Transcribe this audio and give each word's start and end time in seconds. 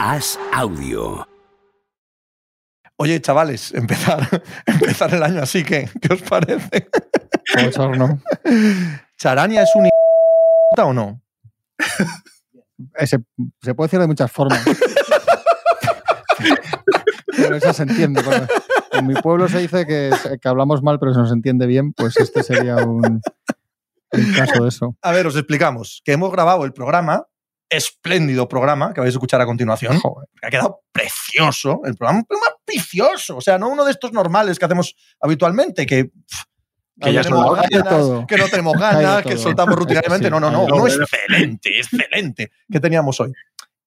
Haz 0.00 0.38
audio. 0.52 1.26
Oye, 2.96 3.20
chavales, 3.20 3.72
empezar, 3.74 4.26
empezar 4.66 5.14
el 5.14 5.22
año 5.22 5.42
así, 5.42 5.64
¿qué, 5.64 5.88
¿qué 6.00 6.14
os 6.14 6.22
parece? 6.22 6.88
Bochorno. 7.62 8.20
¿Charania 9.16 9.62
es 9.62 9.70
un 9.74 9.88
o 10.78 10.92
no? 10.92 11.20
Eh, 12.98 13.06
Se, 13.06 13.18
se 13.62 13.74
puede 13.74 13.86
decir 13.88 14.00
de 14.00 14.06
muchas 14.06 14.30
formas. 14.30 14.62
pero 17.36 17.56
eso 17.56 17.72
se 17.72 17.82
entiende. 17.84 18.22
porque 18.22 18.46
En 18.92 19.06
mi 19.06 19.14
pueblo 19.14 19.48
se 19.48 19.58
dice 19.58 19.86
que, 19.86 20.10
que 20.40 20.48
hablamos 20.48 20.82
mal, 20.82 20.98
pero 20.98 21.12
se 21.12 21.20
nos 21.20 21.32
entiende 21.32 21.66
bien. 21.66 21.92
Pues 21.92 22.16
este 22.18 22.42
sería 22.42 22.76
un, 22.76 23.20
un 24.12 24.32
caso 24.36 24.62
de 24.62 24.68
eso. 24.68 24.96
A 25.02 25.12
ver, 25.12 25.26
os 25.26 25.36
explicamos 25.36 26.02
que 26.04 26.12
hemos 26.12 26.30
grabado 26.32 26.64
el 26.64 26.72
programa, 26.72 27.24
espléndido 27.68 28.48
programa 28.48 28.92
que 28.92 29.00
vais 29.00 29.14
a 29.14 29.16
escuchar 29.16 29.40
a 29.40 29.46
continuación. 29.46 29.98
Joder. 29.98 30.28
Ha 30.42 30.50
quedado 30.50 30.82
precioso 30.92 31.80
el 31.84 31.94
programa, 31.96 32.20
un 32.20 32.24
programa 32.24 32.56
precioso. 32.64 33.36
O 33.36 33.40
sea, 33.40 33.58
no 33.58 33.68
uno 33.68 33.84
de 33.84 33.92
estos 33.92 34.12
normales 34.12 34.58
que 34.58 34.64
hacemos 34.64 34.94
habitualmente, 35.20 35.86
que, 35.86 36.06
pff, 36.06 36.44
Que 37.00 37.12
ya 37.12 37.22
no 37.22 37.28
tenemos 37.28 37.56
ganas, 37.56 38.26
que 38.26 38.36
no 38.36 38.48
tenemos 38.48 38.74
ganas, 38.78 39.22
que 39.22 39.36
soltamos 39.36 39.76
rutinariamente. 39.78 40.26
Sí. 40.26 40.30
No, 40.30 40.40
no, 40.40 40.50
no. 40.50 40.66
No, 40.66 40.76
Uno 40.76 40.86
excelente, 40.86 41.78
excelente 41.78 42.50
que 42.70 42.80
teníamos 42.80 43.20
hoy. 43.20 43.32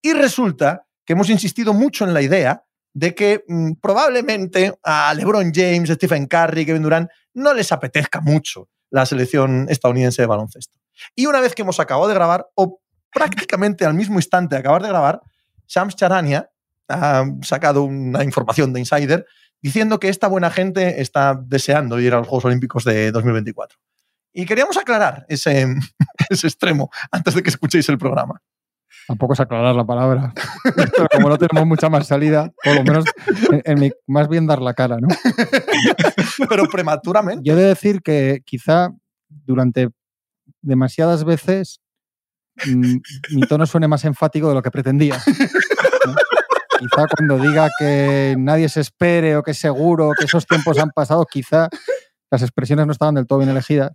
Y 0.01 0.13
resulta 0.13 0.85
que 1.05 1.13
hemos 1.13 1.29
insistido 1.29 1.73
mucho 1.73 2.05
en 2.05 2.13
la 2.13 2.21
idea 2.21 2.63
de 2.93 3.15
que 3.15 3.43
mm, 3.47 3.73
probablemente 3.81 4.73
a 4.83 5.13
LeBron 5.13 5.51
James, 5.53 5.89
Stephen 5.89 6.27
Curry, 6.27 6.65
Kevin 6.65 6.83
Durant 6.83 7.09
no 7.33 7.53
les 7.53 7.71
apetezca 7.71 8.21
mucho 8.21 8.69
la 8.89 9.05
selección 9.05 9.67
estadounidense 9.69 10.21
de 10.21 10.27
baloncesto. 10.27 10.77
Y 11.15 11.25
una 11.25 11.39
vez 11.39 11.55
que 11.55 11.61
hemos 11.61 11.79
acabado 11.79 12.07
de 12.07 12.13
grabar, 12.13 12.47
o 12.55 12.80
prácticamente 13.13 13.85
al 13.85 13.93
mismo 13.93 14.15
instante 14.19 14.55
de 14.55 14.59
acabar 14.59 14.81
de 14.81 14.89
grabar, 14.89 15.21
Shams 15.67 15.95
Charania 15.95 16.49
ha 16.89 17.23
sacado 17.41 17.83
una 17.83 18.23
información 18.23 18.73
de 18.73 18.79
Insider 18.81 19.25
diciendo 19.61 19.99
que 19.99 20.09
esta 20.09 20.27
buena 20.27 20.49
gente 20.49 21.01
está 21.01 21.35
deseando 21.41 21.99
ir 21.99 22.13
a 22.13 22.17
los 22.17 22.27
Juegos 22.27 22.45
Olímpicos 22.45 22.83
de 22.83 23.11
2024. 23.11 23.77
Y 24.33 24.45
queríamos 24.45 24.77
aclarar 24.77 25.25
ese, 25.29 25.67
ese 26.29 26.47
extremo 26.47 26.89
antes 27.11 27.33
de 27.35 27.43
que 27.43 27.49
escuchéis 27.49 27.87
el 27.89 27.97
programa. 27.97 28.41
Tampoco 29.07 29.33
es 29.33 29.39
aclarar 29.39 29.75
la 29.75 29.85
palabra. 29.85 30.33
Pero 30.75 31.07
como 31.11 31.29
no 31.29 31.37
tenemos 31.37 31.67
mucha 31.67 31.89
más 31.89 32.07
salida, 32.07 32.51
por 32.63 32.75
lo 32.75 32.83
menos 32.83 33.05
en- 33.51 33.61
en 33.65 33.79
mi- 33.79 33.91
más 34.07 34.27
bien 34.29 34.47
dar 34.47 34.61
la 34.61 34.73
cara, 34.73 34.97
¿no? 34.99 35.07
Pero 36.49 36.67
prematuramente. 36.69 37.41
Yo 37.43 37.53
he 37.53 37.61
de 37.61 37.67
decir 37.67 38.01
que 38.01 38.41
quizá 38.45 38.89
durante 39.29 39.89
demasiadas 40.61 41.23
veces 41.23 41.81
mi 42.67 43.41
tono 43.47 43.65
suene 43.65 43.87
más 43.87 44.03
enfático 44.05 44.49
de 44.49 44.55
lo 44.55 44.61
que 44.61 44.71
pretendía. 44.71 45.15
¿no? 46.05 46.15
Quizá 46.79 47.05
cuando 47.15 47.37
diga 47.37 47.69
que 47.77 48.35
nadie 48.39 48.67
se 48.69 48.81
espere 48.81 49.35
o 49.37 49.43
que 49.43 49.51
es 49.51 49.57
seguro 49.59 50.11
que 50.17 50.25
esos 50.25 50.47
tiempos 50.47 50.79
han 50.79 50.89
pasado, 50.89 51.25
quizá 51.25 51.69
las 52.31 52.41
expresiones 52.41 52.87
no 52.87 52.91
estaban 52.91 53.13
del 53.13 53.27
todo 53.27 53.39
bien 53.39 53.49
elegidas. 53.51 53.91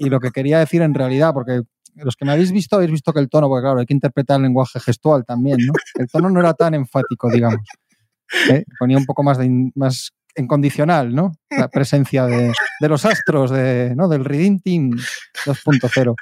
Y 0.00 0.08
lo 0.10 0.18
que 0.18 0.30
quería 0.32 0.58
decir 0.58 0.82
en 0.82 0.94
realidad, 0.94 1.32
porque 1.32 1.62
los 1.94 2.16
que 2.16 2.24
me 2.24 2.32
habéis 2.32 2.50
visto, 2.50 2.74
habéis 2.76 2.90
visto 2.90 3.12
que 3.12 3.20
el 3.20 3.28
tono, 3.28 3.46
porque 3.48 3.62
claro, 3.62 3.78
hay 3.78 3.86
que 3.86 3.94
interpretar 3.94 4.36
el 4.38 4.42
lenguaje 4.42 4.80
gestual 4.80 5.24
también, 5.24 5.58
¿no? 5.64 5.72
El 5.94 6.08
tono 6.08 6.28
no 6.28 6.40
era 6.40 6.54
tan 6.54 6.74
enfático, 6.74 7.30
digamos. 7.30 7.60
¿eh? 8.50 8.64
Ponía 8.80 8.98
un 8.98 9.06
poco 9.06 9.22
más, 9.22 9.38
de 9.38 9.44
in- 9.46 9.72
más 9.76 10.10
en 10.34 10.46
condicional, 10.48 11.14
¿no? 11.14 11.32
La 11.50 11.68
presencia 11.68 12.26
de, 12.26 12.52
de 12.80 12.88
los 12.88 13.04
astros, 13.04 13.50
de, 13.52 13.94
¿no? 13.96 14.08
del 14.08 14.24
Reading 14.24 14.58
Team 14.60 14.90
2.0. 15.46 16.14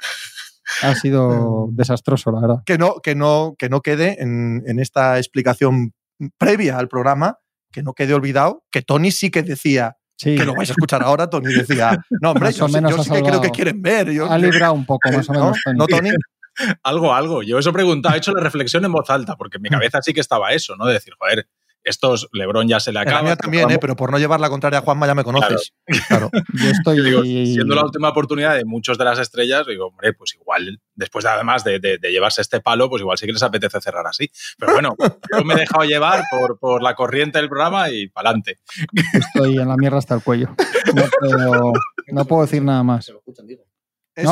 Ha 0.81 0.95
sido 0.95 1.69
desastroso, 1.71 2.31
la 2.31 2.41
verdad. 2.41 2.63
Que 2.65 2.77
no, 2.77 2.95
que 3.01 3.15
no, 3.15 3.55
que 3.57 3.69
no 3.69 3.81
quede 3.81 4.21
en, 4.21 4.63
en 4.65 4.79
esta 4.79 5.17
explicación 5.17 5.93
previa 6.37 6.77
al 6.77 6.87
programa, 6.87 7.39
que 7.71 7.83
no 7.83 7.93
quede 7.93 8.13
olvidado 8.13 8.63
que 8.71 8.81
Tony 8.81 9.11
sí 9.11 9.31
que 9.31 9.43
decía, 9.43 9.97
Sí, 10.17 10.37
que 10.37 10.45
lo 10.45 10.55
vais 10.55 10.69
a 10.69 10.73
escuchar 10.73 11.03
ahora, 11.03 11.29
Tony 11.29 11.53
decía, 11.53 11.99
no, 12.21 12.31
hombre, 12.31 12.45
Más 12.45 12.55
yo, 12.55 12.69
menos 12.69 12.95
yo 12.95 13.03
sí 13.03 13.11
que 13.11 13.21
creo 13.21 13.41
que 13.41 13.49
quieren 13.49 13.81
ver. 13.81 14.11
Yo, 14.11 14.31
ha 14.31 14.37
librado 14.37 14.73
un 14.73 14.85
poco, 14.85 15.11
más 15.11 15.29
o 15.29 15.33
¿no? 15.33 15.39
menos. 15.39 15.57
Tony. 15.65 15.77
¿No, 15.77 15.87
Tony? 15.87 16.09
Algo, 16.83 17.13
algo. 17.13 17.43
Yo 17.43 17.59
eso 17.59 17.71
he 17.71 17.73
preguntado, 17.73 18.15
he 18.15 18.17
hecho 18.17 18.31
la 18.31 18.41
reflexión 18.41 18.85
en 18.85 18.91
voz 18.93 19.09
alta, 19.09 19.35
porque 19.35 19.57
en 19.57 19.63
mi 19.63 19.69
cabeza 19.69 20.01
sí 20.01 20.13
que 20.13 20.21
estaba 20.21 20.53
eso, 20.53 20.77
¿no? 20.77 20.85
De 20.85 20.93
decir, 20.93 21.13
joder, 21.19 21.49
estos 21.85 22.27
Lebron 22.33 22.67
ya 22.67 22.79
se 22.79 22.91
le 22.91 22.99
acaba. 22.99 23.17
la 23.17 23.23
mía 23.23 23.35
también, 23.37 23.71
¿eh? 23.71 23.77
pero 23.79 23.95
por 23.95 24.11
no 24.11 24.17
llevar 24.19 24.39
la 24.39 24.49
contraria 24.49 24.79
a 24.79 24.81
Juanma 24.81 25.07
ya 25.07 25.15
me 25.15 25.23
conoces. 25.23 25.71
Claro. 26.07 26.29
Yo 26.53 26.69
estoy. 26.71 27.01
Digo, 27.01 27.21
siendo 27.23 27.75
la 27.75 27.83
última 27.83 28.09
oportunidad 28.09 28.55
de 28.55 28.65
muchos 28.65 28.97
de 28.97 29.05
las 29.05 29.19
estrellas, 29.19 29.65
digo, 29.67 29.87
hombre, 29.87 30.13
pues 30.13 30.33
igual, 30.35 30.81
después 30.95 31.23
de, 31.23 31.29
además 31.31 31.63
de, 31.63 31.79
de- 31.79 31.97
de 31.97 32.11
llevarse 32.11 32.41
este 32.41 32.59
palo, 32.59 32.89
pues 32.89 33.01
igual 33.01 33.17
sí 33.17 33.25
que 33.25 33.31
les 33.33 33.43
apetece 33.43 33.79
cerrar 33.79 34.05
así. 34.07 34.29
Pero 34.57 34.73
bueno, 34.73 34.95
yo 34.99 35.43
me 35.45 35.53
he 35.53 35.57
dejado 35.57 35.83
llevar 35.85 36.23
por, 36.31 36.57
por 36.59 36.81
la 36.81 36.95
corriente 36.95 37.37
del 37.39 37.47
programa 37.49 37.89
y 37.89 38.07
para 38.09 38.29
adelante. 38.29 38.59
estoy 39.13 39.57
en 39.59 39.67
la 39.67 39.77
mierda 39.77 39.99
hasta 39.99 40.15
el 40.15 40.21
cuello. 40.23 40.49
No 40.93 41.03
puedo, 41.19 41.73
no 42.07 42.25
puedo 42.25 42.41
decir 42.43 42.63
nada 42.63 42.83
más. 42.83 43.07
Eso, 43.07 43.21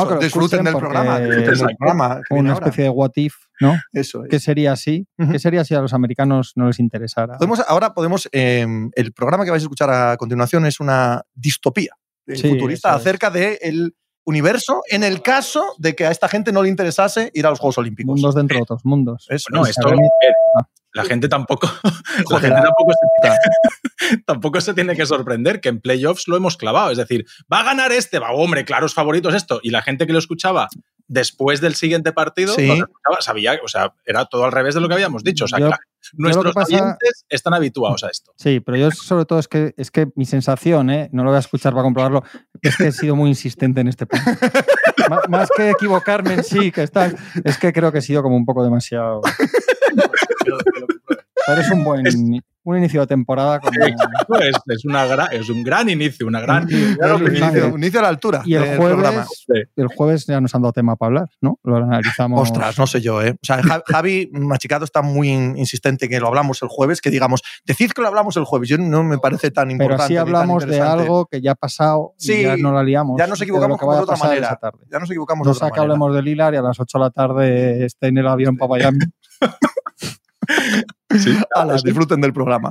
No, 0.04 0.08
que 0.18 0.24
disfruten 0.24 0.60
escuchen 0.60 0.64
del 0.64 0.76
programa. 0.76 1.20
Disfruten 1.20 1.66
del 1.66 1.76
programa. 1.76 2.20
Una 2.30 2.54
especie 2.54 2.84
de 2.84 2.90
what 2.90 3.10
if, 3.16 3.34
¿no? 3.60 3.76
Eso 3.92 4.24
es. 4.24 4.30
¿Qué 4.30 4.40
sería 4.40 4.72
así? 4.72 5.06
¿Qué 5.30 5.38
sería 5.38 5.64
si 5.64 5.74
a 5.74 5.80
los 5.80 5.92
americanos 5.94 6.52
no 6.56 6.66
les 6.66 6.78
interesara? 6.80 7.36
Podemos, 7.38 7.60
ahora 7.68 7.94
podemos. 7.94 8.28
eh, 8.32 8.66
el 8.94 9.12
programa 9.12 9.44
que 9.44 9.50
vais 9.50 9.62
a 9.62 9.66
escuchar 9.66 9.90
a 9.90 10.16
continuación 10.16 10.66
es 10.66 10.80
una 10.80 11.22
distopía 11.34 11.92
eh, 12.26 12.36
Sí, 12.36 12.48
futurista 12.48 12.94
acerca 12.94 13.30
del 13.30 13.94
universo 14.26 14.82
en 14.90 15.02
el 15.04 15.20
caso 15.20 15.74
de 15.78 15.94
que 15.94 16.06
a 16.06 16.10
esta 16.10 16.28
gente 16.28 16.50
no 16.52 16.62
le 16.62 16.68
interesase 16.70 17.30
ir 17.34 17.46
a 17.46 17.50
los 17.50 17.58
Juegos 17.60 17.76
Olímpicos. 17.78 18.14
Mundos 18.14 18.34
dentro 18.34 18.56
de 18.56 18.62
otros 18.62 18.84
mundos. 18.84 19.26
Eso 19.28 19.48
No, 19.52 19.64
es. 19.64 19.70
esto, 19.70 19.92
eh, 19.92 19.96
la 20.94 21.04
gente 21.04 21.28
tampoco, 21.28 21.68
la 22.30 22.38
gente 22.40 22.56
tampoco 22.62 22.92
se, 22.92 24.18
tampoco 24.26 24.60
se 24.60 24.74
tiene 24.74 24.94
que 24.94 25.04
sorprender 25.06 25.60
que 25.60 25.68
en 25.68 25.80
playoffs 25.80 26.28
lo 26.28 26.36
hemos 26.36 26.56
clavado. 26.56 26.90
Es 26.92 26.98
decir, 26.98 27.26
va 27.52 27.60
a 27.60 27.64
ganar 27.64 27.92
este, 27.92 28.18
va, 28.18 28.30
hombre, 28.32 28.64
claros 28.64 28.94
favoritos 28.94 29.34
esto. 29.34 29.60
Y 29.62 29.70
la 29.70 29.82
gente 29.82 30.06
que 30.06 30.12
lo 30.12 30.18
escuchaba 30.18 30.68
después 31.06 31.60
del 31.60 31.74
siguiente 31.74 32.12
partido, 32.12 32.54
Sí. 32.54 32.80
sabía, 33.20 33.58
o 33.62 33.68
sea, 33.68 33.94
era 34.06 34.24
todo 34.26 34.44
al 34.44 34.52
revés 34.52 34.74
de 34.74 34.80
lo 34.80 34.88
que 34.88 34.94
habíamos 34.94 35.22
dicho. 35.22 35.44
O 35.44 35.48
sea, 35.48 35.58
Yo- 35.58 35.68
la- 35.68 35.80
nuestros 36.14 36.54
pasa- 36.54 36.74
oyentes 36.76 37.24
están 37.28 37.54
habituados 37.54 38.04
a 38.04 38.08
esto. 38.08 38.32
Sí, 38.36 38.60
pero 38.60 38.76
yo 38.78 38.90
sobre 38.90 39.24
todo 39.24 39.38
es 39.38 39.48
que 39.48 39.74
es 39.76 39.90
que 39.90 40.08
mi 40.16 40.24
sensación, 40.26 40.90
¿eh? 40.90 41.08
no 41.12 41.24
lo 41.24 41.30
voy 41.30 41.36
a 41.36 41.40
escuchar 41.40 41.72
para 41.72 41.82
comprobarlo, 41.82 42.22
es 42.62 42.76
que 42.76 42.88
he 42.88 42.92
sido 42.92 43.16
muy 43.16 43.28
insistente 43.30 43.80
en 43.80 43.88
este 43.88 44.06
punto. 44.06 44.24
Má- 45.10 45.22
Más 45.28 45.48
que 45.56 45.70
equivocarme 45.70 46.34
en 46.34 46.44
sí, 46.44 46.72
que 46.72 46.82
está, 46.82 47.10
es 47.44 47.58
que 47.58 47.72
creo 47.72 47.92
que 47.92 47.98
he 47.98 48.02
sido 48.02 48.22
como 48.22 48.36
un 48.36 48.44
poco 48.46 48.64
demasiado. 48.64 49.20
Pero 51.46 51.60
es 51.60 51.70
un 51.70 51.84
buen 51.84 52.06
Es- 52.06 52.16
un 52.64 52.78
inicio 52.78 53.00
de 53.02 53.06
temporada 53.06 53.60
como, 53.60 53.72
es, 54.40 54.56
es 54.66 54.84
una 54.84 55.06
gra- 55.06 55.28
es 55.32 55.48
un 55.50 55.62
gran 55.62 55.88
inicio, 55.88 56.26
una 56.26 56.40
gran. 56.40 56.68
Sí, 56.68 56.94
Claro, 56.98 57.18
Sí, 57.18 57.24
un 57.24 57.36
inicio, 57.36 57.52
sí. 57.66 57.70
un 57.72 57.78
inicio 57.82 58.00
a 58.00 58.02
la 58.02 58.08
altura 58.08 58.42
y 58.44 58.54
el 58.54 58.76
jueves, 58.76 58.86
programa. 58.94 59.26
el 59.76 59.86
jueves 59.88 60.26
ya 60.26 60.40
nos 60.40 60.54
han 60.54 60.62
dado 60.62 60.72
tema 60.72 60.96
para 60.96 61.08
hablar, 61.08 61.28
¿no? 61.40 61.58
Lo 61.62 61.76
analizamos. 61.76 62.40
Ostras, 62.40 62.78
no 62.78 62.86
sé 62.86 63.00
yo, 63.00 63.22
¿eh? 63.22 63.32
O 63.32 63.44
sea, 63.44 63.62
Ja- 63.62 63.82
Javi 63.86 64.30
Machicado 64.32 64.84
está 64.84 65.02
muy 65.02 65.28
in- 65.30 65.56
insistente 65.56 66.08
que 66.08 66.18
lo 66.20 66.26
hablamos 66.28 66.62
el 66.62 66.68
jueves, 66.68 67.00
que 67.00 67.10
digamos, 67.10 67.42
decid 67.64 67.90
que 67.92 68.02
lo 68.02 68.08
hablamos 68.08 68.36
el 68.36 68.44
jueves. 68.44 68.68
Yo 68.68 68.78
no 68.78 69.02
me 69.04 69.18
parece 69.18 69.50
tan 69.50 69.68
pero 69.68 69.72
importante. 69.84 70.02
así 70.04 70.12
ni 70.12 70.16
tan 70.16 70.26
hablamos 70.26 70.66
de 70.66 70.80
algo 70.80 71.26
que 71.26 71.40
ya 71.40 71.52
ha 71.52 71.54
pasado 71.54 72.14
y 72.18 72.24
Sí, 72.24 72.42
ya 72.42 72.56
no 72.56 72.72
la 72.72 72.82
liamos. 72.82 73.18
ya 73.18 73.26
nos 73.26 73.38
de 73.38 73.44
equivocamos 73.44 73.78
de 73.78 73.86
a 73.86 74.00
otra 74.02 74.16
manera. 74.16 74.56
tarde. 74.56 74.78
Ya 74.90 74.98
nos 74.98 75.10
equivocamos 75.10 75.46
No 75.46 75.52
de 75.52 75.56
otra 75.56 75.66
sea 75.68 75.72
que 75.74 75.80
manera. 75.80 75.92
hablemos 75.94 76.14
de 76.14 76.22
Lilar 76.22 76.54
y 76.54 76.56
a 76.56 76.62
las 76.62 76.80
8 76.80 76.98
de 76.98 77.04
la 77.04 77.10
tarde 77.10 77.84
esté 77.84 78.06
en 78.08 78.18
el 78.18 78.26
avión 78.26 78.56
para 78.56 78.68
Miami. 78.70 78.98
Sí, 81.18 81.36
disfruten 81.84 82.20
del 82.20 82.32
programa. 82.32 82.70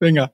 Venga. 0.00 0.32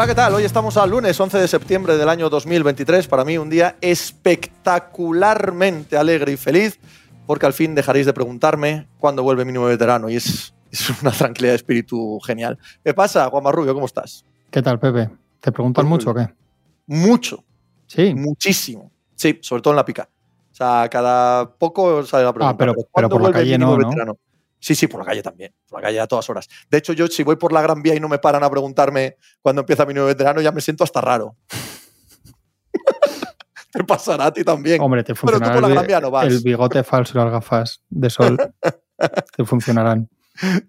Hola, 0.00 0.06
¿qué 0.06 0.14
tal? 0.14 0.32
Hoy 0.32 0.44
estamos 0.44 0.78
al 0.78 0.88
lunes 0.88 1.20
11 1.20 1.36
de 1.36 1.46
septiembre 1.46 1.98
del 1.98 2.08
año 2.08 2.30
2023. 2.30 3.06
Para 3.06 3.22
mí 3.22 3.36
un 3.36 3.50
día 3.50 3.76
espectacularmente 3.82 5.98
alegre 5.98 6.32
y 6.32 6.38
feliz, 6.38 6.80
porque 7.26 7.44
al 7.44 7.52
fin 7.52 7.74
dejaréis 7.74 8.06
de 8.06 8.14
preguntarme 8.14 8.88
cuándo 8.96 9.22
vuelve 9.22 9.44
mi 9.44 9.52
nuevo 9.52 9.68
veterano 9.68 10.08
y 10.08 10.16
es, 10.16 10.54
es 10.70 11.02
una 11.02 11.10
tranquilidad 11.10 11.52
de 11.52 11.56
espíritu 11.56 12.18
genial. 12.20 12.58
¿Qué 12.82 12.94
pasa, 12.94 13.28
Juan 13.28 13.44
Marrubio? 13.44 13.74
¿Cómo 13.74 13.84
estás? 13.84 14.24
¿Qué 14.50 14.62
tal, 14.62 14.80
Pepe? 14.80 15.10
¿Te 15.38 15.52
preguntan 15.52 15.86
mucho 15.86 16.12
o 16.12 16.14
qué? 16.14 16.30
Mucho, 16.86 17.44
Sí. 17.86 18.14
muchísimo. 18.14 18.90
Sí, 19.14 19.38
sobre 19.42 19.60
todo 19.60 19.74
en 19.74 19.76
la 19.76 19.84
pica. 19.84 20.08
O 20.50 20.54
sea, 20.54 20.88
cada 20.90 21.46
poco 21.46 22.02
sale 22.06 22.24
la 22.24 22.32
pregunta. 22.32 22.54
Ah, 22.54 22.56
pero- 22.56 22.72
¿cuándo 22.72 22.88
pero 22.94 23.08
por 23.10 23.20
la 23.20 23.32
calle 23.32 23.58
¿no? 23.58 23.76
veterano? 23.76 24.16
Sí, 24.60 24.74
sí, 24.74 24.86
por 24.86 25.00
la 25.00 25.06
calle 25.06 25.22
también. 25.22 25.54
Por 25.68 25.80
la 25.80 25.86
calle 25.88 26.00
a 26.00 26.06
todas 26.06 26.28
horas. 26.30 26.48
De 26.70 26.78
hecho, 26.78 26.92
yo 26.92 27.06
si 27.06 27.22
voy 27.22 27.36
por 27.36 27.52
la 27.52 27.62
Gran 27.62 27.82
Vía 27.82 27.94
y 27.94 28.00
no 28.00 28.08
me 28.08 28.18
paran 28.18 28.42
a 28.44 28.50
preguntarme 28.50 29.16
cuándo 29.40 29.60
empieza 29.62 29.86
mi 29.86 29.94
nuevo 29.94 30.08
veterano, 30.08 30.40
ya 30.40 30.52
me 30.52 30.60
siento 30.60 30.84
hasta 30.84 31.00
raro. 31.00 31.36
te 33.72 33.84
pasará 33.84 34.26
a 34.26 34.32
ti 34.32 34.44
también. 34.44 34.80
Hombre, 34.80 35.02
te 35.02 35.14
Pero 35.14 35.14
tú 35.14 35.20
funcionará 35.32 35.52
con 35.54 35.62
la 35.62 35.68
el, 35.68 35.74
Gran 35.74 35.86
Vía 35.86 36.00
no 36.00 36.10
vas. 36.10 36.26
el 36.26 36.40
bigote 36.40 36.82
falso 36.84 37.18
y 37.18 37.22
las 37.22 37.32
gafas 37.32 37.82
de 37.88 38.10
sol. 38.10 38.36
te 39.36 39.44
funcionarán. 39.44 40.08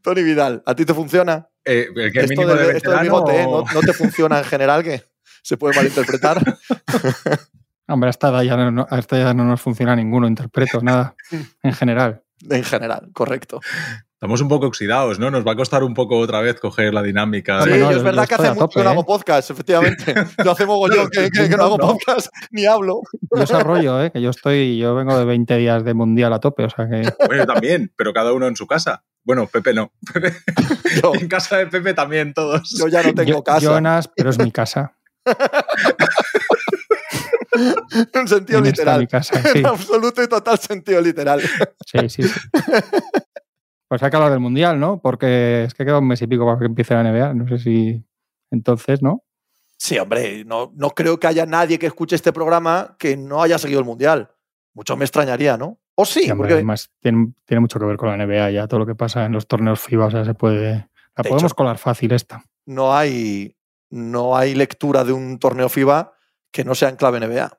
Tony 0.02 0.24
Vidal, 0.24 0.64
¿a 0.66 0.76
ti 0.76 0.86
te 0.86 0.94
funciona? 0.94 1.48
Eh, 1.64 1.88
el 1.96 2.12
que 2.12 2.20
Esto, 2.22 2.30
mínimo 2.30 2.48
del- 2.56 2.68
de 2.72 2.78
esto 2.78 2.92
del 2.92 3.02
bigote, 3.02 3.42
¿eh? 3.42 3.46
¿No, 3.46 3.64
no 3.74 3.80
te 3.82 3.94
funciona 3.94 4.40
en 4.40 4.46
general 4.46 4.84
que 4.84 5.04
se 5.44 5.58
puede 5.58 5.76
malinterpretar? 5.76 6.42
Hombre, 7.88 8.08
a 8.08 8.12
esta 8.12 8.30
edad 8.30 8.42
ya 8.44 8.58
no, 8.72 8.88
a 8.90 9.00
esta 9.00 9.20
edad 9.20 9.36
no 9.36 9.44
nos 9.44 9.62
funciona 9.62 9.96
ninguno, 9.96 10.28
interpreto 10.28 10.82
nada 10.82 11.14
en 11.62 11.74
general. 11.74 12.24
En 12.50 12.64
general, 12.64 13.10
correcto. 13.14 13.60
Estamos 14.14 14.40
un 14.42 14.50
poco 14.50 14.68
oxidados, 14.68 15.18
¿no? 15.18 15.32
Nos 15.32 15.46
va 15.48 15.54
a 15.54 15.56
costar 15.56 15.84
un 15.84 15.96
poco 15.96 16.20
otra 16.20 16.42
vez 16.42 16.60
coger 16.60 16.94
la 16.94 17.02
dinámica. 17.02 17.64
Sí, 17.64 17.72
de- 17.72 17.80
no, 17.80 17.90
es 17.90 18.04
verdad 18.04 18.28
que 18.28 18.36
hace 18.36 18.48
a 18.48 18.54
mucho 18.54 18.60
tope, 18.68 18.74
que 18.76 18.84
no 18.84 18.90
¿eh? 18.90 18.94
hago 18.94 19.04
podcast, 19.06 19.50
efectivamente. 19.50 20.14
Yo 20.46 20.52
hace 20.52 20.66
mogollón 20.68 21.10
que, 21.10 21.32
que- 21.32 21.50
que 21.50 21.58
no 21.58 21.64
hago 21.64 21.78
No. 21.80 21.88
podcast 21.88 22.28
ni 22.52 22.66
hablo. 22.68 23.02
Yo 23.36 23.42
ese 23.42 23.60
rollo, 23.64 24.04
¿eh? 24.04 24.12
que 24.12 24.22
yo 24.22 24.30
estoy, 24.30 24.78
yo 24.78 24.94
vengo 24.94 25.18
de 25.18 25.26
20 25.26 25.58
días 25.58 25.84
de 25.84 25.94
mundial 25.96 26.32
a 26.34 26.40
tope, 26.40 26.66
o 26.66 26.70
sea 26.70 26.88
que 26.88 27.02
Bueno, 27.26 27.44
yo 27.44 27.48
también, 27.52 27.92
pero 27.98 28.14
cada 28.14 28.32
uno 28.34 28.46
en 28.48 28.56
su 28.56 28.68
casa. 28.68 29.04
Bueno, 29.24 29.48
Pepe 29.48 29.74
no. 29.74 29.92
Yo, 31.02 31.14
en 31.16 31.28
casa 31.28 31.58
de 31.58 31.68
Pepe 31.68 31.94
también 31.96 32.34
todos. 32.36 32.76
yo 32.78 32.88
ya 32.90 33.02
no 33.02 33.14
tengo 33.16 33.30
yo- 33.30 33.44
casa. 33.44 33.60
Jonas, 33.66 34.08
pero 34.16 34.30
es 34.30 34.38
mi 34.38 34.52
casa. 34.52 34.94
en 38.14 38.28
sentido 38.28 38.60
En 38.60 38.66
literal. 38.66 39.00
mi 39.02 39.08
casa, 39.08 39.42
sí, 39.54 39.60
En 39.60 39.66
absoluto 39.66 40.24
y 40.24 40.28
total 40.28 40.58
sentido 40.60 41.02
literal. 41.02 41.42
sí, 41.86 42.10
sí. 42.10 42.24
sí. 42.24 42.40
Pues 43.88 44.02
hay 44.04 44.10
que 44.10 44.16
hablar 44.16 44.32
del 44.32 44.40
mundial, 44.40 44.80
¿no? 44.80 45.02
Porque 45.02 45.66
es 45.66 45.74
que 45.74 45.84
queda 45.84 46.00
un 46.00 46.08
mes 46.08 46.22
y 46.22 46.28
pico 46.28 46.46
para 46.46 46.58
que 46.58 46.64
empiece 46.66 46.94
la 46.94 47.04
NBA. 47.04 47.34
No 47.34 47.46
sé 47.46 47.58
si 47.58 48.02
entonces, 48.50 49.02
¿no? 49.02 49.26
Sí, 49.78 49.98
hombre, 50.00 50.46
no, 50.46 50.72
no 50.76 50.92
creo 50.92 51.20
que 51.20 51.28
haya 51.28 51.46
nadie 51.46 51.78
que 51.78 51.88
escuche 51.88 52.16
este 52.16 52.32
programa 52.32 52.96
que 52.98 53.18
no 53.18 53.42
haya 53.42 53.58
seguido 53.58 53.82
el 53.82 53.86
Mundial. 53.86 54.32
Mucho 54.74 54.96
me 54.96 55.04
extrañaría, 55.04 55.58
¿no? 55.58 55.78
O 55.96 56.06
sí, 56.06 56.22
Sí, 56.24 56.32
hombre, 56.32 56.38
porque 56.46 56.54
además 56.54 56.90
tiene, 57.02 57.34
tiene 57.44 57.60
mucho 57.60 57.80
que 57.80 57.86
ver 57.86 57.98
con 57.98 58.08
la 58.18 58.26
NBA 58.26 58.52
ya, 58.52 58.68
todo 58.70 58.80
lo 58.80 58.86
que 58.86 58.96
pasa 58.96 59.26
en 59.26 59.34
los 59.34 59.46
torneos 59.46 59.82
FIBA, 59.82 60.06
o 60.06 60.12
sea, 60.12 60.24
se 60.24 60.36
puede. 60.36 60.70
La 61.18 61.24
De 61.24 61.30
podemos 61.30 61.44
hecho- 61.52 61.56
colar 61.56 61.78
fácil 61.78 62.14
esta. 62.14 62.46
no 62.66 62.96
hay, 62.96 63.58
no 63.90 64.38
hay 64.38 64.56
lectura 64.56 65.04
de 65.04 65.12
un 65.12 65.38
torneo 65.38 65.68
FIBA 65.68 66.14
que 66.52 66.64
no 66.64 66.76
sea 66.76 66.90
en 66.90 66.96
clave 66.96 67.20
NBA. 67.20 67.58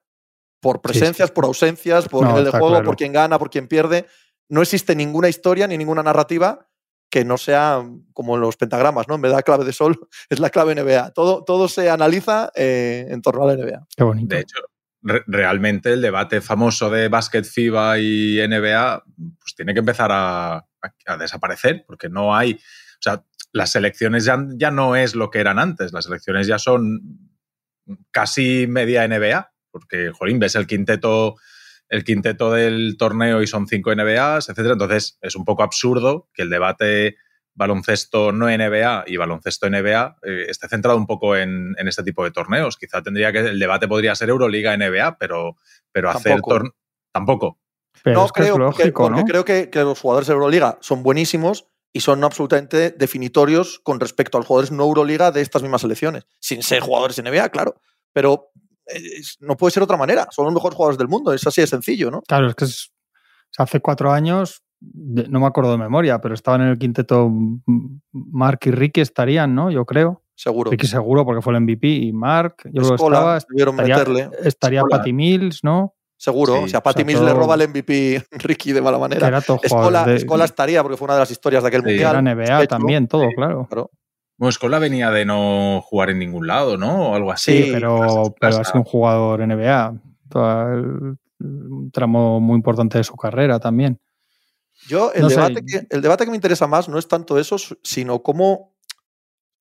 Por 0.60 0.80
presencias, 0.80 1.30
por 1.30 1.44
ausencias, 1.44 2.08
por 2.08 2.22
No, 2.22 2.28
nivel 2.30 2.44
de 2.44 2.50
juego, 2.52 2.68
claro. 2.68 2.84
por 2.84 2.96
quién 2.96 3.12
gana, 3.12 3.38
por 3.38 3.50
quién 3.50 3.66
pierde. 3.66 4.06
No 4.48 4.62
existe 4.62 4.94
ninguna 4.94 5.28
historia 5.28 5.66
ni 5.66 5.76
ninguna 5.78 6.02
narrativa 6.02 6.68
que 7.10 7.24
no 7.24 7.36
sea 7.36 7.82
como 8.14 8.36
los 8.38 8.56
pentagramas, 8.56 9.06
¿no? 9.08 9.16
En 9.16 9.20
vez 9.22 9.32
de 9.32 9.36
la 9.36 9.42
clave 9.42 9.64
de 9.64 9.72
sol, 9.72 9.98
es 10.30 10.38
la 10.38 10.50
clave 10.50 10.74
NBA. 10.74 11.10
Todo, 11.12 11.44
todo 11.44 11.68
se 11.68 11.90
analiza 11.90 12.50
eh, 12.54 13.06
en 13.08 13.20
torno 13.22 13.42
a 13.42 13.46
la 13.54 13.54
NBA. 13.62 13.86
Qué 13.96 14.04
bonito. 14.04 14.34
De 14.34 14.40
hecho, 14.42 14.58
re- 15.02 15.24
realmente 15.26 15.92
el 15.92 16.00
debate 16.00 16.40
famoso 16.40 16.88
de 16.90 17.08
básquet 17.08 17.44
FIBA 17.44 17.98
y 17.98 18.38
NBA 18.46 19.02
pues 19.40 19.54
tiene 19.56 19.72
que 19.74 19.80
empezar 19.80 20.10
a, 20.12 20.54
a- 20.56 20.64
a 21.06 21.16
desaparecer 21.16 21.84
porque 21.86 22.08
no 22.08 22.34
hay, 22.34 22.52
o 22.54 22.58
sea, 23.02 23.24
las 23.52 23.72
selecciones 23.72 24.24
ya, 24.24 24.42
ya 24.54 24.70
no 24.70 24.96
es 24.96 25.14
lo 25.14 25.28
que 25.30 25.40
eran 25.40 25.58
antes, 25.58 25.92
las 25.92 26.04
selecciones 26.06 26.46
ya 26.46 26.58
son 26.58 27.00
casi 28.10 28.66
media 28.68 29.06
NBA, 29.06 29.52
porque, 29.70 30.10
jolín, 30.12 30.38
ves 30.38 30.54
el 30.54 30.66
quinteto, 30.66 31.36
el 31.88 32.04
quinteto 32.04 32.52
del 32.52 32.96
torneo 32.98 33.42
y 33.42 33.46
son 33.46 33.66
cinco 33.66 33.94
NBAs, 33.94 34.48
etcétera, 34.48 34.72
entonces 34.74 35.18
es 35.20 35.36
un 35.36 35.44
poco 35.44 35.62
absurdo 35.62 36.28
que 36.34 36.42
el 36.42 36.50
debate 36.50 37.16
baloncesto 37.54 38.32
no 38.32 38.46
NBA 38.48 39.04
y 39.06 39.16
baloncesto 39.18 39.68
NBA 39.68 40.16
eh, 40.22 40.46
esté 40.48 40.68
centrado 40.68 40.96
un 40.96 41.06
poco 41.06 41.36
en, 41.36 41.74
en 41.78 41.86
este 41.88 42.02
tipo 42.02 42.24
de 42.24 42.30
torneos. 42.30 42.78
Quizá 42.78 43.02
tendría 43.02 43.30
que 43.30 43.40
el 43.40 43.58
debate 43.58 43.88
podría 43.88 44.14
ser 44.14 44.30
Euroliga 44.30 44.74
NBA, 44.76 45.18
pero, 45.18 45.56
pero 45.92 46.08
hacer 46.10 46.32
Tampoco. 46.32 46.50
torneo 46.50 46.72
tampoco. 47.12 47.58
Pero 48.02 48.20
no 48.20 48.24
es 48.24 48.32
que 48.32 48.40
creo, 48.42 48.54
es 48.54 48.58
porque- 48.58 48.82
lógico, 48.84 49.02
porque, 49.04 49.20
¿no? 49.20 49.26
creo 49.26 49.44
que, 49.44 49.68
que 49.68 49.80
los 49.80 50.00
jugadores 50.00 50.26
de 50.28 50.32
Euroliga 50.32 50.78
son 50.80 51.02
buenísimos 51.02 51.68
y 51.92 52.00
son 52.00 52.24
absolutamente 52.24 52.90
definitorios 52.90 53.78
con 53.80 54.00
respecto 54.00 54.36
a 54.36 54.40
los 54.40 54.46
jugadores 54.46 54.70
no 54.72 54.84
Euroliga 54.84 55.30
de 55.30 55.40
estas 55.42 55.62
mismas 55.62 55.82
selecciones. 55.82 56.24
Sin 56.40 56.62
ser 56.62 56.80
jugadores 56.80 57.16
de 57.16 57.22
NBA, 57.22 57.48
claro. 57.50 57.74
Pero 58.12 58.50
eh, 58.86 58.98
es- 59.18 59.36
no 59.40 59.56
puede 59.56 59.72
ser 59.72 59.80
de 59.82 59.84
otra 59.84 59.96
manera. 59.96 60.26
Son 60.30 60.44
los 60.44 60.54
mejores 60.54 60.74
jugadores 60.76 60.98
del 60.98 61.08
mundo. 61.08 61.32
Es 61.32 61.46
así 61.46 61.60
de 61.60 61.66
sencillo, 61.66 62.10
¿no? 62.10 62.22
Claro, 62.22 62.48
es 62.48 62.54
que 62.54 62.64
es- 62.64 62.92
hace 63.58 63.80
cuatro 63.80 64.10
años, 64.12 64.62
no 64.80 65.38
me 65.40 65.46
acuerdo 65.46 65.72
de 65.72 65.78
memoria, 65.78 66.20
pero 66.20 66.34
estaban 66.34 66.62
en 66.62 66.68
el 66.68 66.78
quinteto 66.78 67.30
Mark 68.12 68.60
y 68.64 68.70
Ricky 68.70 69.00
estarían, 69.00 69.54
¿no? 69.54 69.70
Yo 69.70 69.84
creo. 69.84 70.22
Seguro. 70.34 70.70
Ricky 70.70 70.86
seguro 70.86 71.24
porque 71.24 71.42
fue 71.42 71.52
el 71.52 71.58
MVP 71.60 71.86
y 71.88 72.12
Mark, 72.12 72.56
yo 72.72 72.94
Escola, 72.94 73.16
estaba. 73.36 73.38
debieron 73.50 73.74
Estaría, 73.78 73.96
meterle. 73.98 74.30
estaría 74.44 74.80
Escola. 74.80 74.96
Patty 74.98 75.12
Mills, 75.12 75.62
¿no? 75.62 75.94
Seguro. 76.22 76.62
Sí, 76.62 76.68
si 76.70 76.76
a 76.76 76.80
Patty 76.80 77.02
o 77.02 77.04
sea, 77.04 77.06
Mills 77.06 77.20
le 77.22 77.32
roba 77.34 77.56
el 77.56 77.68
MVP 77.68 78.24
Ricky 78.30 78.70
de 78.72 78.80
mala 78.80 78.96
manera. 78.96 79.26
era 79.26 79.40
todo 79.40 79.58
Escola, 79.60 80.04
de, 80.04 80.14
Escola 80.14 80.44
estaría 80.44 80.80
porque 80.80 80.96
fue 80.96 81.06
una 81.06 81.14
de 81.14 81.20
las 81.20 81.30
historias 81.32 81.64
de 81.64 81.68
aquel 81.68 81.80
Sí. 81.82 81.88
mundial. 81.88 82.10
era 82.12 82.20
NBA 82.22 82.66
también, 82.68 83.08
todo, 83.08 83.22
Sí. 83.28 83.34
claro. 83.34 83.66
Claro. 83.68 83.90
Bueno, 84.38 84.50
Escola 84.50 84.78
venía 84.78 85.10
de 85.10 85.24
no 85.24 85.80
jugar 85.84 86.10
en 86.10 86.20
ningún 86.20 86.46
lado, 86.46 86.76
¿no? 86.76 87.10
O 87.10 87.14
algo 87.16 87.32
así. 87.32 87.64
Sí, 87.64 87.70
pero, 87.72 88.32
pero 88.38 88.58
ha 88.58 88.64
sido 88.64 88.78
un 88.78 88.84
jugador 88.84 89.40
NBA. 89.40 89.94
Todo 90.28 90.72
el- 90.72 91.16
un 91.40 91.90
tramo 91.92 92.38
muy 92.40 92.54
importante 92.54 92.98
de 92.98 93.04
su 93.04 93.16
carrera 93.16 93.58
también. 93.58 93.98
Yo, 94.86 95.12
el, 95.12 95.22
No 95.22 95.28
sé. 95.28 95.34
debate 95.36 95.64
que, 95.66 95.86
el 95.90 96.02
debate 96.02 96.24
que 96.24 96.30
me 96.30 96.36
interesa 96.36 96.68
más 96.68 96.88
no 96.88 96.98
es 96.98 97.08
tanto 97.08 97.36
eso, 97.36 97.56
sino 97.82 98.22
cómo. 98.22 98.76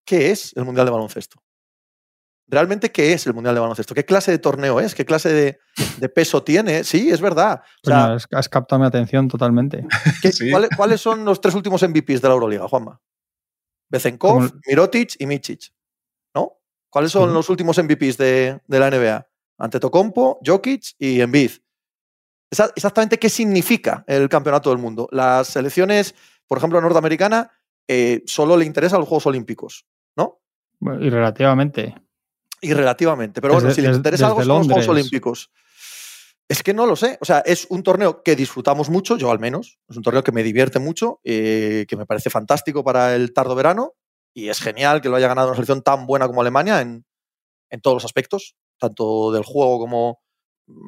¿Qué 0.05 0.29
es 0.29 0.53
el 0.55 0.63
Mundial 0.65 0.85
de 0.85 0.91
Baloncesto? 0.91 1.41
¿Realmente 2.51 2.92
qué 2.92 3.13
es 3.13 3.25
el 3.25 3.33
Mundial 3.33 3.56
de 3.56 3.62
Baloncesto? 3.62 3.95
¿Qué 3.95 4.03
clase 4.06 4.30
de 4.31 4.38
torneo 4.38 4.80
es? 4.81 4.94
¿Qué 4.94 5.06
clase 5.06 5.30
de, 5.31 5.59
de 5.98 6.09
peso 6.09 6.44
tiene? 6.44 6.83
Sí, 6.83 7.09
es 7.09 7.21
verdad. 7.21 7.62
O 7.83 7.88
sea, 7.89 8.01
Coño, 8.03 8.13
has, 8.15 8.27
has 8.31 8.50
captado 8.50 8.80
mi 8.81 8.86
atención 8.88 9.27
totalmente. 9.30 9.86
¿qué- 10.21 10.31
sí. 10.33 10.51
¿cuáles, 10.51 10.69
cuáles 10.75 11.00
son 11.01 11.24
los 11.25 11.39
tres 11.39 11.56
últimos 11.56 11.81
MVPs 11.81 12.21
de 12.21 12.27
la 12.27 12.33
Euroliga, 12.33 12.68
Juanma? 12.68 13.00
Bezenkov, 13.89 14.51
Mirotic 14.68 15.15
y 15.19 15.25
Michic. 15.25 15.71
¿No? 16.36 16.59
¿Cuáles 16.89 17.12
son 17.12 17.30
Sí. 17.30 17.33
los 17.33 17.50
últimos 17.50 17.77
MVPs 17.81 18.18
de, 18.18 18.59
de 18.68 18.80
la 18.80 18.89
NBA? 18.92 19.27
Antetokounmpo, 19.57 20.39
Jokic 20.45 20.83
y 21.00 21.21
Embiid. 21.21 21.51
Exactamente 22.75 23.18
qué 23.18 23.30
significa 23.30 24.04
el 24.07 24.27
campeonato 24.27 24.69
del 24.71 24.80
mundo. 24.80 25.07
Las 25.12 25.47
selecciones, 25.47 26.15
por 26.47 26.57
ejemplo, 26.57 26.81
norteamericana, 26.81 27.50
eh, 27.88 28.24
solo 28.25 28.57
le 28.57 28.65
interesan 28.65 29.00
los 29.00 29.07
Juegos 29.07 29.25
Olímpicos, 29.27 29.86
¿no? 30.18 30.42
Y 31.00 31.09
relativamente. 31.09 31.95
Y 32.61 32.73
relativamente. 32.73 33.41
Pero 33.41 33.53
bueno, 33.55 33.69
Desde- 33.69 33.81
si 33.81 33.87
les 33.87 33.97
interesa 33.97 34.27
algo 34.27 34.39
son 34.43 34.47
los 34.47 34.67
Juegos. 34.67 34.87
Olímpicos. 34.87 35.51
Es 36.47 36.63
que 36.63 36.73
no 36.73 36.85
lo 36.85 36.95
sé. 36.95 37.18
O 37.21 37.25
sea, 37.25 37.39
es 37.39 37.65
un 37.69 37.81
torneo 37.81 38.23
que 38.23 38.35
disfrutamos 38.35 38.89
mucho, 38.89 39.18
yo 39.18 39.31
al 39.31 39.39
menos. 39.39 39.80
Es 39.89 39.97
un 39.97 40.03
torneo 40.03 40.23
que 40.23 40.31
me 40.33 40.44
divierte 40.44 40.80
mucho, 40.80 41.19
eh, 41.23 41.85
que 41.87 41.95
me 41.95 42.06
parece 42.06 42.30
fantástico 42.30 42.83
para 42.83 43.15
el 43.15 43.33
tardo 43.33 43.56
verano. 43.56 43.94
Y 44.33 44.49
es 44.49 44.59
genial 44.59 45.01
que 45.01 45.09
lo 45.09 45.15
haya 45.15 45.27
ganado 45.27 45.47
una 45.47 45.56
selección 45.56 45.81
tan 45.81 46.06
buena 46.06 46.27
como 46.27 46.41
Alemania 46.41 46.81
en, 46.81 47.06
en 47.69 47.81
todos 47.81 47.95
los 47.95 48.06
aspectos, 48.06 48.56
tanto 48.77 49.31
del 49.31 49.44
juego 49.44 49.80
como 49.80 50.21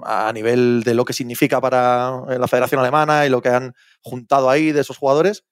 a 0.06 0.32
nivel 0.34 0.84
de 0.84 0.94
lo 0.94 1.04
que 1.04 1.14
significa 1.14 1.60
para 1.60 2.24
eh, 2.30 2.38
la 2.40 2.48
Federación 2.48 2.80
Alemana 2.82 3.26
y 3.26 3.30
lo 3.30 3.42
que 3.42 3.50
han 3.50 3.74
juntado 4.02 4.50
ahí 4.50 4.72
de 4.72 4.82
esos 4.82 4.98
jugadores. 4.98 5.44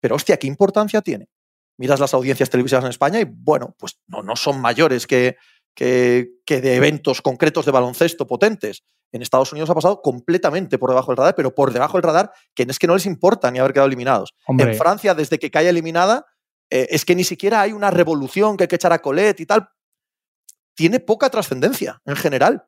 Pero 0.00 0.16
hostia, 0.16 0.36
¿qué 0.36 0.46
importancia 0.46 1.00
tiene? 1.00 1.28
Miras 1.76 1.98
las 1.98 2.14
audiencias 2.14 2.50
televisivas 2.50 2.84
en 2.84 2.90
España 2.90 3.20
y 3.20 3.24
bueno, 3.24 3.74
pues 3.78 3.98
no, 4.06 4.22
no 4.22 4.36
son 4.36 4.60
mayores 4.60 5.06
que, 5.08 5.36
que, 5.74 6.30
que 6.44 6.60
de 6.60 6.76
eventos 6.76 7.22
concretos 7.22 7.64
de 7.64 7.72
baloncesto 7.72 8.26
potentes. 8.26 8.84
En 9.12 9.22
Estados 9.22 9.52
Unidos 9.52 9.70
ha 9.70 9.74
pasado 9.74 10.02
completamente 10.02 10.78
por 10.78 10.90
debajo 10.90 11.12
del 11.12 11.18
radar, 11.18 11.34
pero 11.36 11.54
por 11.54 11.72
debajo 11.72 11.98
del 11.98 12.02
radar, 12.02 12.32
que 12.54 12.64
es 12.64 12.78
que 12.78 12.86
no 12.86 12.94
les 12.94 13.06
importa 13.06 13.50
ni 13.50 13.60
haber 13.60 13.72
quedado 13.72 13.86
eliminados. 13.86 14.34
Hombre, 14.46 14.72
En 14.72 14.78
Francia, 14.78 15.14
desde 15.14 15.38
que 15.38 15.50
cae 15.50 15.68
eliminada, 15.68 16.26
eh, 16.70 16.88
es 16.90 17.04
que 17.04 17.14
ni 17.14 17.24
siquiera 17.24 17.60
hay 17.60 17.72
una 17.72 17.90
revolución 17.90 18.56
que 18.56 18.64
hay 18.64 18.68
que 18.68 18.76
echar 18.76 18.92
a 18.92 19.00
Colet 19.00 19.38
y 19.38 19.46
tal. 19.46 19.68
Tiene 20.74 20.98
poca 20.98 21.30
trascendencia 21.30 22.00
en 22.04 22.16
general. 22.16 22.66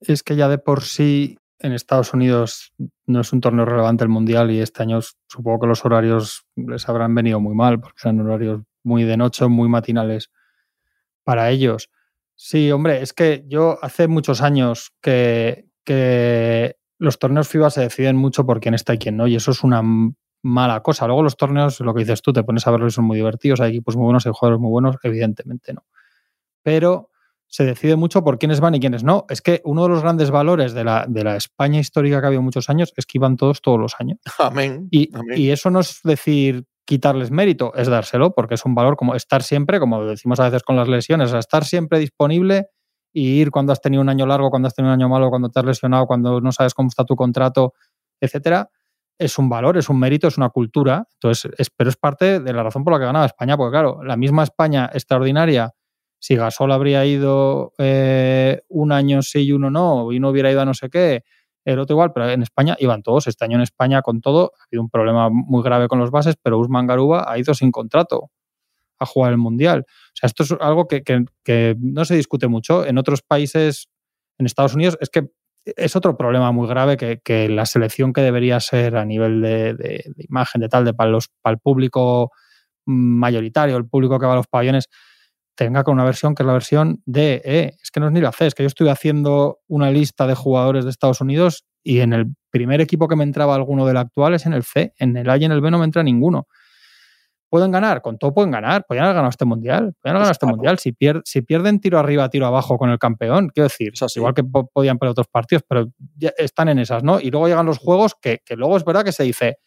es 0.00 0.22
que 0.22 0.36
ya 0.36 0.48
de 0.48 0.58
por 0.58 0.82
sí 0.82 1.38
en 1.60 1.72
Estados 1.72 2.12
Unidos 2.12 2.74
no 3.06 3.20
es 3.20 3.32
un 3.32 3.40
torneo 3.40 3.64
relevante 3.64 4.04
el 4.04 4.10
mundial 4.10 4.50
y 4.50 4.60
este 4.60 4.82
año 4.82 5.00
supongo 5.28 5.60
que 5.60 5.66
los 5.68 5.84
horarios 5.84 6.44
les 6.56 6.88
habrán 6.88 7.14
venido 7.14 7.40
muy 7.40 7.54
mal 7.54 7.80
porque 7.80 8.00
eran 8.02 8.20
horarios 8.20 8.62
muy 8.82 9.04
de 9.04 9.16
noche, 9.16 9.46
muy 9.46 9.68
matinales 9.68 10.30
para 11.22 11.50
ellos. 11.50 11.90
Sí, 12.36 12.70
hombre, 12.72 13.02
es 13.02 13.12
que 13.12 13.44
yo 13.46 13.78
hace 13.82 14.08
muchos 14.08 14.42
años 14.42 14.92
que, 15.00 15.66
que 15.84 16.76
los 16.98 17.18
torneos 17.18 17.48
FIBA 17.48 17.70
se 17.70 17.82
deciden 17.82 18.16
mucho 18.16 18.44
por 18.44 18.60
quién 18.60 18.74
está 18.74 18.94
y 18.94 18.98
quién 18.98 19.16
no, 19.16 19.26
y 19.26 19.36
eso 19.36 19.52
es 19.52 19.62
una 19.62 19.82
mala 20.42 20.82
cosa. 20.82 21.06
Luego 21.06 21.22
los 21.22 21.36
torneos, 21.36 21.80
lo 21.80 21.94
que 21.94 22.00
dices 22.00 22.22
tú, 22.22 22.32
te 22.32 22.44
pones 22.44 22.66
a 22.66 22.70
verlos 22.70 22.92
y 22.92 22.96
son 22.96 23.04
muy 23.04 23.16
divertidos, 23.16 23.60
hay 23.60 23.70
equipos 23.70 23.96
muy 23.96 24.04
buenos, 24.04 24.26
hay 24.26 24.32
jugadores 24.34 24.60
muy 24.60 24.70
buenos, 24.70 24.96
evidentemente 25.02 25.72
no. 25.72 25.84
Pero 26.62 27.10
se 27.46 27.64
decide 27.64 27.96
mucho 27.96 28.24
por 28.24 28.38
quiénes 28.38 28.60
van 28.60 28.74
y 28.74 28.80
quiénes 28.80 29.04
no. 29.04 29.26
Es 29.28 29.40
que 29.40 29.60
uno 29.64 29.84
de 29.84 29.90
los 29.90 30.02
grandes 30.02 30.30
valores 30.30 30.74
de 30.74 30.84
la, 30.84 31.06
de 31.08 31.24
la 31.24 31.36
España 31.36 31.78
histórica 31.78 32.20
que 32.20 32.26
ha 32.26 32.28
habido 32.28 32.42
muchos 32.42 32.68
años 32.68 32.92
es 32.96 33.06
que 33.06 33.18
iban 33.18 33.36
todos 33.36 33.62
todos 33.62 33.78
los 33.78 33.94
años. 33.98 34.18
Amén. 34.38 34.88
Y, 34.90 35.14
Amén. 35.14 35.38
y 35.38 35.50
eso 35.50 35.70
no 35.70 35.80
es 35.80 36.00
decir 36.02 36.64
quitarles 36.84 37.30
mérito, 37.30 37.72
es 37.74 37.88
dárselo, 37.88 38.34
porque 38.34 38.54
es 38.54 38.64
un 38.64 38.74
valor 38.74 38.96
como 38.96 39.14
estar 39.14 39.42
siempre, 39.42 39.80
como 39.80 40.04
decimos 40.04 40.40
a 40.40 40.44
veces 40.44 40.62
con 40.62 40.76
las 40.76 40.88
lesiones, 40.88 41.32
estar 41.32 41.64
siempre 41.64 41.98
disponible 41.98 42.66
y 43.12 43.40
ir 43.40 43.50
cuando 43.50 43.72
has 43.72 43.80
tenido 43.80 44.02
un 44.02 44.08
año 44.08 44.26
largo, 44.26 44.50
cuando 44.50 44.68
has 44.68 44.74
tenido 44.74 44.92
un 44.92 45.00
año 45.00 45.08
malo, 45.08 45.30
cuando 45.30 45.48
te 45.48 45.60
has 45.60 45.64
lesionado, 45.64 46.06
cuando 46.06 46.40
no 46.40 46.52
sabes 46.52 46.74
cómo 46.74 46.88
está 46.88 47.04
tu 47.04 47.16
contrato, 47.16 47.74
etcétera, 48.20 48.68
es 49.18 49.38
un 49.38 49.48
valor, 49.48 49.78
es 49.78 49.88
un 49.88 49.98
mérito, 49.98 50.26
es 50.26 50.36
una 50.36 50.50
cultura. 50.50 51.06
Entonces, 51.14 51.52
es, 51.58 51.70
pero 51.70 51.90
es 51.90 51.96
parte 51.96 52.40
de 52.40 52.52
la 52.52 52.62
razón 52.62 52.84
por 52.84 52.92
la 52.92 52.98
que 52.98 53.06
ganaba 53.06 53.26
España, 53.26 53.56
porque 53.56 53.72
claro, 53.72 54.02
la 54.02 54.16
misma 54.16 54.42
España 54.42 54.90
extraordinaria, 54.92 55.72
si 56.18 56.36
Gasol 56.36 56.72
habría 56.72 57.04
ido 57.06 57.72
eh, 57.78 58.62
un 58.68 58.92
año 58.92 59.22
sí 59.22 59.42
y 59.42 59.52
uno 59.52 59.70
no, 59.70 60.10
y 60.10 60.20
no 60.20 60.30
hubiera 60.30 60.50
ido 60.50 60.60
a 60.60 60.64
no 60.64 60.74
sé 60.74 60.90
qué, 60.90 61.22
el 61.64 61.78
otro 61.78 61.94
igual, 61.94 62.12
pero 62.12 62.28
en 62.28 62.42
España 62.42 62.76
iban 62.78 63.02
todos. 63.02 63.26
Este 63.26 63.44
año 63.44 63.56
en 63.56 63.62
España 63.62 64.02
con 64.02 64.20
todo, 64.20 64.52
ha 64.58 64.64
habido 64.64 64.82
un 64.82 64.90
problema 64.90 65.30
muy 65.30 65.62
grave 65.62 65.88
con 65.88 65.98
los 65.98 66.10
bases, 66.10 66.36
pero 66.40 66.58
Usman 66.58 66.86
Garuba 66.86 67.30
ha 67.30 67.38
ido 67.38 67.54
sin 67.54 67.70
contrato 67.70 68.30
a 68.98 69.06
jugar 69.06 69.32
el 69.32 69.38
Mundial. 69.38 69.84
O 69.88 70.12
sea, 70.14 70.26
esto 70.26 70.42
es 70.42 70.52
algo 70.60 70.86
que, 70.86 71.76
no 71.78 72.04
se 72.04 72.16
discute 72.16 72.48
mucho. 72.48 72.84
En 72.84 72.98
otros 72.98 73.22
países, 73.22 73.88
en 74.38 74.46
Estados 74.46 74.74
Unidos, 74.74 74.96
es 75.00 75.10
que 75.10 75.28
es 75.64 75.96
otro 75.96 76.16
problema 76.16 76.52
muy 76.52 76.68
grave 76.68 76.96
que, 76.96 77.48
la 77.48 77.66
selección 77.66 78.12
que 78.12 78.20
debería 78.20 78.60
ser 78.60 78.96
a 78.96 79.04
nivel 79.04 79.40
de, 79.40 80.04
imagen, 80.28 80.60
de 80.60 80.68
tal, 80.68 80.84
de 80.84 80.94
para, 80.94 81.10
los, 81.10 81.28
para 81.40 81.54
el 81.54 81.60
público 81.60 82.30
mayoritario, 82.86 83.76
el 83.76 83.86
público 83.86 84.18
que 84.18 84.26
va 84.26 84.34
a 84.34 84.36
los 84.36 84.46
pabellones, 84.46 84.88
tenga 85.54 85.84
con 85.84 85.94
una 85.94 86.04
versión 86.04 86.34
que 86.34 86.42
es 86.42 86.46
la 86.46 86.52
versión 86.52 87.02
de 87.06 87.42
E. 87.44 87.76
Es 87.82 87.90
que 87.90 88.00
no 88.00 88.06
es 88.06 88.12
ni 88.12 88.20
la 88.20 88.32
C, 88.32 88.46
es 88.46 88.54
que 88.54 88.62
yo 88.62 88.66
estoy 88.68 88.88
haciendo 88.88 89.60
una 89.68 89.90
lista 89.90 90.26
de 90.26 90.34
jugadores 90.34 90.84
de 90.84 90.90
Estados 90.90 91.20
Unidos 91.20 91.64
y 91.82 92.00
en 92.00 92.12
el 92.12 92.34
primer 92.50 92.80
equipo 92.80 93.08
que 93.08 93.16
me 93.16 93.24
entraba 93.24 93.54
alguno 93.54 93.86
del 93.86 93.96
actual 93.96 94.34
es 94.34 94.46
en 94.46 94.52
el 94.52 94.64
C, 94.64 94.94
en 94.98 95.16
el 95.16 95.28
A 95.28 95.36
y 95.36 95.44
en 95.44 95.52
el 95.52 95.60
B 95.60 95.70
no 95.70 95.78
me 95.78 95.84
entra 95.84 96.02
ninguno. 96.02 96.46
¿Pueden 97.48 97.70
ganar? 97.70 98.02
Con 98.02 98.18
todo 98.18 98.34
pueden 98.34 98.50
ganar. 98.50 98.84
Podrían 98.84 99.04
haber 99.04 99.14
ganado 99.14 99.30
este 99.30 99.44
mundial. 99.44 99.94
Podrían 100.00 100.16
haber 100.16 100.22
ganado 100.22 100.32
este 100.32 100.46
mundial. 100.46 100.78
Si, 100.80 100.90
pier 100.90 101.22
si, 101.24 101.40
pierden 101.42 101.78
tiro 101.78 102.00
arriba, 102.00 102.28
tiro 102.28 102.46
abajo 102.46 102.76
con 102.76 102.90
el 102.90 102.98
campeón, 102.98 103.48
quiero 103.54 103.68
decir, 103.68 103.92
igual 104.16 104.34
que 104.34 104.42
podían 104.42 104.98
perder 104.98 105.12
otros 105.12 105.28
partidos, 105.28 105.62
pero 105.68 105.86
ya 106.16 106.32
están 106.36 106.68
en 106.68 106.80
esas, 106.80 107.04
¿no? 107.04 107.20
Y 107.20 107.30
luego 107.30 107.46
llegan 107.46 107.66
los 107.66 107.78
juegos 107.78 108.16
que, 108.20 108.40
que 108.44 108.56
luego 108.56 108.76
es 108.76 108.84
verdad 108.84 109.04
que 109.04 109.12
se 109.12 109.22
dice, 109.22 109.58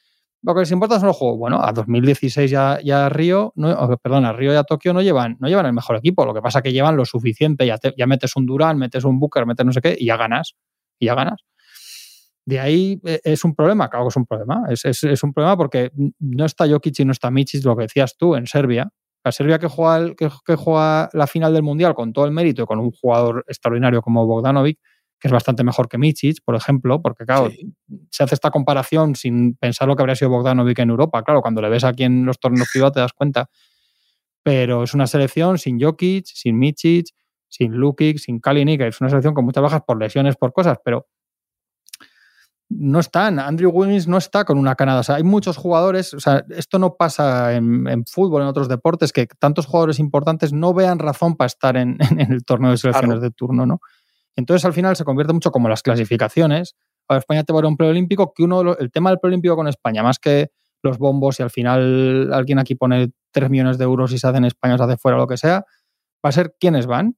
lo 0.44 0.54
que 0.54 0.62
les 0.62 0.72
importa 0.72 1.00
son 1.00 1.08
los 1.08 1.16
juegos. 1.16 1.40
Bueno, 1.40 1.64
a 1.64 1.72
2016 1.72 2.50
ya, 2.50 2.80
ya 2.84 3.10
Río, 3.10 3.54
no, 3.56 3.98
perdón, 4.02 4.26
a 4.26 4.34
Río 4.34 4.54
y 4.54 4.56
a 4.56 4.64
Tokio 4.64 4.94
no 4.94 5.02
llevan, 5.02 5.38
no 5.40 5.48
llevan 5.48 5.66
el 5.66 5.74
mejor 5.74 5.98
equipo. 5.98 6.26
Lo 6.26 6.34
que 6.34 6.42
pasa 6.42 6.60
es 6.60 6.64
que 6.64 6.74
llevan 6.74 6.96
lo 6.96 7.06
suficiente. 7.06 7.66
Ya, 7.66 7.78
te, 7.78 7.94
ya 7.98 8.06
metes 8.06 8.36
un 8.36 8.46
Durán, 8.46 8.78
metes 8.78 9.04
un 9.04 9.20
Booker, 9.20 9.46
metes 9.46 9.66
no 9.66 9.74
sé 9.74 9.82
qué, 9.82 9.96
y 9.98 10.06
ya 10.06 10.18
ganas. 10.18 10.56
Y 11.00 11.08
ya 11.08 11.16
ganas. 11.16 11.44
De 12.46 12.60
ahí 12.60 13.02
eh, 13.04 13.20
es 13.24 13.44
un 13.44 13.56
problema, 13.56 13.90
claro 13.90 14.06
que 14.06 14.10
es 14.10 14.16
un 14.16 14.26
problema. 14.26 14.64
Es, 14.70 14.86
es, 14.86 15.04
es, 15.04 15.24
un 15.24 15.34
problema 15.34 15.58
porque 15.58 15.92
no 16.20 16.46
está 16.46 16.68
Jokic 16.68 17.00
y 17.00 17.06
no 17.06 17.12
está 17.12 17.30
Michis, 17.30 17.66
lo 17.66 17.76
que 17.76 17.84
decías 17.84 18.16
tú, 18.16 18.36
en 18.36 18.48
Serbia. 18.48 18.90
La 19.26 19.34
Serbia 19.34 19.60
que 19.60 19.68
juega, 19.68 19.98
el, 19.98 20.16
que, 20.16 20.30
que 20.46 20.56
juega 20.56 21.10
la 21.12 21.28
final 21.28 21.54
del 21.54 21.64
Mundial 21.64 21.94
con 21.94 22.14
todo 22.14 22.24
el 22.26 22.32
mérito 22.32 22.64
y 22.64 22.66
con 22.66 22.80
un 22.80 22.92
jugador 22.92 23.44
extraordinario 23.48 24.02
como 24.02 24.26
Bogdanovic, 24.26 24.80
que 25.20 25.28
es 25.28 25.32
bastante 25.32 25.64
mejor 25.64 25.90
que 25.90 25.98
Michic, 25.98 26.44
por 26.44 26.56
ejemplo, 26.56 27.02
porque 27.02 27.26
claro, 27.26 27.50
sí. 27.50 27.74
se 28.12 28.24
hace 28.24 28.36
esta 28.36 28.52
comparación 28.52 29.16
sin 29.16 29.56
pensar 29.56 29.88
lo 29.88 29.96
que 29.96 30.04
habría 30.04 30.16
sido 30.16 30.30
Bogdanovic 30.30 30.80
en 30.80 30.90
Europa. 30.90 31.24
Claro, 31.24 31.42
cuando 31.42 31.62
le 31.62 31.70
ves 31.70 31.84
aquí 31.84 32.04
en 32.04 32.26
los 32.26 32.40
torneos 32.40 32.70
privados 32.72 32.94
te 32.94 33.00
das 33.00 33.14
cuenta. 33.14 33.50
Pero 34.44 34.84
es 34.84 34.94
una 34.94 35.08
selección 35.08 35.58
sin 35.58 35.82
Jokic, 35.82 36.26
sin 36.26 36.58
Michic, 36.58 37.08
sin 37.50 37.74
Lukic, 37.74 38.18
sin 38.18 38.40
Kalinic, 38.40 38.82
es 38.82 39.02
una 39.02 39.10
selección 39.10 39.34
con 39.34 39.46
muchas 39.46 39.64
bajas 39.64 39.82
por 39.86 39.98
lesiones, 39.98 40.36
por 40.36 40.54
cosas, 40.54 40.78
pero 40.84 41.08
no 42.70 43.00
están. 43.00 43.40
Andrew 43.40 43.72
Wiggins 43.72 44.08
no 44.08 44.18
está 44.18 44.44
con 44.44 44.58
una 44.58 44.76
Canadá. 44.76 45.00
O 45.00 45.04
sea, 45.04 45.16
hay 45.16 45.24
muchos 45.24 45.58
jugadores. 45.58 46.14
O 46.14 46.20
sea, 46.20 46.44
esto 46.50 46.80
no 46.80 46.96
pasa 46.96 47.54
en, 47.56 47.88
en, 47.88 48.06
fútbol, 48.06 48.42
en 48.42 48.50
otros 48.50 48.68
deportes, 48.68 49.14
que 49.14 49.26
tantos 49.26 49.66
jugadores 49.66 50.00
importantes 50.00 50.52
no 50.52 50.74
vean 50.74 51.00
razón 51.00 51.36
para 51.36 51.48
estar 51.48 51.78
en, 51.78 51.98
en 52.12 52.32
el 52.32 52.44
torneo 52.44 52.72
de 52.72 52.78
selecciones 52.78 53.16
claro. 53.16 53.22
de 53.22 53.32
turno, 53.32 53.66
¿no? 53.66 53.80
Entonces, 54.38 54.64
al 54.64 54.74
final 54.74 54.96
se 54.96 55.04
convierte 55.04 55.34
mucho 55.34 55.52
como 55.52 55.68
las 55.68 55.82
clasificaciones. 55.82 56.76
A 57.10 57.18
España 57.18 57.44
te 57.44 57.52
va 57.52 57.60
a 57.60 57.68
un 57.68 57.76
preolímpico, 57.76 58.34
que 58.34 58.44
uno, 58.44 58.78
el 58.78 58.92
tema 58.92 59.10
del 59.10 59.20
preolímpico 59.20 59.56
con 59.56 59.68
España, 59.68 60.04
más 60.04 60.20
que 60.20 60.52
los 60.84 61.00
bombos 61.00 61.40
y 61.40 61.44
al 61.44 61.50
final 61.50 62.32
alguien 62.32 62.60
aquí 62.60 62.76
pone 62.76 63.12
3 63.32 63.50
millones 63.50 63.78
de 63.78 63.84
euros 63.84 64.14
y 64.14 64.20
se 64.20 64.28
hace 64.28 64.38
en 64.38 64.46
España, 64.46 64.78
se 64.78 64.84
hace 64.84 64.98
fuera, 64.98 65.18
lo 65.18 65.28
que 65.28 65.38
sea, 65.38 65.66
va 66.24 66.30
a 66.30 66.32
ser 66.32 66.56
quiénes 66.60 66.86
van. 66.86 67.18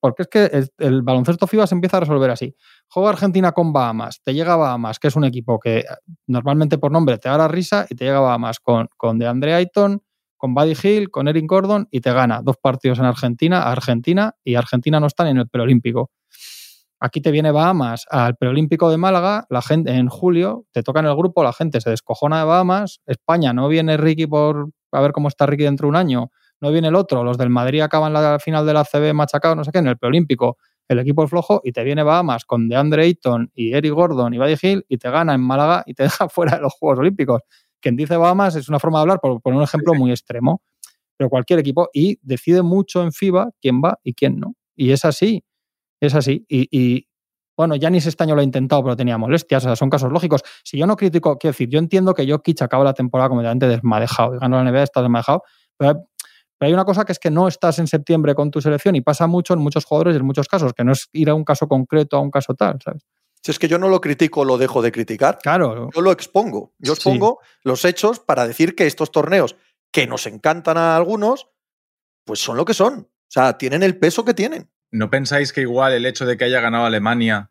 Porque 0.00 0.22
es 0.22 0.28
que 0.28 0.68
el, 0.78 1.02
baloncesto 1.02 1.48
FIBA 1.48 1.66
se 1.66 1.74
empieza 1.74 1.96
a 1.96 2.00
resolver 2.00 2.30
así. 2.30 2.54
Juega 2.88 3.10
Argentina 3.10 3.50
con 3.52 3.72
Bahamas, 3.72 4.22
te 4.22 4.32
llega 4.32 4.54
Bahamas, 4.54 5.00
que 5.00 5.08
es 5.08 5.16
un 5.16 5.24
equipo 5.24 5.58
que 5.58 5.84
normalmente 6.28 6.78
por 6.78 6.92
nombre 6.92 7.18
te 7.18 7.28
da 7.28 7.36
la 7.36 7.48
risa, 7.48 7.84
y 7.90 7.96
te 7.96 8.04
llega 8.04 8.20
Bahamas 8.20 8.60
con, 8.60 8.88
con 8.96 9.18
DeAndre 9.18 9.54
Ayton, 9.54 10.00
con 10.36 10.54
Buddy 10.54 10.74
Hill, 10.80 11.10
con 11.10 11.26
Eric 11.26 11.46
Gordon, 11.48 11.88
y 11.90 12.00
te 12.02 12.12
gana 12.12 12.40
dos 12.42 12.56
partidos 12.58 13.00
en 13.00 13.06
Argentina, 13.06 13.62
Argentina, 13.62 14.36
y 14.44 14.54
Argentina 14.54 15.00
no 15.00 15.06
está 15.06 15.28
en 15.28 15.38
el 15.38 15.48
preolímpico. 15.48 16.10
Aquí 17.04 17.20
te 17.20 17.30
viene 17.30 17.52
Bahamas 17.52 18.06
al 18.08 18.34
preolímpico 18.34 18.88
de 18.88 18.96
Málaga, 18.96 19.44
la 19.50 19.60
gente 19.60 19.92
en 19.92 20.08
julio, 20.08 20.64
te 20.72 20.82
toca 20.82 21.00
en 21.00 21.06
el 21.06 21.14
grupo, 21.14 21.44
la 21.44 21.52
gente 21.52 21.82
se 21.82 21.90
descojona 21.90 22.38
de 22.38 22.44
Bahamas, 22.46 23.02
España 23.04 23.52
no 23.52 23.68
viene 23.68 23.98
Ricky 23.98 24.26
por 24.26 24.70
a 24.90 25.00
ver 25.02 25.12
cómo 25.12 25.28
está 25.28 25.44
Ricky 25.44 25.64
dentro 25.64 25.84
de 25.84 25.90
un 25.90 25.96
año, 25.96 26.30
no 26.62 26.72
viene 26.72 26.88
el 26.88 26.94
otro, 26.94 27.22
los 27.22 27.36
del 27.36 27.50
Madrid 27.50 27.82
acaban 27.82 28.14
la 28.14 28.38
final 28.38 28.64
de 28.64 28.72
la 28.72 28.84
CB 28.84 29.12
machacados, 29.12 29.54
no 29.54 29.64
sé 29.64 29.70
qué, 29.70 29.80
en 29.80 29.88
el 29.88 29.98
preolímpico, 29.98 30.56
el 30.88 30.98
equipo 30.98 31.22
es 31.24 31.28
flojo 31.28 31.60
y 31.62 31.72
te 31.72 31.84
viene 31.84 32.02
Bahamas 32.02 32.46
con 32.46 32.70
DeAndre 32.70 33.02
Ayton 33.02 33.50
y 33.54 33.74
Eric 33.74 33.92
Gordon 33.92 34.32
y 34.32 34.38
Buddy 34.38 34.56
Hill 34.62 34.86
y 34.88 34.96
te 34.96 35.10
gana 35.10 35.34
en 35.34 35.42
Málaga 35.42 35.82
y 35.84 35.92
te 35.92 36.04
deja 36.04 36.30
fuera 36.30 36.56
de 36.56 36.62
los 36.62 36.72
Juegos 36.72 37.00
Olímpicos. 37.00 37.42
Quien 37.82 37.96
dice 37.96 38.16
Bahamas 38.16 38.56
es 38.56 38.70
una 38.70 38.78
forma 38.78 39.00
de 39.00 39.02
hablar, 39.02 39.18
por 39.20 39.42
poner 39.42 39.58
un 39.58 39.64
ejemplo 39.64 39.92
muy 39.92 40.10
extremo, 40.10 40.62
pero 41.18 41.28
cualquier 41.28 41.58
equipo 41.58 41.90
y 41.92 42.18
decide 42.22 42.62
mucho 42.62 43.02
en 43.02 43.12
FIBA 43.12 43.50
quién 43.60 43.82
va 43.84 43.98
y 44.02 44.14
quién 44.14 44.40
no. 44.40 44.54
Y 44.74 44.92
es 44.92 45.04
así, 45.04 45.44
es 46.00 46.14
así. 46.14 46.44
Y, 46.48 46.68
y 46.70 47.08
bueno, 47.56 47.76
Yanis 47.76 48.06
este 48.06 48.24
año 48.24 48.34
lo 48.34 48.40
ha 48.40 48.44
intentado, 48.44 48.82
pero 48.82 48.96
tenía 48.96 49.16
molestias, 49.16 49.64
o 49.64 49.68
sea, 49.68 49.76
son 49.76 49.90
casos 49.90 50.10
lógicos. 50.10 50.42
Si 50.64 50.76
yo 50.76 50.86
no 50.86 50.96
critico, 50.96 51.38
quiero 51.38 51.52
decir, 51.52 51.68
yo 51.68 51.78
entiendo 51.78 52.14
que 52.14 52.28
Jokic 52.28 52.62
acaba 52.62 52.84
la 52.84 52.94
temporada 52.94 53.28
completamente 53.28 53.68
desmadejado 53.68 54.34
y 54.34 54.38
ganó 54.38 54.62
la 54.62 54.70
NBA, 54.70 54.82
está 54.82 55.02
desmadejado, 55.02 55.42
pero 55.76 56.06
pero 56.58 56.68
hay 56.68 56.74
una 56.74 56.84
cosa 56.84 57.04
que 57.04 57.12
es 57.12 57.18
que 57.18 57.30
no 57.30 57.48
estás 57.48 57.78
en 57.78 57.86
septiembre 57.86 58.34
con 58.34 58.50
tu 58.50 58.60
selección 58.60 58.94
y 58.96 59.00
pasa 59.00 59.26
mucho 59.26 59.54
en 59.54 59.60
muchos 59.60 59.84
jugadores 59.84 60.14
y 60.14 60.18
en 60.18 60.24
muchos 60.24 60.48
casos, 60.48 60.72
que 60.72 60.84
no 60.84 60.92
es 60.92 61.08
ir 61.12 61.28
a 61.28 61.34
un 61.34 61.44
caso 61.44 61.66
concreto, 61.66 62.16
a 62.16 62.20
un 62.20 62.30
caso 62.30 62.54
tal, 62.54 62.78
¿sabes? 62.82 63.02
Si 63.42 63.50
es 63.50 63.58
que 63.58 63.68
yo 63.68 63.78
no 63.78 63.88
lo 63.88 64.00
critico, 64.00 64.44
lo 64.44 64.56
dejo 64.56 64.80
de 64.80 64.90
criticar. 64.90 65.38
Claro. 65.42 65.90
Yo 65.94 66.00
lo 66.00 66.12
expongo. 66.12 66.72
Yo 66.78 66.94
expongo 66.94 67.40
sí. 67.42 67.48
los 67.64 67.84
hechos 67.84 68.20
para 68.20 68.46
decir 68.46 68.74
que 68.74 68.86
estos 68.86 69.12
torneos, 69.12 69.56
que 69.92 70.06
nos 70.06 70.26
encantan 70.26 70.78
a 70.78 70.96
algunos, 70.96 71.48
pues 72.24 72.40
son 72.40 72.56
lo 72.56 72.64
que 72.64 72.72
son. 72.72 73.00
O 73.00 73.28
sea, 73.28 73.58
tienen 73.58 73.82
el 73.82 73.98
peso 73.98 74.24
que 74.24 74.32
tienen. 74.32 74.70
¿No 74.94 75.10
pensáis 75.10 75.52
que 75.52 75.62
igual 75.62 75.92
el 75.92 76.06
hecho 76.06 76.24
de 76.24 76.36
que 76.36 76.44
haya 76.44 76.60
ganado 76.60 76.86
Alemania 76.86 77.50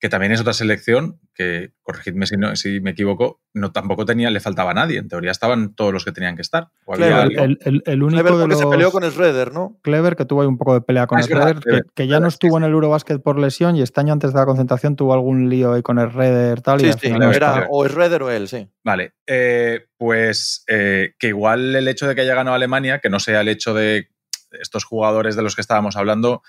que 0.00 0.08
también 0.08 0.30
es 0.30 0.40
otra 0.40 0.52
selección, 0.52 1.20
que 1.34 1.72
corregidme 1.82 2.26
si, 2.26 2.36
no, 2.36 2.54
si 2.54 2.80
me 2.80 2.90
equivoco, 2.90 3.40
no 3.52 3.72
tampoco 3.72 4.04
tenía, 4.04 4.30
le 4.30 4.38
faltaba 4.38 4.70
a 4.70 4.74
nadie. 4.74 4.98
En 4.98 5.08
teoría 5.08 5.32
estaban 5.32 5.74
todos 5.74 5.92
los 5.92 6.04
que 6.04 6.12
tenían 6.12 6.36
que 6.36 6.42
estar. 6.42 6.68
Clever, 6.86 7.32
el, 7.32 7.58
el, 7.64 7.82
el, 7.84 8.02
único 8.04 8.22
Clever 8.22 8.38
de 8.38 8.46
los... 8.46 8.58
se 8.58 8.66
peleó 8.66 8.92
con 8.92 9.02
Schroeder, 9.02 9.52
¿no? 9.52 9.76
Clever, 9.82 10.14
que 10.14 10.24
tuvo 10.24 10.42
ahí 10.42 10.46
un 10.46 10.56
poco 10.56 10.74
de 10.74 10.82
pelea 10.82 11.08
con 11.08 11.18
ah, 11.18 11.22
Schroeder, 11.22 11.58
que, 11.58 11.82
que, 11.96 12.06
ya 12.06 12.20
no 12.20 12.28
estuvo 12.28 12.58
en 12.58 12.64
el 12.64 12.70
Eurobasket 12.70 13.20
por 13.20 13.40
lesión 13.40 13.74
y 13.74 13.82
este 13.82 14.00
año 14.00 14.12
antes 14.12 14.32
de 14.32 14.38
la 14.38 14.46
concentración 14.46 14.94
tuvo 14.94 15.14
algún 15.14 15.48
lío 15.48 15.72
ahí 15.72 15.82
con 15.82 15.98
Schroeder 15.98 16.60
tal. 16.62 16.80
Sí, 16.80 16.86
y 16.86 16.92
sí, 16.92 17.10
no 17.10 17.32
era 17.32 17.66
o 17.68 17.88
Schroeder 17.88 18.22
o 18.22 18.30
él, 18.30 18.46
sí. 18.46 18.68
Vale, 18.84 19.14
eh, 19.26 19.86
pues 19.96 20.64
eh, 20.68 21.14
que 21.18 21.28
igual 21.28 21.74
el 21.74 21.88
hecho 21.88 22.06
de 22.06 22.14
que 22.14 22.20
haya 22.20 22.36
ganado 22.36 22.54
Alemania, 22.54 23.00
que 23.00 23.10
no 23.10 23.18
sea 23.18 23.40
el 23.40 23.48
hecho 23.48 23.74
de 23.74 24.10
estos 24.52 24.84
jugadores 24.84 25.34
de 25.36 25.42
los 25.42 25.54
que 25.56 25.60
estábamos 25.60 25.96
hablando, 25.96 26.42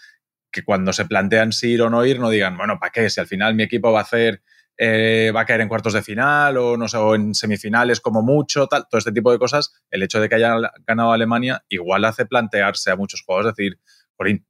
que 0.51 0.63
cuando 0.63 0.93
se 0.93 1.05
plantean 1.05 1.51
si 1.51 1.71
ir 1.71 1.81
o 1.81 1.89
no 1.89 2.05
ir, 2.05 2.19
no 2.19 2.29
digan, 2.29 2.57
bueno, 2.57 2.79
¿para 2.79 2.91
qué? 2.91 3.09
Si 3.09 3.19
al 3.19 3.27
final 3.27 3.55
mi 3.55 3.63
equipo 3.63 3.91
va 3.91 3.99
a 3.99 4.03
hacer, 4.03 4.41
eh, 4.77 5.31
va 5.35 5.41
a 5.41 5.45
caer 5.45 5.61
en 5.61 5.67
cuartos 5.67 5.93
de 5.93 6.01
final 6.01 6.57
o 6.57 6.77
no 6.77 6.87
sé, 6.87 6.97
o 6.97 7.15
en 7.15 7.35
semifinales 7.35 7.99
como 7.99 8.21
mucho, 8.21 8.67
tal, 8.67 8.87
todo 8.89 8.97
este 8.97 9.11
tipo 9.11 9.31
de 9.31 9.37
cosas, 9.37 9.73
el 9.91 10.03
hecho 10.03 10.19
de 10.19 10.29
que 10.29 10.35
haya 10.35 10.55
ganado 10.87 11.11
Alemania 11.11 11.63
igual 11.69 12.05
hace 12.05 12.25
plantearse 12.25 12.91
a 12.91 12.95
muchos 12.95 13.21
jugadores, 13.21 13.51
es 13.51 13.55
decir, 13.57 13.79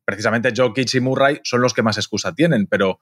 precisamente 0.05 0.53
Jokic 0.55 0.93
y 0.93 0.99
Murray 0.99 1.39
son 1.43 1.61
los 1.61 1.73
que 1.73 1.83
más 1.83 1.97
excusa 1.97 2.33
tienen, 2.33 2.67
pero 2.67 2.99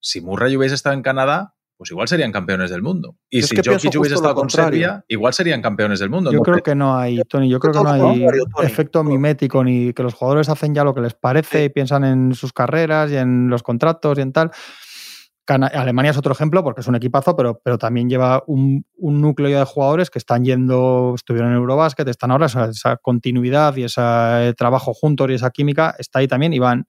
si 0.00 0.20
Murray 0.20 0.56
hubiese 0.56 0.74
estado 0.74 0.94
en 0.94 1.02
Canadá, 1.02 1.55
pues 1.76 1.90
igual 1.90 2.08
serían 2.08 2.32
campeones 2.32 2.70
del 2.70 2.82
mundo. 2.82 3.16
Y 3.28 3.40
es 3.40 3.48
si 3.48 3.56
Jokic 3.56 3.94
hubiese 3.98 4.14
estado 4.14 4.34
con 4.34 4.48
Serbia, 4.48 5.04
igual 5.08 5.32
serían 5.34 5.60
campeones 5.60 5.98
del 5.98 6.10
mundo. 6.10 6.32
Yo 6.32 6.38
¿no? 6.38 6.42
creo 6.42 6.62
que 6.62 6.74
no 6.74 6.96
hay, 6.96 7.20
Tony, 7.28 7.48
yo 7.48 7.58
creo 7.60 7.74
que 7.74 7.82
no 7.82 8.10
hay 8.10 8.26
efecto 8.62 9.04
mimético 9.04 9.62
ni 9.62 9.92
que 9.92 10.02
los 10.02 10.14
jugadores 10.14 10.48
hacen 10.48 10.74
ya 10.74 10.84
lo 10.84 10.94
que 10.94 11.02
les 11.02 11.14
parece 11.14 11.58
sí. 11.58 11.64
y 11.64 11.68
piensan 11.68 12.04
en 12.04 12.34
sus 12.34 12.52
carreras 12.52 13.10
y 13.10 13.16
en 13.16 13.48
los 13.48 13.62
contratos 13.62 14.18
y 14.18 14.22
en 14.22 14.32
tal. 14.32 14.50
Alemania 15.48 16.10
es 16.10 16.16
otro 16.16 16.32
ejemplo 16.32 16.64
porque 16.64 16.80
es 16.80 16.88
un 16.88 16.96
equipazo, 16.96 17.36
pero, 17.36 17.60
pero 17.62 17.78
también 17.78 18.08
lleva 18.08 18.42
un, 18.48 18.84
un, 18.96 19.20
núcleo 19.20 19.56
de 19.56 19.64
jugadores 19.64 20.10
que 20.10 20.18
están 20.18 20.44
yendo, 20.44 21.12
estuvieron 21.14 21.52
en 21.52 21.58
Eurobasket, 21.58 22.08
están 22.08 22.32
ahora, 22.32 22.46
esa, 22.46 22.66
esa 22.66 22.96
continuidad 22.96 23.76
y 23.76 23.84
ese 23.84 24.54
trabajo 24.56 24.92
juntos 24.92 25.30
y 25.30 25.34
esa 25.34 25.50
química 25.50 25.94
está 25.98 26.18
ahí 26.18 26.26
también 26.26 26.52
y 26.52 26.58
van 26.58 26.86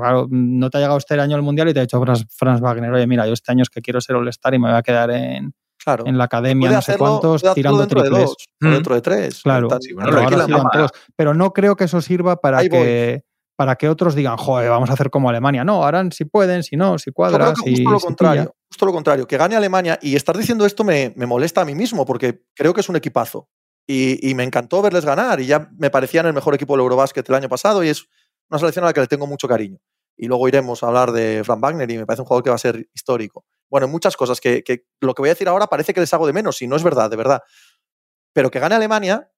claro, 0.00 0.26
no 0.30 0.70
te 0.70 0.78
ha 0.78 0.80
llegado 0.80 0.98
este 0.98 1.18
año 1.20 1.36
el 1.36 1.42
Mundial 1.42 1.68
y 1.68 1.74
te 1.74 1.80
ha 1.80 1.82
dicho 1.82 2.00
Franz, 2.00 2.26
Franz 2.30 2.60
Wagner, 2.60 2.92
oye, 2.92 3.06
mira, 3.06 3.26
yo 3.26 3.32
este 3.32 3.52
año 3.52 3.62
es 3.62 3.70
que 3.70 3.80
quiero 3.80 4.00
ser 4.00 4.16
All-Star 4.16 4.54
y 4.54 4.58
me 4.58 4.68
voy 4.68 4.76
a 4.76 4.82
quedar 4.82 5.10
en, 5.10 5.52
claro. 5.82 6.04
en 6.06 6.18
la 6.18 6.24
academia, 6.24 6.70
no 6.70 6.82
sé 6.82 6.96
cuántos, 6.98 7.42
tirando 7.54 7.78
dentro 7.78 8.00
triples. 8.00 8.18
De 8.18 8.24
dos, 8.24 8.36
mm. 8.60 8.70
Dentro 8.72 8.94
de 8.94 9.00
tres. 9.00 9.42
Claro, 9.42 9.68
sí, 9.80 9.92
bueno, 9.92 10.10
pero, 10.10 10.22
ahora 10.22 10.70
todos. 10.72 10.90
pero 11.14 11.34
no 11.34 11.52
creo 11.52 11.76
que 11.76 11.84
eso 11.84 12.00
sirva 12.00 12.36
para 12.36 12.62
que, 12.68 13.22
para 13.56 13.76
que 13.76 13.88
otros 13.88 14.14
digan, 14.14 14.36
joder, 14.36 14.70
vamos 14.70 14.90
a 14.90 14.94
hacer 14.94 15.10
como 15.10 15.30
Alemania. 15.30 15.64
No, 15.64 15.84
harán 15.84 16.12
si 16.12 16.24
pueden, 16.24 16.62
si 16.62 16.76
no, 16.76 16.98
si 16.98 17.10
cuadra. 17.10 17.46
Yo 17.46 17.52
creo 17.52 17.64
que 17.64 17.76
si, 17.76 17.84
justo 17.84 17.90
lo 17.90 18.00
contrario, 18.00 18.54
justo 18.68 18.86
lo 18.86 18.92
contrario, 18.92 19.26
que 19.26 19.36
gane 19.36 19.56
Alemania 19.56 19.98
y 20.02 20.16
estar 20.16 20.36
diciendo 20.36 20.66
esto 20.66 20.84
me, 20.84 21.12
me 21.16 21.26
molesta 21.26 21.62
a 21.62 21.64
mí 21.64 21.74
mismo 21.74 22.04
porque 22.04 22.42
creo 22.54 22.74
que 22.74 22.80
es 22.80 22.88
un 22.88 22.96
equipazo 22.96 23.48
y, 23.86 24.28
y 24.28 24.34
me 24.34 24.42
encantó 24.42 24.82
verles 24.82 25.04
ganar 25.04 25.40
y 25.40 25.46
ya 25.46 25.70
me 25.78 25.90
parecían 25.90 26.26
el 26.26 26.32
mejor 26.32 26.54
equipo 26.54 26.74
del 26.74 26.80
Eurobasket 26.80 27.28
el 27.28 27.34
año 27.34 27.48
pasado 27.48 27.84
y 27.84 27.88
es 27.88 28.08
una 28.48 28.58
selección 28.58 28.84
a 28.84 28.88
la 28.88 28.92
que 28.92 29.00
le 29.00 29.06
tengo 29.06 29.26
mucho 29.26 29.48
cariño. 29.48 29.78
Y 30.16 30.26
luego 30.26 30.48
iremos 30.48 30.82
a 30.82 30.86
hablar 30.86 31.12
de 31.12 31.42
Frank 31.44 31.60
Wagner 31.60 31.90
y 31.90 31.98
me 31.98 32.06
parece 32.06 32.22
un 32.22 32.26
jugador 32.26 32.44
que 32.44 32.50
va 32.50 32.56
a 32.56 32.58
ser 32.58 32.88
histórico. 32.94 33.44
Bueno, 33.68 33.86
muchas 33.88 34.16
cosas 34.16 34.40
que, 34.40 34.62
que 34.62 34.86
lo 35.00 35.14
que 35.14 35.22
voy 35.22 35.28
a 35.28 35.32
decir 35.32 35.48
ahora 35.48 35.66
parece 35.66 35.92
que 35.92 36.00
les 36.00 36.12
hago 36.14 36.26
de 36.26 36.32
menos 36.32 36.62
y 36.62 36.68
no 36.68 36.76
es 36.76 36.82
verdad, 36.82 37.10
de 37.10 37.16
verdad. 37.16 37.42
Pero 38.32 38.50
que 38.50 38.58
gane 38.58 38.74
Alemania 38.74 39.30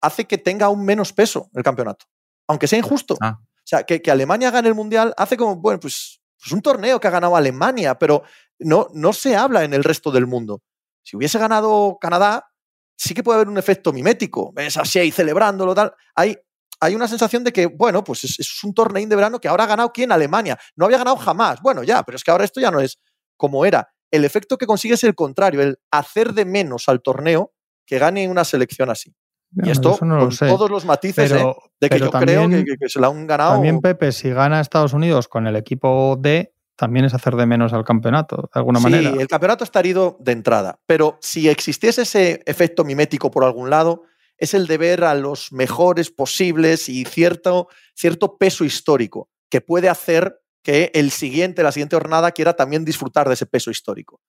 hace 0.00 0.26
que 0.26 0.38
tenga 0.38 0.66
aún 0.66 0.84
menos 0.84 1.12
peso 1.12 1.50
el 1.54 1.62
campeonato, 1.62 2.06
aunque 2.48 2.66
sea 2.66 2.78
injusto. 2.78 3.16
Ah. 3.20 3.38
O 3.40 3.68
sea, 3.68 3.84
que, 3.84 4.02
que 4.02 4.10
Alemania 4.10 4.50
gane 4.50 4.68
el 4.68 4.74
Mundial 4.74 5.14
hace 5.16 5.36
como, 5.36 5.56
bueno, 5.56 5.80
pues, 5.80 6.20
pues 6.38 6.52
un 6.52 6.62
torneo 6.62 7.00
que 7.00 7.08
ha 7.08 7.10
ganado 7.10 7.34
Alemania, 7.34 7.98
pero 7.98 8.22
no, 8.58 8.88
no 8.92 9.12
se 9.12 9.36
habla 9.36 9.64
en 9.64 9.74
el 9.74 9.84
resto 9.84 10.10
del 10.10 10.26
mundo. 10.26 10.62
Si 11.02 11.16
hubiese 11.16 11.38
ganado 11.38 11.98
Canadá, 12.00 12.52
sí 12.96 13.14
que 13.14 13.22
puede 13.22 13.36
haber 13.36 13.48
un 13.48 13.58
efecto 13.58 13.92
mimético. 13.92 14.52
Ves 14.52 14.76
así 14.76 14.98
ahí 14.98 15.10
celebrándolo, 15.10 15.74
tal. 15.74 15.94
Hay, 16.14 16.36
hay 16.80 16.94
una 16.94 17.08
sensación 17.08 17.42
de 17.44 17.52
que, 17.52 17.66
bueno, 17.66 18.04
pues 18.04 18.24
es, 18.24 18.38
es 18.38 18.64
un 18.64 18.74
torneo 18.74 19.06
de 19.06 19.16
verano 19.16 19.38
que 19.40 19.48
ahora 19.48 19.64
ha 19.64 19.68
ganado 19.68 19.92
quién? 19.92 20.12
Alemania. 20.12 20.58
No 20.76 20.84
había 20.86 20.98
ganado 20.98 21.16
jamás. 21.16 21.60
Bueno, 21.62 21.82
ya, 21.82 22.02
pero 22.02 22.16
es 22.16 22.24
que 22.24 22.30
ahora 22.30 22.44
esto 22.44 22.60
ya 22.60 22.70
no 22.70 22.80
es 22.80 22.98
como 23.36 23.64
era. 23.64 23.88
El 24.10 24.24
efecto 24.24 24.56
que 24.58 24.66
consigue 24.66 24.94
es 24.94 25.04
el 25.04 25.14
contrario, 25.14 25.62
el 25.62 25.78
hacer 25.90 26.32
de 26.32 26.44
menos 26.44 26.88
al 26.88 27.02
torneo 27.02 27.52
que 27.86 27.98
gane 27.98 28.28
una 28.28 28.44
selección 28.44 28.90
así. 28.90 29.14
Y 29.62 29.70
esto 29.70 29.96
no 30.02 30.18
con 30.28 30.36
todos 30.36 30.70
los 30.70 30.84
matices 30.84 31.30
Pero, 31.32 31.50
¿eh? 31.50 31.70
de 31.80 31.88
que 31.88 31.98
yo 32.00 32.10
creo 32.10 32.48
que, 32.50 32.64
que- 32.64 32.76
que 32.78 32.88
se 32.88 33.00
la 33.00 33.06
han 33.06 33.26
ganado. 33.26 33.52
También 33.54 33.80
Pepe, 33.80 34.12
si 34.12 34.28
gana 34.30 34.60
Estados 34.60 34.92
Unidos 34.92 35.28
con 35.28 35.46
el 35.46 35.56
equipo 35.56 36.16
D, 36.20 36.52
también 36.74 37.06
es 37.06 37.14
hacer 37.14 37.36
de 37.36 37.46
menos 37.46 37.72
al 37.72 37.84
campeonato, 37.84 38.50
de 38.52 38.58
alguna 38.60 38.80
sí, 38.80 38.84
manera. 38.84 39.10
el 39.10 39.28
campeonato 39.28 39.64
está 39.64 39.80
herido 39.80 40.18
de 40.20 40.32
entrada, 40.32 40.78
pero 40.84 41.16
si 41.22 41.48
existiese 41.48 42.02
ese 42.02 42.42
efecto 42.44 42.84
mimético 42.84 43.30
por 43.30 43.44
algún 43.44 43.70
lado, 43.70 44.02
es 44.38 44.54
el 44.54 44.66
de 44.66 44.78
ver 44.78 45.04
a 45.04 45.14
los 45.14 45.52
mejores 45.52 46.10
posibles 46.10 46.88
y 46.88 47.04
cierto, 47.04 47.68
cierto 47.94 48.36
peso 48.38 48.64
histórico 48.64 49.30
que 49.50 49.60
puede 49.60 49.88
hacer 49.88 50.40
que 50.62 50.90
el 50.94 51.10
siguiente, 51.10 51.62
la 51.62 51.72
siguiente 51.72 51.96
jornada 51.96 52.32
quiera 52.32 52.54
también 52.54 52.84
disfrutar 52.84 53.28
de 53.28 53.34
ese 53.34 53.46
peso 53.46 53.70
histórico. 53.70 54.20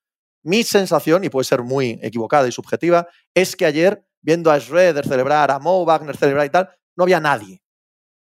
Mi 0.44 0.64
sensación, 0.64 1.24
y 1.24 1.30
puede 1.30 1.46
ser 1.46 1.64
muy 1.64 2.00
equivocada 2.02 2.48
y 2.48 2.52
subjetiva, 2.52 3.08
es 3.34 3.56
que 3.56 3.66
ayer, 3.66 4.06
viendo 4.22 4.52
a 4.52 4.60
Schroeder 4.60 5.06
celebrar, 5.08 5.50
a 5.52 5.60
Mo 5.60 5.84
Wagner 5.84 6.16
celebrar 6.16 6.46
y 6.46 6.50
tal, 6.50 6.70
no 6.96 7.04
había 7.04 7.20
nadie. 7.20 7.62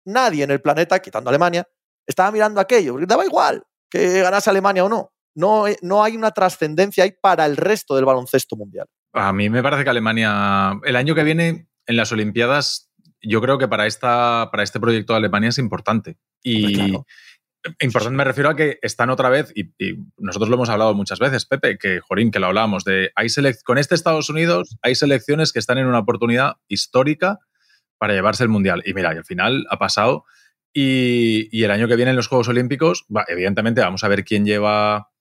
Nadie 0.05 0.45
en 0.45 0.51
el 0.51 0.61
planeta, 0.61 1.01
quitando 1.01 1.31
Alemania, 1.31 1.67
estaba 2.07 2.31
mirando 2.31 2.61
aquello, 2.61 2.93
porque 2.93 3.07
daba 3.07 3.25
igual 3.25 3.65
que 3.95 4.21
ganase 4.21 4.51
Alemania 4.51 4.85
o 4.85 4.89
no. 4.89 5.13
No, 5.37 5.69
eh, 5.69 5.77
no 5.83 6.03
hay 6.03 6.17
una 6.17 6.31
trascendencia 6.33 7.05
ahí 7.05 7.13
para 7.13 7.47
el 7.47 7.57
resto 7.57 7.95
del 7.95 8.05
baloncesto 8.05 8.57
mundial. 8.57 8.89
A 9.15 9.33
mí 9.33 9.49
me 9.49 9.63
parece 9.63 9.85
que 9.85 9.91
Alemania, 9.91 10.79
el 10.85 10.97
año 10.97 11.15
que 11.15 11.25
viene 11.25 11.69
en 11.87 11.97
las 11.97 12.13
Olimpiadas, 12.13 12.91
yo 13.23 13.41
creo 13.41 13.59
que 13.59 13.69
para, 13.69 13.87
esta, 13.87 14.49
para 14.51 14.63
este 14.63 14.81
proyecto 14.81 15.13
de 15.13 15.19
Alemania 15.19 15.49
es 15.49 15.59
importante. 15.59 16.19
Y 16.43 16.75
claro. 16.75 17.07
importante 17.81 18.17
me 18.17 18.25
refiero 18.25 18.51
a 18.51 18.57
que 18.57 18.79
están 18.83 19.11
otra 19.11 19.29
vez, 19.29 19.53
y, 19.55 19.67
y 19.79 19.99
nosotros 20.19 20.51
lo 20.51 20.57
hemos 20.57 20.69
hablado 20.69 20.95
muchas 20.95 21.19
veces, 21.19 21.47
Pepe, 21.47 21.79
que 21.79 22.01
Jorín, 22.01 22.31
que 22.31 22.39
lo 22.39 22.49
hablábamos, 22.49 22.85
de 22.85 23.13
hay 23.15 23.29
selec- 23.29 23.63
con 23.65 23.79
este 23.79 23.95
Estados 23.95 24.29
Unidos 24.29 24.77
hay 24.83 24.95
selecciones 24.95 25.53
que 25.53 25.61
están 25.61 25.79
en 25.79 25.87
una 25.87 26.01
oportunidad 26.01 26.57
histórica 26.69 27.39
para 27.99 28.15
llevarse 28.15 28.43
el 28.43 28.51
Mundial. 28.51 28.83
Y 28.85 28.93
mira, 28.93 29.15
y 29.15 29.17
al 29.17 29.25
final 29.25 29.67
ha 29.71 29.79
pasado. 29.79 30.25
Y, 30.75 31.49
y 31.57 31.63
el 31.63 31.71
año 31.71 31.87
que 31.87 31.97
viene 31.97 32.11
en 32.11 32.17
los 32.17 32.27
Juegos 32.27 32.49
Olímpicos, 32.49 33.07
va, 33.15 33.25
evidentemente 33.29 33.81
vamos 33.81 34.03
a 34.03 34.09
ver 34.09 34.25
quién 34.25 34.45
lleva, 34.45 35.13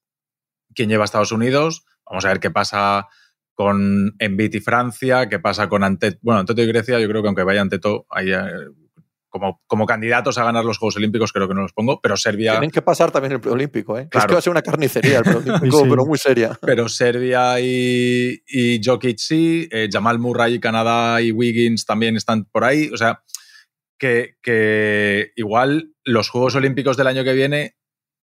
quién 0.74 0.90
lleva 0.90 1.04
a 1.04 1.06
Estados 1.06 1.32
Unidos, 1.32 1.86
vamos 2.10 2.26
a 2.26 2.30
ver 2.30 2.40
qué 2.40 2.50
pasa 2.50 3.08
con 3.54 4.16
Embiid 4.20 4.56
y 4.56 4.60
Francia, 4.60 5.30
qué 5.30 5.40
pasa 5.40 5.70
con 5.70 5.84
Anteto. 5.84 6.18
Bueno, 6.22 6.40
Anteto 6.42 6.62
y 6.62 6.68
Grecia, 6.68 7.00
yo 7.00 7.08
creo 7.08 7.22
que 7.22 7.28
aunque 7.28 7.44
vaya 7.44 7.62
Anteto, 7.62 8.06
eh, 8.20 8.36
como, 9.30 9.62
como 9.68 9.86
candidatos 9.88 10.38
a 10.38 10.44
ganar 10.44 10.64
los 10.64 10.78
Juegos 10.78 10.98
Olímpicos, 10.98 11.32
creo 11.34 11.48
que 11.48 11.56
no 11.56 11.62
los 11.62 11.74
pongo, 11.74 12.00
pero 12.02 12.16
Serbia, 12.18 12.52
Tienen 12.54 12.70
que 12.70 12.82
pasar 12.84 13.12
también 13.12 13.32
el 13.34 13.40
preolímpico. 13.40 13.98
¿eh? 13.98 14.08
Es 14.12 14.26
que 14.26 14.34
va 14.34 14.40
a 14.40 14.42
ser 14.42 14.52
una 14.52 14.62
carnicería 14.62 15.20
el 15.20 15.24
preolímpico, 15.24 15.80
Sí. 15.84 15.86
pero 15.90 16.06
muy 16.06 16.18
seria. 16.18 16.58
pero 16.62 16.88
Serbia 16.88 17.60
y, 17.60 18.44
y 18.48 18.80
Jokic 18.84 19.18
sí, 19.18 19.68
eh, 19.72 19.90
Jamal 19.92 20.20
Murray 20.20 20.56
y 20.56 20.60
Canadá 20.60 21.22
y 21.22 21.32
Wiggins 21.32 21.86
también 21.86 22.16
están 22.16 22.46
por 22.46 22.64
ahí. 22.64 22.90
O 22.94 22.98
sea, 22.98 23.24
que, 23.98 24.36
que 24.42 25.32
igual 25.36 25.94
los 26.04 26.30
Juegos 26.30 26.56
Olímpicos 26.56 26.98
del 26.98 27.08
año 27.08 27.24
que 27.24 27.34
viene 27.34 27.76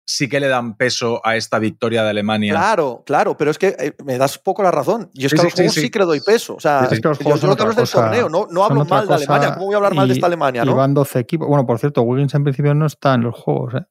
sí 0.09 0.29
que 0.29 0.39
le 0.39 0.47
dan 0.47 0.77
peso 0.77 1.19
a 1.25 1.35
esta 1.35 1.59
victoria 1.59 2.01
de 2.03 2.11
Alemania. 2.11 2.53
Claro, 2.53 3.03
claro, 3.05 3.35
pero 3.35 3.51
es 3.51 3.57
que 3.57 3.75
eh, 3.77 3.93
me 4.05 4.17
das 4.17 4.37
poco 4.37 4.63
la 4.63 4.71
razón. 4.71 5.09
Y 5.13 5.25
es 5.25 5.31
Sí, 5.31 5.35
que 5.35 5.41
a 5.41 5.41
sí, 5.41 5.45
los 5.47 5.53
juegos 5.53 5.73
sí, 5.73 5.79
sí, 5.81 5.85
sí. 5.87 5.91
que 5.91 5.99
le 5.99 6.05
doy 6.05 6.21
peso. 6.21 6.55
O 6.55 6.59
sea, 6.61 6.79
Sí, 6.83 6.87
sí. 6.87 6.95
Es 6.95 7.01
que 7.01 7.07
los 7.09 7.19
yo 7.19 7.23
juegos 7.25 7.41
son 7.41 7.49
solo 7.49 7.55
que 7.57 7.61
otra 7.63 7.71
hablo 7.71 7.81
del 7.81 7.91
torneo, 7.91 8.47
no, 8.49 8.63
hablo 8.63 8.85
mal 8.85 9.07
de 9.07 9.13
Alemania. 9.15 9.53
¿Cómo 9.55 9.65
voy 9.65 9.73
a 9.73 9.77
hablar 9.77 9.93
mal 9.95 10.07
de 10.07 10.13
esta 10.13 10.27
Alemania, 10.27 10.63
Y 10.63 10.65
no? 10.65 10.75
van 10.75 10.93
12 10.93 11.19
equipos. 11.19 11.47
Bueno, 11.47 11.65
por 11.67 11.77
cierto, 11.77 12.01
Wiggins 12.03 12.33
en 12.35 12.43
principio 12.45 12.73
no 12.73 12.85
está 12.85 13.15
en 13.15 13.21
los 13.23 13.35
juegos. 13.35 13.73
¿eh? 13.75 13.81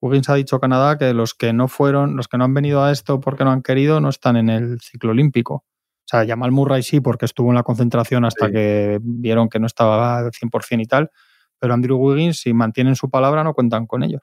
Wiggins 0.00 0.28
ha 0.28 0.34
dicho 0.34 0.60
Canadá 0.60 0.98
que 0.98 1.12
los 1.14 1.34
que 1.34 1.52
no 1.52 1.66
fueron, 1.66 2.16
los 2.16 2.28
que 2.28 2.38
no 2.38 2.44
han 2.44 2.54
venido 2.54 2.84
a 2.84 2.92
esto 2.92 3.18
porque 3.18 3.42
no 3.44 3.50
han 3.50 3.62
querido, 3.62 4.00
no 4.00 4.08
están 4.08 4.36
en 4.36 4.48
el 4.50 4.80
ciclo 4.80 5.10
olímpico. 5.10 5.54
O 5.54 6.08
sea, 6.08 6.24
Jamal 6.24 6.52
Murray 6.52 6.84
sí, 6.84 7.00
porque 7.00 7.24
estuvo 7.24 7.48
en 7.48 7.56
la 7.56 7.64
concentración 7.64 8.24
hasta 8.24 8.46
Sí. 8.46 8.52
que 8.52 9.00
vieron 9.02 9.48
que 9.48 9.58
no 9.58 9.66
estaba 9.66 10.18
al 10.18 10.30
100% 10.30 10.80
y 10.80 10.86
tal. 10.86 11.10
Pero 11.58 11.74
Andrew 11.74 11.96
Wiggins, 11.98 12.38
si 12.38 12.52
mantienen 12.52 12.94
su 12.94 13.10
palabra, 13.10 13.42
no 13.42 13.54
cuentan 13.54 13.86
con 13.88 14.04
ellos. 14.04 14.22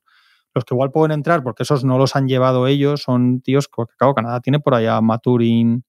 Los 0.56 0.66
que 0.66 0.74
igual 0.76 0.92
pueden 0.92 1.12
entrar, 1.12 1.42
porque 1.44 1.63
esos 1.63 1.84
no 1.84 1.98
los 1.98 2.16
han 2.16 2.28
llevado 2.28 2.68
ellos, 2.68 3.02
son 3.04 3.42
tíos 3.42 3.68
que, 3.68 3.84
claro, 3.98 4.13
Canadá 4.13 4.39
tiene 4.39 4.60
por 4.60 4.76
allá 4.76 4.98
a 4.98 5.02
Maturin, 5.02 5.84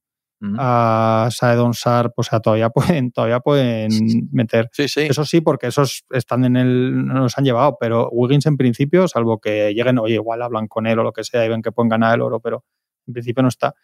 a 0.58 1.28
Saedon 1.30 1.72
Sharp, 1.72 2.12
o 2.16 2.22
sea, 2.22 2.40
todavía 2.40 2.68
pueden, 2.70 3.12
todavía 3.12 3.40
pueden 3.40 3.88
meter. 4.30 4.68
Sí, 4.72 4.88
sí. 4.88 5.00
Eso 5.02 5.24
sí, 5.24 5.40
porque 5.40 5.68
esos 5.68 6.04
están 6.10 6.44
en 6.44 6.56
el. 6.56 7.06
no 7.06 7.20
los 7.20 7.38
han 7.38 7.44
llevado, 7.44 7.76
pero 7.80 8.10
Wiggins 8.10 8.44
en 8.46 8.56
principio, 8.58 9.08
salvo 9.08 9.38
que 9.40 9.72
lleguen, 9.72 9.98
oye, 9.98 10.14
igual 10.14 10.42
hablan 10.42 10.66
con 10.68 10.86
él 10.86 10.98
o 10.98 11.02
lo 11.02 11.12
que 11.12 11.24
sea 11.24 11.44
y 11.46 11.48
ven 11.48 11.62
que 11.62 11.72
pueden 11.72 11.88
ganar 11.88 12.14
el 12.14 12.20
oro, 12.22 12.40
pero 12.40 12.64
en 13.06 13.14
principio 13.14 13.42
no 13.42 13.48
está. 13.48 13.74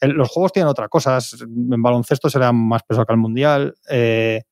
El- 0.00 0.12
los 0.12 0.28
juegos 0.30 0.52
tienen 0.52 0.68
otra 0.68 0.88
cosa. 0.88 1.18
En 1.42 1.82
baloncesto 1.82 2.30
será 2.30 2.52
más 2.52 2.82
peso 2.84 3.04
que 3.04 3.12
el 3.12 3.18
mundial. 3.18 3.74
eh, 3.90 4.42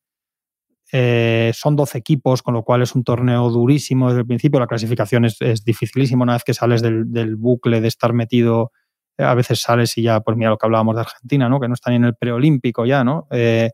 eh, 0.93 1.53
son 1.55 1.77
12 1.77 1.99
equipos, 1.99 2.43
con 2.43 2.55
lo 2.55 2.63
cual 2.63 2.83
es 2.83 2.95
un 2.95 3.05
torneo 3.05 3.49
durísimo 3.51 4.09
desde 4.09 4.21
el 4.21 4.27
principio. 4.27 4.61
La 4.61 4.67
clasificación 4.67 5.25
es, 5.25 5.37
es 5.41 5.65
dificilísima. 5.65 6.23
Una 6.23 6.35
vez 6.35 6.45
que 6.45 6.55
sales 6.55 6.83
del, 6.83 7.37
bucle 7.37 7.81
de 7.81 7.89
estar 7.89 8.13
metido, 8.13 8.73
a 9.19 9.35
veces 9.35 9.61
sales 9.61 9.97
y 9.99 10.03
ya, 10.03 10.21
pues 10.21 10.37
mira 10.37 10.51
lo 10.51 10.59
que 10.59 10.67
hablábamos 10.67 10.95
de 10.95 11.01
Argentina, 11.03 11.49
¿no? 11.49 11.59
que 11.61 11.69
no 11.69 11.75
están 11.75 11.95
en 11.95 12.05
el 12.05 12.15
preolímpico 12.15 12.85
ya, 12.87 13.03
¿no? 13.03 13.27
Eh, 13.31 13.71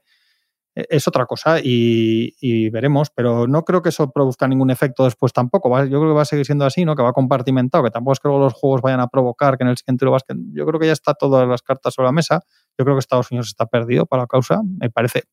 es 0.75 1.07
otra 1.07 1.27
cosa 1.27 1.59
y, 1.62 2.70
veremos, 2.70 3.11
pero 3.14 3.46
no 3.46 3.62
creo 3.62 3.83
que 3.83 3.90
eso 3.90 4.11
produzca 4.11 4.48
ningún 4.48 4.70
efecto 4.70 5.05
después 5.05 5.33
tampoco. 5.35 5.68
Yo 5.85 6.01
creo 6.01 6.12
que 6.12 6.14
va 6.14 6.22
a 6.22 6.25
seguir 6.25 6.46
siendo 6.46 6.64
así, 6.64 6.87
¿no? 6.87 6.96
Que 6.96 7.03
va 7.03 7.12
compartimentado, 7.12 7.85
que 7.85 7.90
tampoco 7.90 8.14
es 8.14 8.20
que 8.20 8.29
los 8.29 8.55
juegos 8.55 8.81
vayan 8.81 9.01
a 9.01 9.09
provocar 9.09 9.59
que 9.59 9.64
en 9.64 9.68
el 9.70 9.77
siguiente 9.77 10.07
lo 10.07 10.12
basquen. 10.12 10.51
Yo 10.55 10.64
creo 10.64 10.81
que 10.81 10.87
ya 10.87 10.92
está 10.92 11.12
todas 11.12 11.46
las 11.46 11.61
cartas 11.61 11.92
sobre 11.92 12.07
la 12.07 12.12
mesa. 12.12 12.40
Yo 12.79 12.87
creo 12.87 12.96
que 12.96 13.01
Estados 13.01 13.31
Unidos 13.31 13.48
está 13.48 13.66
perdido 13.66 14.07
para 14.07 14.22
la 14.22 14.27
causa. 14.27 14.62
Me 14.81 14.88
parece 14.88 15.25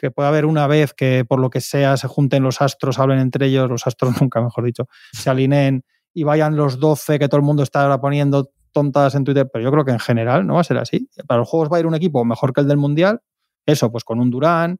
que 0.00 0.10
puede 0.10 0.28
haber 0.28 0.46
una 0.46 0.66
vez 0.66 0.94
que 0.94 1.24
por 1.28 1.40
lo 1.40 1.50
que 1.50 1.60
sea 1.60 1.96
se 1.96 2.08
junten 2.08 2.42
los 2.42 2.60
astros, 2.60 2.98
hablen 2.98 3.18
entre 3.18 3.46
ellos, 3.46 3.68
los 3.68 3.86
astros 3.86 4.12
nunca, 4.20 4.40
mejor 4.40 4.64
dicho, 4.64 4.86
se 5.12 5.30
alineen 5.30 5.84
y 6.12 6.24
vayan 6.24 6.56
los 6.56 6.80
12 6.80 7.18
que 7.18 7.28
todo 7.28 7.38
el 7.38 7.44
mundo 7.44 7.62
está 7.62 7.82
ahora 7.82 8.00
poniendo 8.00 8.50
tontas 8.72 9.14
en 9.14 9.24
Twitter, 9.24 9.48
pero 9.52 9.64
yo 9.64 9.70
creo 9.70 9.84
que 9.84 9.90
en 9.90 9.98
general 9.98 10.46
no 10.46 10.54
va 10.54 10.60
a 10.60 10.64
ser 10.64 10.78
así. 10.78 11.08
Para 11.26 11.38
los 11.38 11.48
juegos 11.48 11.70
va 11.72 11.76
a 11.76 11.80
ir 11.80 11.86
un 11.86 11.94
equipo 11.94 12.24
mejor 12.24 12.52
que 12.52 12.60
el 12.60 12.68
del 12.68 12.76
Mundial, 12.76 13.20
eso, 13.66 13.90
pues 13.90 14.04
con 14.04 14.20
un 14.20 14.30
Durán, 14.30 14.78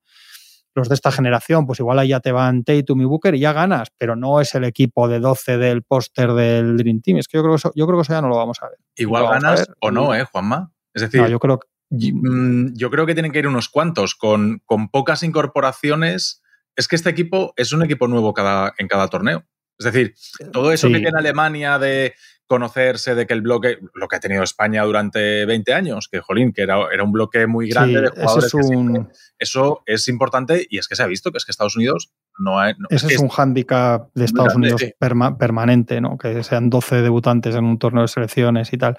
los 0.75 0.89
de 0.89 0.95
esta 0.95 1.11
generación, 1.11 1.67
pues 1.67 1.81
igual 1.81 1.99
ahí 1.99 2.09
ya 2.09 2.21
te 2.21 2.33
van 2.33 2.63
Tatum 2.63 3.01
y 3.01 3.05
Booker 3.05 3.35
y 3.35 3.41
ya 3.41 3.53
ganas, 3.53 3.89
pero 3.99 4.15
no 4.17 4.41
es 4.41 4.55
el 4.55 4.65
equipo 4.65 5.09
de 5.09 5.19
12 5.19 5.59
del 5.59 5.83
póster 5.83 6.33
del 6.33 6.77
Dream 6.77 7.01
Team. 7.01 7.19
Es 7.19 7.29
que 7.29 7.39
yo 7.39 7.43
creo 7.43 7.55
que 7.55 7.59
eso, 7.59 7.73
yo 7.75 7.87
creo 7.87 7.99
que 7.99 8.03
eso 8.03 8.13
ya 8.13 8.23
no 8.23 8.29
lo 8.29 8.37
vamos 8.37 8.63
a 8.63 8.69
ver. 8.69 8.79
Igual 8.97 9.29
ganas 9.29 9.67
ver. 9.67 9.77
o 9.81 9.91
no, 9.91 10.15
¿eh, 10.15 10.25
Juanma? 10.25 10.73
Es 10.95 11.03
decir, 11.03 11.21
No, 11.21 11.29
yo 11.29 11.39
creo 11.39 11.59
que 11.59 11.69
yo 11.91 12.91
creo 12.91 13.05
que 13.07 13.15
tienen 13.15 13.33
que 13.33 13.41
ir 13.41 13.47
unos 13.49 13.69
cuantos. 13.69 14.15
Con, 14.15 14.63
con 14.65 14.89
pocas 14.91 15.23
incorporaciones, 15.23 16.43
es 16.77 16.89
que 16.89 16.97
este 16.97 17.11
equipo 17.11 17.53
es 17.57 17.73
un 17.73 17.83
equipo 17.83 18.09
nuevo 18.09 18.33
cada, 18.33 18.73
en 18.79 18.89
cada 18.89 19.09
torneo. 19.09 19.45
Es 19.79 19.85
decir, 19.87 20.15
todo 20.53 20.73
eso 20.73 20.89
Sí. 20.89 20.93
que 20.93 21.01
tiene 21.01 21.19
Alemania 21.19 21.79
de 21.79 22.15
conocerse, 22.47 23.15
de 23.15 23.27
que 23.27 23.33
el 23.33 23.43
bloque, 23.43 23.79
lo 23.95 24.09
que 24.09 24.17
ha 24.17 24.21
tenido 24.21 24.43
España 24.43 24.83
durante 24.83 25.47
20 25.47 25.73
años, 25.73 26.09
que 26.11 26.19
jolín, 26.21 26.53
que 26.53 26.63
era, 26.63 26.79
era 26.93 27.05
un 27.05 27.13
bloque 27.13 27.47
muy 27.47 27.69
grande 27.71 27.95
sí, 27.99 28.03
de 28.03 28.09
jugadores. 28.11 28.45
es 28.47 28.53
que 28.53 28.63
siempre- 28.65 28.99
un, 29.01 29.09
eso 29.39 29.83
es 29.87 30.09
importante 30.09 30.67
y 30.69 30.79
es 30.79 30.89
que 30.89 30.97
se 30.97 31.03
ha 31.03 31.07
visto 31.07 31.31
que 31.31 31.39
es 31.39 31.45
que 31.45 31.53
Estados 31.53 31.77
Unidos 31.77 32.13
no 32.39 32.59
ha. 32.59 32.73
no- 32.73 32.89
ese 32.91 33.07
es 33.15 33.21
un 33.21 33.29
hándicap 33.29 34.11
de 34.15 34.25
Estados 34.25 34.49
grande, 34.55 34.67
Unidos 34.75 34.81
sí. 34.81 34.93
perma- 35.01 35.39
permanente, 35.39 36.01
¿no? 36.01 36.19
Que 36.19 36.43
sean 36.43 36.71
12 36.71 37.03
debutantes 37.03 37.55
en 37.55 37.65
un 37.65 37.79
torneo 37.79 38.03
de 38.03 38.09
selecciones 38.09 38.73
y 38.73 38.79
tal. 38.79 38.99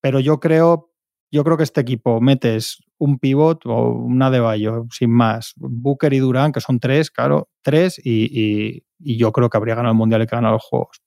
Pero 0.00 0.20
yo 0.20 0.38
creo 0.38 0.91
yo 1.32 1.42
creo 1.44 1.56
que 1.56 1.62
este 1.64 1.80
equipo 1.80 2.20
metes 2.20 2.78
un 2.98 3.18
pivot 3.18 3.66
o 3.66 3.88
una 3.90 4.30
de 4.30 4.38
Bayo, 4.40 4.86
sin 4.92 5.10
más, 5.10 5.54
Booker 5.56 6.12
y 6.12 6.18
Durán, 6.20 6.52
que 6.52 6.60
son 6.60 6.78
tres, 6.78 7.10
claro, 7.10 7.48
tres, 7.62 7.98
y, 8.04 8.26
y- 8.30 8.84
y 9.00 9.16
yo 9.16 9.32
creo 9.32 9.50
que 9.50 9.56
habría 9.56 9.74
ganado 9.74 9.92
el 9.92 9.98
Mundial 9.98 10.22
y 10.22 10.26
que 10.26 10.36
ganado 10.36 10.54
los 10.54 10.62
Juegos. 10.62 11.02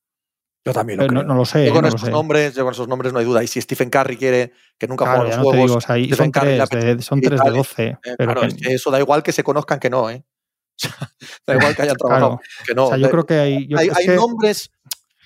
Yo 0.65 0.73
también 0.73 0.97
lo 0.97 1.05
no, 1.05 1.09
creo. 1.09 1.23
no 1.23 1.35
lo 1.35 1.45
sé, 1.45 1.63
yo 1.67 1.71
con 1.73 1.83
no 1.83 1.89
lo 1.89 1.95
esos 1.95 2.01
sé. 2.07 2.11
nombres, 2.11 2.55
yo 2.55 2.63
con 2.63 2.73
esos 2.73 2.87
nombres 2.87 3.13
no 3.13 3.19
hay 3.19 3.25
duda. 3.25 3.43
Y 3.43 3.47
si 3.47 3.61
Stephen 3.61 3.91
Curry 3.91 4.17
quiere 4.17 4.51
que 4.79 4.87
nunca 4.87 5.05
Claro, 5.05 5.19
juegue 5.19 5.31
ya 5.31 5.37
los 5.37 5.45
no 5.45 5.49
juegos, 5.51 5.67
digo, 5.69 5.77
o 5.77 5.81
sea, 5.81 5.97
y 5.99 6.05
Stephen 6.05 6.17
son 6.17 6.31
tres, 6.31 6.69
de, 6.69 7.01
son 7.03 7.19
y 7.19 7.21
tres 7.21 7.39
de 7.39 7.45
tal, 7.45 7.53
12. 7.53 7.83
eh, 7.85 7.97
pero 8.17 8.17
claro, 8.33 8.41
que- 8.41 8.47
es 8.47 8.55
que 8.55 8.73
eso 8.73 8.89
da 8.91 8.99
igual 8.99 9.21
que 9.21 9.31
se 9.31 9.43
conozcan 9.43 9.79
que 9.79 9.89
no, 9.91 10.09
¿eh? 10.09 10.25
Da 11.47 11.55
igual 11.55 11.75
que 11.75 11.81
hayan 11.83 11.95
trabajado 11.95 12.37
claro. 12.37 12.41
que 12.65 12.73
no. 12.73 12.85
O 12.85 12.87
sea, 12.89 12.97
yo 12.97 13.05
De- 13.05 13.11
creo 13.11 13.25
que 13.27 13.33
hay. 13.35 13.67
yo- 13.67 13.77
hay, 13.77 13.87
es 13.89 13.97
hay 13.97 14.05
que- 14.07 14.15
nombres, 14.15 14.71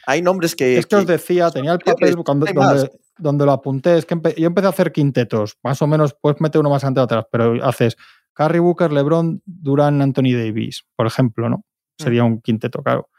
hay 0.06 0.22
nombres 0.22 0.56
que. 0.56 0.78
Es 0.78 0.86
que 0.86 0.96
os 0.98 1.08
decía, 1.08 1.50
tenía 1.52 1.72
el 1.72 1.80
papel 1.80 2.18
cuando, 2.18 2.46
donde, 2.46 2.92
donde 3.20 3.46
lo 3.46 3.52
apunté. 3.52 3.98
Es 3.98 4.06
que 4.06 4.20
yo 4.38 4.48
empecé 4.48 4.68
a 4.68 4.72
hacer 4.72 4.92
quintetos. 4.92 5.58
Más 5.64 5.82
o 5.82 5.88
menos 5.88 6.16
puedes 6.20 6.42
meter 6.42 6.60
uno 6.62 6.70
más 6.70 6.84
ante 6.84 7.00
atrás, 7.00 7.26
pero 7.32 7.64
haces 7.64 7.96
Curry 8.34 8.60
Booker, 8.60 8.92
LeBron, 8.92 9.42
Durán, 9.46 10.02
Anthony 10.02 10.34
Davis, 10.34 10.86
por 10.96 11.08
ejemplo, 11.08 11.50
¿no? 11.50 11.66
Sería 11.98 12.24
un 12.24 12.42
quinteto, 12.42 12.82
claro. 12.82 13.10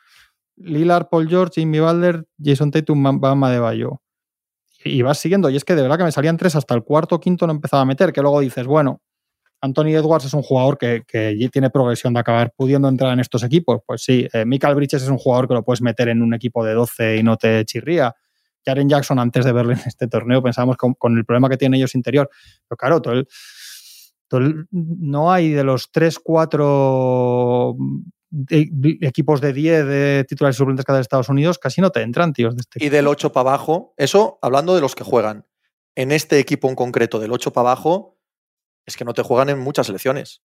Lillard, 0.57 1.09
Paul 1.09 1.29
George, 1.29 1.61
Jimmy 1.61 1.81
Butler, 1.81 2.27
Jason 2.43 2.71
Tatum, 2.71 3.21
Bama 3.21 3.51
de 3.51 3.59
Bayo. 3.59 4.01
Y 4.85 5.03
vas 5.03 5.19
siguiendo. 5.19 5.51
Y 5.51 5.57
es 5.57 5.65
que 5.65 5.75
de 5.75 5.83
verdad 5.83 5.99
que 5.99 6.05
me 6.05 6.13
salían 6.13 6.37
tres 6.37 6.57
hasta 6.57 6.75
el 6.75 6.83
cuarto 6.83 7.17
o 7.17 7.21
quinto 7.21 7.47
no 7.47 7.53
empezaba 7.53 7.83
a 7.83 7.87
meter. 7.87 8.13
Que 8.13 8.23
luego 8.23 8.41
dices, 8.41 8.67
bueno, 8.67 9.03
Anthony 9.61 9.89
Edwards 9.89 10.25
es 10.25 10.33
un 10.33 10.43
jugador 10.43 10.79
que, 10.79 11.03
que 11.07 11.49
tiene 11.53 11.71
progresión 11.71 12.15
de 12.15 12.21
acabar 12.21 12.53
pudiendo 12.57 12.89
entrar 12.89 13.13
en 13.13 13.21
estos 13.21 13.43
equipos. 13.43 13.81
Pues 13.87 14.03
sí, 14.03 14.27
eh, 14.33 14.45
Michael 14.47 14.75
Bridges 14.75 15.03
es 15.03 15.09
un 15.09 15.19
jugador 15.19 15.49
que 15.49 15.55
lo 15.55 15.63
puedes 15.63 15.83
meter 15.83 16.09
en 16.09 16.23
un 16.23 16.33
equipo 16.33 16.65
de 16.65 16.73
12 16.73 17.17
y 17.19 17.23
no 17.23 17.37
te 17.37 17.65
chirría. 17.65 18.15
Jaren 18.65 18.89
Jackson, 18.89 19.19
antes 19.19 19.45
de 19.45 19.53
verle 19.53 19.75
en 19.75 19.81
este 19.87 20.07
torneo, 20.09 20.43
pensábamos 20.43 20.77
con, 20.77 21.17
el 21.17 21.25
problema 21.25 21.49
que 21.49 21.57
tienen 21.57 21.79
ellos 21.79 21.95
interior. 21.95 22.29
Pero 22.69 22.77
claro, 22.77 23.03
todo 23.03 23.15
el- 23.15 23.29
todo 24.29 24.43
no 24.71 25.33
hay 25.33 25.51
de 25.51 25.65
los 25.65 25.91
3, 25.91 26.19
4 26.21 27.77
equipos 28.51 29.41
de 29.41 29.53
10 29.53 29.85
de 29.87 30.25
titulares 30.29 30.57
y 30.57 30.59
suplentes 30.59 30.85
cada 30.85 30.99
de 30.99 31.03
Estados 31.03 31.29
Unidos, 31.29 31.59
casi 31.59 31.81
no 31.81 31.91
te 31.91 32.03
entran, 32.03 32.33
tíos, 32.33 32.55
de 32.55 32.61
este 32.61 32.85
Y 32.85 32.89
del 32.91 33.09
8 33.09 33.33
para 33.33 33.51
abajo, 33.51 33.93
eso 33.97 34.39
hablando 34.43 34.75
de 34.75 34.81
los 34.81 34.95
que 34.95 35.05
juegan. 35.05 35.47
En 35.97 36.13
este 36.13 36.39
equipo 36.39 36.69
en 36.69 36.77
concreto, 36.77 37.19
del 37.19 37.33
8 37.33 37.53
para 37.53 37.71
abajo, 37.71 38.19
es 38.87 38.97
que 38.97 39.05
no 39.05 39.15
te 39.15 39.23
juegan 39.23 39.49
en 39.49 39.59
muchas 39.59 39.87
selecciones. 39.87 40.43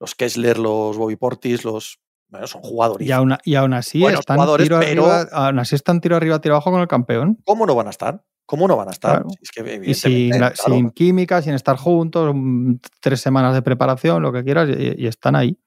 Los 0.00 0.14
Kessler, 0.14 0.58
los 0.58 0.96
Bobby 0.96 1.16
Portis, 1.16 1.64
los. 1.64 2.00
Bueno, 2.30 2.46
son 2.46 2.62
jugadores. 2.62 3.06
Y 3.06 3.12
aún, 3.12 3.36
y 3.44 3.54
aún 3.56 3.72
así 3.74 4.00
Buenos 4.00 4.20
están 4.20 4.36
jugadores, 4.36 4.64
tiro 4.66 4.78
pero- 4.80 5.04
arriba, 5.06 5.28
aún 5.32 5.58
así 5.58 5.74
están 5.74 6.00
tiro 6.00 6.16
arriba, 6.16 6.40
tiro 6.40 6.54
abajo 6.54 6.70
con 6.70 6.80
el 6.80 6.88
campeón. 6.88 7.38
¿Cómo 7.44 7.66
no 7.66 7.74
van 7.74 7.88
a 7.88 7.90
estar? 7.90 8.24
¿Cómo 8.46 8.66
no 8.68 8.76
van 8.76 8.88
a 8.88 8.92
estar? 8.92 9.12
Claro. 9.22 9.28
Si 9.30 9.38
es 9.42 9.50
que, 9.50 9.80
Y 9.90 9.94
sin, 9.94 10.30
claro. 10.30 10.54
sin 10.56 10.90
química, 10.90 11.42
sin 11.42 11.54
estar 11.54 11.76
juntos, 11.76 12.32
mm, 12.34 12.74
tres 13.00 13.20
semanas 13.20 13.54
de 13.54 13.62
preparación, 13.62 14.22
lo 14.22 14.32
que 14.32 14.42
quieras, 14.44 14.68
y, 14.70 15.02
y 15.02 15.06
están 15.06 15.36
ahí. 15.36 15.58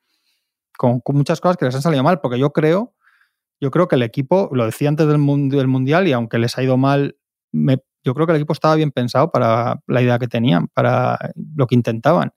Con, 0.78 0.99
con 1.02 1.15
muchas 1.15 1.39
cosas 1.39 1.56
que 1.58 1.65
les 1.65 1.76
han 1.76 1.82
salido 1.82 2.04
mal, 2.04 2.19
porque 2.19 2.39
yo 2.39 2.52
creo, 2.52 2.93
yo 3.62 3.69
creo 3.71 3.88
que 3.88 3.95
el 3.95 4.04
equipo, 4.04 4.49
lo 4.54 4.65
decía 4.65 4.89
antes 4.89 5.08
del, 5.08 5.17
del 5.49 5.67
Mundial, 5.67 6.08
y 6.08 6.13
aunque 6.13 6.39
les 6.39 6.58
ha 6.58 6.63
ido 6.63 6.78
mal, 6.78 7.15
me- 7.52 7.84
yo 8.04 8.13
creo 8.13 8.26
que 8.26 8.32
el 8.34 8.38
equipo 8.38 8.54
estaba 8.54 8.76
bien 8.76 8.91
pensado 8.91 9.32
para 9.32 9.80
la 9.88 10.02
idea 10.02 10.19
que 10.19 10.28
tenían, 10.28 10.67
para 10.69 11.17
lo 11.56 11.67
que 11.67 11.76
intentaban. 11.76 12.32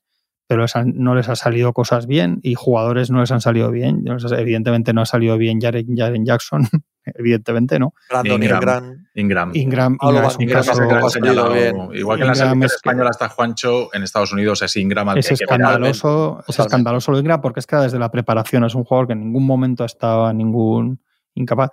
Pero 0.48 0.62
les 0.62 0.76
han- 0.76 0.92
no 0.96 1.14
les 1.14 1.28
han 1.28 1.36
salido 1.36 1.72
cosas 1.72 2.06
bien 2.06 2.38
y 2.42 2.54
jugadores 2.54 3.10
no 3.10 3.20
les 3.20 3.32
han 3.32 3.40
salido 3.40 3.70
bien. 3.70 4.04
Evidentemente 4.38 4.92
no 4.92 5.00
ha 5.00 5.06
salido 5.06 5.36
bien 5.38 5.60
Jaren, 5.60 5.86
Jaren 5.96 6.24
Jackson, 6.24 6.62
evidentemente 7.04 7.78
no. 7.78 7.94
Brandon 8.08 8.42
Ingram. 8.42 8.60
Ingram. 9.14 9.50
Ingram. 9.54 9.96
Igual 11.94 12.18
que 12.18 12.22
en 12.22 12.28
la 12.28 12.34
selección 12.34 12.62
es 12.62 12.70
que- 12.72 12.76
española 12.76 13.10
está 13.10 13.28
Juancho, 13.28 13.88
en 13.94 14.02
Estados 14.04 14.32
Unidos 14.32 14.62
es 14.62 14.76
Ingram 14.76 15.08
al 15.08 15.18
Es 15.18 15.26
que 15.28 15.34
hay 15.34 15.38
que 15.38 15.44
escandaloso, 15.44 16.44
es 16.46 16.58
escandaloso 16.58 17.10
lo 17.10 17.16
de 17.16 17.22
Ingram 17.22 17.40
porque 17.40 17.60
es 17.60 17.66
que 17.66 17.76
desde 17.76 17.98
la 17.98 18.10
preparación 18.10 18.64
es 18.64 18.74
un 18.74 18.84
jugador 18.84 19.06
que 19.08 19.12
en 19.14 19.20
ningún 19.20 19.44
momento 19.46 19.82
ha 19.82 19.86
estado 19.86 20.32
ningún 20.32 21.00
incapaz. 21.34 21.70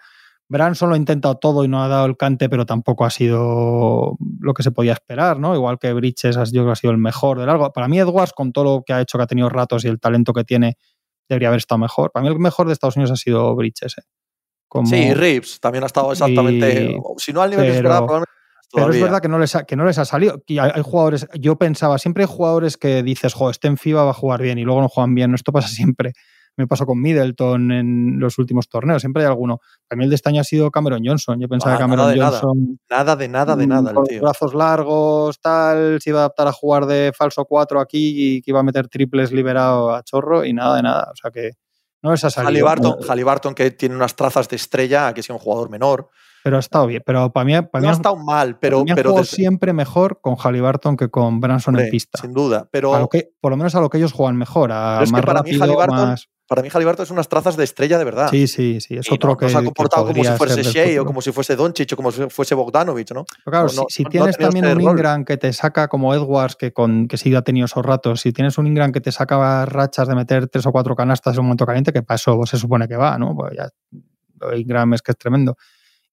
Branson 0.54 0.88
lo 0.90 0.96
ha 0.96 0.98
intentado 0.98 1.36
todo 1.36 1.66
y 1.66 1.68
no 1.68 1.84
ha 1.84 1.88
dado 1.90 2.06
el 2.06 2.16
cante, 2.16 2.48
pero 2.48 2.66
tampoco 2.66 3.04
ha 3.04 3.10
sido 3.10 4.16
lo 4.40 4.54
que 4.54 4.64
se 4.64 4.72
podía 4.72 4.94
esperar, 4.94 5.40
¿no? 5.40 5.56
Igual 5.56 5.80
que 5.80 5.92
Bridges 5.94 6.36
yo 6.36 6.62
creo 6.62 6.66
que 6.68 6.72
ha 6.72 6.76
sido 6.76 6.92
el 6.92 6.98
mejor 7.00 7.40
de 7.40 7.46
largo. 7.46 7.74
Para 7.74 7.88
mí 7.88 8.00
Edwards, 8.00 8.32
con 8.34 8.54
todo 8.54 8.64
lo 8.64 8.84
que 8.86 8.94
ha 8.94 9.02
hecho, 9.02 9.18
que 9.18 9.24
ha 9.24 9.28
tenido 9.28 9.50
ratos 9.50 9.84
y 9.84 9.88
el 9.90 10.00
talento 10.00 10.32
que 10.32 10.44
tiene, 10.44 10.78
debería 11.28 11.50
haber 11.50 11.58
estado 11.58 11.80
mejor. 11.80 12.12
Para 12.12 12.24
mí 12.24 12.30
el 12.32 12.40
mejor 12.40 12.68
de 12.68 12.74
Estados 12.74 12.96
Unidos 12.96 13.12
ha 13.12 13.16
sido 13.16 13.56
Bridges. 13.56 13.98
¿eh? 13.98 14.04
Como- 14.70 14.88
Sí, 14.88 15.14
Reeves 15.14 15.60
también 15.60 15.84
ha 15.84 15.88
estado 15.88 16.12
exactamente. 16.12 16.92
Y- 16.92 16.98
si 17.18 17.34
no 17.34 17.42
al 17.42 17.50
nivel 17.50 17.66
que 17.66 17.72
pero- 17.72 17.78
esperaba, 17.78 18.06
probablemente 18.06 18.30
Pero 18.76 18.90
es 18.90 19.02
verdad 19.04 19.22
que 19.22 19.28
no 19.28 19.38
les 19.40 19.56
ha, 19.56 19.64
que 19.66 19.76
no 19.76 19.86
les 19.86 19.98
ha 20.00 20.06
salido. 20.06 20.42
Y 20.48 20.58
hay, 20.58 20.72
hay 20.74 20.82
jugadores, 20.82 21.28
yo 21.40 21.58
pensaba, 21.58 21.98
siempre 22.00 22.24
hay 22.24 22.30
jugadores 22.30 22.76
que 22.78 23.04
dices, 23.04 23.34
jo, 23.36 23.52
este 23.52 23.68
en 23.68 23.78
FIBA 23.78 24.04
va 24.04 24.10
a 24.12 24.16
jugar 24.16 24.42
bien 24.42 24.58
y 24.58 24.64
luego 24.64 24.82
no 24.82 24.90
juegan 24.90 25.14
bien. 25.14 25.34
Esto 25.36 25.52
pasa 25.52 25.68
siempre. 25.68 26.14
Me 26.56 26.68
pasó 26.68 26.86
con 26.86 27.02
Middleton 27.02 27.72
en 27.72 28.20
los 28.20 28.38
últimos 28.38 28.70
torneos. 28.70 29.02
Siempre 29.02 29.24
hay 29.24 29.28
alguno. 29.28 29.60
Para 29.88 29.98
mí 29.98 30.04
el 30.04 30.10
de 30.10 30.16
este 30.16 30.30
año 30.30 30.42
ha 30.42 30.44
sido 30.44 30.70
Cameron 30.70 31.02
Johnson. 31.04 31.40
Yo 31.40 31.48
pensaba 31.50 31.74
Ah, 31.74 31.78
que 31.78 31.84
Cameron 31.84 32.04
nada 32.06 32.12
de 32.14 32.20
nada. 32.20 32.40
Johnson, 32.40 32.80
Nada 32.90 33.16
de 33.16 33.28
nada 33.28 33.56
de 33.56 33.68
nada, 33.68 33.90
el 33.90 33.96
con 33.96 34.06
tío. 34.06 34.22
brazos 34.22 34.54
largos, 34.54 35.40
tal, 35.40 36.00
se 36.02 36.12
iba 36.12 36.20
a 36.20 36.22
adaptar 36.24 36.48
a 36.48 36.52
jugar 36.52 36.86
de 36.86 37.12
falso 37.18 37.46
4 37.46 37.80
aquí 37.80 38.36
y 38.38 38.42
que 38.42 38.52
iba 38.52 38.60
a 38.60 38.64
meter 38.64 38.88
triples 38.88 39.32
liberado 39.32 39.94
a 39.94 40.04
chorro 40.04 40.46
y 40.46 40.54
nada 40.54 40.76
de 40.76 40.84
nada. 40.84 41.10
O 41.12 41.16
sea 41.16 41.32
que 41.32 41.52
no 42.04 42.12
ha 42.12 42.18
salido. 42.18 42.68
Halliburton, 42.68 42.98
Halliburton, 43.08 43.56
que 43.56 43.72
tiene 43.72 43.96
unas 43.96 44.16
trazas 44.16 44.48
de 44.50 44.58
estrella, 44.58 45.14
que 45.14 45.22
es 45.22 45.30
un 45.30 45.38
jugador 45.40 45.70
menor. 45.70 46.10
Pero 46.44 46.58
ha 46.58 46.60
estado 46.60 46.86
bien. 46.88 47.02
Pero 47.06 47.32
para 47.32 47.46
mí, 47.46 47.54
para 47.54 47.80
mí 47.82 47.84
no 47.84 47.88
ha 47.88 47.92
ha- 47.92 47.96
estado 47.96 48.18
mal, 48.18 48.60
pero, 48.60 48.84
mí 48.84 48.92
pero 48.94 49.14
desde- 49.14 49.38
siempre 49.38 49.72
mejor 49.72 50.20
con 50.20 50.36
Halliburton 50.36 50.98
que 50.98 51.10
con 51.10 51.40
Branson 51.40 51.74
hombre, 51.76 51.86
en 51.86 51.92
pista. 51.92 52.20
sin 52.20 52.34
duda. 52.34 52.68
Pero 52.70 52.94
A 52.94 53.00
lo 53.00 53.08
que, 53.08 53.30
por 53.40 53.52
lo 53.52 53.56
menos 53.58 53.74
a 53.76 53.80
lo 53.80 53.90
que 53.90 53.98
ellos 53.98 54.12
juegan 54.12 54.36
mejor, 54.36 54.74
a 54.74 55.02
es 55.02 55.12
más 55.14 55.22
para 55.22 55.42
mí 55.42 55.52
rápido, 55.54 55.64
Halliburton 55.64 56.10
más... 56.10 56.28
para 56.54 56.62
mí 56.62 56.70
Halliburton 56.70 57.04
es 57.04 57.10
unas 57.10 57.28
trazas 57.28 57.58
de 57.58 57.64
estrella 57.64 57.98
de 57.98 58.04
verdad. 58.04 58.30
Sí, 58.30 58.48
sí, 58.48 58.80
sí. 58.80 58.96
Es 58.96 59.10
Y 59.10 59.16
otro 59.16 59.32
no, 59.32 59.38
que 59.38 59.46
no 59.46 59.52
se 59.52 59.58
ha 59.58 59.64
comportado 59.64 60.06
como 60.06 60.24
si 60.24 60.30
fuese 60.34 60.62
Shea 60.62 61.02
o 61.02 61.06
como 61.06 61.20
si 61.20 61.32
fuese 61.32 61.56
Doncic 61.56 61.94
o 61.94 61.96
como 61.96 62.12
si 62.12 62.30
fuese 62.30 62.54
Bogdanovich, 62.54 63.12
¿no? 63.12 63.26
Pero 63.44 63.52
claro, 63.52 63.66
no, 63.76 63.86
si, 63.90 64.04
si 64.04 64.06
tienes 64.06 64.38
también 64.38 64.66
este 64.66 64.78
un. 64.78 64.82
Ingram 64.92 65.26
que 65.26 65.38
te 65.38 65.52
saca 65.52 65.88
como 65.88 66.14
Edwards, 66.14 66.56
que, 66.56 66.72
con, 66.72 67.08
que 67.08 67.18
sí 67.18 67.34
ha 67.34 67.42
tenido 67.42 67.66
esos 67.66 67.84
ratos, 67.84 68.22
si 68.22 68.32
tienes 68.34 68.60
un 68.60 68.68
Ingram 68.68 68.92
que 68.92 69.02
te 69.02 69.12
saca 69.12 69.66
rachas 69.66 70.08
de 70.08 70.14
meter 70.14 70.48
tres 70.48 70.68
o 70.68 70.72
cuatro 70.72 70.96
canastas 70.96 71.34
en 71.34 71.40
un 71.40 71.48
momento 71.48 71.66
caliente, 71.66 71.92
que 71.92 72.04
para 72.04 72.18
eso 72.18 72.46
se 72.46 72.58
supone 72.58 72.88
que 72.88 72.98
va, 72.98 73.18
¿no? 73.18 73.36
Pues 73.36 73.54
ya, 73.58 73.72
Ingram 74.56 74.94
es 74.94 75.02
que 75.02 75.14
es 75.14 75.18
tremendo. 75.18 75.58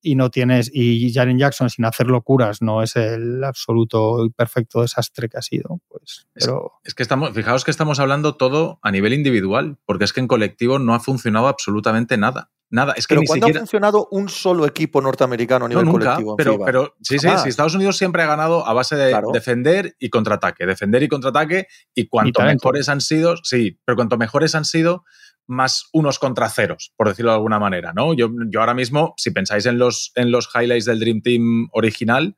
Y 0.02 0.14
no 0.16 0.30
tienes, 0.30 0.70
y 0.72 1.12
Jaren 1.12 1.38
Jackson 1.38 1.68
sin 1.68 1.84
hacer 1.84 2.06
locuras 2.06 2.62
no 2.62 2.82
es 2.82 2.96
el 2.96 3.44
absoluto 3.44 4.24
y 4.24 4.30
perfecto 4.30 4.80
desastre 4.80 5.28
que 5.28 5.36
ha 5.36 5.42
sido. 5.42 5.80
Pues, 5.88 6.26
Es- 6.34 6.46
pero 6.46 6.72
Es 6.84 6.94
que 6.94 7.02
estamos, 7.02 7.32
fijaos 7.34 7.64
que 7.64 7.70
estamos 7.70 8.00
hablando 8.00 8.36
todo 8.36 8.78
a 8.82 8.90
nivel 8.90 9.12
individual, 9.12 9.76
porque 9.84 10.04
es 10.04 10.12
que 10.14 10.20
en 10.20 10.26
colectivo 10.28 10.78
no 10.78 10.94
ha 10.94 11.00
funcionado 11.00 11.48
absolutamente 11.48 12.16
nada. 12.16 12.50
Nada, 12.72 12.92
es 12.96 13.08
que 13.08 13.14
Pero 13.16 13.22
ni 13.22 13.26
¿cuándo 13.26 13.46
ha 13.48 13.52
funcionado 13.52 14.06
un 14.12 14.28
solo 14.28 14.64
equipo 14.64 15.02
norteamericano 15.02 15.64
a 15.64 15.68
No, 15.68 15.74
nivel 15.74 15.86
nunca, 15.86 16.04
colectivo? 16.14 16.30
en 16.32 16.36
pero, 16.36 16.52
FIBA? 16.52 16.64
pero 16.66 16.94
sí, 17.02 17.18
sí, 17.18 17.26
Jamás. 17.26 17.42
sí. 17.42 17.48
Estados 17.48 17.74
Unidos 17.74 17.96
siempre 17.98 18.22
ha 18.22 18.26
ganado 18.26 18.64
a 18.64 18.72
base 18.72 18.94
de 18.94 19.10
Claro. 19.10 19.30
defender 19.34 19.96
y 19.98 20.08
contraataque, 20.08 20.66
defender 20.66 21.02
y 21.02 21.08
contraataque, 21.08 21.66
y 21.96 22.06
cuanto 22.06 22.40
mejores 22.42 22.88
han 22.88 23.00
sido, 23.00 23.34
sí, 23.42 23.80
pero 23.84 23.96
cuanto 23.96 24.16
mejores 24.18 24.54
han 24.54 24.64
sido, 24.64 25.04
más 25.46 25.88
unos 25.92 26.18
contra 26.18 26.48
ceros, 26.48 26.92
por 26.96 27.08
decirlo 27.08 27.32
de 27.32 27.36
alguna 27.36 27.58
manera, 27.58 27.92
¿no? 27.92 28.14
Yo, 28.14 28.30
yo 28.48 28.60
ahora 28.60 28.74
mismo, 28.74 29.14
si 29.16 29.30
pensáis 29.30 29.66
en 29.66 29.78
los, 29.78 30.12
en 30.14 30.30
los 30.30 30.48
highlights 30.54 30.84
del 30.84 31.00
Dream 31.00 31.22
Team 31.22 31.68
original, 31.72 32.36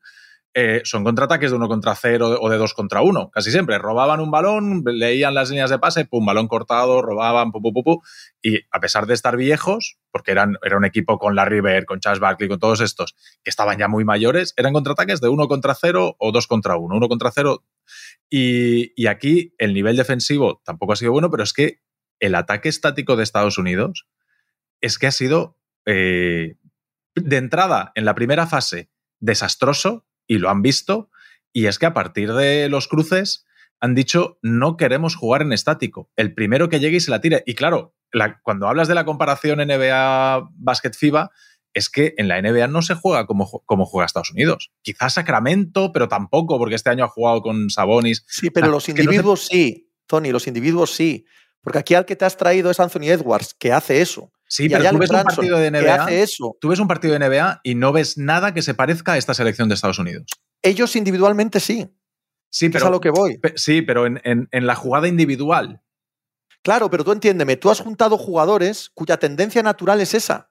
eh, 0.54 0.82
son 0.84 1.02
contraataques 1.02 1.50
de 1.50 1.56
uno 1.56 1.66
contra 1.66 1.94
cero 1.94 2.36
o 2.38 2.50
de 2.50 2.58
dos 2.58 2.74
contra 2.74 3.00
uno, 3.00 3.30
casi 3.30 3.50
siempre. 3.50 3.78
Robaban 3.78 4.20
un 4.20 4.30
balón, 4.30 4.82
leían 4.84 5.34
las 5.34 5.48
líneas 5.48 5.70
de 5.70 5.78
pase, 5.78 6.04
pum, 6.04 6.26
balón 6.26 6.46
cortado, 6.46 7.00
robaban, 7.00 7.52
pu, 7.52 7.62
pu, 7.62 7.72
pu, 7.72 7.82
pu. 7.82 8.02
Y 8.42 8.58
a 8.70 8.78
pesar 8.80 9.06
de 9.06 9.14
estar 9.14 9.36
viejos, 9.36 9.96
porque 10.10 10.30
eran, 10.32 10.56
era 10.62 10.76
un 10.76 10.84
equipo 10.84 11.18
con 11.18 11.34
Larry 11.34 11.62
Bird, 11.62 11.86
con 11.86 12.00
Charles 12.00 12.20
Barkley, 12.20 12.50
con 12.50 12.58
todos 12.58 12.82
estos, 12.82 13.14
que 13.42 13.48
estaban 13.48 13.78
ya 13.78 13.88
muy 13.88 14.04
mayores, 14.04 14.52
eran 14.58 14.74
contraataques 14.74 15.22
de 15.22 15.28
uno 15.28 15.48
contra 15.48 15.74
cero 15.74 16.16
o 16.18 16.32
dos 16.32 16.46
contra 16.46 16.76
uno, 16.76 16.96
uno 16.96 17.08
contra 17.08 17.30
cero. 17.30 17.64
Y, 18.28 18.92
y 18.94 19.06
aquí 19.06 19.54
el 19.56 19.72
nivel 19.72 19.96
defensivo 19.96 20.60
tampoco 20.64 20.92
ha 20.92 20.96
sido 20.96 21.12
bueno, 21.12 21.30
pero 21.30 21.44
es 21.44 21.54
que 21.54 21.80
el 22.22 22.34
ataque 22.34 22.68
estático 22.70 23.16
de 23.16 23.24
Estados 23.24 23.58
Unidos 23.58 24.06
es 24.80 24.98
que 24.98 25.06
ha 25.06 25.10
sido 25.12 25.58
eh, 25.86 26.56
de 27.14 27.36
entrada 27.36 27.92
en 27.94 28.04
la 28.04 28.14
primera 28.14 28.46
fase 28.46 28.88
desastroso 29.20 30.06
y 30.26 30.38
lo 30.38 30.50
han 30.50 30.62
visto. 30.62 31.10
Y 31.52 31.66
es 31.66 31.78
que 31.78 31.86
a 31.86 31.94
partir 31.94 32.32
de 32.32 32.68
los 32.68 32.88
cruces 32.88 33.44
han 33.80 33.94
dicho 33.94 34.38
no 34.42 34.76
queremos 34.76 35.16
jugar 35.16 35.42
en 35.42 35.52
estático. 35.52 36.10
El 36.16 36.34
primero 36.34 36.68
que 36.68 36.80
llegue 36.80 36.96
y 36.96 37.00
se 37.00 37.10
la 37.10 37.20
tire. 37.20 37.42
Y 37.46 37.54
claro, 37.54 37.94
la- 38.12 38.40
cuando 38.42 38.68
hablas 38.68 38.88
de 38.88 38.94
la 38.94 39.04
comparación 39.04 39.60
NBA 39.60 40.48
Basket 40.54 40.92
FIBA, 40.94 41.30
es 41.74 41.88
que 41.88 42.14
en 42.18 42.28
la 42.28 42.36
NBA 42.40 42.66
no 42.68 42.82
se 42.82 42.94
juega 42.94 43.26
como, 43.26 43.62
como 43.64 43.86
juega 43.86 44.04
Estados 44.06 44.30
Unidos. 44.30 44.70
Quizás 44.82 45.14
Sacramento, 45.14 45.90
pero 45.92 46.06
tampoco, 46.06 46.58
porque 46.58 46.74
este 46.74 46.90
año 46.90 47.04
ha 47.04 47.08
jugado 47.08 47.40
con 47.42 47.70
Sabonis. 47.70 48.24
Sí, 48.28 48.50
pero 48.50 48.66
Ah, 48.66 48.70
los 48.70 48.84
que 48.84 48.92
no 48.92 48.96
te- 48.96 49.02
individuos 49.04 49.46
sí, 49.46 49.88
Tony, 50.06 50.30
los 50.32 50.46
individuos 50.46 50.90
sí. 50.92 51.24
Porque 51.62 51.78
aquí 51.78 51.94
al 51.94 52.04
que 52.04 52.16
te 52.16 52.24
has 52.24 52.36
traído 52.36 52.70
es 52.70 52.80
Anthony 52.80 53.04
Edwards, 53.10 53.54
que 53.54 53.72
hace 53.72 54.00
eso. 54.02 54.32
Sí, 54.48 54.64
y 54.64 54.68
pero 54.68 54.90
tú 54.90 54.98
ves 54.98 55.10
un 55.10 55.22
partido 55.22 55.58
de 55.58 55.70
que 55.70 55.78
NBA. 55.80 55.94
hace 55.94 56.22
eso. 56.22 56.56
Tú 56.60 56.68
ves 56.68 56.78
un 56.80 56.88
partido 56.88 57.16
de 57.16 57.20
NBA 57.20 57.60
y 57.62 57.74
no 57.76 57.92
ves 57.92 58.18
nada 58.18 58.52
que 58.52 58.62
se 58.62 58.74
parezca 58.74 59.12
a 59.12 59.16
esta 59.18 59.32
selección 59.32 59.68
de 59.68 59.74
Estados 59.76 59.98
Unidos. 59.98 60.24
Ellos 60.62 60.94
individualmente 60.96 61.60
sí. 61.60 61.88
Sí, 62.50 62.68
pero, 62.68 62.84
es 62.84 62.88
a 62.88 62.90
lo 62.90 63.00
que 63.00 63.10
voy. 63.10 63.40
sí, 63.56 63.80
pero 63.82 64.04
en, 64.06 64.20
en- 64.24 64.48
en 64.50 64.66
la 64.66 64.74
jugada 64.74 65.08
individual. 65.08 65.80
Claro, 66.62 66.90
pero 66.90 67.02
tú 67.04 67.12
entiéndeme, 67.12 67.56
tú 67.56 67.70
has 67.70 67.80
juntado 67.80 68.18
jugadores 68.18 68.90
cuya 68.94 69.16
tendencia 69.16 69.62
natural 69.62 70.00
es 70.00 70.14
esa. 70.14 70.50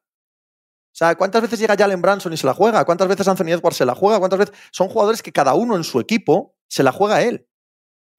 O 0.93 0.93
sea, 0.95 1.15
¿cuántas 1.15 1.41
veces 1.43 1.60
llega 1.60 1.76
Jalen 1.78 2.02
Branson 2.02 2.34
y 2.34 2.38
se 2.38 2.45
la 2.47 2.54
juega? 2.54 2.84
¿Cuántas 2.86 3.08
veces 3.08 3.28
Anthony 3.28 3.50
Edwards 3.52 3.78
se 3.78 3.86
la 3.86 3.95
juega? 3.95 4.17
¿Cuántas 4.19 4.39
veces? 4.39 4.56
Son 4.71 4.89
jugadores 4.89 5.21
que 5.21 5.32
cada 5.32 5.54
uno 5.54 5.76
en 5.78 5.84
su 5.86 6.00
equipo 6.02 6.56
se 6.67 6.84
la 6.84 6.91
juega 6.91 7.15
a 7.17 7.21
él. 7.21 7.47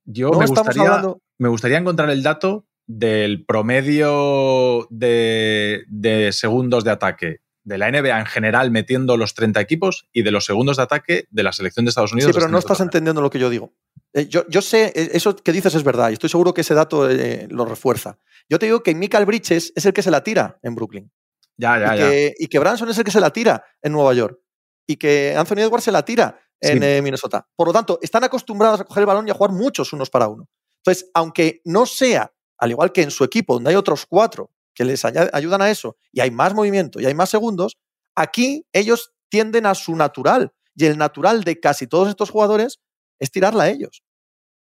Yo 0.04 0.30
No 0.30 0.38
me, 0.38 0.44
estamos 0.44 0.68
gustaría, 0.68 0.88
hablando- 0.90 1.20
me 1.38 1.48
gustaría 1.48 1.78
encontrar 1.78 2.08
el 2.10 2.22
dato 2.22 2.66
del 2.98 3.44
promedio 3.44 4.86
de, 4.90 5.84
de 5.88 6.32
segundos 6.32 6.84
de 6.84 6.90
ataque 6.90 7.40
de 7.64 7.78
la 7.78 7.90
NBA 7.90 8.18
en 8.18 8.26
general 8.26 8.70
metiendo 8.72 9.16
los 9.16 9.34
30 9.34 9.60
equipos 9.60 10.08
y 10.12 10.22
de 10.22 10.32
los 10.32 10.44
segundos 10.44 10.78
de 10.78 10.82
ataque 10.82 11.26
de 11.30 11.42
la 11.44 11.52
selección 11.52 11.84
de 11.84 11.90
Estados 11.90 12.12
Unidos. 12.12 12.32
Sí, 12.32 12.34
pero 12.34 12.50
no 12.50 12.58
estás 12.58 12.80
entendiendo 12.80 13.22
lo 13.22 13.30
que 13.30 13.38
yo 13.38 13.50
digo. 13.50 13.72
Eh, 14.12 14.26
yo, 14.26 14.44
yo 14.48 14.60
sé, 14.62 14.92
eh, 14.94 15.10
eso 15.12 15.36
que 15.36 15.52
dices 15.52 15.74
es 15.74 15.84
verdad 15.84 16.10
y 16.10 16.14
estoy 16.14 16.28
seguro 16.28 16.52
que 16.52 16.62
ese 16.62 16.74
dato 16.74 17.08
eh, 17.08 17.46
lo 17.50 17.64
refuerza. 17.64 18.18
Yo 18.48 18.58
te 18.58 18.66
digo 18.66 18.82
que 18.82 18.94
Michael 18.94 19.26
Bridges 19.26 19.72
es 19.76 19.86
el 19.86 19.92
que 19.92 20.02
se 20.02 20.10
la 20.10 20.24
tira 20.24 20.58
en 20.62 20.74
Brooklyn. 20.74 21.10
Ya, 21.56 21.78
ya, 21.78 21.94
y, 21.94 21.98
ya. 21.98 22.10
que, 22.10 22.34
y 22.38 22.46
que 22.48 22.58
Branson 22.58 22.88
es 22.90 22.98
el 22.98 23.04
que 23.04 23.10
se 23.12 23.20
la 23.20 23.30
tira 23.30 23.64
en 23.80 23.92
Nueva 23.92 24.12
York. 24.14 24.38
Y 24.86 24.96
que 24.96 25.34
Anthony 25.36 25.58
Edwards 25.60 25.84
se 25.84 25.92
la 25.92 26.04
tira 26.04 26.40
en 26.60 26.78
Sí. 26.80 26.84
eh, 26.84 27.00
Minnesota. 27.02 27.46
Por 27.54 27.68
lo 27.68 27.72
tanto, 27.72 28.00
están 28.02 28.24
acostumbrados 28.24 28.80
a 28.80 28.84
coger 28.84 29.02
el 29.02 29.06
balón 29.06 29.28
y 29.28 29.30
a 29.30 29.34
jugar 29.34 29.52
muchos 29.52 29.92
unos 29.92 30.10
para 30.10 30.26
uno. 30.26 30.48
Entonces, 30.84 31.08
aunque 31.14 31.60
no 31.64 31.86
sea, 31.86 32.32
al 32.62 32.70
igual 32.70 32.92
que 32.92 33.02
en 33.02 33.10
su 33.10 33.24
equipo, 33.24 33.54
donde 33.54 33.70
hay 33.70 33.76
otros 33.76 34.06
cuatro 34.06 34.52
que 34.72 34.84
les 34.84 35.04
ayudan 35.04 35.62
a 35.62 35.68
eso, 35.68 35.96
y 36.12 36.20
hay 36.20 36.30
más 36.30 36.54
movimiento 36.54 37.00
y 37.00 37.06
hay 37.06 37.12
más 37.12 37.28
segundos, 37.28 37.76
aquí 38.14 38.64
ellos 38.72 39.12
tienden 39.28 39.66
a 39.66 39.74
su 39.74 39.96
natural. 39.96 40.52
Y 40.76 40.86
el 40.86 40.96
natural 40.96 41.42
de 41.42 41.58
casi 41.58 41.88
todos 41.88 42.08
estos 42.08 42.30
jugadores 42.30 42.78
es 43.18 43.32
tirarla 43.32 43.64
a 43.64 43.68
ellos. 43.68 44.04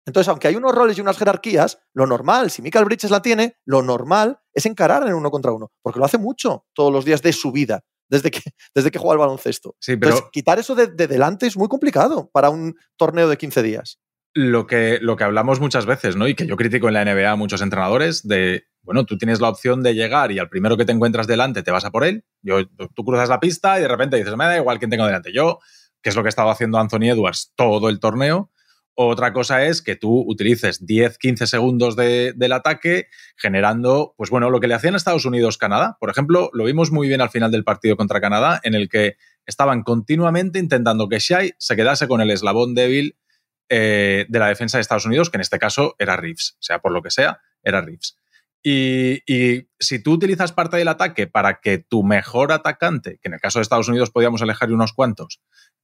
Entonces, 0.05 0.29
aunque 0.29 0.49
hay 0.49 0.57
unos 0.57 0.75
roles 0.75 0.99
y 0.99 1.01
unas 1.01 1.17
jerarquías, 1.17 1.79
lo 1.95 2.07
normal, 2.07 2.51
si 2.51 2.61
Michael 2.61 2.85
Bridges 2.85 3.11
la 3.11 3.23
tiene, 3.23 3.57
lo 3.65 3.81
normal 3.81 4.39
es 4.53 4.67
encarar 4.67 5.07
en 5.07 5.15
uno 5.15 5.31
contra 5.31 5.53
uno, 5.53 5.73
porque 5.81 5.99
lo 5.99 6.05
hace 6.05 6.19
mucho 6.19 6.67
todos 6.75 6.93
los 6.93 7.07
días 7.07 7.23
de 7.23 7.33
su 7.33 7.53
vida, 7.53 7.85
desde 8.11 8.31
que, 8.31 8.43
desde 8.75 8.91
que 8.91 8.99
juega 8.99 9.13
al 9.15 9.19
baloncesto. 9.19 9.77
Sí, 9.81 9.97
pero 9.97 10.13
Entonces, 10.13 10.31
quitar 10.31 10.59
eso 10.59 10.75
de, 10.75 10.89
de 10.89 11.07
delante 11.07 11.47
es 11.47 11.57
muy 11.57 11.69
complicado 11.69 12.29
para 12.35 12.51
un 12.51 12.75
torneo 12.99 13.31
de 13.31 13.39
15 13.39 13.63
días. 13.63 13.99
Lo 14.35 14.67
que, 14.67 14.99
lo 15.01 15.17
que 15.17 15.25
hablamos 15.25 15.61
muchas 15.61 15.87
veces, 15.87 16.17
¿no? 16.17 16.29
Y 16.29 16.35
que 16.35 16.47
yo 16.47 16.57
critico 16.57 16.89
en 16.89 16.95
la 16.95 17.05
NBA 17.05 17.31
a 17.33 17.37
muchos 17.37 17.61
entrenadores, 17.63 18.27
de, 18.27 18.65
bueno, 18.83 19.05
tú 19.05 19.19
tienes 19.19 19.41
la 19.41 19.49
opción 19.49 19.83
de 19.83 19.95
llegar 19.95 20.31
y 20.33 20.39
al 20.39 20.49
primero 20.49 20.77
que 20.77 20.85
te 20.85 20.93
encuentras 20.93 21.27
delante 21.27 21.63
te 21.63 21.71
vas 21.71 21.85
a 21.85 21.91
por 21.91 22.05
él. 22.05 22.25
Yo, 22.43 22.67
tú 22.95 23.05
cruzas 23.05 23.29
la 23.29 23.41
pista 23.41 23.79
y 23.79 23.83
de 23.83 23.89
repente 23.89 24.17
dices, 24.17 24.37
me 24.37 24.45
da 24.45 24.57
igual 24.57 24.79
quién 24.79 24.91
tengo 24.91 25.07
delante. 25.07 25.33
Yo, 25.33 25.59
que 26.03 26.11
es 26.11 26.17
lo 26.17 26.23
que 26.23 26.29
estaba 26.29 26.53
haciendo 26.53 26.79
Anthony 26.79 27.11
Edwards 27.11 27.53
todo 27.57 27.89
el 27.89 27.99
torneo. 28.01 28.51
Otra 29.01 29.33
cosa 29.33 29.65
es 29.65 29.81
que 29.81 29.95
tú 29.95 30.25
utilices 30.27 30.85
10, 30.85 31.19
15 31.19 31.47
segundos 31.47 31.95
de- 31.95 32.33
del 32.35 32.53
ataque 32.53 33.07
generando, 33.37 34.15
pues 34.17 34.29
bueno, 34.29 34.51
lo 34.51 34.59
que 34.61 34.67
le 34.67 34.75
hacían 34.75 34.97
Estados 34.97 35.25
Unidos-Canadá. 35.25 35.97
Por 36.01 36.11
ejemplo, 36.11 36.51
lo 36.53 36.65
vimos 36.65 36.91
muy 36.91 37.07
bien 37.07 37.21
al 37.21 37.31
final 37.31 37.53
del 37.53 37.63
partido 37.65 37.97
contra 37.97 38.21
Canadá, 38.21 38.61
en 38.65 38.75
el 38.75 38.89
que 38.89 39.17
estaban 39.47 39.83
continuamente 39.85 40.59
intentando 40.59 41.09
que 41.09 41.21
Shai 41.21 41.53
se 41.59 41.77
quedase 41.77 42.09
con 42.09 42.21
el 42.21 42.31
eslabón 42.31 42.75
débil 42.75 43.17
eh, 43.69 44.27
de 44.29 44.39
la 44.39 44.49
defensa 44.49 44.79
de 44.79 44.83
Estados 44.83 45.07
Unidos, 45.07 45.31
que 45.31 45.37
en 45.37 45.43
este 45.43 45.59
caso 45.59 45.95
era 45.99 46.17
Reeves, 46.17 46.57
sea 46.61 46.81
por 46.81 46.93
lo 46.93 47.03
que 47.03 47.11
sea, 47.11 47.41
era 47.63 47.81
Reeves. 47.81 48.17
Y, 48.63 49.23
si 49.79 50.03
tú 50.03 50.13
utilizas 50.13 50.53
parte 50.53 50.77
del 50.77 50.89
ataque 50.89 51.27
para 51.27 51.61
que 51.61 51.79
tu 51.79 52.03
mejor 52.03 52.53
atacante, 52.53 53.19
que 53.23 53.29
en 53.29 53.35
el 53.35 53.41
caso 53.41 53.59
de 53.59 53.63
Estados 53.63 53.89
Unidos 53.89 54.11
podíamos 54.11 54.43
elegir 54.43 54.73
unos 54.73 54.93
cuantos, 54.93 55.41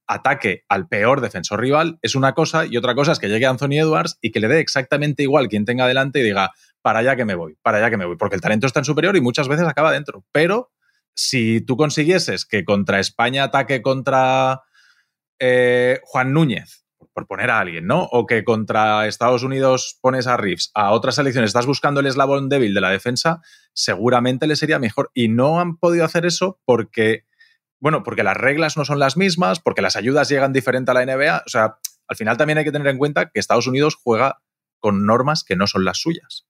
ataque 0.07 0.65
al 0.67 0.87
peor 0.87 1.21
defensor 1.21 1.61
rival, 1.61 1.97
es 2.01 2.15
una 2.15 2.33
cosa, 2.33 2.65
y 2.65 2.77
otra 2.77 2.93
cosa 2.93 3.13
es 3.13 3.19
que 3.19 3.29
llegue 3.29 3.45
Anthony 3.45 3.79
Edwards 3.79 4.17
y 4.21 4.31
que 4.31 4.39
le 4.39 4.47
dé 4.47 4.59
exactamente 4.59 5.23
igual 5.23 5.47
quien 5.47 5.65
tenga 5.65 5.87
delante 5.87 6.19
y 6.19 6.23
diga, 6.23 6.51
para 6.81 6.99
allá 6.99 7.15
que 7.15 7.25
me 7.25 7.35
voy, 7.35 7.57
para 7.61 7.79
allá 7.79 7.89
que 7.89 7.97
me 7.97 8.05
voy, 8.05 8.17
porque 8.17 8.35
el 8.35 8.41
talento 8.41 8.67
está 8.67 8.79
en 8.79 8.85
superior 8.85 9.15
y 9.15 9.21
muchas 9.21 9.47
veces 9.47 9.67
acaba 9.67 9.91
dentro. 9.91 10.25
Pero 10.31 10.71
si 11.15 11.61
tú 11.61 11.77
consiguieses 11.77 12.45
que 12.45 12.65
contra 12.65 12.99
España 12.99 13.45
ataque 13.45 13.81
contra 13.81 14.61
eh, 15.39 15.99
Juan 16.03 16.33
Núñez, 16.33 16.84
por 17.15 17.27
poner 17.27 17.49
a 17.49 17.61
alguien, 17.61 17.87
¿no? 17.87 18.03
O 18.11 18.25
que 18.25 18.43
contra 18.43 19.07
Estados 19.07 19.41
Unidos 19.41 19.97
pones 20.01 20.27
a 20.27 20.35
Reeves, 20.35 20.71
a 20.73 20.91
otras 20.91 21.15
selecciones, 21.15 21.47
estás 21.47 21.65
buscando 21.65 22.01
el 22.01 22.07
eslabón 22.07 22.49
débil 22.49 22.73
de 22.73 22.81
la 22.81 22.89
defensa, 22.89 23.41
seguramente 23.73 24.47
le 24.47 24.57
sería 24.57 24.79
mejor. 24.79 25.11
Y 25.13 25.29
no 25.29 25.61
han 25.61 25.77
podido 25.77 26.03
hacer 26.03 26.25
eso 26.25 26.59
porque, 26.65 27.23
bueno, 27.79 28.03
porque 28.03 28.23
las 28.23 28.35
reglas 28.35 28.75
no 28.75 28.83
son 28.83 28.99
las 28.99 29.15
mismas, 29.15 29.61
porque 29.61 29.81
las 29.81 29.95
ayudas 29.95 30.27
llegan 30.27 30.51
diferente 30.51 30.91
a 30.91 30.93
la 30.93 31.05
NBA. 31.05 31.43
O 31.45 31.49
sea, 31.49 31.77
al 32.05 32.17
final 32.17 32.35
también 32.35 32.57
hay 32.57 32.65
que 32.65 32.73
tener 32.73 32.87
en 32.89 32.97
cuenta 32.97 33.29
que 33.29 33.39
Estados 33.39 33.67
Unidos 33.67 33.95
juega 33.95 34.41
con 34.79 35.05
normas 35.05 35.45
que 35.45 35.55
no 35.55 35.67
son 35.67 35.85
las 35.85 35.99
suyas. 35.99 36.45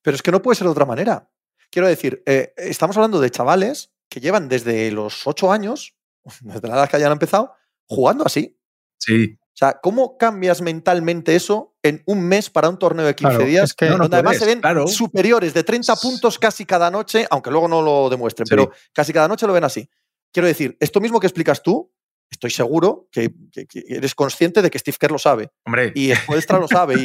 Pero 0.00 0.14
es 0.14 0.22
que 0.22 0.32
no 0.32 0.40
puede 0.40 0.56
ser 0.56 0.64
de 0.64 0.70
otra 0.70 0.86
manera. 0.86 1.30
Quiero 1.70 1.88
decir, 1.88 2.22
eh, 2.24 2.54
estamos 2.56 2.96
hablando 2.96 3.20
de 3.20 3.30
chavales 3.30 3.92
que 4.08 4.20
llevan 4.20 4.48
desde 4.48 4.90
los 4.92 5.26
8 5.26 5.52
años, 5.52 5.94
desde 6.40 6.68
la 6.68 6.76
edad 6.76 6.88
que 6.88 6.96
hayan 6.96 7.12
empezado, 7.12 7.52
jugando 7.84 8.24
así. 8.24 8.58
Sí. 8.98 9.38
O 9.56 9.58
sea, 9.58 9.80
¿cómo 9.82 10.18
cambias 10.18 10.60
mentalmente 10.60 11.34
eso 11.34 11.74
en 11.82 12.02
un 12.04 12.20
mes 12.28 12.50
para 12.50 12.68
un 12.68 12.78
torneo 12.78 13.06
de 13.06 13.14
15 13.14 13.36
Claro, 13.36 13.46
días? 13.50 13.70
es 13.70 13.74
que- 13.74 13.88
no 13.88 13.96
donde 13.96 14.16
además 14.18 14.36
se 14.36 14.44
ven 14.44 14.60
claro. 14.60 14.86
superiores 14.86 15.54
de 15.54 15.64
30 15.64 15.96
puntos 15.96 16.38
casi 16.38 16.66
cada 16.66 16.90
noche, 16.90 17.26
aunque 17.30 17.50
luego 17.50 17.66
no 17.66 17.80
lo 17.80 18.10
demuestren, 18.10 18.46
Sí. 18.46 18.50
pero 18.50 18.70
casi 18.92 19.14
cada 19.14 19.28
noche 19.28 19.46
lo 19.46 19.54
ven 19.54 19.64
así. 19.64 19.88
Quiero 20.30 20.46
decir, 20.46 20.76
esto 20.78 21.00
mismo 21.00 21.18
que 21.20 21.26
explicas 21.26 21.62
tú, 21.62 21.90
estoy 22.30 22.50
seguro 22.50 23.08
que, 23.10 23.30
que- 23.50 23.66
que 23.66 23.82
eres 23.88 24.14
consciente 24.14 24.60
de 24.60 24.68
que 24.68 24.78
Steve 24.78 24.98
Kerr 25.00 25.12
lo 25.12 25.18
sabe 25.18 25.48
Hombre, 25.64 25.90
y 25.94 26.14
Spoelstra 26.14 26.58
lo 26.58 26.68
sabe 26.68 26.96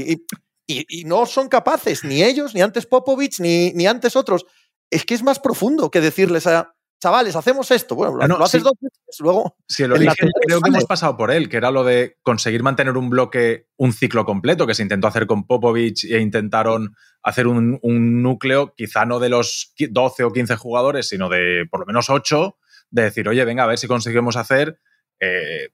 y- 0.67 0.85
y 0.99 1.03
no 1.05 1.25
son 1.25 1.47
capaces, 1.47 2.03
ni 2.03 2.21
ellos, 2.21 2.53
ni 2.53 2.61
antes 2.61 2.85
Popovich, 2.85 3.39
ni, 3.39 3.71
ni 3.71 3.87
antes 3.87 4.17
otros. 4.17 4.45
Es 4.89 5.05
que 5.05 5.13
es 5.13 5.23
más 5.23 5.39
profundo 5.39 5.89
que 5.89 6.01
decirles 6.01 6.47
a 6.47 6.75
chavales, 7.01 7.35
hacemos 7.35 7.69
esto. 7.71 7.95
Bueno, 7.95 8.15
lo, 8.17 8.23
Ah, 8.23 8.27
no, 8.27 8.37
lo 8.37 8.45
haces 8.45 8.61
sí. 8.61 8.63
dos 8.63 8.73
veces, 8.79 9.19
luego 9.19 9.57
Si 9.67 9.83
el 9.83 9.91
origen 9.91 10.29
creo 10.45 10.61
que 10.61 10.69
hemos 10.69 10.85
pasado 10.85 11.17
por 11.17 11.31
él, 11.31 11.49
que 11.49 11.57
era 11.57 11.71
lo 11.71 11.83
de 11.83 12.17
conseguir 12.21 12.63
mantener 12.63 12.95
un 12.95 13.09
bloque, 13.09 13.67
un 13.77 13.91
ciclo 13.91 14.23
completo, 14.23 14.65
que 14.67 14.75
se 14.75 14.83
intentó 14.83 15.07
hacer 15.07 15.27
con 15.27 15.45
Popovich 15.47 16.05
e 16.05 16.19
intentaron 16.19 16.95
hacer 17.23 17.47
un, 17.47 17.79
un 17.81 18.21
núcleo, 18.21 18.73
quizá 18.75 19.05
no 19.05 19.19
de 19.19 19.29
los 19.29 19.73
qui- 19.77 19.89
12 19.91 20.23
o 20.23 20.31
15 20.31 20.55
jugadores, 20.55 21.07
sino 21.09 21.27
de 21.29 21.65
por 21.69 21.81
lo 21.81 21.85
menos 21.85 22.09
8, 22.09 22.57
de 22.91 23.03
decir, 23.03 23.27
oye, 23.27 23.43
venga, 23.45 23.63
a 23.63 23.67
ver 23.67 23.77
si 23.79 23.87
conseguimos 23.87 24.35
hacer, 24.37 24.79
eh, 25.19 25.69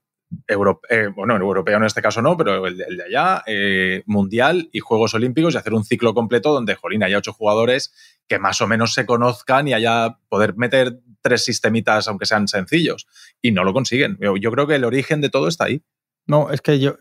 eh, 0.46 1.08
bueno, 1.14 1.36
europeo 1.36 1.76
en 1.76 1.84
este 1.84 2.02
caso 2.02 2.20
no, 2.22 2.36
pero 2.36 2.66
el, 2.66 2.76
de- 2.76 3.04
allá, 3.06 3.42
eh, 3.46 4.02
mundial 4.06 4.68
y 4.72 4.80
Juegos 4.80 5.14
Olímpicos 5.14 5.54
y 5.54 5.58
hacer 5.58 5.74
un 5.74 5.84
ciclo 5.84 6.14
completo 6.14 6.52
donde, 6.52 6.74
jolín, 6.74 7.02
haya 7.02 7.18
8 7.18 7.32
jugadores 7.32 7.92
que 8.26 8.38
más 8.38 8.60
o 8.60 8.66
menos 8.66 8.92
se 8.92 9.06
conozcan 9.06 9.68
y 9.68 9.72
haya 9.72 10.18
poder 10.28 10.56
meter 10.56 11.00
tres 11.22 11.44
sistemitas, 11.44 12.08
aunque 12.08 12.26
sean 12.26 12.46
sencillos 12.46 13.06
y 13.42 13.52
no 13.52 13.64
lo 13.64 13.72
consiguen. 13.72 14.18
Yo, 14.20 14.50
creo 14.52 14.66
que 14.66 14.76
el 14.76 14.84
origen 14.84 15.20
de 15.20 15.30
todo 15.30 15.48
está 15.48 15.64
ahí. 15.64 15.82
No, 16.26 16.50
es 16.50 16.60
que 16.60 16.78
yo, 16.78 16.96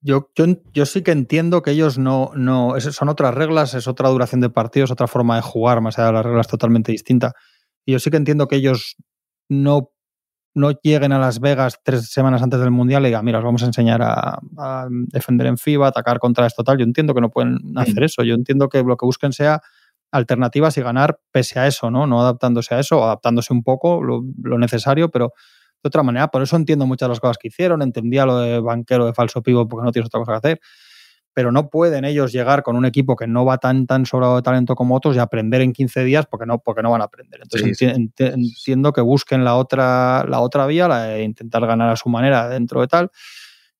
yo, 0.00 0.30
yo, 0.72 0.86
sí 0.86 1.02
que 1.02 1.12
entiendo 1.12 1.62
que 1.62 1.72
ellos 1.72 1.98
no, 1.98 2.32
no. 2.34 2.80
son 2.80 3.08
otras 3.10 3.34
reglas, 3.34 3.74
es 3.74 3.86
otra 3.86 4.08
duración 4.08 4.40
de 4.40 4.48
partidos, 4.48 4.90
otra 4.90 5.06
forma 5.06 5.36
de 5.36 5.42
jugar, 5.42 5.80
más 5.82 5.98
allá 5.98 6.08
de 6.08 6.12
las 6.14 6.26
reglas 6.26 6.48
totalmente 6.48 6.92
distinta. 6.92 7.34
Y 7.84 7.92
yo 7.92 7.98
sí 7.98 8.10
que 8.10 8.16
entiendo 8.16 8.48
que 8.48 8.56
ellos 8.56 8.96
no, 9.48 9.92
no 10.54 10.72
lleguen 10.82 11.12
a 11.12 11.18
Las 11.18 11.40
Vegas 11.40 11.80
tres 11.82 12.10
semanas 12.10 12.42
antes 12.42 12.60
del 12.60 12.70
Mundial 12.70 13.02
y 13.02 13.06
digan, 13.06 13.24
mira, 13.24 13.38
os 13.38 13.44
vamos 13.44 13.62
a 13.62 13.66
enseñar 13.66 14.02
a, 14.02 14.40
a 14.58 14.88
defender 14.90 15.46
en 15.46 15.58
FIBA, 15.58 15.88
atacar 15.88 16.18
contra 16.18 16.46
esto 16.46 16.64
tal. 16.64 16.78
Yo 16.78 16.84
entiendo 16.84 17.14
que 17.14 17.20
no 17.20 17.30
pueden 17.30 17.58
hacer 17.76 18.02
eso. 18.02 18.22
Yo 18.22 18.34
entiendo 18.34 18.68
que 18.68 18.82
lo 18.82 18.96
que 18.96 19.06
busquen 19.06 19.32
sea 19.32 19.62
alternativas 20.12 20.76
y 20.76 20.82
ganar 20.82 21.20
pese 21.30 21.60
a 21.60 21.66
eso, 21.66 21.90
¿no? 21.90 22.06
No 22.06 22.20
adaptándose 22.20 22.74
a 22.74 22.80
eso, 22.80 23.02
adaptándose 23.04 23.52
un 23.52 23.62
poco 23.62 24.02
lo, 24.02 24.22
lo 24.42 24.58
necesario, 24.58 25.10
pero 25.10 25.32
de 25.82 25.88
otra 25.88 26.02
manera. 26.02 26.28
Por 26.28 26.42
eso 26.42 26.56
entiendo 26.56 26.86
muchas 26.86 27.06
de 27.06 27.10
las 27.10 27.20
cosas 27.20 27.38
que 27.38 27.48
hicieron, 27.48 27.82
entendía 27.82 28.26
lo 28.26 28.38
de 28.38 28.60
banquero 28.60 29.06
de 29.06 29.14
falso 29.14 29.42
pivo 29.42 29.68
porque 29.68 29.84
no 29.84 29.92
tienes 29.92 30.06
otra 30.08 30.20
cosa 30.20 30.32
que 30.32 30.38
hacer, 30.38 30.60
pero 31.32 31.52
no 31.52 31.68
pueden 31.70 32.04
ellos 32.04 32.32
llegar 32.32 32.62
con 32.62 32.76
un 32.76 32.84
equipo 32.84 33.16
que 33.16 33.26
no 33.26 33.44
va 33.44 33.58
tan 33.58 33.86
tan 33.86 34.04
sobrado 34.06 34.36
de 34.36 34.42
talento 34.42 34.74
como 34.74 34.96
otros 34.96 35.14
y 35.16 35.18
aprender 35.18 35.60
en 35.60 35.72
15 35.72 36.02
días 36.04 36.26
porque 36.26 36.46
no, 36.46 36.58
porque 36.58 36.82
no 36.82 36.90
van 36.90 37.00
a 37.02 37.04
aprender. 37.04 37.40
Entonces 37.42 37.76
Sí, 37.78 37.86
enti- 37.86 37.94
enti- 37.94 38.32
entiendo 38.34 38.92
que 38.92 39.00
busquen 39.00 39.44
la 39.44 39.56
otra, 39.56 40.24
la 40.28 40.40
otra 40.40 40.66
vía, 40.66 40.88
la 40.88 41.04
de 41.04 41.22
intentar 41.22 41.66
ganar 41.66 41.90
a 41.90 41.96
su 41.96 42.08
manera 42.08 42.48
dentro 42.48 42.80
de 42.80 42.88
tal. 42.88 43.10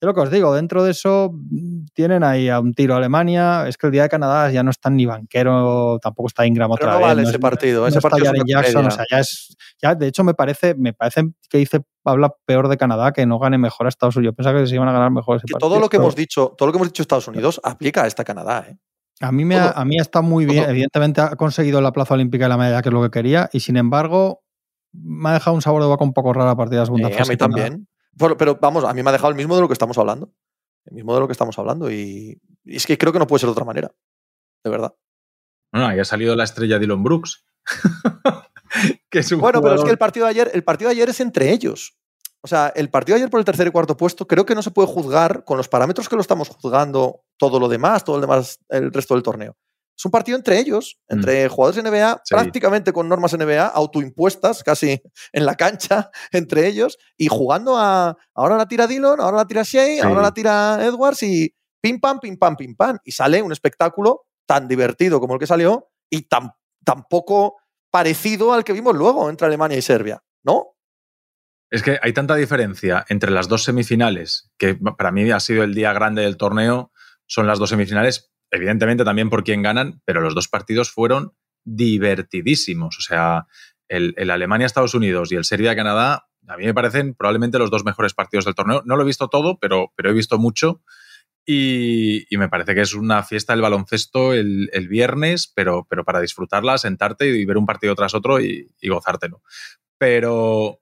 Es 0.03 0.07
lo 0.07 0.15
que 0.15 0.21
os 0.21 0.31
digo, 0.31 0.55
dentro 0.55 0.83
de 0.83 0.93
eso 0.93 1.31
mm, 1.35 1.87
tienen 1.93 2.25
ahí 2.25 2.49
a 2.49 2.59
un 2.59 2.73
tiro 2.73 2.95
a 2.95 2.97
Alemania. 2.97 3.69
Es 3.69 3.77
que 3.77 3.87
el 3.87 3.93
día 3.93 4.05
de 4.05 4.09
Canadá 4.09 4.51
ya 4.51 4.63
no 4.63 4.71
está 4.71 4.89
ni 4.89 5.05
banquero, 5.05 5.99
tampoco 6.01 6.29
está 6.29 6.47
Ingram 6.47 6.71
Pero 6.71 6.75
otra 6.75 6.93
no 6.93 6.99
vez. 7.01 7.07
vale 7.09 7.23
no 7.23 7.29
ese 7.29 7.37
es- 7.37 7.41
partido, 7.43 7.81
no 7.83 7.87
ese 7.87 7.99
está 7.99 8.09
partido 8.09 8.25
es 8.25 8.31
Jaren 8.31 8.43
una 8.43 8.63
Jackson, 8.63 8.83
comedia. 8.83 8.89
o 8.89 8.97
sea, 8.97 9.05
ya 9.11 9.19
es, 9.21 9.57
ya 9.83 9.95
de 9.95 10.07
hecho 10.07 10.25
me 10.25 10.33
parece, 10.33 10.75
me 10.75 10.95
parece 10.95 11.25
que 11.51 11.59
dice 11.59 11.83
habla 12.05 12.33
peor 12.47 12.69
de 12.69 12.79
Canadá 12.79 13.13
que 13.13 13.27
no 13.27 13.39
gane 13.39 13.59
mejor 13.59 13.85
a 13.87 13.89
Estados 13.91 14.17
Unidos. 14.17 14.33
Yo 14.33 14.37
pensaba 14.37 14.59
que 14.59 14.67
se 14.67 14.75
iban 14.75 14.89
a 14.89 14.93
ganar 14.93 15.11
mejor 15.11 15.37
ese 15.37 15.45
Que 15.47 15.53
partido. 15.53 15.69
todo 15.69 15.81
lo 15.81 15.89
que 15.91 15.99
hemos 15.99 16.17
dicho, 16.17 16.55
todo 16.57 16.69
lo 16.69 16.73
que 16.73 16.79
hemos 16.79 16.89
dicho 16.89 17.03
Estados 17.03 17.29
Unidos 17.29 17.61
aplica 17.63 18.05
a 18.05 18.07
esta 18.07 18.25
Canadá, 18.25 18.65
¿eh? 18.71 18.77
a 19.21 19.33
mí 19.33 19.45
me 19.45 19.57
ha, 19.57 19.69
a 19.73 19.85
mí 19.85 19.99
está 19.99 20.23
muy 20.23 20.47
bien. 20.47 20.63
Todo. 20.63 20.71
Evidentemente 20.71 21.21
ha 21.21 21.37
conseguido 21.37 21.83
la 21.83 21.93
plaza 21.93 22.15
olímpica 22.15 22.47
y 22.47 22.49
la 22.49 22.57
medalla 22.57 22.81
que 22.81 22.89
es 22.89 22.93
lo 22.95 23.03
que 23.03 23.11
quería 23.11 23.51
y 23.53 23.61
sin 23.61 23.77
embargo 23.77 24.41
me 24.95 25.29
ha 25.29 25.35
dejado 25.35 25.55
un 25.55 25.61
sabor 25.61 25.83
de 25.83 25.89
boca 25.89 26.03
un 26.05 26.15
poco 26.15 26.33
raro 26.33 26.49
a 26.49 26.57
partir 26.57 26.77
de 26.77 26.79
la 26.79 26.87
segunda 26.87 27.11
Eh, 27.11 27.15
a 27.15 27.19
fase. 27.19 27.33
mí 27.33 27.37
Canadá. 27.37 27.63
también. 27.65 27.87
Pero, 28.21 28.37
pero 28.37 28.59
vamos, 28.61 28.85
a 28.85 28.93
mí 28.95 29.03
me 29.03 29.09
ha 29.09 29.13
dejado 29.13 29.31
el 29.31 29.37
mismo 29.37 29.57
de 29.57 29.63
lo 29.63 29.69
que 29.69 29.73
estamos 29.73 29.99
hablando. 29.99 30.33
el 30.85 30.95
mismo 30.95 31.15
de 31.15 31.21
lo 31.21 31.27
que 31.27 31.33
estamos 31.33 31.59
hablando. 31.59 31.91
Y, 31.91 32.41
y 32.65 32.77
es 32.77 32.87
que 32.87 32.99
creo 32.99 33.13
que 33.13 33.19
no 33.19 33.27
puede 33.27 33.41
ser 33.41 33.49
de 33.49 33.53
otra 33.53 33.65
manera, 33.65 33.91
de 34.65 34.71
verdad. 34.71 34.95
Bueno, 35.73 35.89
ahí 35.89 35.99
ha 35.99 36.05
salido 36.05 36.37
la 36.37 36.45
estrella 36.45 36.79
Dylan 36.79 37.03
Brooks. 37.03 37.45
que 39.11 39.21
es 39.21 39.33
un 39.33 39.41
Bueno, 39.41 39.61
pero 39.63 39.75
es 39.75 39.85
que 39.85 39.91
el 39.91 39.99
partido 39.99 40.27
de 40.27 40.31
ayer, 40.31 40.51
el 40.53 40.65
partido 40.65 40.89
de 40.89 40.97
ayer 40.97 41.09
es 41.09 41.21
entre 41.21 41.51
ellos. 41.53 41.97
O 42.43 42.49
sea, 42.49 42.73
el 42.75 42.89
partido 42.91 43.17
de 43.17 43.23
ayer 43.23 43.31
por 43.31 43.41
el 43.41 43.45
tercer 43.45 43.67
y 43.67 43.71
cuarto 43.71 43.97
puesto 43.97 44.27
creo 44.27 44.47
que 44.47 44.55
no 44.55 44.63
se 44.63 44.71
puede 44.71 44.89
juzgar 44.89 45.45
con 45.45 45.59
los 45.59 45.69
parámetros 45.69 46.09
que 46.09 46.17
lo 46.17 46.23
estamos 46.23 46.49
juzgando 46.49 47.23
todo 47.37 47.61
lo 47.61 47.69
demás, 47.69 48.05
todo 48.05 48.17
el 48.17 48.23
demás, 48.23 48.59
el 48.69 48.93
resto 48.93 49.15
del 49.15 49.23
torneo. 49.23 49.57
Es 50.01 50.05
un 50.07 50.13
partido 50.13 50.39
entre 50.39 50.59
ellos, 50.59 50.99
entre 51.09 51.47
jugadores 51.51 51.85
NBA, 51.85 52.23
Sí. 52.25 52.35
prácticamente 52.35 52.91
con 52.91 53.07
normas 53.07 53.35
NBA, 53.35 53.67
autoimpuestas 53.67 54.63
casi 54.65 55.03
en 55.35 55.45
la 55.45 55.57
cancha 55.57 56.11
entre 56.33 56.67
ellos, 56.67 56.97
y 57.19 57.29
jugando 57.29 57.77
a 57.77 58.17
ahora 58.35 58.57
la 58.57 58.67
tira 58.67 58.87
Dillon, 58.87 59.21
ahora 59.21 59.37
la 59.37 59.47
tira 59.47 59.63
Shea, 59.63 59.85
Sí. 59.97 60.01
ahora 60.01 60.23
la 60.23 60.33
tira 60.33 60.79
Edwards, 60.83 61.23
y 61.23 61.55
pim 61.83 62.01
pam, 62.01 62.19
pim 62.19 62.39
pam, 62.39 62.57
pim 62.57 62.75
pam. 62.75 62.97
Y 63.05 63.13
sale 63.13 63.43
un 63.43 63.53
espectáculo 63.53 64.23
tan 64.47 64.67
divertido 64.69 65.21
como 65.21 65.35
el 65.35 65.41
que 65.41 65.47
salió 65.47 65.91
y 66.09 66.23
tan, 66.23 66.51
tan 66.83 67.05
poco 67.05 67.57
parecido 67.91 68.55
al 68.55 68.65
que 68.65 68.73
vimos 68.73 68.97
luego 68.97 69.29
entre 69.29 69.49
Alemania 69.49 69.77
y 69.77 69.83
Serbia, 69.83 70.23
¿no? 70.45 70.77
Es 71.71 71.83
que 71.83 71.99
hay 72.03 72.15
tanta 72.15 72.37
diferencia 72.37 73.05
entre 73.11 73.31
las 73.31 73.49
dos 73.49 73.65
semifinales, 73.65 74.51
que 74.57 74.77
para 74.77 75.13
mí 75.13 75.31
ha 75.31 75.41
sido 75.41 75.63
el 75.63 75.75
día 75.75 75.93
grande 75.93 76.23
del 76.23 76.39
torneo, 76.39 76.91
son 77.27 77.47
las 77.47 77.59
dos 77.59 77.69
semifinales, 77.69 78.33
evidentemente 78.51 79.05
también 79.05 79.31
por 79.31 79.45
quién 79.45 79.63
ganan, 79.63 80.03
pero 80.05 80.21
los 80.21 80.35
dos 80.35 80.49
partidos 80.49 80.91
fueron 80.91 81.33
divertidísimos. 81.65 82.99
O 82.99 83.03
sea, 83.03 83.47
el, 83.89 84.15
el 84.17 84.31
Alemania-Estados 84.31 84.95
Unidos 84.95 85.33
y 85.33 85.37
el 85.37 85.45
Serbia-Canadá, 85.45 86.27
a 86.49 86.57
mí 86.57 86.65
me 86.65 86.75
parecen 86.75 87.15
probablemente 87.15 87.59
los 87.59 87.71
dos 87.71 87.85
mejores 87.85 88.15
partidos 88.15 88.45
del 88.45 88.55
torneo. 88.55 88.83
No 88.85 88.97
lo 88.97 89.03
he 89.03 89.07
visto 89.07 89.29
todo, 89.29 89.59
pero, 89.59 89.93
pero 89.97 90.11
he 90.11 90.15
visto 90.15 90.39
mucho. 90.39 90.83
Y, 91.47 92.27
y 92.33 92.37
me 92.39 92.49
parece 92.49 92.75
que 92.75 92.83
es 92.83 92.95
una 92.95 93.23
fiesta 93.23 93.53
del 93.53 93.63
baloncesto 93.63 94.35
el, 94.35 94.69
el 94.73 94.89
viernes, 94.89 95.51
pero, 95.55 95.87
pero 95.89 96.05
para 96.05 96.21
disfrutarla, 96.21 96.79
sentarte 96.79 97.27
y 97.29 97.45
ver 97.45 97.57
un 97.57 97.67
partido 97.67 97.95
tras 97.95 98.15
otro 98.15 98.41
y, 98.41 98.71
y 98.81 98.89
gozártelo. 98.89 99.43
Pero, 99.99 100.81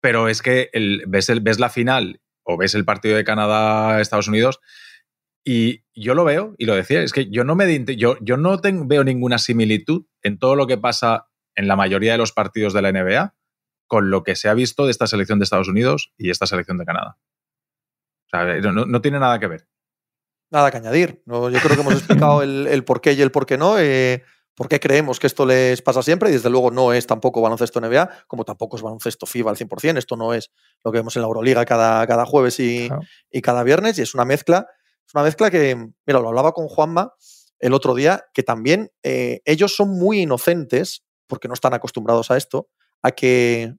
pero 0.00 0.28
es 0.28 0.42
que 0.42 0.70
el, 0.72 1.04
ves, 1.06 1.28
el, 1.28 1.40
ves 1.40 1.58
la 1.60 1.68
final 1.68 2.20
o 2.42 2.56
ves 2.56 2.74
el 2.74 2.84
partido 2.84 3.16
de 3.16 3.24
Canadá-Estados 3.24 4.28
Unidos 4.28 4.60
y 5.44 5.84
yo 5.94 6.14
lo 6.14 6.24
veo 6.24 6.54
y 6.58 6.66
lo 6.66 6.74
decía, 6.74 7.02
es 7.02 7.12
que 7.12 7.28
yo 7.30 7.44
no, 7.44 7.54
me, 7.56 7.84
yo, 7.96 8.16
yo 8.20 8.36
no 8.36 8.60
ten- 8.60 8.86
veo 8.88 9.02
ninguna 9.04 9.38
similitud 9.38 10.04
en 10.22 10.38
todo 10.38 10.54
lo 10.56 10.66
que 10.66 10.78
pasa 10.78 11.28
en 11.56 11.66
la 11.68 11.76
mayoría 11.76 12.12
de 12.12 12.18
los 12.18 12.32
partidos 12.32 12.72
de 12.72 12.82
la 12.82 12.90
NBA 12.92 13.34
con 13.86 14.10
lo 14.10 14.22
que 14.22 14.36
se 14.36 14.48
ha 14.48 14.54
visto 14.54 14.84
de 14.86 14.90
esta 14.92 15.06
selección 15.06 15.38
de 15.38 15.44
Estados 15.44 15.68
Unidos 15.68 16.12
y 16.16 16.30
esta 16.30 16.46
selección 16.46 16.78
de 16.78 16.84
Canadá. 16.86 17.18
O 18.26 18.28
sea, 18.30 18.44
no, 18.60 18.72
no- 18.72 18.86
no 18.86 19.00
tiene 19.02 19.18
nada 19.18 19.38
que 19.38 19.46
ver. 19.48 19.68
Nada 20.50 20.70
que 20.70 20.76
añadir. 20.78 21.22
¿no? 21.26 21.50
Yo 21.50 21.58
creo 21.60 21.74
que 21.76 21.80
hemos 21.82 21.94
explicado 21.94 22.42
el, 22.42 22.66
el 22.68 22.84
por 22.84 23.00
qué 23.00 23.12
y 23.12 23.20
el 23.22 23.30
por 23.30 23.44
qué 23.46 23.58
no. 23.58 23.78
eh, 23.78 24.22
por 24.54 24.68
qué 24.68 24.78
creemos 24.80 25.18
que 25.18 25.26
esto 25.26 25.46
les 25.46 25.80
pasa 25.80 26.02
siempre 26.02 26.28
y 26.28 26.32
desde 26.34 26.50
luego 26.50 26.70
no 26.70 26.92
es 26.92 27.06
tampoco 27.06 27.40
baloncesto 27.40 27.80
NBA, 27.80 28.26
como 28.28 28.44
tampoco 28.44 28.76
es 28.76 28.82
baloncesto 28.82 29.24
FIBA 29.24 29.50
al 29.50 29.56
100%. 29.56 29.96
Esto 29.96 30.14
no 30.16 30.34
es 30.34 30.50
lo 30.84 30.92
que 30.92 30.98
vemos 30.98 31.16
en 31.16 31.22
la 31.22 31.28
Euroliga 31.28 31.64
cada, 31.64 32.06
cada 32.06 32.26
jueves 32.26 32.60
y, 32.60 32.86
Claro. 32.88 33.02
y 33.30 33.40
cada 33.40 33.62
viernes 33.64 33.98
y 33.98 34.02
es 34.02 34.14
una 34.14 34.26
mezcla. 34.26 34.66
Es 35.06 35.14
una 35.14 35.24
mezcla 35.24 35.50
que, 35.50 35.74
mira, 36.06 36.20
lo 36.20 36.28
hablaba 36.28 36.52
con 36.52 36.68
Juanma 36.68 37.14
el 37.58 37.74
otro 37.74 37.94
día, 37.94 38.24
que 38.34 38.42
también 38.42 38.90
eh, 39.02 39.40
ellos 39.44 39.74
son 39.76 39.90
muy 39.90 40.20
inocentes, 40.20 41.04
porque 41.26 41.48
no 41.48 41.54
están 41.54 41.74
acostumbrados 41.74 42.30
a 42.30 42.36
esto, 42.36 42.68
a 43.02 43.12
que 43.12 43.74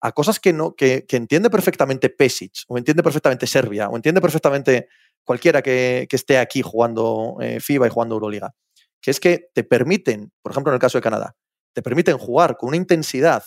a 0.00 0.12
cosas 0.12 0.40
que 0.40 0.52
no 0.52 0.74
que, 0.74 1.04
entiende 1.10 1.50
perfectamente 1.50 2.10
Pesic, 2.10 2.64
o 2.68 2.78
entiende 2.78 3.02
perfectamente 3.02 3.46
Serbia, 3.46 3.88
o 3.88 3.96
entiende 3.96 4.20
perfectamente 4.20 4.88
cualquiera 5.24 5.62
que, 5.62 6.06
que 6.08 6.16
esté 6.16 6.38
aquí 6.38 6.62
jugando 6.62 7.36
eh, 7.40 7.60
FIBA 7.60 7.86
y 7.86 7.90
jugando 7.90 8.14
Euroliga, 8.14 8.54
que 9.00 9.10
es 9.10 9.20
que 9.20 9.50
te 9.52 9.64
permiten, 9.64 10.32
por 10.42 10.52
ejemplo 10.52 10.70
en 10.72 10.74
el 10.74 10.80
caso 10.80 10.98
de 10.98 11.02
Canadá, 11.02 11.36
te 11.74 11.82
permiten 11.82 12.18
jugar 12.18 12.56
con 12.56 12.68
una 12.68 12.76
intensidad 12.76 13.44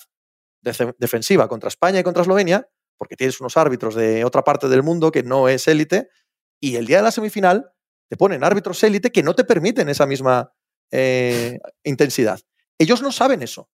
defensiva 0.61 1.47
contra 1.47 1.69
España 1.69 1.99
y 1.99 2.03
contra 2.03 2.21
Eslovenia, 2.21 2.67
porque 2.97 3.15
tienes 3.15 3.39
unos 3.39 3.55
árbitros 3.55 3.95
de 3.95 4.25
otra 4.25 4.43
parte 4.43 4.67
del 4.67 4.83
mundo 4.83 5.11
que 5.11 5.23
no 5.23 5.47
es 5.47 5.67
élite, 5.67 6.09
y 6.59 6.75
el 6.75 6.85
día 6.85 6.97
de 6.97 7.03
la 7.03 7.11
semifinal 7.11 7.71
te 8.09 8.17
ponen 8.17 8.43
árbitros 8.43 8.83
élite 8.83 9.11
que 9.11 9.23
no 9.23 9.33
te 9.35 9.43
permiten 9.43 9.87
esa 9.89 10.05
misma 10.05 10.51
eh, 10.91 11.59
intensidad. 11.83 12.39
Ellos 12.77 13.01
no 13.01 13.11
saben 13.11 13.41
eso. 13.43 13.69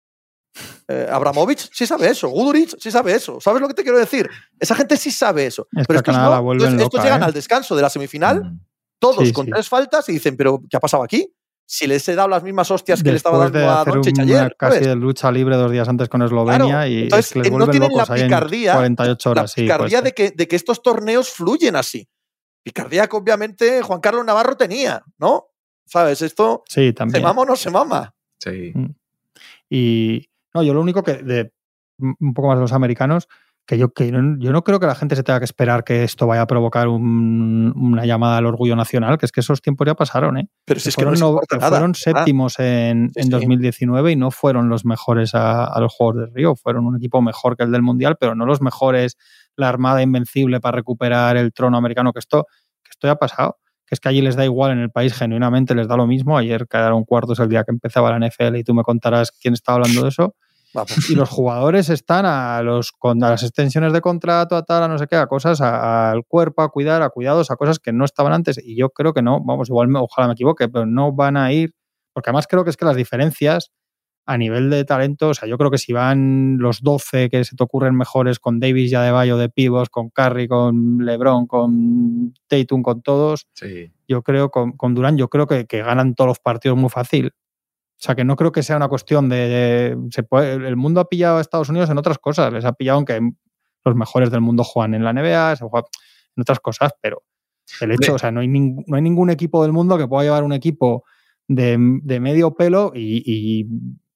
Eh, 0.87 1.07
Abramovich 1.11 1.69
sí 1.73 1.87
sabe 1.87 2.07
eso, 2.09 2.29
Guduric 2.29 2.75
sí 2.79 2.91
sabe 2.91 3.13
eso. 3.15 3.39
¿Sabes 3.41 3.61
lo 3.61 3.67
que 3.67 3.73
te 3.73 3.83
quiero 3.83 3.97
decir? 3.97 4.29
Esa 4.59 4.75
gente 4.75 4.97
sí 4.97 5.11
sabe 5.11 5.45
eso. 5.47 5.67
Es 5.71 5.79
que 5.81 5.85
pero 5.87 5.99
estos 5.99 6.15
no. 6.15 6.53
estos 6.83 7.03
llegan 7.03 7.21
¿eh? 7.21 7.25
al 7.25 7.33
descanso 7.33 7.75
de 7.75 7.81
la 7.81 7.89
semifinal, 7.89 8.43
Mm. 8.43 8.59
todos 8.99 9.25
Sí, 9.27 9.33
con 9.33 9.45
sí. 9.45 9.51
tres 9.51 9.67
faltas 9.67 10.07
y 10.09 10.13
dicen, 10.13 10.37
pero 10.37 10.61
¿qué 10.69 10.77
ha 10.77 10.79
pasado 10.79 11.03
aquí? 11.03 11.27
Si 11.65 11.87
les 11.87 12.07
he 12.09 12.15
dado 12.15 12.27
las 12.27 12.43
mismas 12.43 12.69
hostias 12.71 13.01
que 13.01 13.09
le 13.11 13.17
estaba 13.17 13.49
de 13.49 13.59
dando 13.59 13.71
a 13.71 13.83
Doncic 13.85 14.19
ayer. 14.19 14.55
casi 14.57 14.73
¿sabes? 14.75 14.87
de 14.89 14.95
lucha 14.95 15.31
libre 15.31 15.55
dos 15.55 15.71
días 15.71 15.87
antes 15.89 16.07
con 16.09 16.21
Eslovenia 16.21 16.65
Claro. 16.67 16.87
y 16.87 17.03
Entonces, 17.03 17.25
es 17.27 17.33
que 17.33 17.39
les 17.49 17.51
no 17.51 17.67
tienen 17.67 17.91
la 17.95 18.05
picardía, 18.05 18.73
48 18.75 19.33
la 19.33 19.47
sí, 19.47 19.61
picardía 19.61 19.99
puede 19.99 20.01
de 20.01 20.07
ser. 20.09 20.31
que, 20.31 20.31
de 20.37 20.47
que 20.47 20.55
estos 20.55 20.81
torneos 20.83 21.29
fluyen 21.29 21.75
así. 21.75 22.07
Picardía 22.63 23.07
que 23.07 23.15
obviamente 23.17 23.81
Juan 23.81 23.99
Carlos 23.99 24.25
Navarro 24.25 24.55
tenía, 24.55 25.03
¿no? 25.17 25.47
¿Sabes? 25.85 26.21
Esto 26.21 26.63
Sí, 26.67 26.87
se 26.87 26.93
también. 26.93 27.23
mama 27.23 27.41
o 27.41 27.45
no 27.45 27.55
se 27.55 27.69
mama. 27.69 28.15
Sí. 28.39 28.73
Y 29.69 30.29
no, 30.53 30.63
yo 30.63 30.73
lo 30.73 30.81
único 30.81 31.03
que 31.03 31.15
de 31.15 31.51
un 31.99 32.33
poco 32.33 32.47
más 32.49 32.57
de 32.57 32.61
los 32.61 32.73
americanos, 32.73 33.27
que 33.65 33.77
yo, 33.77 33.93
que 33.93 34.11
no- 34.11 34.37
yo 34.39 34.51
no 34.51 34.63
creo 34.65 34.77
que 34.79 34.87
la 34.87 34.95
gente 34.95 35.15
se 35.15 35.23
tenga 35.23 35.39
que 35.39 35.45
esperar 35.45 35.85
que 35.85 36.03
esto 36.03 36.27
vaya 36.27 36.41
a 36.41 36.47
provocar 36.47 36.89
un- 36.89 37.71
una 37.77 38.05
llamada 38.05 38.37
al 38.37 38.45
orgullo 38.45 38.75
nacional, 38.75 39.17
que 39.17 39.25
es 39.25 39.31
que 39.31 39.39
esos 39.39 39.61
tiempos 39.61 39.87
ya 39.87 39.93
pasaron, 39.95 40.37
¿eh? 40.37 40.49
Pero 40.65 40.79
si 40.81 40.85
Que 40.85 40.89
es 40.89 40.95
que 40.97 41.01
no 41.03 41.05
fueron, 41.05 41.13
les 41.13 41.21
no- 41.21 41.27
importa 41.29 41.55
que 41.55 41.59
nada. 41.59 41.69
fueron 41.69 41.91
Ah, 41.91 41.93
séptimos 41.97 42.59
en, 42.59 43.09
Sí, 43.13 43.19
en 43.19 43.23
sí. 43.25 43.29
2019 43.29 44.11
y 44.11 44.15
no 44.17 44.31
fueron 44.31 44.67
los 44.67 44.83
mejores 44.83 45.33
a, 45.33 45.63
a 45.65 45.79
los 45.79 45.93
Juegos 45.93 46.17
de 46.17 46.25
Río. 46.33 46.55
Fueron 46.55 46.85
un 46.85 46.97
equipo 46.97 47.21
mejor 47.21 47.55
que 47.55 47.63
el 47.63 47.71
del 47.71 47.83
Mundial, 47.83 48.17
pero 48.19 48.35
no 48.35 48.45
los 48.45 48.61
mejores, 48.61 49.17
la 49.55 49.69
Armada 49.69 50.01
Invencible 50.01 50.59
para 50.59 50.75
recuperar 50.77 51.37
el 51.37 51.53
trono 51.53 51.77
americano, 51.77 52.11
que 52.13 52.19
esto, 52.19 52.45
que 52.83 52.89
esto 52.91 53.07
ya 53.07 53.11
ha 53.13 53.17
pasado. 53.17 53.57
Que 53.85 53.95
es 53.95 53.99
que 53.99 54.09
allí 54.09 54.21
les 54.21 54.35
da 54.35 54.45
igual, 54.45 54.71
en 54.71 54.79
el 54.79 54.89
país 54.91 55.13
genuinamente 55.13 55.75
les 55.75 55.87
da 55.87 55.97
lo 55.97 56.07
mismo. 56.07 56.37
Ayer 56.37 56.67
quedaron 56.67 57.03
cuartos 57.03 57.39
el 57.39 57.49
día 57.49 57.63
que 57.63 57.71
empezaba 57.71 58.17
la 58.17 58.25
NFL 58.27 58.55
y 58.57 58.63
tú 58.63 58.73
me 58.73 58.83
contarás 58.83 59.31
quién 59.31 59.53
está 59.53 59.73
hablando 59.73 60.03
de 60.03 60.09
eso. 60.09 60.35
Vamos. 60.73 61.07
Y 61.09 61.13
los 61.15 61.29
jugadores 61.29 61.89
están 61.89 62.25
a, 62.25 62.61
los, 62.63 62.91
con, 62.93 63.23
a 63.23 63.29
las 63.29 63.43
extensiones 63.43 63.93
de 63.93 64.01
contrato, 64.01 64.55
a 64.55 64.63
tal, 64.63 64.81
a 64.81 64.87
no 64.87 64.97
sé 64.97 65.05
qué, 65.05 65.17
a 65.17 65.27
cosas, 65.27 65.61
al 65.61 66.23
cuerpo, 66.25 66.63
a 66.63 66.69
cuidar, 66.69 67.03
a 67.03 67.09
cuidados, 67.09 67.51
a 67.51 67.55
cosas 67.57 67.77
que 67.77 67.91
no 67.93 68.05
estaban 68.05 68.33
antes. 68.33 68.59
Y 68.63 68.75
yo 68.75 68.89
creo 68.89 69.13
que 69.13 69.21
no, 69.21 69.39
vamos, 69.43 69.69
igual 69.69 69.87
me- 69.89 69.99
ojalá 69.99 70.27
me 70.27 70.33
equivoque, 70.33 70.69
pero 70.69 70.87
no 70.87 71.11
van 71.11 71.37
a 71.37 71.51
ir, 71.51 71.75
porque 72.13 72.29
además 72.31 72.47
creo 72.47 72.63
que 72.63 72.71
es 72.71 72.77
que 72.77 72.85
las 72.85 72.95
diferencias 72.95 73.69
a 74.25 74.37
nivel 74.37 74.69
de 74.69 74.85
talento, 74.85 75.29
o 75.29 75.33
sea, 75.33 75.49
yo 75.49 75.57
creo 75.57 75.69
que 75.69 75.77
si 75.77 75.91
van 75.93 76.57
los 76.57 76.81
12 76.81 77.29
que 77.29 77.43
se 77.43 77.55
te 77.57 77.63
ocurren 77.63 77.95
mejores 77.95 78.39
con 78.39 78.59
Davis 78.59 78.91
y 78.91 78.95
Adebayo 78.95 79.35
de 79.37 79.49
pivos, 79.49 79.89
con 79.89 80.09
Curry, 80.09 80.47
con 80.47 80.99
LeBron, 81.05 81.45
con 81.45 82.33
Tatum, 82.47 82.81
con 82.83 83.01
todos, 83.01 83.47
sí. 83.53 83.91
yo 84.07 84.21
creo, 84.21 84.49
con, 84.49 84.71
con 84.73 84.95
Durán, 84.95 85.17
yo 85.17 85.27
creo 85.29 85.45
que, 85.45 85.65
que 85.65 85.81
ganan 85.83 86.15
todos 86.15 86.29
los 86.29 86.39
partidos 86.39 86.77
muy 86.77 86.89
fácil. 86.89 87.31
O 87.35 88.05
sea, 88.05 88.15
que 88.15 88.23
no 88.23 88.35
creo 88.35 88.51
que 88.51 88.63
sea 88.63 88.77
una 88.77 88.87
cuestión 88.89 89.29
de... 89.29 89.35
de- 89.35 89.97
se 90.11 90.23
puede- 90.23 90.53
el 90.67 90.75
mundo 90.75 90.99
ha 91.01 91.09
pillado 91.09 91.37
a 91.37 91.41
Estados 91.41 91.69
Unidos 91.69 91.89
en 91.89 91.97
otras 91.97 92.17
cosas. 92.17 92.51
Les 92.51 92.65
ha 92.65 92.73
pillado 92.73 92.99
en 92.99 93.05
que 93.05 93.19
los 93.85 93.95
mejores 93.95 94.29
del 94.31 94.41
mundo 94.41 94.63
juegan 94.63 94.93
en 94.93 95.03
la 95.03 95.11
NBA, 95.13 95.55
se 95.57 95.63
en 95.65 96.41
otras 96.41 96.59
cosas, 96.59 96.91
pero 97.01 97.23
el 97.81 97.91
hecho, 97.91 98.15
o 98.15 98.19
sea, 98.19 98.31
no 98.31 98.39
hay, 98.41 98.47
ning- 98.47 98.83
no 98.87 98.95
hay 98.95 99.01
ningún 99.01 99.29
equipo 99.29 99.61
del 99.63 99.71
mundo 99.73 99.97
que 99.97 100.07
pueda 100.07 100.23
llevar 100.23 100.43
un 100.43 100.53
equipo 100.53 101.03
de, 101.47 101.77
de 102.03 102.19
medio 102.19 102.55
pelo 102.55 102.91
y, 102.95 103.21
y- 103.25 103.67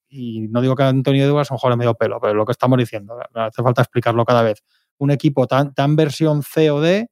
y 0.10 0.42
no 0.48 0.62
digo 0.62 0.76
que 0.76 0.84
Antonio 0.84 1.26
Edwards 1.26 1.48
es 1.48 1.52
un 1.52 1.58
jugador 1.58 1.78
de 1.78 1.80
medio 1.80 1.94
pelo, 1.96 2.20
pero 2.22 2.34
lo 2.34 2.46
que 2.46 2.52
estamos 2.52 2.78
diciendo, 2.78 3.18
no 3.34 3.42
hace 3.42 3.62
falta 3.62 3.82
explicarlo 3.82 4.24
cada 4.26 4.42
vez. 4.42 4.64
Un 4.98 5.12
equipo 5.12 5.48
tan, 5.48 5.74
tan 5.74 5.96
versión 5.96 6.44
C 6.44 6.72
o 6.72 6.82
D, 6.82 7.10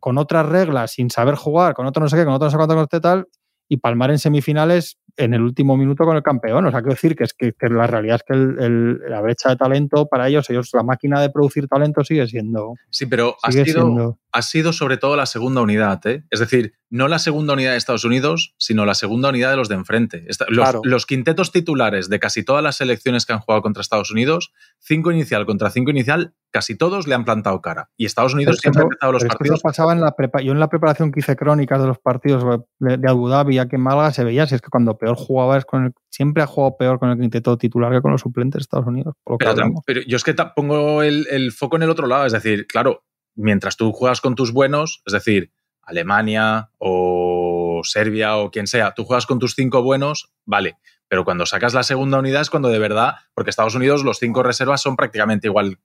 con 0.00 0.18
otras 0.18 0.46
reglas, 0.46 0.92
sin 0.92 1.10
saber 1.10 1.36
jugar, 1.36 1.74
con 1.74 1.86
otro 1.86 2.02
no 2.02 2.08
sé 2.08 2.16
qué, 2.16 2.24
con 2.24 2.34
otro 2.34 2.46
no 2.46 2.50
sé 2.50 2.56
cuánto, 2.56 2.74
con 2.74 2.82
este 2.84 3.00
tal, 3.00 3.26
y 3.68 3.76
palmar 3.76 4.10
en 4.10 4.18
semifinales 4.18 4.98
en 5.16 5.32
el 5.32 5.42
último 5.42 5.76
minuto 5.76 6.04
con 6.04 6.16
el 6.16 6.22
campeón. 6.22 6.66
O 6.66 6.70
sea, 6.70 6.80
quiero 6.80 6.94
decir 6.94 7.14
que, 7.14 7.22
es 7.24 7.32
que, 7.34 7.52
que 7.52 7.68
la 7.68 7.86
realidad 7.86 8.16
es 8.16 8.22
que 8.24 8.34
el- 8.34 8.58
el- 8.60 8.98
la 9.08 9.20
brecha 9.20 9.48
de 9.50 9.56
talento 9.56 10.06
para 10.06 10.28
ellos, 10.28 10.50
ellos, 10.50 10.70
la 10.72 10.82
máquina 10.82 11.20
de 11.20 11.30
producir 11.30 11.68
talento 11.68 12.02
sigue 12.02 12.26
siendo. 12.26 12.74
Sí, 12.90 13.06
pero 13.06 13.36
ha 13.42 13.52
sido, 13.52 13.64
siendo 13.64 14.18
ha 14.34 14.42
sido 14.42 14.72
sobre 14.72 14.96
todo 14.96 15.14
la 15.16 15.26
segunda 15.26 15.60
unidad, 15.62 16.04
¿eh? 16.06 16.24
Es 16.30 16.40
decir, 16.40 16.74
no 16.90 17.06
la 17.08 17.18
segunda 17.20 17.54
unidad 17.54 17.70
de 17.70 17.76
Estados 17.76 18.04
Unidos, 18.04 18.54
sino 18.58 18.84
la 18.84 18.94
segunda 18.94 19.28
unidad 19.28 19.50
de 19.50 19.56
los 19.56 19.68
de 19.68 19.76
enfrente. 19.76 20.26
Los, 20.48 20.64
Claro. 20.64 20.80
los 20.84 21.06
quintetos 21.06 21.52
titulares 21.52 22.08
de 22.08 22.18
casi 22.18 22.44
todas 22.44 22.62
las 22.62 22.76
selecciones 22.76 23.26
que 23.26 23.32
han 23.32 23.38
jugado 23.38 23.62
contra 23.62 23.80
Estados 23.80 24.10
Unidos, 24.10 24.52
cinco 24.80 25.12
inicial 25.12 25.46
contra 25.46 25.70
cinco 25.70 25.92
inicial, 25.92 26.34
casi 26.50 26.76
todos 26.76 27.06
le 27.06 27.14
han 27.14 27.24
plantado 27.24 27.60
cara. 27.62 27.90
Y 27.96 28.06
Estados 28.06 28.34
Unidos 28.34 28.56
Pero 28.56 28.60
siempre 28.60 28.82
ha 28.82 28.84
empezado 28.84 29.12
los 29.12 29.22
pero 29.22 29.28
partidos. 29.38 29.60
pasaba 29.62 29.92
en 29.92 30.00
la 30.00 30.14
prepa- 30.16 30.42
yo 30.42 30.52
en 30.52 30.58
la 30.60 30.68
preparación 30.68 31.12
que 31.12 31.20
hice 31.20 31.36
crónicas 31.36 31.80
de 31.80 31.86
los 31.86 31.98
partidos 31.98 32.44
de, 32.80 33.08
Abu 33.08 33.28
Dhabi 33.28 33.58
aquí 33.58 33.76
en 33.76 33.82
Málaga 33.82 34.12
se 34.12 34.24
veía 34.24 34.46
si 34.46 34.56
es 34.56 34.60
que 34.60 34.68
cuando 34.68 34.98
peor 34.98 35.16
jugaba 35.16 35.56
es 35.58 35.64
con 35.64 35.84
el, 35.86 35.92
siempre 36.10 36.42
ha 36.42 36.46
jugado 36.46 36.76
peor 36.76 36.98
con 36.98 37.08
el 37.10 37.18
quinteto 37.18 37.56
titular 37.56 37.92
que 37.92 38.00
con 38.02 38.10
los 38.12 38.20
suplentes 38.20 38.58
de 38.58 38.62
Estados 38.62 38.86
Unidos. 38.86 39.14
Por 39.24 39.34
lo 39.44 39.54
que 39.54 39.72
Pero, 39.86 40.00
yo 40.08 40.16
es 40.16 40.24
que 40.24 40.34
pongo 40.56 41.02
el, 41.02 41.26
el 41.30 41.52
foco 41.52 41.76
en 41.76 41.84
el 41.84 41.90
otro 41.90 42.06
lado. 42.08 42.26
Es 42.26 42.32
decir, 42.32 42.66
claro, 42.66 43.04
mientras 43.34 43.76
tú 43.76 43.92
juegas 43.92 44.20
con 44.20 44.34
tus 44.34 44.52
buenos, 44.52 45.02
es 45.06 45.12
decir, 45.12 45.52
Alemania 45.82 46.70
o 46.78 47.80
Serbia 47.84 48.36
o 48.36 48.50
quien 48.50 48.66
sea, 48.66 48.94
tú 48.94 49.04
juegas 49.04 49.26
con 49.26 49.38
tus 49.38 49.54
cinco 49.54 49.82
buenos, 49.82 50.30
vale, 50.44 50.76
pero 51.08 51.24
cuando 51.24 51.46
sacas 51.46 51.74
la 51.74 51.82
segunda 51.82 52.18
unidad 52.18 52.42
es 52.42 52.50
cuando 52.50 52.68
de 52.68 52.78
verdad, 52.78 53.16
porque 53.34 53.50
Estados 53.50 53.74
Unidos 53.74 54.04
los 54.04 54.18
cinco 54.18 54.42
reservas 54.42 54.80
son 54.80 54.96
prácticamente 54.96 55.48
igual 55.48 55.78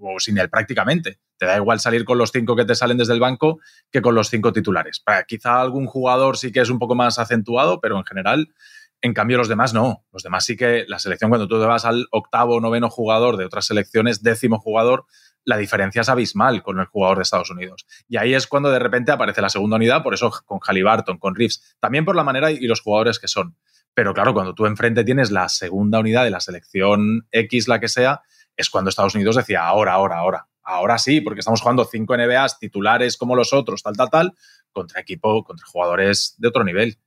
o, 0.00 0.18
sin 0.18 0.38
él 0.38 0.50
prácticamente. 0.50 1.20
Te 1.38 1.46
da 1.46 1.56
igual 1.56 1.80
salir 1.80 2.04
con 2.04 2.18
los 2.18 2.32
cinco 2.32 2.56
que 2.56 2.64
te 2.64 2.74
salen 2.74 2.98
desde 2.98 3.12
el 3.12 3.20
banco 3.20 3.60
que 3.90 4.02
con 4.02 4.14
los 4.14 4.28
cinco 4.28 4.52
titulares. 4.52 5.00
Para 5.00 5.24
quizá 5.24 5.60
algún 5.60 5.86
jugador 5.86 6.36
sí 6.36 6.52
que 6.52 6.60
es 6.60 6.70
un 6.70 6.78
poco 6.78 6.94
más 6.94 7.18
acentuado, 7.18 7.80
pero 7.80 7.96
en 7.96 8.04
general, 8.04 8.52
en 9.00 9.14
cambio 9.14 9.38
los 9.38 9.48
demás 9.48 9.72
no. 9.72 10.04
Los 10.12 10.22
demás 10.22 10.44
sí 10.44 10.56
que 10.56 10.84
la 10.88 10.98
selección, 10.98 11.30
cuando 11.30 11.48
tú 11.48 11.60
te 11.60 11.66
vas 11.66 11.84
al 11.84 12.06
octavo 12.10 12.56
o 12.56 12.60
noveno 12.60 12.90
jugador 12.90 13.36
de 13.36 13.44
otras 13.44 13.66
selecciones, 13.66 14.22
décimo 14.22 14.58
jugador, 14.58 15.06
la 15.44 15.56
diferencia 15.56 16.02
es 16.02 16.08
abismal 16.08 16.62
con 16.62 16.78
el 16.78 16.86
jugador 16.86 17.18
de 17.18 17.22
Estados 17.22 17.50
Unidos. 17.50 17.86
Y 18.08 18.16
ahí 18.16 18.34
es 18.34 18.46
cuando 18.46 18.70
de 18.70 18.78
repente 18.78 19.12
aparece 19.12 19.40
la 19.40 19.48
segunda 19.48 19.76
unidad, 19.76 20.02
por 20.02 20.14
eso 20.14 20.30
con 20.44 20.58
Halliburton, 20.60 21.18
con 21.18 21.34
Reeves, 21.34 21.76
también 21.80 22.04
por 22.04 22.16
la 22.16 22.24
manera 22.24 22.50
y 22.50 22.66
los 22.66 22.80
jugadores 22.80 23.18
que 23.18 23.28
son. 23.28 23.56
Pero 23.94 24.14
claro, 24.14 24.32
cuando 24.32 24.54
tú 24.54 24.66
enfrente 24.66 25.04
tienes 25.04 25.30
la 25.30 25.48
segunda 25.48 25.98
unidad 25.98 26.24
de 26.24 26.30
la 26.30 26.40
selección 26.40 27.26
X, 27.32 27.68
la 27.68 27.80
que 27.80 27.88
sea, 27.88 28.22
es 28.56 28.70
cuando 28.70 28.90
Estados 28.90 29.14
Unidos 29.14 29.36
decía 29.36 29.66
ahora, 29.66 29.92
ahora, 29.94 30.18
ahora. 30.18 30.46
Ahora 30.62 30.98
sí, 30.98 31.20
porque 31.20 31.40
estamos 31.40 31.60
jugando 31.60 31.84
cinco 31.84 32.16
NBAs 32.16 32.58
titulares 32.58 33.16
como 33.16 33.34
los 33.34 33.52
otros, 33.52 33.82
tal, 33.82 33.96
tal, 33.96 34.10
tal, 34.10 34.34
contra 34.72 35.00
equipo, 35.00 35.42
contra 35.42 35.66
jugadores 35.66 36.34
de 36.38 36.48
otro 36.48 36.62
nivel. 36.62 36.98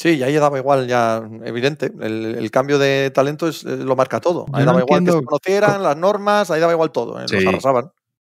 Sí, 0.00 0.16
y 0.16 0.22
ahí 0.22 0.32
daba 0.36 0.56
igual, 0.56 0.88
ya 0.88 1.22
evidente. 1.44 1.92
El, 2.00 2.36
el 2.38 2.50
cambio 2.50 2.78
de 2.78 3.10
talento 3.10 3.46
es, 3.46 3.64
eh, 3.66 3.76
lo 3.76 3.96
marca 3.96 4.18
todo. 4.18 4.46
Ahí 4.50 4.60
Yo 4.62 4.66
daba 4.66 4.78
no 4.78 4.84
igual 4.86 5.04
que 5.04 5.12
se 5.12 5.22
conocieran, 5.22 5.82
las 5.82 5.94
normas, 5.94 6.50
ahí 6.50 6.58
daba 6.58 6.72
igual 6.72 6.90
todo. 6.90 7.20
eh, 7.20 7.24
Sí. 7.28 7.36
Los 7.36 7.46
arrasaban. 7.48 7.90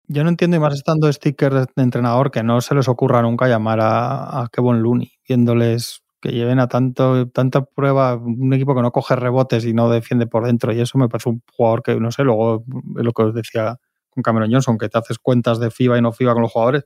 Yo 0.06 0.22
no 0.24 0.28
entiendo, 0.28 0.58
y 0.58 0.60
más 0.60 0.74
estando 0.74 1.10
stickers 1.10 1.66
de 1.74 1.82
entrenador, 1.82 2.30
que 2.30 2.42
no 2.42 2.60
se 2.60 2.74
les 2.74 2.86
ocurra 2.86 3.22
nunca 3.22 3.48
llamar 3.48 3.80
a, 3.80 4.42
a 4.42 4.48
Kevin 4.52 4.82
Looney, 4.82 5.12
viéndoles 5.26 6.02
que 6.20 6.32
lleven 6.32 6.58
a 6.60 6.68
tanto, 6.68 7.30
tanta 7.30 7.64
prueba, 7.64 8.14
un 8.16 8.52
equipo 8.52 8.74
que 8.74 8.82
no 8.82 8.92
coge 8.92 9.16
rebotes 9.16 9.64
y 9.64 9.72
no 9.72 9.88
defiende 9.88 10.26
por 10.26 10.44
dentro, 10.44 10.70
y 10.70 10.82
eso 10.82 10.98
me 10.98 11.08
parece 11.08 11.30
un 11.30 11.42
jugador 11.50 11.82
que, 11.82 11.98
no 11.98 12.10
sé, 12.12 12.24
luego 12.24 12.62
es 12.98 13.04
lo 13.04 13.12
que 13.12 13.22
os 13.22 13.34
decía 13.34 13.78
con 14.10 14.22
Cameron 14.22 14.52
Johnson, 14.52 14.76
que 14.76 14.90
te 14.90 14.98
haces 14.98 15.18
cuentas 15.18 15.58
de 15.58 15.70
FIBA 15.70 15.96
y 15.96 16.02
no 16.02 16.12
FIBA 16.12 16.34
con 16.34 16.42
los 16.42 16.52
jugadores, 16.52 16.84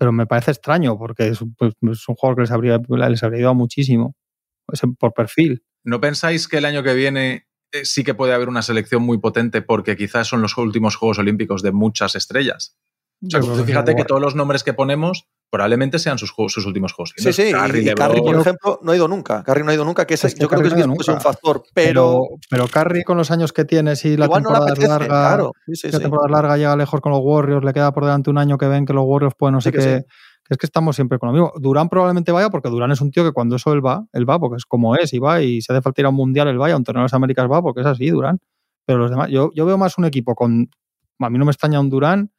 pero 0.00 0.12
me 0.12 0.26
parece 0.26 0.50
extraño, 0.52 0.96
porque 0.96 1.28
es, 1.28 1.42
un- 1.42 1.54
pues, 1.56 1.74
es 1.92 2.08
un 2.08 2.14
jugador 2.14 2.36
que 2.36 2.40
les 2.44 2.50
habría, 2.50 2.80
les 3.08 3.22
habría 3.22 3.36
ayudado 3.36 3.54
muchísimo, 3.54 4.16
por 4.98 5.12
perfil. 5.12 5.62
¿No 5.84 6.00
pensáis 6.00 6.48
que 6.48 6.56
el 6.56 6.64
año 6.64 6.82
que 6.82 6.94
viene 6.94 7.48
eh, 7.70 7.84
sí 7.84 8.02
que 8.02 8.14
puede 8.14 8.32
haber 8.32 8.48
una 8.48 8.62
selección 8.62 9.02
muy 9.02 9.18
potente 9.18 9.60
porque 9.60 9.98
quizás 9.98 10.26
son 10.26 10.40
los 10.40 10.56
últimos 10.56 10.96
Juegos 10.96 11.18
Olímpicos 11.18 11.60
de 11.62 11.72
muchas 11.72 12.14
estrellas? 12.14 12.78
O 13.22 13.28
sea, 13.28 13.42
fíjate 13.66 13.94
que 13.94 14.04
todos 14.06 14.22
los 14.22 14.34
nombres 14.34 14.64
que 14.64 14.72
ponemos 14.72 15.28
probablemente 15.50 15.98
sean 15.98 16.16
sus, 16.16 16.32
sus 16.48 16.64
últimos 16.66 16.92
Juegos 16.92 17.12
Sí, 17.16 17.32
sí. 17.32 17.42
Y, 17.42 17.48
y 17.90 17.94
Curry, 17.94 18.20
por 18.20 18.36
ejemplo, 18.36 18.78
no 18.82 18.92
ha 18.92 18.96
ido 18.96 19.08
nunca. 19.08 19.42
Curry 19.42 19.64
no 19.64 19.70
ha 19.70 19.74
ido 19.74 19.84
nunca, 19.84 20.06
que 20.06 20.14
ese- 20.14 20.28
Es 20.28 20.34
que 20.34 20.42
yo 20.42 20.48
creo 20.48 20.62
que 20.62 20.68
es, 20.68 20.86
no 20.86 20.92
un 20.94 21.20
factor. 21.20 21.62
Pero, 21.74 22.22
pero, 22.48 22.66
pero 22.72 23.04
con 23.04 23.16
los 23.16 23.30
años 23.30 23.52
que 23.52 23.64
tiene, 23.64 23.96
si 23.96 24.16
la 24.16 24.26
igual 24.26 24.42
no 24.42 24.48
temporada 24.50 24.66
es 24.66 24.72
apetece. 24.72 24.88
larga, 24.88 25.06
Claro. 25.08 25.52
Sí, 25.72 25.88
la 25.88 25.98
sí. 25.98 26.02
temporada 26.02 26.28
larga 26.30 26.56
llega 26.56 26.76
lejos 26.76 27.00
con 27.00 27.12
los 27.12 27.20
Warriors, 27.22 27.64
le 27.64 27.72
queda 27.72 27.92
por 27.92 28.04
delante 28.04 28.30
un 28.30 28.38
año 28.38 28.56
que 28.58 28.66
ven 28.68 28.86
que 28.86 28.92
los 28.92 29.04
Warriors 29.04 29.34
pueden 29.36 29.54
no 29.54 29.60
sé 29.60 29.72
que 29.72 29.78
qué. 29.78 30.04
Es 30.48 30.56
que 30.58 30.66
estamos 30.66 30.96
siempre 30.96 31.18
con 31.20 31.28
lo 31.28 31.32
mismo. 31.32 31.52
Durán 31.60 31.88
probablemente 31.88 32.32
vaya 32.32 32.50
porque 32.50 32.68
Durán 32.70 32.90
es 32.90 33.00
un 33.00 33.10
tío 33.12 33.22
que 33.24 33.30
cuando 33.32 33.54
eso 33.56 33.72
él 33.72 33.84
va, 33.86 34.04
él 34.12 34.28
va 34.28 34.38
porque 34.40 34.56
es 34.56 34.64
como 34.66 34.96
es 34.96 35.12
y 35.12 35.20
va 35.20 35.40
y 35.42 35.60
si 35.62 35.72
hace 35.72 35.80
falta 35.80 36.00
ir 36.00 36.06
a 36.06 36.08
un 36.08 36.16
mundial 36.16 36.48
él 36.48 36.60
va 36.60 36.68
y 36.68 36.72
a 36.72 36.76
un 36.76 36.82
torneo 36.82 37.02
de 37.02 37.04
las 37.04 37.14
Américas 37.14 37.46
va 37.50 37.62
porque 37.62 37.80
es 37.82 37.86
así 37.86 38.10
Durán. 38.10 38.38
Pero 38.84 38.98
los 38.98 39.10
demás, 39.10 39.28
yo, 39.30 39.50
yo 39.54 39.64
veo 39.64 39.78
más 39.78 39.96
un 39.98 40.06
equipo 40.06 40.34
con, 40.34 40.68
a 41.20 41.30
mí 41.30 41.38
no 41.38 41.44
me 41.44 41.52
extraña 41.52 41.78
un 41.78 41.88
Durán 41.88 42.30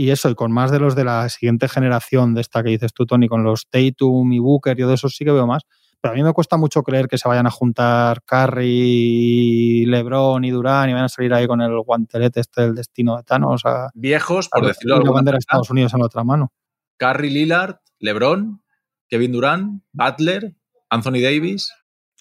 y 0.00 0.10
eso, 0.10 0.30
y 0.30 0.36
con 0.36 0.52
más 0.52 0.70
de 0.70 0.78
los 0.78 0.94
de 0.94 1.02
la 1.02 1.28
siguiente 1.28 1.68
generación 1.68 2.32
de 2.32 2.40
esta 2.42 2.62
que 2.62 2.70
dices 2.70 2.92
tú, 2.94 3.04
Tony, 3.04 3.26
con 3.26 3.42
los 3.42 3.66
Tatum 3.68 4.32
y 4.32 4.38
Booker, 4.38 4.76
yo 4.76 4.86
de 4.86 4.94
esos 4.94 5.16
sí 5.16 5.24
que 5.24 5.32
veo 5.32 5.44
más. 5.44 5.64
Pero 6.00 6.12
a 6.12 6.16
mí 6.16 6.22
me 6.22 6.32
cuesta 6.32 6.56
mucho 6.56 6.84
creer 6.84 7.08
que 7.08 7.18
se 7.18 7.28
vayan 7.28 7.48
a 7.48 7.50
juntar 7.50 8.22
Curry, 8.24 9.86
LeBron 9.86 10.44
y 10.44 10.50
Durán 10.50 10.88
y 10.88 10.92
vayan 10.92 11.06
a 11.06 11.08
salir 11.08 11.34
ahí 11.34 11.48
con 11.48 11.60
el 11.60 11.76
guantelete 11.80 12.38
este 12.38 12.62
del 12.62 12.76
destino 12.76 13.16
de 13.16 13.24
Thanos. 13.24 13.62
A, 13.64 13.90
viejos, 13.94 14.48
por 14.48 14.64
a- 14.64 14.68
decirlo 14.68 14.94
de 14.94 14.98
alguna 15.00 15.14
bandera 15.16 15.34
de. 15.34 15.40
Estados 15.40 15.68
Unidos 15.70 15.92
en 15.94 15.98
la 15.98 16.06
otra 16.06 16.22
mano. 16.22 16.52
Curry 16.98 17.30
Lillard, 17.30 17.78
LeBron, 17.98 18.62
Kevin 19.08 19.32
Durant, 19.32 19.82
Butler, 19.92 20.54
Anthony 20.90 21.20
Davis. 21.20 21.72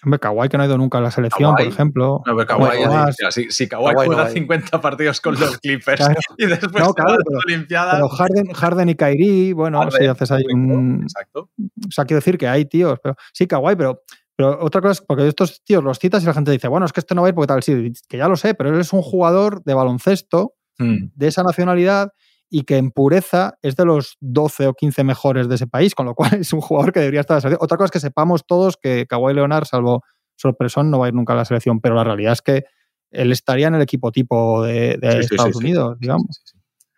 Hombre, 0.04 0.20
Kawhi 0.20 0.48
que 0.48 0.58
no 0.58 0.64
ha 0.64 0.68
ido 0.68 0.78
nunca 0.78 1.00
a 1.00 1.02
la 1.02 1.10
selección, 1.12 1.56
Kawhi. 1.56 1.66
por 1.66 1.74
ejemplo. 1.74 2.22
No, 2.26 2.36
pero 2.36 2.46
Kawhi 2.48 2.84
Kawhi, 2.84 3.14
si, 3.32 3.50
si 3.52 3.68
Kawhi 3.68 3.94
juega 3.96 4.16
va 4.16 4.24
a 4.26 4.28
ir. 4.30 4.34
50 4.34 4.80
partidos 4.80 5.20
con 5.22 5.40
los 5.40 5.58
Clippers 5.58 5.98
Claro. 6.00 6.14
y 6.38 6.46
después 6.46 6.72
No, 6.84 6.94
claro, 6.94 7.18
pero- 7.28 7.40
Olimpiadas. 7.46 7.96
Pero 7.96 8.10
Harden, 8.10 8.54
Harden 8.54 8.90
y 8.90 8.96
Kyrie, 8.96 9.54
bueno, 9.54 9.80
Harden, 9.80 10.00
si 10.02 10.06
haces 10.08 10.32
ahí 10.32 10.44
un, 10.54 11.00
Exacto. 11.04 11.50
O 11.60 11.92
sea, 11.92 12.06
quiero 12.06 12.20
decir 12.20 12.38
que 12.38 12.48
hay 12.48 12.66
tíos, 12.66 13.00
pero 13.02 13.16
sí, 13.34 13.48
Kawhi, 13.48 13.76
pero, 13.76 14.04
pero 14.36 14.60
otra 14.64 14.82
cosa 14.82 14.92
es 14.92 15.02
porque 15.02 15.28
estos 15.28 15.64
tíos 15.64 15.84
los 15.84 15.98
citas 15.98 16.22
y 16.22 16.28
la 16.28 16.34
gente 16.36 16.52
dice, 16.52 16.68
bueno, 16.68 16.86
es 16.86 16.94
que 16.94 17.00
esto 17.00 17.16
no 17.16 17.22
va 17.24 17.28
a 17.28 17.30
ir 17.30 17.36
porque 17.36 17.48
tal, 17.48 17.64
sí, 17.64 17.92
que 18.08 18.18
ya 18.18 18.28
lo 18.28 18.36
sé, 18.36 18.54
pero 18.54 18.70
él 18.74 18.80
es 18.80 18.94
un 18.94 19.02
jugador 19.02 19.64
de 19.64 19.74
baloncesto 19.74 20.54
Hmm. 20.80 21.10
de 21.16 21.28
esa 21.28 21.42
nacionalidad 21.42 22.12
y 22.50 22.64
que 22.64 22.78
en 22.78 22.92
pureza 22.92 23.58
es 23.62 23.76
de 23.76 23.86
los 23.86 24.18
12 24.22 24.68
o 24.68 24.74
15 24.74 25.04
mejores 25.04 25.50
de 25.50 25.56
ese 25.56 25.68
país, 25.68 25.96
con 25.96 26.06
lo 26.06 26.16
cual 26.16 26.32
es 26.42 26.54
un 26.54 26.62
jugador 26.62 26.94
que 26.94 27.00
debería 27.00 27.22
estar 27.22 27.36
en 27.36 27.38
la 27.38 27.42
selección. 27.42 27.66
Otra 27.66 27.78
cosa 27.78 27.86
es 27.86 27.92
que 27.92 28.00
sepamos 28.00 28.46
todos 28.46 28.78
que 28.78 29.06
Kawhi 29.08 29.34
Leonard, 29.34 29.66
salvo 29.66 30.04
sorpresón, 30.36 30.92
no 30.92 31.00
va 31.00 31.08
a 31.08 31.10
ir 31.10 31.16
nunca 31.16 31.34
a 31.34 31.36
la 31.36 31.46
selección, 31.46 31.82
pero 31.82 31.96
la 31.96 32.04
realidad 32.04 32.34
es 32.34 32.42
que 32.42 32.64
él 33.12 33.32
estaría 33.32 33.68
en 33.68 33.76
el 33.76 33.82
equipo 33.82 34.12
tipo 34.12 34.64
de, 34.64 34.98
de 34.98 35.12
Sí, 35.12 35.28
sí, 35.30 35.36
Estados 35.36 35.56
sí, 35.56 35.60
sí. 35.60 35.66
Unidos, 35.66 35.98
digamos. 36.00 36.44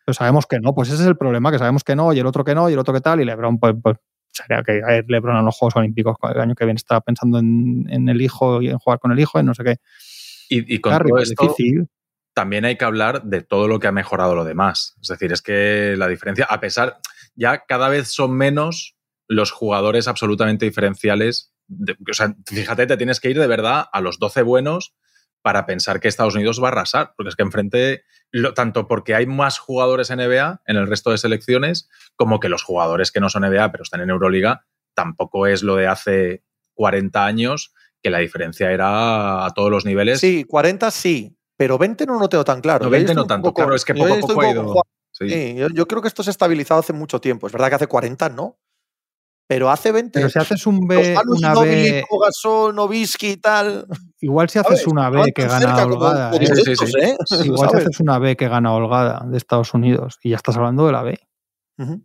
Pero 0.05 0.13
sabemos 0.13 0.45
que 0.45 0.59
no, 0.59 0.73
pues 0.73 0.89
ese 0.89 1.03
es 1.03 1.07
el 1.07 1.17
problema, 1.17 1.51
que 1.51 1.59
sabemos 1.59 1.83
que 1.83 1.95
no, 1.95 2.13
y 2.13 2.19
el 2.19 2.25
otro 2.25 2.43
que 2.43 2.55
no, 2.55 2.69
y 2.69 2.73
el 2.73 2.79
otro 2.79 2.93
que 2.93 3.01
tal, 3.01 3.21
y 3.21 3.25
LeBron, 3.25 3.59
pues, 3.59 3.75
pues 3.81 3.97
sería 4.27 4.63
que 4.63 4.81
LeBron 5.07 5.37
en 5.37 5.45
los 5.45 5.55
Juegos 5.55 5.75
Olímpicos 5.75 6.15
el 6.33 6.41
año 6.41 6.55
que 6.55 6.65
viene 6.65 6.77
está 6.77 7.01
pensando 7.01 7.39
en, 7.39 7.85
en 7.89 8.09
el 8.09 8.21
hijo 8.21 8.61
y 8.61 8.69
en 8.69 8.77
jugar 8.77 8.99
con 8.99 9.11
el 9.11 9.19
hijo, 9.19 9.39
y 9.39 9.43
no 9.43 9.53
sé 9.53 9.63
qué. 9.63 9.75
Y, 10.49 10.75
y 10.75 10.79
con 10.79 10.93
Harry, 10.93 11.09
todo 11.09 11.17
pues, 11.17 11.29
esto, 11.29 11.43
difícil. 11.43 11.87
También 12.39 12.63
hay 12.63 12.77
que 12.77 12.85
hablar 12.85 13.23
de 13.23 13.41
todo 13.41 13.67
lo 13.67 13.79
que 13.81 13.87
ha 13.87 13.91
mejorado 13.91 14.33
lo 14.33 14.45
demás. 14.45 14.95
Es 15.01 15.09
decir, 15.09 15.33
es 15.33 15.41
que 15.41 15.95
la 15.97 16.07
diferencia, 16.07 16.45
a 16.49 16.61
pesar, 16.61 16.99
ya 17.35 17.65
cada 17.67 17.89
vez 17.89 18.07
son 18.13 18.31
menos 18.31 18.95
los 19.27 19.51
jugadores 19.51 20.07
absolutamente 20.07 20.63
diferenciales. 20.65 21.53
de- 21.67 21.97
o 22.09 22.13
sea, 22.13 22.33
fíjate, 22.47 22.87
te 22.87 22.95
tienes 22.95 23.19
que 23.19 23.29
ir 23.29 23.37
de 23.37 23.45
verdad 23.45 23.87
a 23.91 23.99
los 23.99 24.19
12 24.19 24.41
buenos 24.41 24.95
para 25.41 25.65
pensar 25.65 25.99
que 25.99 26.07
Estados 26.07 26.33
Unidos 26.35 26.63
va 26.63 26.69
a 26.69 26.71
arrasar, 26.71 27.11
porque 27.17 27.27
es 27.29 27.35
que 27.35 27.43
enfrente, 27.43 28.03
tanto 28.55 28.87
porque 28.87 29.15
hay 29.15 29.25
más 29.27 29.59
jugadores 29.59 30.09
NBA 30.09 30.61
en 30.65 30.77
el 30.77 30.87
resto 30.87 31.11
de 31.11 31.17
selecciones, 31.17 31.89
como 32.15 32.39
que 32.39 32.47
los 32.47 32.63
jugadores 32.63 33.11
que 33.11 33.19
no 33.19 33.29
son 33.29 33.43
NBA 33.43 33.69
pero 33.73 33.83
están 33.83 33.99
en 33.99 34.09
Euroliga, 34.11 34.65
tampoco 34.95 35.45
es 35.45 35.61
lo 35.61 35.75
de 35.75 35.87
hace 35.87 36.43
40 36.73 37.25
años, 37.25 37.73
que 38.01 38.09
la 38.09 38.19
diferencia 38.19 38.71
era 38.71 39.45
a 39.45 39.53
todos 39.53 39.69
los 39.69 39.85
niveles. 39.85 40.21
Sí, 40.21 40.45
40 40.45 40.89
sí, 40.89 41.35
pero 41.59 41.77
20 41.77 42.05
no 42.05 42.17
lo 42.17 42.29
tengo 42.29 42.45
tan 42.45 42.61
claro. 42.61 42.85
No, 42.85 42.89
Yo 42.89 42.95
ahí 42.95 43.03
20 43.03 43.15
no 43.15 43.27
tanto, 43.27 43.49
poco- 43.49 43.55
claro, 43.63 43.75
es 43.75 43.83
que 43.83 43.93
poco 43.93 44.05
a 44.13 44.19
poco 44.19 44.31
ha 44.31 44.35
poco 44.35 44.49
ido. 44.49 44.73
Sí. 45.11 45.27
Sí, 45.29 45.55
yo, 45.55 45.67
yo 45.67 45.87
creo 45.89 46.01
que 46.01 46.07
esto 46.07 46.23
se 46.23 46.29
ha 46.29 46.31
estabilizado 46.31 46.79
hace 46.79 46.93
mucho 46.93 47.19
tiempo. 47.19 47.47
Es 47.47 47.51
verdad 47.51 47.67
que 47.67 47.75
hace 47.75 47.87
40 47.87 48.29
no, 48.29 48.57
pero 49.45 49.69
hace 49.69 49.91
20. 49.91 50.11
Pero 50.13 50.29
si 50.29 50.39
haces 50.39 50.65
un 50.65 50.87
B, 50.87 51.17
una 51.27 51.53
B, 51.59 52.05
Gasol, 52.23 52.73
Novisky 52.73 53.31
y 53.31 53.37
tal. 53.37 53.85
igual 54.21 54.47
si 54.47 54.59
¿sabes? 54.59 54.71
haces 54.79 54.87
una 54.87 55.09
B 55.09 55.33
que 55.35 55.41
gana 55.47 55.59
cerca 55.59 55.85
holgada, 55.85 56.31
como 56.31 56.43
¿eh? 56.43 56.47
Sí, 56.55 56.61
sí, 56.63 56.71
estos, 56.71 56.91
sí. 56.91 56.97
¿eh? 57.01 57.17
igual 57.43 57.69
si 57.71 57.75
haces 57.89 57.99
una 57.99 58.19
B 58.19 58.37
que 58.37 58.47
gana 58.47 58.73
holgada 58.73 59.25
de 59.27 59.37
Estados 59.37 59.73
Unidos, 59.73 60.17
y 60.23 60.29
ya 60.29 60.37
estás 60.37 60.55
hablando 60.55 60.85
de 60.85 60.91
la 60.93 61.03
B. 61.03 61.19
Ujú. 61.77 62.01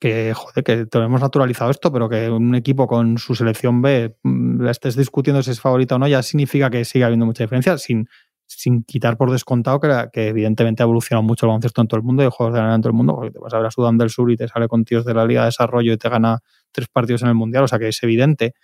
que, 0.00 0.32
joder, 0.32 0.64
que 0.64 0.86
tenemos 0.86 1.20
naturalizado 1.20 1.70
esto, 1.70 1.92
pero 1.92 2.08
que 2.08 2.30
un 2.30 2.54
equipo 2.54 2.86
con 2.86 3.18
su 3.18 3.34
selección 3.34 3.82
B 3.82 4.16
mm, 4.22 4.62
la 4.62 4.70
estés 4.70 4.96
discutiendo 4.96 5.42
si 5.42 5.50
es 5.50 5.60
favorita 5.60 5.96
o 5.96 5.98
no, 5.98 6.08
ya 6.08 6.22
significa 6.22 6.70
que 6.70 6.86
sigue 6.86 7.04
habiendo 7.04 7.26
mucha 7.26 7.44
diferencia, 7.44 7.76
sin, 7.76 8.08
sin 8.48 8.82
quitar 8.82 9.16
por 9.16 9.30
descontado 9.30 9.78
que, 9.78 10.08
que 10.12 10.28
evidentemente 10.28 10.82
ha 10.82 10.84
evolucionado 10.84 11.22
mucho 11.22 11.46
el 11.46 11.48
baloncesto 11.48 11.80
en 11.80 11.88
todo 11.88 11.98
el 11.98 12.04
mundo 12.04 12.22
y 12.22 12.26
el 12.26 12.52
de 12.52 12.58
la 12.58 12.74
en 12.74 12.80
todo 12.80 12.90
el 12.90 12.96
mundo, 12.96 13.14
porque 13.14 13.30
te 13.30 13.38
vas 13.38 13.52
a 13.52 13.58
ver 13.58 13.66
a 13.66 13.70
Sudán 13.70 13.98
del 13.98 14.10
Sur 14.10 14.30
y 14.30 14.36
te 14.36 14.48
sale 14.48 14.68
con 14.68 14.84
tíos 14.84 15.04
de 15.04 15.14
la 15.14 15.26
Liga 15.26 15.42
de 15.42 15.46
Desarrollo 15.46 15.92
y 15.92 15.98
te 15.98 16.08
gana 16.08 16.40
tres 16.72 16.88
partidos 16.88 17.22
en 17.22 17.28
el 17.28 17.34
Mundial, 17.34 17.64
o 17.64 17.68
sea 17.68 17.78
que 17.78 17.88
es 17.88 18.02
evidente, 18.02 18.54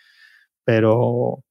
pero 0.64 1.44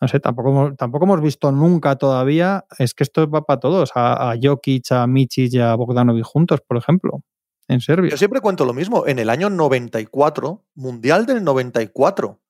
no 0.00 0.08
sé, 0.08 0.20
tampoco 0.20 0.50
hemos, 0.50 0.76
tampoco 0.76 1.06
hemos 1.06 1.22
visto 1.22 1.50
nunca 1.50 1.96
todavía, 1.96 2.66
es 2.78 2.92
que 2.92 3.02
esto 3.02 3.28
va 3.28 3.42
para 3.42 3.58
todos, 3.58 3.90
a, 3.94 4.32
a 4.32 4.36
Jokic, 4.40 4.92
a 4.92 5.06
Michic 5.06 5.54
y 5.54 5.58
a 5.58 5.74
Bogdanovic 5.74 6.24
juntos, 6.24 6.60
por 6.60 6.76
ejemplo, 6.76 7.22
en 7.68 7.80
Serbia. 7.80 8.10
Yo 8.10 8.16
siempre 8.16 8.40
cuento 8.40 8.64
lo 8.64 8.74
mismo. 8.74 9.06
En 9.06 9.18
el 9.18 9.30
año 9.30 9.50
94, 9.50 10.64
Mundial 10.74 11.26
del 11.26 11.42
94. 11.42 12.28
O 12.28 12.40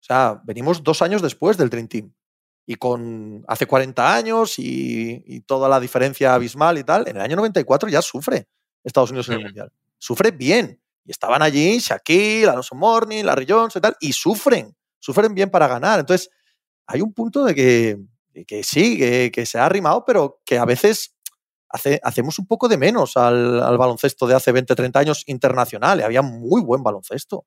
sea, 0.00 0.40
venimos 0.44 0.82
dos 0.82 1.02
años 1.02 1.22
después 1.22 1.56
del 1.56 1.70
Dream 1.70 1.88
Team. 1.88 2.12
Y 2.66 2.74
con 2.74 3.44
hace 3.46 3.66
40 3.66 4.14
años 4.14 4.58
y, 4.58 5.22
y 5.24 5.40
toda 5.40 5.68
la 5.68 5.78
diferencia 5.78 6.34
abismal 6.34 6.78
y 6.78 6.84
tal, 6.84 7.06
en 7.08 7.16
el 7.16 7.22
año 7.22 7.36
94 7.36 7.88
ya 7.88 8.02
sufre 8.02 8.48
Estados 8.86 9.10
Unidos 9.10 9.28
en 9.28 9.34
el 9.34 9.44
Mundial. 9.44 9.72
Sufre 9.98 10.30
bien. 10.30 10.80
Y 11.04 11.10
estaban 11.10 11.42
allí 11.42 11.78
Shaquille, 11.78 12.48
Alonso 12.48 12.74
Morning, 12.74 13.24
Larry 13.24 13.46
Jones 13.48 13.76
y 13.76 13.80
tal, 13.80 13.96
y 14.00 14.12
sufren. 14.12 14.74
Sufren 14.98 15.34
bien 15.34 15.50
para 15.50 15.68
ganar. 15.68 16.00
Entonces, 16.00 16.30
hay 16.86 17.00
un 17.00 17.12
punto 17.12 17.44
de 17.44 17.54
que, 17.54 17.98
de 18.32 18.44
que 18.44 18.62
sí, 18.62 18.96
que, 18.96 19.30
que 19.32 19.44
se 19.44 19.58
ha 19.58 19.66
arrimado, 19.66 20.04
pero 20.04 20.40
que 20.44 20.58
a 20.58 20.64
veces 20.64 21.14
hace, 21.68 22.00
hacemos 22.02 22.38
un 22.38 22.46
poco 22.46 22.68
de 22.68 22.76
menos 22.76 23.16
al, 23.16 23.62
al 23.62 23.76
baloncesto 23.76 24.26
de 24.26 24.34
hace 24.34 24.52
20, 24.52 24.74
30 24.74 24.98
años 24.98 25.22
internacional. 25.26 26.00
Y 26.00 26.02
había 26.04 26.22
muy 26.22 26.62
buen 26.62 26.82
baloncesto. 26.82 27.44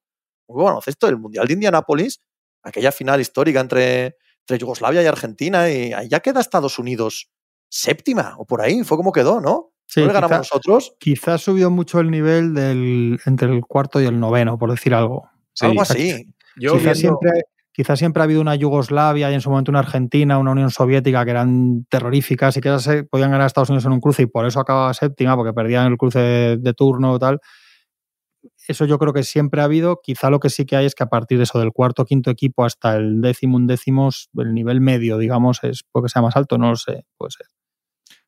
Muy 0.48 0.56
buen 0.56 0.66
baloncesto. 0.68 1.08
El 1.08 1.18
Mundial 1.18 1.48
de 1.48 1.54
Indianápolis, 1.54 2.22
aquella 2.64 2.92
final 2.92 3.22
histórica 3.22 3.60
entre, 3.62 4.18
entre 4.50 4.58
Yugoslavia 4.60 5.04
y 5.04 5.06
Argentina, 5.06 5.70
y 5.70 5.94
ahí 5.94 6.08
ya 6.10 6.20
queda 6.22 6.40
Estados 6.40 6.80
Unidos 6.80 7.30
séptima 7.70 8.34
o 8.38 8.46
por 8.46 8.62
ahí. 8.62 8.84
Fue 8.84 8.98
como 8.98 9.12
quedó, 9.12 9.40
¿no? 9.40 9.72
Sí, 9.86 10.02
¿No 10.02 10.08
le 10.08 10.14
ganamos 10.14 10.32
quizá- 10.32 10.38
nosotros? 10.40 10.94
Quizás 11.00 11.28
ha 11.36 11.38
subido 11.38 11.70
mucho 11.70 12.00
el 12.00 12.10
nivel 12.10 12.54
del, 12.56 13.20
entre 13.26 13.50
el 13.54 13.62
cuarto 13.62 14.02
y 14.02 14.06
el 14.06 14.20
noveno, 14.20 14.58
por 14.58 14.72
decir 14.72 14.94
algo. 14.94 15.30
Sí, 15.54 15.66
Algo 15.68 15.82
así. 15.84 16.34
Yo 16.58 16.74
quizás, 16.74 17.00
viendo- 17.00 17.20
siempre, 17.22 17.44
quizás 17.72 18.00
siempre 18.00 18.22
ha 18.22 18.24
habido 18.26 18.42
una 18.42 18.56
Yugoslavia 18.56 19.30
y 19.32 19.34
en 19.36 19.42
su 19.42 19.50
momento 19.52 19.72
una 19.72 19.80
Argentina, 19.80 20.38
una 20.40 20.52
Unión 20.52 20.72
Soviética 20.72 21.24
que 21.26 21.32
eran 21.32 21.86
terroríficas 21.90 22.58
y 22.58 22.62
que 22.62 22.80
se- 22.80 23.04
podían 23.04 23.30
ganar 23.32 23.44
a 23.46 23.48
Estados 23.48 23.70
Unidos 23.70 23.86
en 23.86 23.92
un 23.94 24.00
cruce 24.02 24.24
y 24.24 24.26
por 24.26 24.46
eso 24.48 24.60
acababa 24.60 24.94
séptima, 24.96 25.36
porque 25.36 25.54
perdían 25.54 25.88
el 25.92 25.98
cruce 25.98 26.20
de, 26.20 26.58
de 26.58 26.74
turno 26.74 27.12
o 27.14 27.20
tal. 27.20 27.40
Eso 28.70 28.86
yo 28.86 29.00
creo 29.00 29.14
que 29.14 29.24
siempre 29.24 29.62
ha 29.62 29.64
habido. 29.66 30.00
Quizá 30.02 30.30
lo 30.30 30.40
que 30.40 30.50
sí 30.50 30.66
que 30.66 30.76
hay 30.76 30.86
es 30.86 30.94
que 30.94 31.04
a 31.04 31.08
partir 31.10 31.38
de 31.40 31.46
eso, 31.46 31.58
del 31.60 31.72
cuarto 31.72 32.06
quinto 32.06 32.30
equipo 32.30 32.64
hasta 32.64 32.96
el 32.96 33.20
décimo 33.20 33.58
undécimo, 33.58 34.10
el 34.38 34.54
nivel 34.54 34.80
medio, 34.80 35.18
digamos, 35.18 35.60
es 35.64 35.84
porque 35.92 36.08
sea 36.10 36.22
más 36.22 36.36
alto, 36.36 36.58
no 36.60 36.70
lo 36.70 36.76
sé. 36.76 37.06
Puede 37.18 37.32
ser. 37.32 37.48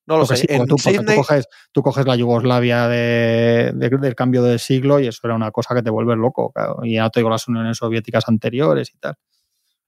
No 0.07 0.17
lo 0.17 0.21
Porque 0.23 0.37
sé. 0.37 0.47
sí, 0.49 0.53
en 0.55 0.65
tú, 0.65 0.75
coges, 1.15 1.47
tú 1.71 1.83
coges 1.83 2.07
la 2.07 2.15
Yugoslavia 2.15 2.87
de- 2.87 3.71
de- 3.75 3.89
del 3.99 4.15
cambio 4.15 4.41
del 4.41 4.57
siglo 4.59 4.99
y 4.99 5.05
eso 5.07 5.19
era 5.23 5.35
una 5.35 5.51
cosa 5.51 5.75
que 5.75 5.83
te 5.83 5.91
vuelve 5.91 6.15
loco. 6.15 6.51
claro. 6.51 6.79
Y 6.83 6.95
ya 6.95 7.03
no 7.03 7.11
te 7.11 7.19
digo 7.19 7.29
las 7.29 7.47
uniones 7.47 7.77
soviéticas 7.77 8.27
anteriores 8.27 8.91
y 8.95 8.97
tal. 8.97 9.13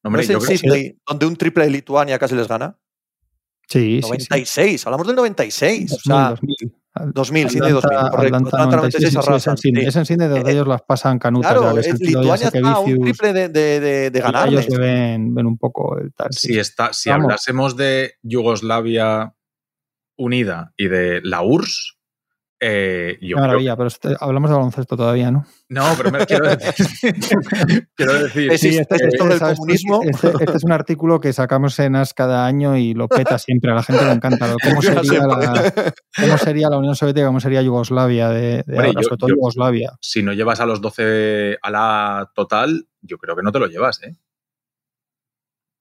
¿no 0.04 0.10
Hombre, 0.10 0.22
es 0.22 0.28
yo 0.28 0.34
en 0.36 0.40
creo 0.40 0.50
que- 0.52 0.58
Sydney 0.60 0.98
donde 1.08 1.26
un 1.26 1.36
triple 1.36 1.64
de 1.66 1.72
Lituania 1.72 2.20
casi 2.20 2.36
les 2.36 2.48
gana? 2.48 2.78
Sí, 3.68 3.96
sí, 3.96 4.02
sí. 4.04 4.08
96, 4.08 4.86
hablamos 4.86 5.08
del 5.08 5.16
96. 5.16 5.94
o 5.94 5.96
2000, 5.96 6.02
sea, 6.04 6.30
2000. 6.30 6.76
2000, 7.14 7.50
Sydney 7.50 7.72
2000, 7.72 7.98
Atlanta- 7.98 8.12
correcto. 8.12 8.36
Atlanta 8.36 8.50
Atlanta 8.58 8.76
96 8.78 9.14
96, 9.14 9.14
sí, 9.14 9.32
sí, 9.32 9.36
es 9.36 9.48
en 9.48 9.58
Sydney. 9.58 9.82
sí. 9.84 9.88
Es 9.90 9.96
en 9.96 10.06
Sydney 10.06 10.28
donde 10.28 10.50
Eh, 10.50 10.54
ellos 10.54 10.68
las 10.68 10.82
pasan 10.84 11.20
canutas. 11.20 11.52
Claro, 11.52 11.76
ya, 11.76 11.82
que 11.82 11.90
es- 11.90 12.00
Lituania 12.00 12.48
está 12.48 12.80
un 12.80 13.02
triple 13.02 13.34
de, 13.34 13.50
de, 13.50 13.80
de, 13.80 14.10
de 14.12 14.20
y 14.20 14.22
ganarles. 14.22 14.60
Ellos 14.68 14.74
se 14.76 14.80
ven, 14.80 15.34
ven 15.34 15.46
un 15.48 15.58
poco 15.58 15.98
el 15.98 16.14
tal. 16.14 16.28
si, 16.32 16.58
está, 16.60 16.94
si 16.94 17.10
Vamos. 17.10 17.26
hablásemos 17.26 17.76
de 17.78 18.14
Yugoslavia 18.22 19.34
unida 20.18 20.72
y 20.78 20.88
de 20.88 21.22
la 21.24 21.42
URSS, 21.42 21.98
eh, 22.66 23.14
yo 23.16 23.20
Qué 23.20 23.28
creo- 23.28 23.40
maravilla, 23.42 23.76
pero 23.76 23.88
este- 23.88 24.16
hablamos 24.20 24.50
de 24.50 24.56
baloncesto 24.56 24.96
todavía, 24.96 25.32
¿no? 25.32 25.46
No, 25.70 25.84
pero 25.98 26.12
me 26.12 26.26
quiero 26.26 26.48
decir. 26.48 26.88
quiero 27.96 28.14
decir. 28.24 28.58
Sí, 28.58 28.78
este- 28.78 28.96
esto 28.96 29.26
del 29.26 29.38
¿sabes? 29.40 29.58
comunismo. 29.58 30.02
Este, 30.04 30.28
este 30.40 30.58
es 30.58 30.64
un 30.64 30.72
artículo 30.72 31.20
que 31.20 31.34
sacamos 31.34 31.78
en 31.80 31.96
AS 31.98 32.14
cada 32.14 32.46
año 32.46 32.78
y 32.78 32.94
lo 32.94 33.08
peta 33.10 33.38
siempre. 33.38 33.72
A 33.72 33.76
la 33.76 33.84
gente 33.84 34.06
le 34.06 34.12
encanta. 34.12 34.56
¿Cómo 34.64 34.82
sería, 34.82 35.26
la, 35.28 35.54
siempre. 35.62 35.94
cómo 36.22 36.38
sería 36.38 36.70
la 36.70 36.78
Unión 36.78 36.96
Soviética? 36.96 37.28
¿Cómo 37.28 37.40
sería 37.40 37.62
Yugoslavia? 37.62 38.30
De, 38.30 38.40
de 38.42 38.60
Hombre, 38.68 38.78
ahora? 38.88 38.94
yo- 38.94 39.04
sobre 39.04 39.18
todo 39.18 39.30
yo- 39.30 39.36
Yugoslavia. 39.36 39.92
si 40.00 40.24
no 40.24 40.34
llevas 40.34 40.60
a 40.60 40.66
los 40.66 40.80
12 40.82 41.58
a 41.62 41.70
la 41.72 42.32
total, 42.34 42.88
yo 43.02 43.18
creo 43.18 43.36
que 43.36 43.44
no 43.44 43.52
te 43.52 43.60
lo 43.60 43.68
llevas, 43.68 44.02
¿eh? 44.04 44.16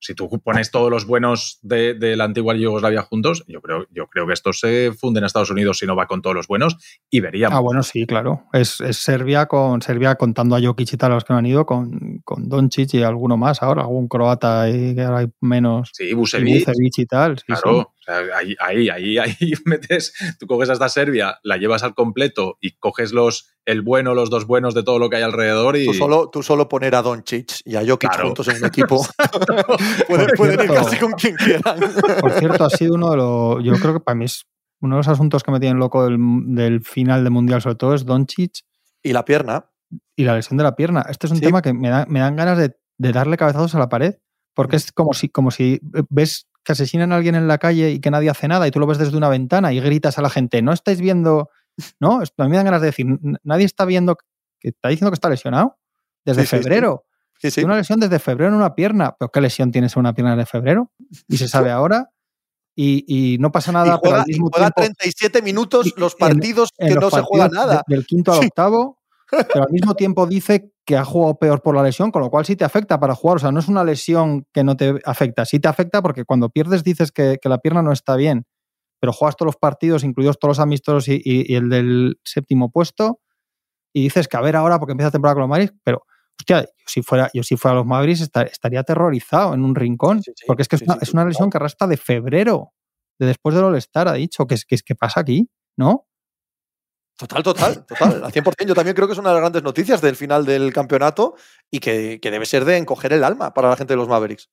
Si 0.03 0.14
tú 0.14 0.28
pones 0.42 0.72
todos 0.72 0.90
los 0.90 1.07
buenos 1.07 1.61
de, 1.62 1.94
de 1.94 2.16
la 2.16 2.24
antigua 2.24 2.57
Yugoslavia 2.57 3.03
juntos, 3.03 3.44
yo 3.46 3.61
creo, 3.61 3.86
yo 3.90 4.09
creo 4.09 4.26
que 4.26 4.32
estos 4.32 4.59
se 4.59 4.92
funden 4.92 5.22
a 5.22 5.28
Estados 5.28 5.50
Unidos 5.50 5.78
si 5.78 5.86
no 5.86 5.94
va 5.94 6.07
con 6.07 6.22
todos 6.22 6.34
los 6.34 6.48
buenos 6.48 6.76
y 7.09 7.20
veríamos. 7.20 7.57
Ah, 7.57 7.61
bueno, 7.61 7.84
sí, 7.84 8.05
claro. 8.05 8.46
Es, 8.53 8.80
es 8.80 8.96
Serbia 8.96 9.46
con 9.46 9.80
Serbia 9.80 10.16
contando 10.16 10.57
a 10.57 10.61
Jokic 10.61 10.92
y 10.92 10.96
tal, 10.96 11.12
a 11.12 11.14
los 11.14 11.24
que 11.24 11.32
no 11.32 11.38
han 11.38 11.46
ido, 11.46 11.64
con, 11.66 12.20
con 12.24 12.48
Doncic 12.48 12.94
y 12.94 13.03
alguno 13.05 13.36
más 13.36 13.62
ahora, 13.62 13.82
algún 13.82 14.09
croata 14.09 14.68
y 14.68 14.94
que 14.94 15.03
ahora 15.03 15.18
hay 15.18 15.28
menos. 15.40 15.90
Sí, 15.92 16.09
y 16.09 16.14
Bucevic, 16.14 16.98
y 16.98 17.07
tal. 17.07 17.38
sí, 17.38 17.44
claro. 17.46 17.92
sí. 18.00 18.01
O 18.03 18.05
sea, 18.05 18.36
ahí, 18.36 18.57
ahí, 18.59 18.88
ahí, 18.88 19.18
ahí 19.40 19.53
metes, 19.64 20.12
tú 20.40 20.46
coges 20.46 20.68
hasta 20.70 20.88
Serbia, 20.88 21.38
la 21.44 21.57
llevas 21.57 21.82
al 21.84 21.94
completo 21.94 22.59
y 22.61 22.72
coges 22.78 23.12
los, 23.12 23.55
el 23.64 23.82
bueno, 23.82 24.14
los 24.14 24.28
dos 24.28 24.46
buenos 24.46 24.74
de 24.74 24.82
todo 24.82 24.98
lo 24.98 25.09
que 25.09 25.16
hay 25.16 25.22
alrededor 25.22 25.76
y... 25.76 25.86
Tú 25.86 25.94
solo, 25.94 26.28
tú 26.30 26.42
solo 26.42 26.68
poner 26.68 26.94
a 26.96 27.03
Doncic 27.03 27.61
y 27.64 27.76
a 27.76 27.86
Jokic 27.86 28.11
Claro. 28.11 28.24
juntos 28.26 28.48
en 28.48 28.57
un 28.57 28.64
equipo. 28.66 29.07
pueden, 30.09 30.28
ir 30.30 30.36
cierto- 30.66 30.74
casi 30.74 30.96
con 30.96 31.12
quien 31.12 31.36
quieran. 31.36 31.78
Por 32.20 32.32
cierto, 32.32 32.64
ha 32.64 32.70
sido 32.70 32.94
uno 32.94 33.11
de 33.11 33.16
los. 33.16 33.64
Yo 33.64 33.72
creo 33.80 33.94
que 33.94 34.00
para 34.00 34.14
mí 34.14 34.24
es 34.24 34.44
uno 34.80 34.96
de 34.96 34.98
los 35.00 35.09
asuntos 35.09 35.42
que 35.44 35.53
me 35.53 35.61
tienen 35.61 35.78
loco 35.78 36.05
del, 36.05 36.18
del 36.55 36.82
final 36.84 37.22
de 37.24 37.30
Mundial, 37.30 37.62
sobre 37.62 37.76
todo, 37.76 37.94
es 37.94 38.05
Doncic 38.05 38.61
y 39.03 39.12
la 39.12 39.24
pierna. 39.24 39.66
y 40.16 40.24
la 40.24 40.34
lesión 40.34 40.57
de 40.57 40.64
la 40.64 40.74
pierna. 40.74 41.05
Este 41.09 41.26
es 41.26 41.30
un 41.32 41.38
Sí. 41.38 41.44
tema 41.44 41.62
que 41.62 41.72
me, 41.72 41.88
da- 41.88 42.07
me 42.09 42.20
dan 42.20 42.34
ganas 42.36 42.59
de, 42.59 42.76
de 42.98 43.12
darle 43.12 43.36
cabezazos 43.36 43.74
a 43.74 43.78
la 43.78 43.88
pared, 43.88 44.16
porque 44.55 44.76
es 44.76 44.90
como 44.92 45.12
si, 45.14 45.28
como 45.28 45.50
si 45.53 45.80
ves 46.11 46.48
que 46.64 46.72
asesinan 46.72 47.12
a 47.12 47.16
alguien 47.16 47.34
en 47.34 47.48
la 47.48 47.58
calle 47.58 47.90
y 47.90 48.00
que 48.00 48.10
nadie 48.10 48.30
hace 48.30 48.46
nada 48.48 48.66
y 48.66 48.70
tú 48.70 48.78
lo 48.80 48.86
ves 48.86 48.98
desde 48.98 49.16
una 49.16 49.28
ventana 49.28 49.72
y 49.72 49.80
gritas 49.80 50.18
a 50.18 50.22
la 50.22 50.30
gente, 50.30 50.62
no 50.62 50.72
estáis 50.72 51.00
viendo, 51.00 51.50
¿no? 52.00 52.18
A 52.20 52.44
mí 52.44 52.50
me 52.50 52.56
dan 52.56 52.64
ganas 52.66 52.80
de 52.80 52.86
decir, 52.88 53.06
"N- 53.06 53.36
nadie 53.42 53.64
está 53.64 53.84
viendo 53.84 54.16
que 54.60 54.68
está 54.68 54.88
diciendo 54.88 55.10
que 55.10 55.14
está 55.16 55.28
lesionado 55.28 55.78
desde 56.24 56.42
Sí, 56.42 56.48
febrero. 56.48 57.04
Sí, 57.38 57.50
sí. 57.50 57.64
Una 57.64 57.74
lesión 57.76 57.98
desde 57.98 58.20
febrero 58.20 58.50
en 58.50 58.54
una 58.56 58.76
pierna. 58.76 59.16
¿Pero 59.18 59.30
qué 59.32 59.40
lesión 59.40 59.72
tienes 59.72 59.96
en 59.96 60.00
una 60.00 60.14
pierna 60.14 60.36
desde 60.36 60.46
febrero? 60.46 60.92
Y 61.26 61.36
se 61.36 61.48
sabe 61.48 61.70
ahora. 61.72 62.10
Y, 62.76 63.04
y 63.34 63.38
no 63.38 63.50
pasa 63.50 63.70
Y 63.72 63.74
nada, 63.74 63.98
pero 64.00 64.12
juega, 64.12 64.22
al 64.22 64.30
y 64.30 64.32
mismo 64.32 64.48
juega 64.52 64.70
tiempo. 64.70 64.94
37 64.98 65.42
minutos 65.42 65.86
y- 65.88 65.94
los 65.98 66.14
partidos 66.14 66.70
en 66.78 66.88
que 66.88 66.94
los 66.94 67.02
no 67.04 67.10
se 67.10 67.22
juega 67.22 67.48
nada. 67.48 67.82
de- 67.88 67.96
del 67.96 68.06
quinto 68.06 68.32
al 68.32 68.38
octavo, 68.46 68.98
pero 69.52 69.64
al 69.64 69.72
mismo 69.72 69.94
tiempo 69.94 70.26
dice 70.26 70.72
que 70.84 70.96
ha 70.96 71.04
jugado 71.04 71.38
peor 71.38 71.62
por 71.62 71.74
la 71.74 71.82
lesión, 71.82 72.10
con 72.10 72.22
lo 72.22 72.30
cual 72.30 72.44
sí 72.44 72.56
te 72.56 72.64
afecta 72.64 72.98
para 73.00 73.14
jugar. 73.14 73.36
O 73.36 73.40
sea, 73.40 73.52
no 73.52 73.60
es 73.60 73.68
una 73.68 73.84
lesión 73.84 74.46
que 74.52 74.64
no 74.64 74.76
te 74.76 75.00
afecta. 75.04 75.44
Sí 75.44 75.58
te 75.60 75.68
afecta 75.68 76.02
porque 76.02 76.24
cuando 76.24 76.50
pierdes 76.50 76.82
dices 76.84 77.12
que, 77.12 77.38
que 77.40 77.48
la 77.48 77.58
pierna 77.58 77.82
no 77.82 77.92
está 77.92 78.16
bien, 78.16 78.44
pero 79.00 79.12
juegas 79.12 79.36
todos 79.36 79.46
los 79.48 79.56
partidos, 79.56 80.04
incluidos 80.04 80.38
todos 80.38 80.58
los 80.58 80.62
amistosos 80.62 81.08
y, 81.08 81.14
y- 81.24 81.52
y 81.52 81.56
el 81.56 81.68
del 81.68 82.18
séptimo 82.24 82.70
puesto, 82.70 83.20
y 83.94 84.02
dices 84.02 84.28
que 84.28 84.36
a 84.36 84.40
ver 84.40 84.56
ahora 84.56 84.78
porque 84.78 84.92
empieza 84.92 85.10
temporada 85.10 85.34
con 85.34 85.42
los 85.42 85.50
Mavericks, 85.50 85.74
pero 85.84 86.02
hostia, 86.38 86.62
yo 86.62 86.68
si 86.86 87.02
fuera, 87.02 87.30
yo 87.34 87.42
si 87.42 87.56
fuera 87.56 87.74
los 87.76 87.86
Mavericks 87.86 88.20
esta- 88.22 88.42
estaría 88.42 88.80
aterrorizado 88.80 89.54
en 89.54 89.64
un 89.64 89.74
rincón, 89.74 90.22
Sí, 90.22 90.32
sí, 90.34 90.44
porque 90.46 90.62
es 90.62 90.68
que 90.68 90.76
es 90.76 90.82
una, 90.82 90.94
es 91.00 91.12
lesión 91.14 91.50
que 91.50 91.56
arrastra 91.58 91.86
de 91.86 91.96
febrero, 91.96 92.72
de 93.18 93.26
después 93.26 93.54
del 93.54 93.64
All-Star, 93.64 94.08
ha 94.08 94.14
dicho, 94.14 94.46
que 94.46 94.54
es 94.54 94.64
que, 94.64 94.74
es 94.74 94.82
que 94.82 94.94
pasa 94.94 95.20
aquí, 95.20 95.48
¿no? 95.76 96.06
Total, 97.18 97.42
total, 97.42 97.86
total. 97.86 98.24
Al 98.24 98.32
100%. 98.32 98.66
Yo 98.66 98.74
también 98.74 98.94
creo 98.94 99.06
que 99.06 99.12
es 99.12 99.18
una 99.18 99.28
de 99.30 99.34
las 99.34 99.42
grandes 99.42 99.62
noticias 99.62 100.00
del 100.00 100.16
final 100.16 100.44
del 100.44 100.72
campeonato 100.72 101.34
y 101.70 101.80
que, 101.80 102.18
que 102.20 102.30
debe 102.30 102.46
ser 102.46 102.64
de 102.64 102.76
encoger 102.76 103.12
el 103.12 103.24
alma 103.24 103.54
para 103.54 103.68
la 103.68 103.76
gente 103.76 103.92
de 103.92 103.98
los 103.98 104.08
Mavericks. 104.08 104.50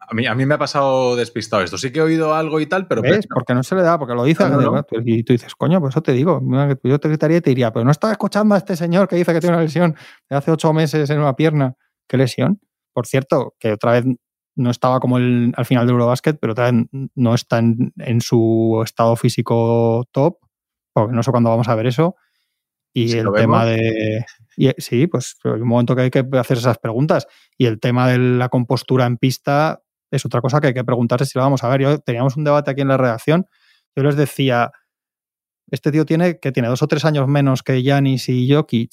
A 0.00 0.14
mí, 0.14 0.26
a 0.26 0.34
mí 0.34 0.46
me 0.46 0.54
ha 0.54 0.58
pasado 0.58 1.16
despistado 1.16 1.62
esto. 1.62 1.76
Sí 1.76 1.90
que 1.90 1.98
he 1.98 2.02
oído 2.02 2.32
algo 2.34 2.60
y 2.60 2.66
tal, 2.66 2.86
pero... 2.86 3.02
¿Ves? 3.02 3.26
Porque 3.28 3.52
no 3.52 3.62
se 3.62 3.74
le 3.74 3.82
da, 3.82 3.98
porque 3.98 4.14
lo 4.14 4.24
dice. 4.24 4.48
No, 4.48 4.60
no, 4.60 4.70
no. 4.70 4.84
Y 5.04 5.24
tú 5.24 5.32
dices, 5.32 5.54
coño, 5.54 5.80
pues 5.80 5.92
eso 5.92 6.02
te 6.02 6.12
digo. 6.12 6.40
Yo 6.84 6.98
te 6.98 7.08
gritaría 7.08 7.38
y 7.38 7.40
te 7.40 7.50
diría, 7.50 7.72
pero 7.72 7.84
no 7.84 7.90
estaba 7.90 8.12
escuchando 8.12 8.54
a 8.54 8.58
este 8.58 8.76
señor 8.76 9.08
que 9.08 9.16
dice 9.16 9.32
que 9.32 9.40
tiene 9.40 9.56
una 9.56 9.64
lesión 9.64 9.96
de 10.30 10.36
hace 10.36 10.50
ocho 10.50 10.72
meses 10.72 11.10
en 11.10 11.18
una 11.18 11.34
pierna. 11.34 11.74
¿Qué 12.08 12.16
lesión? 12.16 12.60
Por 12.94 13.06
cierto, 13.06 13.54
que 13.58 13.72
otra 13.72 13.92
vez 13.92 14.04
no 14.54 14.70
estaba 14.70 15.00
como 15.00 15.18
el, 15.18 15.52
al 15.56 15.66
final 15.66 15.86
del 15.86 15.94
Eurobasket, 15.94 16.38
pero 16.40 16.52
otra 16.52 16.70
vez 16.70 16.86
no 17.14 17.34
está 17.34 17.58
en, 17.58 17.92
en 17.96 18.20
su 18.20 18.80
estado 18.84 19.14
físico 19.16 20.06
top, 20.12 20.38
no 21.06 21.22
sé 21.22 21.30
cuándo 21.30 21.50
vamos 21.50 21.68
a 21.68 21.74
ver 21.76 21.86
eso. 21.86 22.16
Y 22.92 23.08
Si 23.10 23.18
el 23.18 23.26
tema 23.32 23.64
vemos. 23.64 23.76
de. 23.82 24.24
y- 24.56 24.72
sí, 24.78 25.06
pues 25.06 25.36
hay 25.44 25.52
un 25.60 25.68
momento 25.68 25.94
que 25.94 26.02
hay 26.02 26.10
que 26.10 26.26
hacer 26.32 26.56
esas 26.58 26.78
preguntas. 26.78 27.28
Y 27.56 27.66
el 27.66 27.78
tema 27.78 28.08
de 28.08 28.18
la 28.18 28.48
compostura 28.48 29.06
en 29.06 29.18
pista 29.18 29.82
es 30.10 30.24
otra 30.26 30.40
cosa 30.40 30.60
que 30.60 30.68
hay 30.68 30.74
que 30.74 30.84
preguntarse 30.84 31.26
si 31.26 31.38
lo 31.38 31.44
vamos 31.44 31.62
a 31.62 31.68
ver. 31.68 31.82
Yo 31.82 31.98
teníamos 32.00 32.36
un 32.36 32.44
debate 32.44 32.70
aquí 32.70 32.80
en 32.80 32.88
la 32.88 32.96
redacción. 32.96 33.46
Yo 33.94 34.02
les 34.02 34.16
decía, 34.16 34.72
este 35.70 35.92
tío 35.92 36.04
tiene 36.06 36.38
que 36.40 36.50
tiene 36.50 36.68
dos 36.68 36.82
o 36.82 36.88
tres 36.88 37.04
años 37.04 37.28
menos 37.28 37.62
que 37.62 37.82
Yanis 37.82 38.28
y 38.30 38.50
Jokic, 38.52 38.90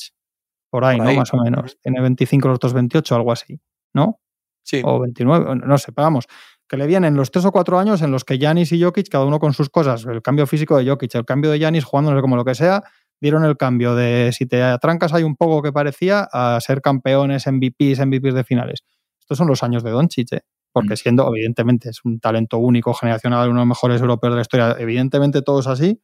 por 0.70 0.84
ahí, 0.84 0.98
Por 0.98 1.06
¿no? 1.08 1.14
Más 1.14 1.34
o 1.34 1.38
menos. 1.38 1.80
Tiene 1.82 2.02
25, 2.02 2.48
los 2.50 2.56
otros 2.58 2.74
28, 2.74 3.16
algo 3.16 3.32
así, 3.32 3.60
¿no? 3.94 4.20
Sí. 4.64 4.82
O 4.84 5.00
29, 5.00 5.56
no 5.56 5.78
sé, 5.78 5.92
pero 5.94 6.04
vamos. 6.06 6.26
Que 6.68 6.78
le 6.78 6.88
vienen 6.88 7.16
los 7.16 7.32
tres 7.32 7.46
o 7.46 7.52
cuatro 7.52 7.78
años 7.78 8.02
en 8.02 8.12
los 8.12 8.24
que 8.24 8.38
Yanis 8.40 8.72
y 8.72 8.82
Jokic, 8.82 9.08
cada 9.10 9.26
uno 9.26 9.40
con 9.40 9.54
sus 9.54 9.70
cosas, 9.70 10.06
el 10.06 10.22
cambio 10.22 10.48
físico 10.48 10.78
de 10.78 10.90
Jokic, 10.90 11.14
el 11.16 11.26
cambio 11.26 11.52
de 11.52 11.60
Yanis 11.60 11.84
jugándole 11.84 12.22
como 12.22 12.36
lo 12.36 12.44
que 12.46 12.56
sea, 12.56 12.84
dieron 13.22 13.46
el 13.46 13.58
cambio 13.58 13.96
de 13.96 14.32
si 14.34 14.46
te 14.46 14.62
atrancas 14.64 15.14
hay 15.14 15.24
un 15.24 15.36
poco 15.36 15.62
que 15.62 15.72
parecía 15.72 16.28
a 16.32 16.60
ser 16.62 16.82
campeones, 16.82 17.46
MVPs, 17.48 18.00
MVPs 18.06 18.34
de 18.34 18.44
finales. 18.44 18.80
Estos 19.20 19.38
son 19.38 19.48
los 19.48 19.64
años 19.64 19.84
de 19.84 19.92
Doncic, 19.92 20.34
¿eh? 20.34 20.42
porque 20.72 20.94
Mm. 20.94 20.98
siendo, 20.98 21.28
evidentemente, 21.30 21.90
es 21.90 22.02
un 22.04 22.20
talento 22.20 22.58
único, 22.58 22.94
generacional, 22.94 23.50
uno 23.50 23.60
de 23.62 23.66
los 23.66 23.70
mejores 23.70 24.02
europeos 24.02 24.34
de 24.34 24.36
la 24.36 24.42
historia, 24.42 24.76
evidentemente 24.78 25.42
todo 25.42 25.62
es 25.62 25.68
así, 25.68 26.02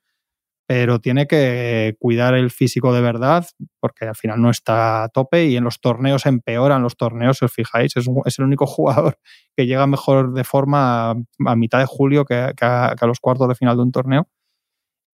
pero 0.74 1.00
tiene 1.02 1.28
que 1.28 1.98
cuidar 2.00 2.34
el 2.34 2.50
físico 2.50 2.94
de 2.94 3.02
verdad, 3.02 3.46
porque 3.82 4.06
al 4.06 4.16
final 4.16 4.42
no 4.42 4.50
está 4.50 5.04
a 5.04 5.10
tope 5.10 5.44
y 5.48 5.58
en 5.58 5.66
los 5.66 5.82
torneos 5.82 6.26
empeoran 6.26 6.82
los 6.82 6.96
torneos, 6.96 7.40
si 7.40 7.44
os 7.44 7.52
fijáis, 7.52 7.98
es, 7.98 8.08
un- 8.08 8.22
es 8.24 8.40
el 8.40 8.46
único 8.46 8.66
jugador 8.68 9.18
que 9.54 9.66
llega 9.66 9.86
mejor 9.86 10.32
de 10.34 10.46
forma 10.46 11.12
a, 11.12 11.16
a 11.46 11.56
mitad 11.58 11.80
de 11.80 11.86
julio 11.88 12.24
que, 12.24 12.54
que 12.56 12.64
a, 12.66 12.96
que 12.98 13.04
a 13.04 13.08
los 13.10 13.20
cuartos 13.20 13.50
de 13.50 13.56
final 13.56 13.76
de 13.76 13.84
un 13.84 13.92
torneo. 13.92 14.30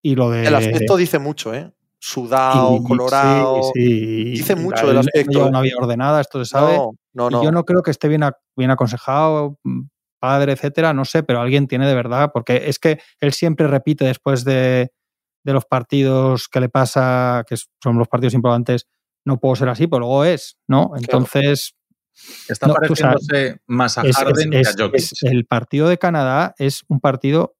Y 0.00 0.14
lo 0.14 0.30
de... 0.30 0.46
El 0.46 0.54
aspecto 0.54 0.96
dice 0.96 1.18
mucho, 1.18 1.52
¿eh? 1.52 1.72
Sudado, 1.98 2.76
y- 2.76 2.84
colorado. 2.84 3.60
sí, 3.74 3.82
sí, 3.82 4.24
Dice 4.30 4.52
y 4.52 4.56
mucho 4.56 4.86
del 4.86 4.98
aspecto, 4.98 5.50
no 5.50 5.58
¿eh? 5.58 5.62
vida 5.64 5.74
ordenada, 5.80 6.20
esto 6.20 6.38
se 6.44 6.48
sabe. 6.52 6.76
No, 6.76 6.92
no, 7.14 7.30
Y 7.30 7.32
no. 7.32 7.42
yo 7.42 7.50
no 7.50 7.64
creo 7.64 7.82
que 7.82 7.90
esté 7.90 8.06
bien, 8.06 8.22
bien 8.56 8.70
aconsejado. 8.70 9.58
padre, 10.20 10.52
etcétera, 10.52 10.92
no 10.94 11.04
sé, 11.04 11.24
pero 11.24 11.40
alguien 11.40 11.66
tiene 11.66 11.88
de 11.88 11.94
verdad, 11.96 12.30
porque 12.32 12.62
es 12.66 12.78
que 12.78 13.00
él 13.20 13.32
siempre 13.32 13.66
repite 13.66 14.04
después 14.04 14.44
de, 14.44 14.90
de 15.48 15.54
los 15.54 15.64
partidos 15.64 16.46
que 16.48 16.60
le 16.60 16.68
pasa, 16.68 17.42
que 17.48 17.56
son 17.82 17.96
los 17.98 18.06
partidos 18.06 18.34
importantes, 18.34 18.86
no 19.24 19.38
puedo 19.38 19.56
ser 19.56 19.68
así, 19.70 19.86
pero 19.86 20.00
luego 20.00 20.24
es, 20.24 20.58
¿no? 20.68 20.92
Entonces, 20.96 21.74
Está 22.48 22.66
No, 22.66 22.74
pareciéndose 22.74 23.60
más 23.68 23.96
a 23.96 24.02
Harden 24.12 24.52
es- 24.52 24.74
que 24.74 24.82
a 24.82 24.86
Jokic. 24.86 25.00
es- 25.00 25.22
el 25.22 25.46
partido 25.46 25.88
de 25.88 25.98
Canadá 25.98 26.52
es 26.58 26.82
un 26.88 26.98
partido, 26.98 27.54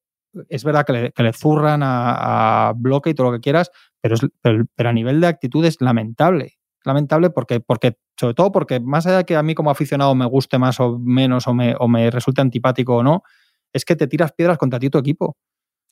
es 0.49 0.63
verdad 0.65 0.85
que 0.85 0.91
le, 0.93 1.11
que 1.13 1.23
le 1.23 1.31
zurran 1.31 1.81
a, 1.81 2.67
a 2.67 2.73
bloque 2.73 3.09
y 3.09 3.13
todo 3.13 3.27
lo 3.27 3.33
que 3.33 3.39
quieras, 3.39 3.71
pero, 4.01 4.15
es, 4.15 4.21
pero, 4.41 4.65
pero 4.75 4.89
a 4.89 4.93
nivel 4.93 5.21
de 5.21 5.27
actitud 5.27 5.63
es 5.63 5.77
lamentable. 5.79 6.57
Lamentable 6.83 7.29
porque, 7.29 7.61
porque, 7.61 7.97
sobre 8.19 8.33
todo 8.33 8.51
porque 8.51 8.79
más 8.81 9.05
allá 9.07 9.17
de 9.19 9.23
que 9.25 9.37
a 9.37 9.43
mí 9.43 9.55
como 9.55 9.71
aficionado 9.71 10.13
me 10.13 10.25
guste 10.25 10.57
más 10.59 10.77
o 10.81 10.99
menos 10.99 11.47
o 11.47 11.53
me, 11.53 11.73
o 11.79 11.87
me 11.87 12.11
resulte 12.11 12.41
antipático 12.41 12.97
o 12.97 13.03
no, 13.03 13.23
es 13.71 13.85
que 13.85 13.95
te 13.95 14.07
tiras 14.07 14.33
piedras 14.33 14.57
contra 14.57 14.77
ti 14.79 14.89
tu 14.89 14.97
equipo. 14.97 15.37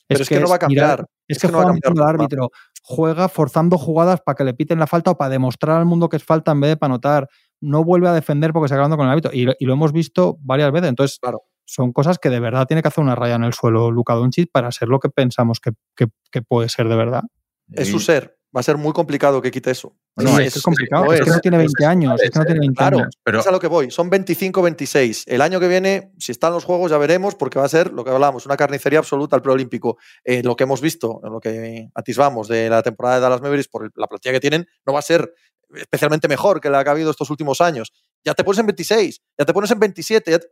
Pero 0.07 0.21
es, 0.23 0.29
que, 0.29 0.39
no 0.39 0.47
va 0.47 0.55
a 0.55 0.67
mirar- 0.67 0.97
cambiar. 0.97 0.99
es 1.27 1.37
Es 1.37 1.41
que, 1.41 1.47
que 1.47 1.51
no 1.51 1.57
va 1.57 1.63
a 1.63 1.67
juega 1.67 1.81
cambiar 1.81 2.03
el 2.05 2.09
árbitro, 2.15 2.49
juega 2.81 3.27
forzando 3.29 3.77
jugadas 3.77 4.21
para 4.21 4.35
que 4.35 4.43
le 4.43 4.53
piten 4.53 4.79
la 4.79 4.87
falta 4.87 5.11
o 5.11 5.17
para 5.17 5.29
demostrar 5.29 5.77
al 5.77 5.85
mundo 5.85 6.07
que 6.09 6.17
es 6.17 6.23
falta 6.23 6.51
en 6.51 6.61
vez 6.61 6.69
de 6.71 6.77
para 6.77 6.93
anotar. 6.93 7.27
No 7.59 7.83
vuelve 7.83 8.07
a 8.07 8.13
defender 8.13 8.53
porque 8.53 8.69
se 8.69 8.75
acabando 8.75 8.95
con 8.97 9.05
el 9.07 9.11
árbitro. 9.11 9.31
Y, 9.33 9.43
lo- 9.45 9.53
y 9.59 9.65
lo 9.65 9.73
hemos 9.73 9.91
visto 9.91 10.37
varias 10.41 10.71
veces. 10.71 10.89
Entonces, 10.89 11.19
Claro. 11.19 11.41
son 11.65 11.91
cosas 11.91 12.19
que 12.19 12.29
de 12.29 12.39
verdad 12.39 12.65
tiene 12.67 12.81
que 12.81 12.87
hacer 12.87 13.03
una 13.03 13.15
raya 13.15 13.35
en 13.35 13.43
el 13.43 13.53
suelo 13.53 13.91
Luka 13.91 14.13
Doncic 14.13 14.49
para 14.51 14.71
ser 14.71 14.87
lo 14.87 14.99
que 14.99 15.09
pensamos 15.09 15.59
que, 15.59 15.71
que- 15.95 16.07
que 16.31 16.41
puede 16.41 16.69
ser 16.69 16.87
de 16.87 16.95
verdad. 16.95 17.23
Es 17.73 17.89
su 17.89 17.99
ser. 17.99 18.36
Va 18.55 18.61
a 18.61 18.63
ser 18.63 18.77
muy 18.77 18.93
complicado 18.93 19.41
que 19.41 19.51
quite 19.51 19.71
eso. 19.71 19.95
Bueno, 20.15 20.31
Sí, 20.37 20.41
es- 20.43 20.47
es, 20.47 20.53
que 20.53 20.59
es 20.59 20.63
complicado. 20.63 21.05
no 21.05 21.13
es, 21.13 21.21
que 21.21 21.29
no 21.29 21.39
tiene 21.39 21.57
20 21.57 21.83
es- 21.83 21.87
años. 21.87 22.21
Es 22.21 22.31
que 22.31 22.39
no 22.39 22.45
tiene 22.45 22.59
20 22.61 22.77
Claro. 22.77 22.97
años. 22.99 23.17
Pero 23.23 23.39
Es 23.41 23.47
a 23.47 23.51
lo 23.51 23.59
que 23.59 23.67
voy. 23.67 23.91
Son 23.91 24.09
25-26. 24.09 25.23
El 25.27 25.41
año 25.41 25.59
que 25.59 25.67
viene, 25.67 26.11
si 26.17 26.31
están 26.31 26.53
los 26.53 26.63
juegos, 26.63 26.89
ya 26.91 26.97
veremos, 26.97 27.35
porque 27.35 27.59
va 27.59 27.65
a 27.65 27.69
ser 27.69 27.91
lo 27.91 28.03
que 28.03 28.11
hablábamos, 28.11 28.45
una 28.45 28.55
carnicería 28.57 28.99
absoluta 28.99 29.35
al 29.35 29.41
preolímpico. 29.41 29.97
Eh, 30.23 30.41
lo 30.43 30.55
que 30.55 30.63
hemos 30.63 30.81
visto, 30.81 31.19
en 31.23 31.31
lo 31.33 31.39
que 31.39 31.89
atisbamos 31.93 32.47
de 32.47 32.69
la 32.69 32.81
temporada 32.83 33.15
de 33.15 33.21
Dallas 33.21 33.41
Mavericks, 33.41 33.67
por 33.69 33.91
la 33.95 34.07
plantilla 34.07 34.33
que 34.33 34.39
tienen, 34.39 34.65
no 34.85 34.93
va 34.93 34.99
a 34.99 35.03
ser 35.03 35.33
especialmente 35.75 36.27
mejor 36.29 36.61
que 36.61 36.69
la 36.69 36.81
que 36.83 36.89
ha 36.89 36.93
habido 36.93 37.11
estos 37.11 37.29
últimos 37.29 37.59
años. 37.59 37.91
Ya 38.23 38.33
te 38.33 38.43
pones 38.45 38.59
en 38.59 38.67
26, 38.67 39.21
ya 39.37 39.45
te 39.45 39.53
pones 39.53 39.69
en 39.71 39.79
27. 39.79 40.31
ya 40.31 40.39
te- 40.39 40.47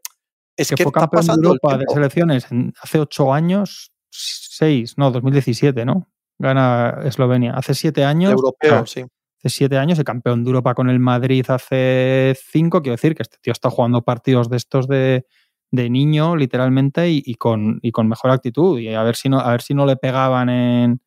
Es 0.57 0.69
que 0.69 0.75
que, 0.75 0.83
fue 0.83 0.89
está 0.89 0.99
campeón 1.01 1.21
de 1.21 1.27
pasando 1.27 1.49
el 1.49 1.53
Europa 1.63 1.77
de 1.77 1.85
selecciones 1.93 2.51
en- 2.51 2.73
hace 2.81 2.99
8 2.99 3.33
años, 3.33 3.91
6, 4.09 4.97
no, 4.97 5.11
2017, 5.11 5.85
¿no? 5.85 6.09
Gana 6.39 6.99
Eslovenia. 7.03 7.53
Hace 7.53 7.73
7 7.73 8.03
años. 8.03 8.31
Europeo, 8.31 8.79
ah, 8.79 8.85
sí. 8.85 9.01
hace 9.01 9.49
siete 9.49 9.77
años, 9.77 9.99
el 9.99 10.05
campeón 10.05 10.43
de 10.43 10.49
Europa 10.49 10.73
con 10.73 10.89
el 10.89 10.99
Madrid 10.99 11.45
hace 11.49 12.35
cinco. 12.51 12.81
Quiero 12.81 12.95
decir 12.95 13.15
que 13.15 13.23
este 13.23 13.37
tío 13.41 13.53
está 13.53 13.69
jugando 13.69 14.01
partidos 14.01 14.49
de 14.49 14.57
estos 14.57 14.87
de, 14.87 15.25
de 15.71 15.89
niño, 15.89 16.35
literalmente, 16.35 17.09
y, 17.09 17.21
y 17.25 17.35
con, 17.35 17.79
y 17.81 17.91
con 17.91 18.07
mejor 18.07 18.31
actitud. 18.31 18.79
Y 18.79 18.93
a 18.93 19.03
ver 19.03 19.15
si 19.15 19.29
no, 19.29 19.39
a 19.39 19.51
ver 19.51 19.61
si 19.61 19.73
no 19.73 19.85
le 19.85 19.97
pegaban 19.97 20.49
en, 20.49 21.01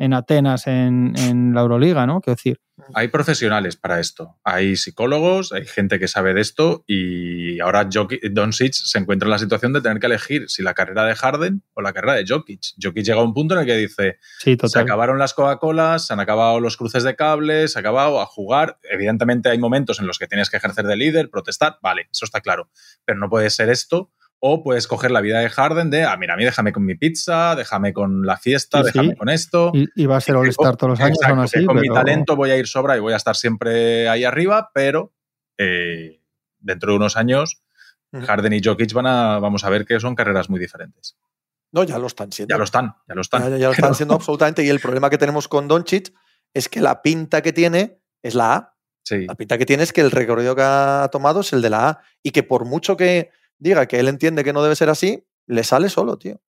en 0.00 0.14
Atenas 0.14 0.66
en, 0.66 1.12
en 1.18 1.52
la 1.54 1.60
Euroliga, 1.60 2.06
¿no? 2.06 2.22
Quiero 2.22 2.36
decir. 2.36 2.58
hay 2.94 3.08
profesionales 3.08 3.76
para 3.76 4.00
esto. 4.00 4.38
Hay 4.42 4.76
psicólogos, 4.76 5.52
hay 5.52 5.66
gente 5.66 5.98
que 5.98 6.08
sabe 6.08 6.32
de 6.32 6.40
esto 6.40 6.84
y 6.86 7.60
ahora 7.60 7.86
Doncic 8.30 8.72
se 8.72 8.98
encuentra 8.98 9.26
en 9.26 9.30
la 9.32 9.38
situación 9.38 9.74
de 9.74 9.82
tener 9.82 10.00
que 10.00 10.06
elegir 10.06 10.48
si 10.48 10.62
la 10.62 10.72
carrera 10.72 11.04
de 11.04 11.14
Harden 11.14 11.62
o 11.74 11.82
la 11.82 11.92
carrera 11.92 12.14
de 12.14 12.24
Jokic. 12.26 12.62
Jokic 12.82 13.04
llega 13.04 13.20
a 13.20 13.22
un 13.22 13.34
punto 13.34 13.54
en 13.54 13.60
el 13.60 13.66
que 13.66 13.76
dice, 13.76 14.16
Sí, 14.38 14.56
se 14.64 14.78
acabaron 14.78 15.18
las 15.18 15.34
Coca-Colas, 15.34 16.06
se 16.06 16.14
han 16.14 16.20
acabado 16.20 16.60
los 16.60 16.78
cruces 16.78 17.02
de 17.02 17.14
cables, 17.14 17.72
se 17.72 17.78
ha 17.78 17.80
acabado 17.80 18.22
a 18.22 18.26
jugar. 18.26 18.78
Evidentemente 18.90 19.50
hay 19.50 19.58
momentos 19.58 20.00
en 20.00 20.06
los 20.06 20.18
que 20.18 20.26
tienes 20.26 20.48
que 20.48 20.56
ejercer 20.56 20.86
de 20.86 20.96
líder, 20.96 21.28
protestar, 21.28 21.76
vale, 21.82 22.08
eso 22.10 22.24
está 22.24 22.40
claro. 22.40 22.70
Pero 23.04 23.18
no 23.18 23.28
puede 23.28 23.50
ser 23.50 23.68
esto. 23.68 24.10
O 24.42 24.62
puedes 24.62 24.86
coger 24.86 25.10
la 25.10 25.20
vida 25.20 25.38
de 25.40 25.50
Harden 25.50 25.90
de, 25.90 26.04
ah, 26.04 26.16
mira, 26.16 26.34
a 26.34 26.36
mí 26.36 26.44
déjame 26.44 26.72
con 26.72 26.84
mi 26.84 26.94
pizza, 26.94 27.54
déjame 27.54 27.92
con 27.92 28.24
la 28.24 28.38
fiesta, 28.38 28.78
Sí, 28.78 28.84
déjame 28.86 29.10
sí. 29.10 29.16
con 29.16 29.28
esto. 29.28 29.70
Y, 29.74 29.86
y 29.94 30.06
va 30.06 30.16
a 30.16 30.20
ser 30.20 30.34
All-Star 30.36 30.76
todos 30.76 30.90
los 30.92 31.00
años, 31.00 31.18
Exacto, 31.20 31.58
que 31.58 31.66
con 31.66 31.78
mi 31.78 31.88
talento 31.88 32.36
voy 32.36 32.50
a 32.50 32.56
ir 32.56 32.66
sobra 32.66 32.96
y 32.96 33.00
voy 33.00 33.12
a 33.12 33.16
estar 33.16 33.36
siempre 33.36 34.08
ahí 34.08 34.24
arriba, 34.24 34.70
pero 34.72 35.12
eh, 35.58 36.22
dentro 36.58 36.92
de 36.92 36.96
unos 36.96 37.16
años. 37.16 37.62
Harden 38.12 38.52
y 38.54 38.60
Jokic 38.64 38.92
van 38.92 39.06
a, 39.06 39.38
vamos 39.38 39.62
a 39.62 39.70
ver 39.70 39.84
que 39.84 40.00
son 40.00 40.16
carreras 40.16 40.50
muy 40.50 40.58
diferentes. 40.58 41.16
No, 41.70 41.84
ya 41.84 41.98
lo 41.98 42.08
están 42.08 42.32
siendo. 42.32 42.52
Ya 42.52 42.58
lo 42.58 42.64
están, 42.64 42.96
ya 43.06 43.14
lo 43.14 43.20
están. 43.20 43.42
Ya, 43.42 43.56
ya 43.56 43.66
lo 43.66 43.72
están 43.72 43.92
haciendo 43.92 44.14
absolutamente. 44.14 44.64
Y 44.64 44.68
el 44.68 44.80
problema 44.80 45.10
que 45.10 45.18
tenemos 45.18 45.46
con 45.46 45.68
Doncic 45.68 46.12
es 46.52 46.68
que 46.68 46.80
la 46.80 47.02
pinta 47.02 47.42
que 47.42 47.52
tiene 47.52 48.00
es 48.22 48.34
la 48.34 48.54
A. 48.54 48.76
Sí. 49.04 49.26
La 49.26 49.36
pinta 49.36 49.58
que 49.58 49.66
tiene 49.66 49.84
es 49.84 49.92
que 49.92 50.00
el 50.00 50.10
recorrido 50.10 50.56
que 50.56 50.62
ha 50.64 51.08
tomado 51.12 51.40
es 51.42 51.52
el 51.52 51.62
de 51.62 51.70
la 51.70 51.88
A. 51.88 52.00
Y 52.22 52.32
que 52.32 52.42
por 52.42 52.64
mucho 52.64 52.96
que 52.96 53.30
diga 53.60 53.86
que 53.86 54.00
él 54.00 54.08
entiende 54.08 54.42
que 54.42 54.52
no 54.52 54.62
debe 54.62 54.74
ser 54.74 54.88
así, 54.90 55.24
le 55.46 55.62
sale 55.62 55.88
solo, 55.88 56.18
tío. 56.18 56.40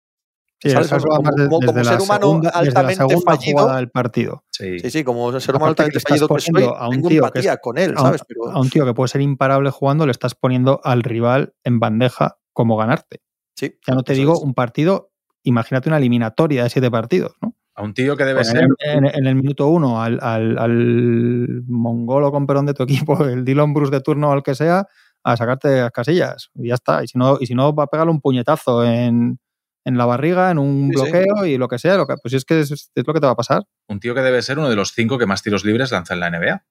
Sí, 0.63 0.69
¿Sabes? 0.71 0.89
eso 0.89 0.97
es 0.97 1.03
Como- 1.05 1.15
además 1.17 1.35
como- 1.49 1.61
desde, 1.73 1.85
ser 1.85 2.01
humano 2.03 2.21
segunda, 2.27 2.51
desde 2.51 2.73
la 2.73 2.81
altamente 2.81 3.17
fallido. 3.25 3.59
jugada 3.61 3.77
del 3.79 3.91
partido. 3.91 4.45
Sí. 4.51 4.79
Sí, 4.79 4.91
sí, 4.91 5.05
como 5.05 5.41
ser 5.41 5.57
humano 5.57 5.73
Aparte 5.73 5.91
que 5.91 5.99
altamente 5.99 6.01
fallido 6.01 6.29
que 6.29 6.41
soy, 6.43 6.65
a 6.77 6.85
un 6.87 6.91
tengo 6.97 7.09
tío 7.09 7.21
que 7.23 7.27
empatía 7.29 7.53
es- 7.55 7.59
con 7.63 7.79
él, 7.79 7.95
a 7.97 8.01
un- 8.01 8.07
¿sabes? 8.07 8.23
Pero, 8.29 8.51
A 8.51 8.61
un 8.61 8.69
tío 8.71 8.85
que 8.85 8.93
puede 8.95 9.09
ser 9.09 9.21
imparable 9.23 9.71
jugando, 9.71 10.05
le 10.05 10.13
estás 10.13 10.35
poniendo 10.35 10.81
al 10.85 11.03
rival 11.03 11.55
en 11.65 11.81
bandeja 11.81 12.37
como 12.53 12.77
ganarte. 12.77 13.21
sí, 13.57 13.75
Ya 13.87 13.95
no 13.95 14.03
te 14.03 14.13
digo 14.15 14.35
es. 14.35 14.41
un 14.41 14.53
partido, 14.55 15.11
imagínate 15.43 15.89
una 15.89 15.97
eliminatoria 15.99 16.63
de 16.65 16.71
siete 16.71 16.91
partidos, 16.91 17.33
¿no? 17.43 17.57
A 17.75 17.83
un 17.83 17.95
tío 17.95 18.15
que 18.17 18.25
debe 18.25 18.45
ser. 18.45 18.67
en, 18.81 19.07
en 19.07 19.27
el 19.27 19.35
minuto 19.37 19.69
uno 19.69 20.03
al, 20.03 20.19
al, 20.23 20.59
al 20.59 21.63
mongolo 21.67 22.31
con 22.33 22.47
perón 22.47 22.67
de 22.67 22.75
tu 22.75 22.83
equipo, 22.83 23.15
el 23.25 23.45
Dylan 23.47 23.73
Bruce 23.73 23.91
de 23.91 24.01
turno 24.03 24.29
o 24.29 24.33
al 24.33 24.43
que 24.43 24.55
sea, 24.55 24.87
a 25.25 25.37
sacarte 25.37 25.81
las 25.83 25.91
casillas. 25.91 26.51
Y 26.55 26.69
ya 26.69 26.75
está. 26.75 27.03
Y 27.05 27.09
si 27.09 27.19
no, 27.19 27.37
y 27.41 27.47
si 27.47 27.55
no 27.55 27.75
va 27.75 27.85
a 27.85 27.87
pegarle 27.89 28.13
un 28.13 28.21
puñetazo 28.21 28.85
en, 28.85 29.39
en 29.85 29.99
la 29.99 30.07
barriga, 30.07 30.51
en 30.51 30.59
un 30.59 30.91
Sí, 30.93 30.99
sí. 30.99 31.03
bloqueo 31.11 31.47
y 31.47 31.59
lo 31.59 31.69
que 31.69 31.79
sea. 31.79 31.97
Lo 31.97 32.07
que, 32.07 32.15
pues 32.23 32.35
es 32.35 32.45
que 32.45 32.61
es, 32.61 32.71
es 32.71 32.91
lo 33.07 33.13
que 33.15 33.21
te 33.21 33.27
va 33.27 33.33
a 33.33 33.37
pasar. 33.37 33.63
Un 33.89 34.01
tío 34.01 34.15
que 34.15 34.21
debe 34.23 34.41
ser 34.43 34.59
uno 34.59 34.69
de 34.69 34.77
los 34.77 34.93
cinco 34.93 35.19
que 35.19 35.27
más 35.27 35.43
tiros 35.43 35.65
libres 35.65 35.91
lanza 35.93 36.15
en 36.15 36.21
la 36.21 36.31
NBA. 36.31 36.65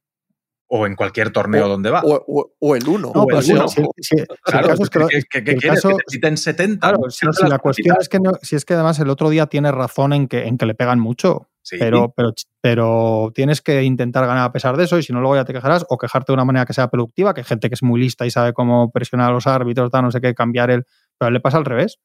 O 0.72 0.86
en 0.86 0.96
cualquier 0.96 1.32
torneo 1.32 1.68
donde 1.68 1.90
va. 1.90 2.02
o, 2.04 2.24
o- 2.28 2.54
o 2.60 2.76
el 2.76 2.88
uno. 2.88 3.12
No, 3.16 3.24
o 3.24 3.26
pero 3.26 3.40
el 3.40 3.44
si, 3.44 3.54
uno. 3.54 3.68
si- 3.68 3.82
si- 3.98 4.16
si 4.16 4.22
el 4.22 4.28
Claro, 4.44 4.68
caso 4.68 4.84
es 4.84 4.90
que 4.92 5.00
lo- 5.00 5.08
¿qué, 5.08 5.22
qué- 5.28 5.44
qué 5.44 5.52
el 5.54 5.60
quieres? 5.60 5.82
caso- 5.82 5.90
que 5.98 6.04
te 6.04 6.04
quiten 6.16 6.38
70. 6.38 6.88
Claro, 6.90 7.00
No 7.04 7.10
si, 7.10 7.26
la 7.48 7.58
cuestión 7.58 7.98
es 8.00 8.08
que 8.08 8.20
no, 8.20 8.34
si 8.44 8.56
es 8.56 8.66
que 8.66 8.76
además 8.76 9.00
el 9.00 9.10
otro 9.10 9.32
día 9.32 9.48
tienes 9.48 9.72
razón 9.74 10.14
en 10.14 10.28
que, 10.28 10.46
en 10.46 10.60
que 10.60 10.68
le 10.68 10.76
pegan 10.76 11.00
mucho, 11.00 11.50
Sí. 11.70 11.78
pero, 11.80 12.14
pero, 12.16 12.34
pero 12.62 13.32
tienes 13.36 13.62
que 13.62 13.84
intentar 13.84 14.26
ganar 14.26 14.44
a 14.46 14.52
pesar 14.52 14.76
de 14.78 14.86
eso 14.86 14.98
y 14.98 15.04
si 15.04 15.14
no 15.14 15.20
luego 15.22 15.36
ya 15.36 15.46
te 15.46 15.54
quejarás 15.54 15.86
o 15.90 15.98
quejarte 15.98 16.32
de 16.32 16.34
una 16.36 16.46
manera 16.46 16.66
que 16.66 16.74
sea 16.74 16.90
productiva, 16.90 17.34
que 17.34 17.42
hay 17.42 17.46
gente 17.46 17.70
que 17.70 17.76
es 17.76 17.84
muy 17.84 18.00
lista 18.00 18.26
y 18.26 18.32
sabe 18.32 18.54
cómo 18.54 18.92
presionar 18.92 19.30
a 19.30 19.34
los 19.34 19.46
árbitros, 19.48 19.92
tal, 19.92 20.04
no 20.04 20.12
sé 20.12 20.20
qué, 20.22 20.34
cambiar 20.34 20.72
el... 20.72 20.86
Pero 21.18 21.32
le 21.32 21.40
pasa 21.40 21.58
al 21.58 21.66
revés. 21.66 22.00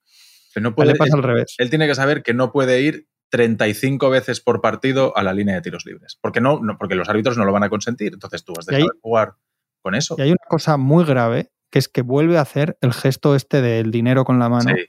Pero 0.53 0.65
no 0.65 0.69
A 0.69 0.71
él 0.71 0.75
puede- 0.75 0.93
le 0.93 0.99
pasa 0.99 1.17
al 1.17 1.23
revés. 1.23 1.55
él 1.59 1.71
tiene 1.71 1.87
que 1.87 1.95
saber 1.95 2.23
que 2.23 2.35
no 2.35 2.53
puede 2.53 2.81
ir 2.83 3.07
35 3.31 4.11
veces 4.11 4.41
por 4.41 4.61
partido 4.61 5.17
a 5.17 5.23
la 5.23 5.33
línea 5.33 5.55
de 5.57 5.61
tiros 5.63 5.85
libres. 5.87 6.19
Porque, 6.21 6.41
no, 6.41 6.61
no- 6.61 6.77
porque 6.79 6.95
los 6.95 7.09
árbitros 7.09 7.37
no 7.39 7.45
lo 7.45 7.53
van 7.53 7.63
a 7.65 7.69
consentir. 7.71 8.13
Entonces 8.15 8.45
tú 8.45 8.53
has 8.59 8.67
de 8.67 8.77
ahí- 8.77 8.83
saber 8.83 8.99
jugar 9.03 9.33
con 9.83 9.95
eso. 9.95 10.15
Y 10.19 10.23
hay 10.23 10.31
una 10.31 10.47
cosa 10.49 10.77
muy 10.77 11.05
grave, 11.05 11.51
que 11.71 11.79
es 11.79 11.89
que 11.89 12.03
vuelve 12.03 12.39
a 12.39 12.43
hacer 12.43 12.77
el 12.81 12.93
gesto 12.93 13.35
este 13.35 13.61
del 13.63 13.91
dinero 13.91 14.25
con 14.25 14.39
la 14.39 14.49
mano. 14.49 14.71
Sí. 14.77 14.85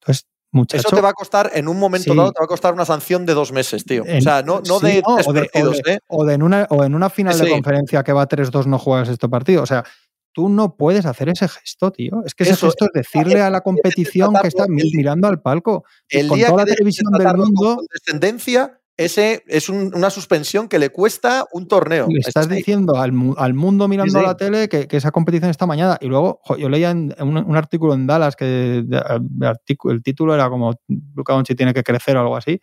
Entonces, 0.00 0.28
muchacho... 0.52 0.86
Eso 0.88 0.96
te 0.96 1.02
va 1.02 1.10
a 1.10 1.12
costar, 1.12 1.50
en 1.54 1.68
un 1.68 1.78
momento 1.78 2.12
Sí. 2.12 2.16
dado, 2.16 2.32
te 2.32 2.40
va 2.40 2.44
a 2.44 2.48
costar 2.48 2.72
una 2.74 2.84
sanción 2.84 3.26
de 3.26 3.34
dos 3.34 3.52
meses, 3.52 3.84
tío. 3.84 4.04
En- 4.06 4.18
o 4.18 4.20
sea, 4.20 4.42
no, 4.42 4.60
no 4.66 4.80
sí, 4.80 4.86
de 4.86 5.02
no, 5.06 5.14
tres 5.16 5.28
o 5.28 5.32
de- 5.32 5.40
o 5.40 5.42
partidos, 5.44 5.78
de- 5.84 5.92
¿eh? 5.94 5.98
o 6.08 6.24
de 6.24 6.34
en 6.34 6.42
una, 6.42 6.66
o 6.70 6.84
en 6.84 6.94
una 6.94 7.10
final 7.10 7.38
de 7.38 7.48
conferencia 7.50 8.02
que 8.02 8.12
va 8.12 8.26
3-2 8.28 8.66
no 8.66 8.78
juegas 8.78 9.08
este 9.08 9.28
partido. 9.28 9.62
O 9.62 9.66
sea, 9.66 9.84
tú 10.32 10.48
no 10.48 10.76
puedes 10.76 11.06
hacer 11.06 11.28
ese 11.28 11.48
gesto, 11.48 11.90
tío. 11.90 12.22
Es 12.24 12.34
que 12.34 12.44
ese 12.44 12.52
Eso, 12.52 12.66
gesto 12.66 12.84
es 12.86 12.90
decirle 12.94 13.40
a 13.42 13.50
la 13.50 13.60
competición 13.62 14.32
que 14.40 14.48
está 14.48 14.66
mirando 14.68 15.26
al 15.28 15.40
palco. 15.42 15.84
El 16.08 16.28
con 16.28 16.38
día 16.38 16.48
toda 16.48 16.64
que 16.64 16.70
la 16.70 16.76
televisión 16.76 17.12
del 17.12 17.20
tratarlo 17.22 17.44
con 17.44 17.52
mundo, 17.54 17.76
condescendencia, 17.76 18.79
ese 19.04 19.42
es 19.46 19.68
un- 19.68 19.92
una 19.94 20.10
suspensión 20.10 20.68
que 20.68 20.78
le 20.78 20.90
cuesta 20.90 21.46
un 21.52 21.66
torneo. 21.68 22.06
le 22.08 22.20
estás 22.28 22.48
diciendo 22.58 22.96
al, 22.96 23.12
al 23.36 23.54
mundo 23.54 23.88
mirando 23.88 24.18
a 24.18 24.22
la 24.22 24.36
tele 24.36 24.68
que, 24.68 24.86
que 24.86 24.96
esa 24.98 25.10
competición 25.10 25.50
está 25.50 25.66
mañana. 25.66 25.96
Y 26.00 26.06
luego, 26.06 26.40
jo, 26.44 26.56
yo 26.56 26.68
leía 26.68 26.90
en 26.90 27.14
un, 27.20 27.36
un 27.38 27.56
artículo 27.56 27.94
en 27.94 28.06
Dallas 28.06 28.36
que 28.36 28.44
de- 28.44 28.82
de 28.84 29.46
artículo- 29.46 29.92
el 29.94 30.02
título 30.02 30.34
era 30.34 30.48
como 30.50 30.74
Luca 31.14 31.32
Doncic 31.32 31.56
tiene 31.56 31.72
que 31.74 31.82
crecer 31.82 32.16
o 32.16 32.20
algo 32.20 32.36
así. 32.36 32.60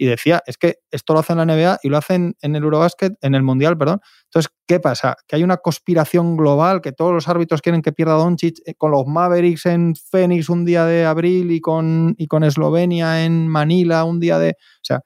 Y 0.00 0.06
decía, 0.06 0.40
es 0.46 0.56
que 0.56 0.76
esto 0.92 1.12
lo 1.12 1.18
hacen 1.18 1.40
en 1.40 1.48
la 1.48 1.54
NBA 1.56 1.78
y 1.82 1.88
lo 1.88 1.96
hacen 1.96 2.36
en 2.40 2.54
el 2.54 2.62
Eurobasket, 2.62 3.14
en 3.20 3.34
el 3.34 3.42
Mundial, 3.42 3.76
perdón. 3.76 3.98
Entonces, 4.26 4.52
¿qué 4.64 4.78
pasa? 4.78 5.16
Que 5.26 5.34
hay 5.34 5.42
una 5.42 5.56
conspiración 5.56 6.36
global, 6.36 6.80
que 6.80 6.92
todos 6.92 7.12
los 7.12 7.26
árbitros 7.26 7.62
quieren 7.62 7.82
que 7.82 7.90
pierda 7.90 8.12
Doncic 8.12 8.58
eh, 8.64 8.74
con 8.76 8.92
los 8.92 9.06
Mavericks 9.08 9.66
en 9.66 9.94
Phoenix 9.96 10.48
un 10.50 10.64
día 10.64 10.84
de 10.84 11.04
abril 11.04 11.50
y 11.50 11.60
con, 11.60 12.14
y 12.16 12.28
con 12.28 12.44
Eslovenia 12.44 13.24
en 13.24 13.48
Manila 13.48 14.04
un 14.04 14.20
día 14.20 14.38
de... 14.38 14.50
O 14.50 14.84
sea, 14.84 15.00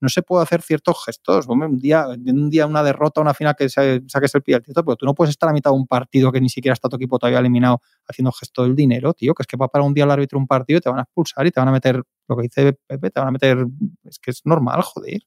no 0.00 0.08
se 0.08 0.22
puede 0.22 0.42
hacer 0.42 0.62
ciertos 0.62 1.04
gestos. 1.04 1.46
Hombre, 1.48 1.68
un 1.68 1.78
día, 1.78 2.06
un 2.08 2.50
día 2.50 2.66
una 2.66 2.82
derrota, 2.82 3.20
una 3.20 3.34
final 3.34 3.54
que 3.56 3.68
se- 3.68 4.02
saques 4.08 4.34
el 4.34 4.42
pie 4.42 4.54
al 4.56 4.62
tío, 4.62 4.74
pero 4.74 4.96
tú 4.96 5.06
no 5.06 5.14
puedes 5.14 5.30
estar 5.30 5.48
a 5.48 5.52
mitad 5.52 5.70
de 5.70 5.76
un 5.76 5.86
partido 5.86 6.30
que 6.32 6.40
ni 6.40 6.48
siquiera 6.48 6.72
está 6.74 6.88
tu 6.88 6.96
equipo 6.96 7.18
todavía 7.18 7.38
eliminado 7.40 7.80
haciendo 8.06 8.32
gesto 8.32 8.62
del 8.62 8.74
dinero, 8.76 9.12
tío, 9.14 9.34
que 9.34 9.42
es 9.42 9.46
que 9.46 9.56
va 9.56 9.68
para 9.68 9.84
un 9.84 9.94
día 9.94 10.04
el 10.04 10.10
árbitro 10.10 10.38
un 10.38 10.46
partido 10.46 10.78
y 10.78 10.80
te 10.80 10.88
van 10.90 10.98
a 11.00 11.02
expulsar 11.02 11.46
y 11.46 11.50
te 11.50 11.60
van 11.60 11.68
a 11.68 11.72
meter, 11.72 12.02
lo 12.28 12.36
que 12.36 12.42
dice 12.42 12.72
Pepe, 12.86 13.10
te 13.10 13.20
van 13.20 13.28
a 13.28 13.32
meter, 13.32 13.66
es 14.04 14.18
que 14.18 14.30
es 14.30 14.42
normal, 14.44 14.80
joder, 14.82 15.20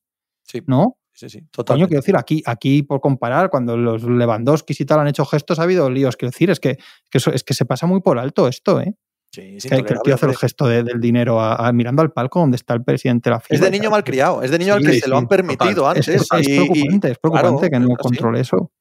Sí, 0.44 0.62
¿no? 0.68 0.98
sí, 1.14 1.30
sí, 1.30 1.40
Coño, 1.40 1.48
totalmente. 1.52 1.88
quiero 1.90 2.02
decir, 2.02 2.16
aquí, 2.18 2.42
aquí 2.46 2.84
por 2.84 3.00
comparar, 3.02 3.50
cuando 3.50 3.78
los 3.78 4.04
Lewandowski 4.04 4.74
y 4.80 4.86
tal 4.86 5.00
han 5.02 5.08
hecho 5.08 5.26
gestos, 5.26 5.60
ha 5.60 5.64
habido 5.64 5.90
líos. 5.90 6.16
Quiero 6.18 6.32
decir, 6.32 6.50
es 6.50 6.60
que, 6.60 6.78
que 7.10 7.18
eso, 7.20 7.32
es 7.32 7.44
que 7.44 7.54
se 7.54 7.66
pasa 7.66 7.86
muy 7.86 8.02
por 8.02 8.18
alto 8.18 8.48
esto, 8.48 8.82
¿eh? 8.82 8.96
Sí, 9.34 9.56
es 9.58 9.66
Que, 9.66 9.76
el 9.76 9.86
tío 10.04 10.14
hace 10.16 10.26
el 10.26 10.36
gesto 10.36 10.68
de- 10.68 10.84
del 10.84 11.00
dinero 11.00 11.40
a- 11.40 11.56
a- 11.56 11.72
mirando 11.72 12.02
al 12.02 12.12
palco 12.12 12.40
donde 12.42 12.58
está 12.58 12.74
el 12.74 12.84
presidente 12.84 13.30
de 13.30 13.36
la 13.36 13.40
FIFA. 13.40 13.56
Es 13.56 13.62
de 13.62 13.72
niño 13.72 13.90
malcriado, 13.90 14.44
es 14.44 14.52
de 14.52 14.60
niño 14.60 14.74
al 14.74 14.84
que 14.84 14.92
sí, 14.94 15.00
se 15.00 15.08
lo 15.08 15.18
han 15.18 15.28
permitido 15.28 15.90
Es, 15.94 15.98
antes. 15.98 16.08
es- 16.10 16.28
es 16.34 16.48
y- 16.50 16.52
y- 16.52 16.56
preocupante, 16.58 17.12
es 17.12 17.18
preocupante 17.18 17.70
claro, 17.70 17.72
que 17.72 17.80
no 17.80 17.96
así. 17.96 18.04
controle 18.04 18.40
eso. 18.42 18.72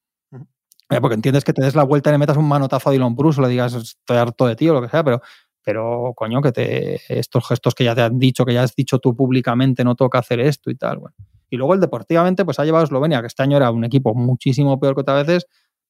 Porque 0.99 1.13
entiendes 1.15 1.45
que 1.45 1.53
te 1.53 1.63
des 1.63 1.73
la 1.73 1.83
vuelta 1.83 2.09
y 2.09 2.11
le 2.11 2.17
metas 2.17 2.35
un 2.35 2.49
manotazo 2.49 2.89
a 2.89 2.91
Dylan 2.91 3.15
Bruce 3.15 3.39
o 3.39 3.43
le 3.43 3.49
digas 3.49 3.73
estoy 3.73 4.17
harto 4.17 4.45
de 4.45 4.57
ti 4.57 4.67
o 4.67 4.73
lo 4.73 4.81
que 4.81 4.89
sea, 4.89 5.05
pero, 5.05 5.21
pero 5.63 6.11
coño, 6.17 6.41
que 6.41 6.51
te 6.51 6.99
estos 7.07 7.47
gestos 7.47 7.73
que 7.73 7.85
ya 7.85 7.95
te 7.95 8.01
han 8.01 8.19
dicho, 8.19 8.43
que 8.43 8.53
ya 8.53 8.63
has 8.63 8.75
dicho 8.75 8.99
tú 8.99 9.15
públicamente, 9.15 9.85
no 9.85 9.95
toca 9.95 10.19
hacer 10.19 10.41
esto 10.41 10.69
y 10.69 10.75
tal. 10.75 10.97
Bueno. 10.97 11.15
Y 11.49 11.55
luego 11.55 11.73
el 11.75 11.79
deportivamente, 11.79 12.43
pues 12.43 12.59
ha 12.59 12.65
llevado 12.65 12.81
a 12.81 12.85
Eslovenia, 12.85 13.21
que 13.21 13.27
este 13.27 13.41
año 13.41 13.55
era 13.55 13.71
un 13.71 13.85
equipo 13.85 14.13
muchísimo 14.13 14.77
peor 14.81 14.95
que 14.95 15.01
otras 15.01 15.25
veces, 15.25 15.47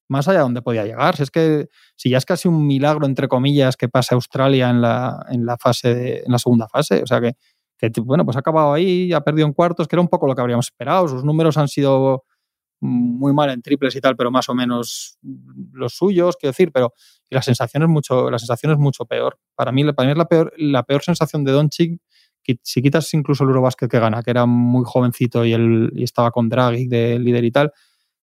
más 0.08 0.28
allá 0.28 0.38
de 0.38 0.44
donde 0.44 0.62
podía 0.62 0.84
llegar. 0.84 1.16
Si 1.16 1.22
es 1.22 1.30
que 1.30 1.68
si 1.96 2.10
ya 2.10 2.18
es 2.18 2.24
casi 2.24 2.48
un 2.48 2.66
milagro, 2.66 3.06
entre 3.06 3.28
comillas, 3.28 3.76
que 3.76 3.88
pase 3.88 4.14
Australia 4.14 4.70
en 4.70 4.80
la, 4.82 5.24
en 5.30 5.46
la 5.46 5.56
fase 5.56 6.22
en 6.24 6.32
la 6.32 6.38
segunda 6.38 6.68
fase. 6.68 7.02
O 7.02 7.06
sea 7.06 7.20
que, 7.20 7.34
bueno, 8.02 8.24
pues 8.24 8.36
ha 8.36 8.40
acabado 8.40 8.72
ahí, 8.72 9.12
ha 9.12 9.20
perdido 9.22 9.46
en 9.46 9.52
cuartos, 9.52 9.88
que 9.88 9.96
era 9.96 10.00
un 10.02 10.08
poco 10.08 10.26
lo 10.26 10.34
que 10.34 10.40
habríamos 10.40 10.66
esperado. 10.66 11.08
Sus 11.08 11.24
números 11.24 11.56
han 11.56 11.68
sido 11.68 12.24
muy 12.80 13.32
mal 13.32 13.50
en 13.50 13.62
triples 13.62 13.94
y 13.94 14.00
tal, 14.00 14.16
pero 14.16 14.30
más 14.32 14.48
o 14.48 14.54
menos 14.54 15.16
los 15.72 15.94
suyos, 15.94 16.36
quiero 16.36 16.50
decir, 16.50 16.72
pero 16.72 16.92
la 17.30 17.40
sensación 17.40 17.84
es 17.84 17.88
mucho, 17.88 18.28
la 18.28 18.38
sensación 18.40 18.72
es 18.72 18.78
mucho 18.78 19.04
peor. 19.04 19.38
Para 19.54 19.70
mí, 19.70 19.84
para 19.92 20.06
mí 20.06 20.12
es 20.12 20.18
la 20.18 20.26
peor, 20.26 20.52
la 20.56 20.82
peor 20.82 21.02
sensación 21.02 21.44
de 21.44 21.52
Doncic, 21.52 22.00
que 22.42 22.56
si 22.62 22.82
quitas 22.82 23.14
incluso 23.14 23.44
el 23.44 23.50
Eurobasket 23.50 23.88
que 23.88 24.00
gana, 24.00 24.22
que 24.22 24.32
era 24.32 24.46
muy 24.46 24.82
jovencito 24.84 25.44
y, 25.44 25.52
él, 25.52 25.92
y 25.94 26.02
estaba 26.02 26.32
con 26.32 26.48
Dragic 26.48 26.88
de 26.88 27.20
líder 27.20 27.44
y 27.44 27.52
tal, 27.52 27.72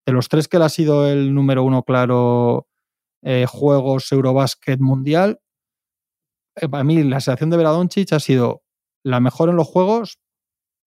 de 0.07 0.13
los 0.13 0.27
tres 0.29 0.47
que 0.47 0.57
él 0.57 0.63
ha 0.63 0.69
sido 0.69 1.07
el 1.07 1.33
número 1.35 1.63
uno 1.63 1.83
claro 1.83 2.67
eh, 3.21 3.45
juegos 3.47 4.11
Eurobasket 4.11 4.79
mundial, 4.79 5.39
eh, 6.55 6.67
para 6.69 6.83
mí 6.83 7.03
la 7.03 7.19
sensación 7.19 7.49
de 7.49 7.57
ver 7.57 7.65
a 7.67 7.71
Doncic 7.71 8.13
ha 8.13 8.19
sido 8.19 8.63
la 9.03 9.19
mejor 9.19 9.49
en 9.49 9.55
los 9.57 9.67
juegos, 9.67 10.19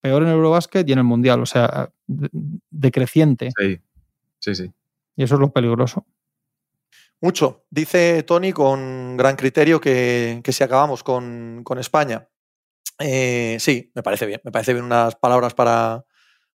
peor 0.00 0.22
en 0.22 0.28
el 0.28 0.34
Eurobasket 0.34 0.88
y 0.88 0.92
en 0.92 0.98
el 0.98 1.04
mundial, 1.04 1.40
o 1.42 1.46
sea, 1.46 1.90
de- 2.06 2.30
decreciente. 2.70 3.50
Sí, 3.56 3.78
sí, 4.38 4.54
sí. 4.54 4.72
Y 5.16 5.22
eso 5.22 5.34
es 5.34 5.40
lo 5.40 5.52
peligroso. 5.52 6.06
Mucho. 7.20 7.64
Dice 7.68 8.22
Tony 8.22 8.52
con 8.52 9.16
gran 9.16 9.36
criterio 9.36 9.80
que, 9.80 10.40
que 10.42 10.52
si 10.52 10.64
acabamos 10.64 11.02
con, 11.04 11.60
con 11.64 11.78
España. 11.78 12.26
Eh, 12.98 13.58
sí, 13.60 13.92
me 13.94 14.02
parece 14.02 14.24
bien. 14.26 14.40
Me 14.44 14.50
parece 14.50 14.72
bien 14.72 14.84
unas 14.86 15.16
palabras 15.16 15.52
para, 15.52 16.04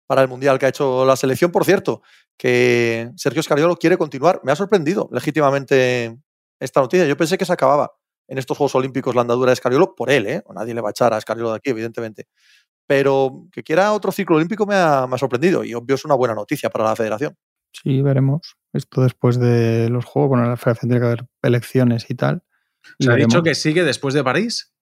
para 0.07 0.23
el 0.23 0.29
Mundial 0.29 0.59
que 0.59 0.67
ha 0.67 0.69
hecho 0.71 1.05
la 1.05 1.17
selección. 1.17 1.51
Por 1.51 1.65
cierto, 1.65 2.03
que 2.37 3.11
Sergio 3.17 3.41
Escariolo 3.41 3.77
quiere 3.77 3.97
continuar. 3.97 4.41
Me 4.45 4.53
ha 4.53 4.57
sorprendido 4.57 5.09
legítimamente 5.13 6.19
esta 6.61 6.81
noticia. 6.81 7.07
Yo 7.07 7.17
pensé 7.17 7.39
que 7.39 7.45
se 7.45 7.53
acababa 7.53 7.93
en 8.29 8.39
estos 8.39 8.57
Juegos 8.57 8.75
Olímpicos 8.75 9.15
la 9.15 9.21
andadura 9.23 9.51
de 9.51 9.55
Escariolo 9.55 9.95
por 9.95 10.11
él, 10.11 10.27
¿eh? 10.27 10.43
Nadie 10.55 10.75
le 10.75 10.81
va 10.81 10.89
a 10.89 10.93
echar 10.93 11.13
a 11.13 11.19
Escariolo 11.19 11.51
de 11.51 11.57
aquí, 11.57 11.71
evidentemente. 11.71 12.27
Pero 12.87 13.47
que 13.53 13.63
quiera 13.63 13.93
otro 13.93 14.13
ciclo 14.13 14.37
olímpico 14.37 14.67
me 14.67 14.75
ha, 14.75 15.07
me 15.07 15.15
ha 15.15 15.19
sorprendido 15.19 15.65
y 15.65 15.75
obvio 15.75 15.95
es 15.95 16.05
una 16.05 16.15
buena 16.15 16.35
noticia 16.35 16.71
para 16.71 16.85
la 16.85 16.97
federación. 16.97 17.37
Sí, 17.73 18.03
veremos. 18.03 18.57
Esto 18.73 19.03
después 19.03 19.39
de 19.39 19.89
los 19.89 20.05
juegos, 20.05 20.31
bueno, 20.31 20.45
en 20.45 20.51
la 20.51 20.57
federación 20.57 20.91
tiene 20.91 21.01
que 21.01 21.07
haber 21.07 21.27
elecciones 21.43 22.11
y 22.11 22.15
tal. 22.15 22.43
Y 22.99 23.05
¿Se 23.05 23.11
ha 23.11 23.15
veremos. 23.15 23.35
dicho 23.35 23.43
que 23.43 23.55
sigue 23.55 23.85
después 23.85 24.15
de 24.15 24.25
París? 24.25 24.73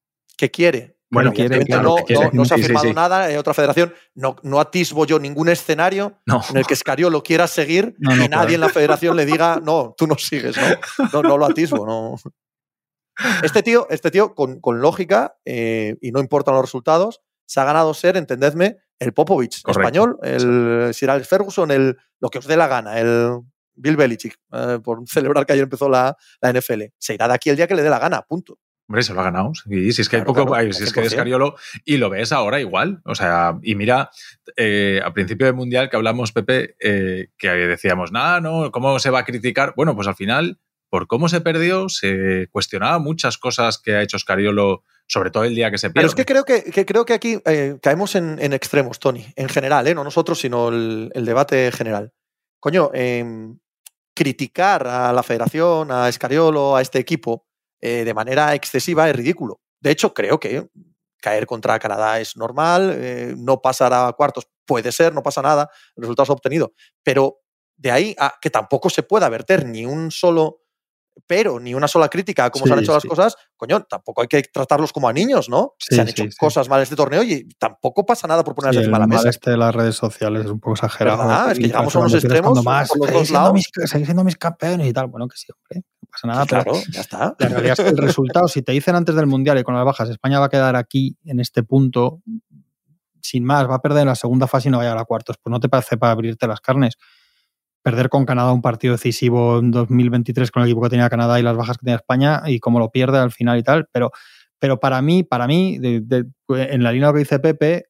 que 0.41 0.51
quiere. 0.51 0.97
Bueno, 1.11 1.33
quiere, 1.33 1.65
no, 1.69 1.97
se 2.45 2.55
ha 2.55 2.57
Sí, 2.57 2.63
sí, 2.63 2.63
firmado 2.63 2.87
sí. 2.87 2.95
nada 2.95 3.31
en 3.31 3.39
otra 3.39 3.53
federación. 3.53 3.93
No, 4.15 4.37
no 4.43 4.61
atisbo 4.61 5.07
yo 5.07 5.19
ningún 5.19 5.49
escenario 5.49 6.21
en 6.51 6.57
el 6.57 6.67
que 6.67 6.75
Escariolo 6.75 7.23
quiera 7.23 7.47
seguir 7.49 7.97
y 7.99 8.05
nadie 8.07 8.29
claro. 8.29 8.53
en 8.53 8.61
la 8.61 8.69
federación 8.69 9.17
le 9.17 9.27
diga, 9.27 9.61
no, 9.63 9.95
tú 9.97 10.07
no 10.07 10.17
sigues, 10.17 10.57
no, 10.57 11.13
no, 11.13 11.23
no 11.29 11.39
lo 11.39 11.47
atisbo. 11.47 11.85
No. 11.85 12.15
Este 13.43 13.63
tío, 13.63 13.87
este 13.91 14.11
tío 14.11 14.35
con, 14.35 14.61
con 14.61 14.81
lógica, 14.81 15.37
eh, 15.45 15.97
y 16.01 16.13
no 16.13 16.21
importan 16.21 16.55
los 16.55 16.63
resultados, 16.65 17.21
se 17.45 17.61
ha 17.61 17.65
ganado 17.65 17.93
ser, 17.93 18.17
entendedme, 18.17 18.79
el 18.99 19.13
Popovich 19.13 19.63
Correcto. 19.63 19.81
español, 19.81 20.19
el 20.23 20.95
Sir 20.95 21.11
Alex 21.11 21.29
Ferguson, 21.29 21.71
el, 21.71 21.97
lo 22.21 22.29
que 22.31 22.39
os 22.39 22.47
dé 22.47 22.57
la 22.57 22.69
gana, 22.69 22.99
el 23.01 23.41
Bill 23.75 23.97
Belichick, 23.97 24.37
eh, 24.53 24.79
por 24.83 25.03
celebrar 25.09 25.45
que 25.45 25.55
ayer 25.55 25.65
empezó 25.65 25.89
la, 25.89 26.17
la 26.41 26.53
NFL. 26.53 26.83
Se 26.99 27.15
irá 27.15 27.27
de 27.29 27.35
aquí 27.35 27.51
el 27.51 27.57
día 27.57 27.67
que 27.67 27.75
le 27.75 27.83
dé 27.83 27.91
la 27.91 27.99
gana, 27.99 28.23
punto. 28.23 28.59
Hombre, 28.91 29.05
se 29.05 29.15
lo 29.15 29.21
ha 29.21 29.23
ganado. 29.23 29.53
Y 29.67 29.93
si 29.93 30.03
es 30.03 30.09
que 30.09 30.17
hay 30.17 30.23
poco, 30.23 30.45
claro, 30.47 30.73
si 30.73 30.83
es 30.83 30.93
que 30.93 31.01
100%. 31.01 31.05
es 31.05 31.13
Escariolo 31.13 31.55
y 31.85 31.99
lo 31.99 32.11
ves 32.11 32.33
ahora 32.33 32.59
igual. 32.59 33.01
O 33.05 33.15
sea, 33.15 33.57
y 33.63 33.77
mira, 33.77 34.11
eh, 34.57 35.01
al 35.05 35.13
principio 35.13 35.47
del 35.47 35.55
Mundial 35.55 35.89
que 35.89 35.95
hablamos, 35.95 36.33
Pepe, 36.33 36.75
eh, 36.81 37.29
que 37.39 37.51
decíamos, 37.51 38.11
nada, 38.11 38.41
no, 38.41 38.73
¿cómo 38.73 38.99
se 38.99 39.11
va 39.11 39.21
a 39.21 39.25
criticar? 39.25 39.75
Bueno, 39.77 39.95
pues 39.95 40.09
al 40.09 40.17
final, 40.17 40.59
por 40.89 41.07
cómo 41.07 41.29
se 41.29 41.41
perdió, 41.41 41.89
se 41.89 42.49
cuestionaba 42.51 42.99
muchas 42.99 43.39
cosas 43.39 43.79
que 43.79 43.95
ha 43.95 44.03
hecho 44.03 44.17
Escariolo, 44.17 44.83
sobre 45.07 45.31
todo 45.31 45.45
el 45.45 45.55
día 45.55 45.71
que 45.71 45.79
se 45.79 45.91
Pero 45.91 46.09
pierde. 46.09 46.09
es 46.09 46.15
que 46.17 46.25
creo 46.25 46.45
que, 46.45 46.73
que 46.73 46.85
creo 46.85 47.05
que 47.05 47.13
aquí 47.13 47.39
eh, 47.47 47.79
caemos 47.81 48.17
en, 48.17 48.41
en 48.43 48.53
extremos, 48.53 48.99
Tony, 48.99 49.25
en 49.37 49.49
general, 49.49 49.87
¿eh? 49.87 49.95
no 49.95 50.03
nosotros, 50.03 50.41
sino 50.41 50.69
el, 50.71 51.13
el 51.15 51.25
debate 51.25 51.71
general. 51.71 52.13
Coño, 52.59 52.91
em, 52.93 53.57
criticar 54.17 54.89
a 54.89 55.13
la 55.13 55.23
federación, 55.23 55.93
a 55.93 56.09
Escariolo, 56.09 56.75
a 56.75 56.83
este 56.83 56.99
equipo 56.99 57.47
eh, 57.81 58.05
de 58.05 58.15
manera 58.15 58.55
excesiva 58.55 59.09
es 59.09 59.17
ridículo. 59.17 59.61
De 59.81 59.91
hecho, 59.91 60.13
creo 60.15 60.39
que 60.39 60.69
caer 61.21 61.47
contra 61.47 61.79
Canadá 61.79 62.19
es 62.21 62.37
normal, 62.37 62.93
eh, 62.97 63.35
no 63.37 63.61
pasar 63.61 63.93
a 63.93 64.13
cuartos 64.13 64.49
puede 64.67 64.91
ser, 64.93 65.13
no 65.15 65.23
pasa 65.23 65.43
nada, 65.43 65.69
el 65.97 66.03
resultado 66.03 66.33
ha 66.33 66.35
obtenido. 66.35 66.73
Pero 67.03 67.39
de 67.77 67.91
ahí 67.91 68.17
a 68.19 68.35
que 68.41 68.51
tampoco 68.51 68.89
se 68.91 69.03
pueda 69.03 69.29
verter 69.29 69.67
ni 69.67 69.85
un 69.87 70.11
solo 70.11 70.59
pero 71.27 71.61
ni 71.61 71.75
una 71.75 71.87
sola 71.89 72.09
crítica 72.09 72.47
a 72.47 72.51
cómo 72.51 72.67
se 72.67 72.73
han 72.73 72.79
Sí, 72.79 72.85
hecho 72.85 72.95
las 72.95 73.05
cosas, 73.05 73.37
coño, 73.57 73.83
tampoco 73.83 74.23
hay 74.23 74.29
que 74.29 74.43
tratarlos 74.43 74.93
como 74.93 75.09
a 75.09 75.13
niños, 75.13 75.49
¿no? 75.51 75.75
Sí, 75.79 75.97
se 75.97 76.01
han 76.01 76.09
hecho 76.09 76.25
cosas 76.39 76.69
mal 76.69 76.81
este 76.81 76.97
torneo 76.97 77.23
y 77.23 77.47
tampoco 77.59 78.07
pasa 78.07 78.27
nada 78.27 78.43
por 78.43 78.55
el 78.59 78.77
encima 78.77 78.97
de 78.97 79.01
la 79.01 79.07
mesa. 79.07 79.29
este 79.29 79.51
de 79.51 79.57
las 79.59 79.75
redes 79.75 79.97
sociales 79.97 80.45
es 80.47 80.51
un 80.51 80.61
poco 80.61 80.75
exagerado. 80.75 81.19
¿Verdad? 81.19 81.51
Es 81.53 81.59
que 81.59 81.67
llegamos 81.67 81.95
a 81.95 81.99
unos 81.99 82.15
extremos 82.15 82.65
más, 82.65 82.89
por 82.89 82.99
los 82.99 83.07
"Seguís 83.09 83.21
dos 83.21 83.29
siendo 83.29 83.41
lados". 83.43 83.53
mis- 83.55 83.91
seguís 83.91 84.07
siendo 84.07 84.25
mis 84.25 84.37
campeones 84.37 84.87
y 84.87 84.93
tal. 84.93 85.07
Bueno, 85.09 85.29
que 85.29 85.37
sí, 85.37 85.49
hombre. 85.53 85.85
Pasa 86.11 86.27
nada. 86.27 86.43
Sí, 86.43 86.49
pero 86.51 86.63
claro, 86.65 86.79
ya 86.93 87.01
está. 87.01 87.37
La 87.39 87.49
realidad 87.49 87.75
es 87.79 87.85
que 87.85 87.91
el 87.91 87.99
resultado, 87.99 88.49
si 88.49 88.63
te 88.63 88.73
dicen 88.73 88.95
antes 88.97 89.15
del 89.15 89.27
Mundial 89.27 89.59
y 89.59 89.63
con 89.63 89.75
las 89.75 89.85
bajas, 89.85 90.09
España 90.11 90.39
va 90.41 90.47
a 90.47 90.49
quedar 90.49 90.77
aquí 90.77 91.17
en 91.25 91.41
este 91.41 91.63
punto, 91.63 92.23
sin 93.23 93.45
más, 93.45 93.69
va 93.69 93.77
a 93.77 93.83
perder 93.83 94.03
en 94.03 94.09
la 94.09 94.15
segunda 94.15 94.47
fase 94.47 94.69
y 94.69 94.71
no 94.73 94.79
va 94.79 94.83
a 94.85 94.87
llegar 94.87 94.99
a 94.99 95.05
cuartos. 95.05 95.37
Pues 95.43 95.51
no 95.51 95.61
te 95.61 95.69
parece 95.69 95.97
para 95.97 96.13
abrirte 96.13 96.47
las 96.47 96.61
carnes. 96.61 96.95
Perder 97.83 98.09
con 98.11 98.27
Canadá 98.27 98.53
un 98.53 98.61
partido 98.63 98.93
decisivo 98.93 99.59
en 99.59 99.71
2023 99.71 100.51
con 100.51 100.63
el 100.63 100.69
equipo 100.69 100.83
que 100.83 100.91
tenía 100.91 101.09
Canadá 101.09 101.39
y 101.41 101.43
las 101.43 101.57
bajas 101.57 101.79
que 101.79 101.85
tenía 101.85 101.97
España 101.97 102.43
y 102.47 102.59
cómo 102.61 102.79
lo 102.79 102.91
pierde 102.91 103.19
al 103.19 103.31
final 103.33 103.59
y 103.59 103.63
tal. 103.63 103.89
Pero, 103.93 104.11
pero 104.59 104.79
para 104.81 105.01
mí, 105.01 105.23
para 105.23 105.47
mí, 105.47 105.79
de- 105.79 106.01
de- 106.03 106.27
en 106.49 106.83
la 106.83 106.93
línea 106.93 107.09
de 107.09 107.13
lo 107.13 107.15
que 107.15 107.21
dice 107.21 107.39
Pepe, 107.39 107.87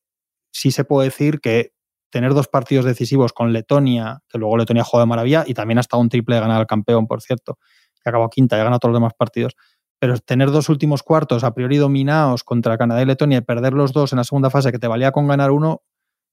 sí 0.53 0.71
se 0.71 0.85
puede 0.85 1.09
decir 1.09 1.41
que 1.41 1.73
tener 2.11 2.35
dos 2.35 2.49
partidos 2.49 2.85
decisivos 2.85 3.33
con 3.33 3.53
Letonia, 3.53 4.21
que 4.29 4.39
luego 4.39 4.57
Letonia 4.57 4.83
juega 4.85 5.05
de 5.05 5.09
maravilla, 5.09 5.45
y 5.47 5.55
también 5.55 5.79
hasta 5.79 5.97
un 5.97 6.09
triple 6.09 6.35
de 6.37 6.41
ganar 6.41 6.59
al 6.61 6.67
campeón, 6.67 7.07
por 7.07 7.23
cierto, 7.23 7.59
que 8.03 8.09
acabó 8.11 8.29
quinta 8.31 8.57
y 8.57 8.61
ha 8.61 8.65
ganado 8.65 8.81
todos 8.81 8.93
los 8.93 9.01
demás 9.01 9.13
partidos. 9.17 9.55
Pero 9.99 10.19
tener 10.19 10.51
dos 10.51 10.69
últimos 10.69 11.03
cuartos 11.03 11.45
a 11.45 11.53
priori 11.53 11.77
dominados 11.77 12.43
contra 12.43 12.79
Canadá 12.79 13.03
y 13.03 13.07
Letonia 13.07 13.39
y 13.39 13.41
perder 13.43 13.75
los 13.75 13.93
dos 13.93 14.13
en 14.13 14.17
la 14.17 14.25
segunda 14.25 14.49
fase 14.51 14.73
que 14.73 14.79
te 14.79 14.87
valía 14.89 15.13
con 15.13 15.27
ganar 15.27 15.51
uno, 15.51 15.83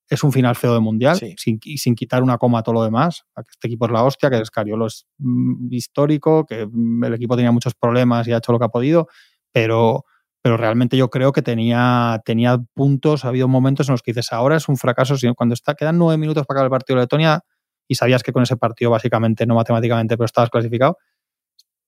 es 0.09 0.23
un 0.23 0.31
final 0.31 0.55
feo 0.55 0.73
de 0.73 0.79
mundial, 0.79 1.17
Sí. 1.17 1.33
sin, 1.37 1.59
y 1.65 1.79
sin 1.79 1.93
quitar 1.93 2.23
una 2.23 2.37
coma 2.37 2.59
a 2.59 2.63
todo 2.63 2.75
lo 2.75 2.83
demás. 2.83 3.25
Este 3.49 3.67
equipo 3.67 3.87
es 3.87 3.91
la 3.91 4.03
hostia, 4.03 4.29
que 4.29 4.37
Escariolo 4.37 4.85
es 4.85 5.05
mm, 5.17 5.67
histórico, 5.71 6.45
que 6.45 6.65
mm, 6.65 7.03
el 7.03 7.13
equipo 7.15 7.35
tenía 7.35 7.51
muchos 7.51 7.75
problemas 7.75 8.25
y 8.27 8.31
ha 8.31 8.37
hecho 8.37 8.53
lo 8.53 8.59
que 8.59 8.65
ha 8.65 8.69
podido, 8.69 9.07
pero, 9.51 10.05
pero 10.41 10.55
realmente 10.55 10.95
yo 10.95 11.09
creo 11.09 11.33
que 11.33 11.41
tenía, 11.41 12.21
tenía 12.23 12.57
puntos, 12.73 13.25
ha 13.25 13.27
habido 13.27 13.49
momentos 13.49 13.89
en 13.89 13.93
los 13.93 14.01
que 14.01 14.11
dices, 14.11 14.31
ahora 14.31 14.55
es 14.55 14.69
un 14.69 14.77
fracaso, 14.77 15.15
cuando 15.35 15.53
está, 15.53 15.75
quedan 15.75 15.97
nueve 15.97 16.17
minutos 16.17 16.45
para 16.45 16.59
acabar 16.59 16.67
el 16.67 16.71
partido 16.71 16.95
de 16.99 17.03
Letonia 17.03 17.41
y 17.85 17.95
sabías 17.95 18.23
que 18.23 18.31
con 18.31 18.43
ese 18.43 18.55
partido 18.55 18.91
básicamente, 18.91 19.45
no 19.45 19.55
matemáticamente, 19.55 20.15
pero 20.15 20.25
estabas 20.25 20.49
clasificado, 20.49 20.97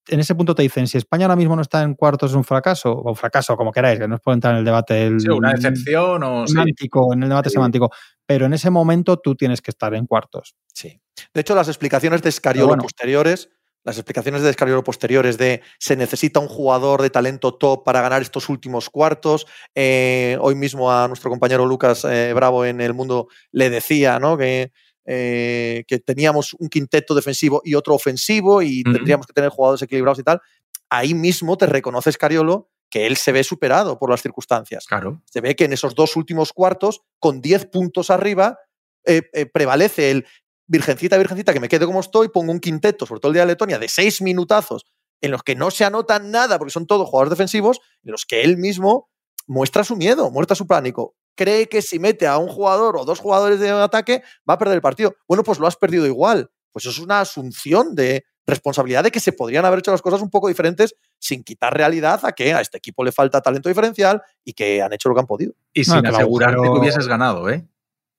en 0.10 0.20
ese 0.20 0.36
punto 0.36 0.54
te 0.56 0.62
dicen, 0.64 0.88
si 0.88 0.98
España 0.98 1.26
ahora 1.26 1.36
mismo 1.36 1.56
no 1.56 1.62
está 1.62 1.82
en 1.84 1.94
cuartos 1.96 2.32
es 2.32 2.36
un 2.36 2.44
fracaso, 2.44 2.92
o 2.92 3.16
fracaso, 3.16 3.56
como 3.56 3.72
queráis, 3.72 4.00
que 4.00 4.08
no 4.08 4.16
os 4.16 4.22
puedo 4.22 4.34
entrar 4.34 4.54
en 4.54 4.60
el 4.60 4.66
debate 4.66 5.08
el, 5.08 5.20
Sí, 5.22 5.30
una 5.30 5.54
decepción 5.54 6.24
o 6.24 6.46
sí. 6.48 6.54
semántico, 6.54 7.14
en 7.14 7.24
el 7.24 7.30
debate 7.30 7.50
Sí. 7.50 7.54
semántico, 7.54 7.92
pero 8.26 8.46
en 8.46 8.54
ese 8.54 8.70
momento 8.70 9.18
tú 9.18 9.36
tienes 9.36 9.62
que 9.62 9.72
estar 9.72 9.94
en 9.94 10.06
cuartos. 10.06 10.56
Sí. 10.74 11.00
De 11.34 11.42
hecho, 11.42 11.56
las 11.56 11.68
explicaciones 11.68 12.22
de 12.22 12.30
Escariolo 12.30 12.68
bueno. 12.70 12.84
posteriores, 12.84 13.50
las 13.86 13.98
explicaciones 13.98 14.42
de 14.42 14.50
Escariolo 14.50 14.84
posteriores 14.84 15.38
de 15.38 15.62
se 15.80 15.96
necesita 15.96 16.40
un 16.42 16.48
jugador 16.50 17.02
de 17.02 17.10
talento 17.10 17.56
top 17.56 17.84
para 17.86 18.02
ganar 18.02 18.22
estos 18.22 18.50
últimos 18.50 18.90
cuartos. 18.90 19.48
eh, 19.76 20.38
hoy 20.42 20.56
mismo 20.56 20.92
a 20.92 21.08
nuestro 21.08 21.30
compañero 21.30 21.66
Lucas 21.66 22.06
eh, 22.06 22.34
Bravo 22.34 22.66
en 22.66 22.82
El 22.82 22.94
Mundo 22.94 23.28
le 23.52 23.70
decía 23.70 24.20
¿no? 24.20 24.38
que, 24.38 24.72
eh, 25.06 25.84
que 25.88 26.00
teníamos 26.00 26.54
un 26.60 26.70
quinteto 26.70 27.16
defensivo 27.16 27.62
y 27.64 27.76
otro 27.76 27.96
ofensivo 27.96 28.62
y 28.62 28.84
tendríamos 28.84 29.26
que 29.26 29.34
tener 29.34 29.50
jugadores 29.50 29.82
equilibrados 29.82 30.20
y 30.20 30.24
tal. 30.24 30.42
Ahí 30.90 31.14
mismo 31.14 31.58
te 31.58 31.66
reconoce 31.66 32.10
Escariolo 32.10 32.70
que 32.90 33.06
él 33.06 33.18
se 33.18 33.32
ve 33.32 33.44
superado 33.44 34.00
por 34.00 34.10
las 34.10 34.22
circunstancias. 34.22 34.86
Claro. 34.88 35.22
Se 35.26 35.42
ve 35.42 35.56
que 35.56 35.66
en 35.66 35.74
esos 35.74 35.94
dos 35.94 36.16
últimos 36.16 36.54
cuartos, 36.54 37.02
con 37.20 37.40
10 37.42 37.68
puntos 37.68 38.10
arriba, 38.10 38.58
eh, 39.06 39.22
eh, 39.34 39.46
prevalece 39.46 40.12
el 40.12 40.26
virgencita, 40.68 41.18
virgencita, 41.18 41.54
que 41.54 41.60
me 41.60 41.70
quede 41.70 41.86
como 41.86 42.00
estoy, 42.00 42.30
pongo 42.30 42.52
un 42.52 42.60
quinteto, 42.60 43.06
sobre 43.06 43.20
todo 43.20 43.30
el 43.30 43.36
día 43.36 43.44
de 43.44 43.54
Letonia, 43.54 43.80
de 43.80 43.88
seis 43.88 44.22
minutazos 44.22 44.86
en 45.22 45.32
los 45.32 45.44
que 45.44 45.56
no 45.56 45.72
se 45.72 45.86
anota 45.86 46.20
nada 46.20 46.58
porque 46.58 46.72
son 46.72 46.88
todos 46.88 47.08
jugadores 47.10 47.32
defensivos, 47.32 47.80
en 48.04 48.12
los 48.12 48.26
que 48.26 48.42
él 48.42 48.58
mismo 48.58 49.10
muestra 49.48 49.84
su 49.84 49.96
miedo, 49.96 50.32
muestra 50.32 50.56
su 50.56 50.68
pánico. 50.68 51.16
Cree 51.40 51.70
que 51.70 51.82
si 51.82 52.00
mete 52.00 52.28
a 52.28 52.38
un 52.38 52.50
jugador 52.50 52.98
o 52.98 53.06
dos 53.06 53.20
jugadores 53.20 53.62
de 53.62 53.70
ataque 53.70 54.24
va 54.48 54.56
a 54.56 54.58
perder 54.58 54.76
el 54.76 54.82
partido. 54.82 55.16
Bueno, 55.26 55.42
pues 55.42 55.58
lo 55.58 55.68
has 55.68 55.78
perdido 55.78 56.06
igual. 56.06 56.52
Pues 56.74 56.84
eso 56.84 56.92
es 56.92 57.00
una 57.00 57.22
asunción 57.22 57.96
de 57.96 58.26
responsabilidad 58.46 59.06
de 59.06 59.12
que 59.12 59.22
se 59.22 59.32
podrían 59.32 59.64
haber 59.64 59.80
hecho 59.80 59.92
las 59.92 60.02
cosas 60.02 60.22
un 60.22 60.30
poco 60.30 60.50
diferentes 60.50 60.96
sin 61.18 61.46
quitar 61.46 61.74
realidad 61.74 62.20
a 62.26 62.34
que 62.34 62.54
a 62.54 62.60
este 62.60 62.80
equipo 62.80 63.06
le 63.06 63.14
falta 63.14 63.40
talento 63.40 63.70
diferencial 63.70 64.22
y 64.44 64.52
que 64.52 64.82
han 64.82 64.92
hecho 64.92 65.08
lo 65.08 65.16
que 65.16 65.22
han 65.22 65.28
podido. 65.28 65.54
Y 65.72 65.86
sin 65.86 66.06
asegurarte 66.06 66.62
que 66.62 66.78
hubieses 66.78 67.08
ganado, 67.08 67.50
¿eh? 67.50 67.66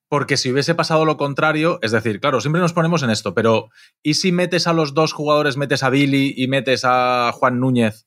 Porque 0.09 0.39
si 0.39 0.51
hubiese 0.51 0.75
pasado 0.75 1.05
lo 1.05 1.19
contrario, 1.19 1.79
es 1.83 1.93
decir, 1.93 2.21
claro, 2.21 2.41
siempre 2.41 2.63
nos 2.63 2.73
ponemos 2.73 3.03
en 3.03 3.11
esto, 3.11 3.35
pero 3.35 3.69
¿y 4.03 4.15
si 4.15 4.33
metes 4.33 4.67
a 4.67 4.73
los 4.73 4.95
dos 4.95 5.13
jugadores, 5.13 5.59
metes 5.59 5.83
a 5.83 5.91
Billy 5.91 6.33
y 6.39 6.49
metes 6.49 6.87
a 6.87 7.33
Juan 7.35 7.61
Núñez 7.61 8.07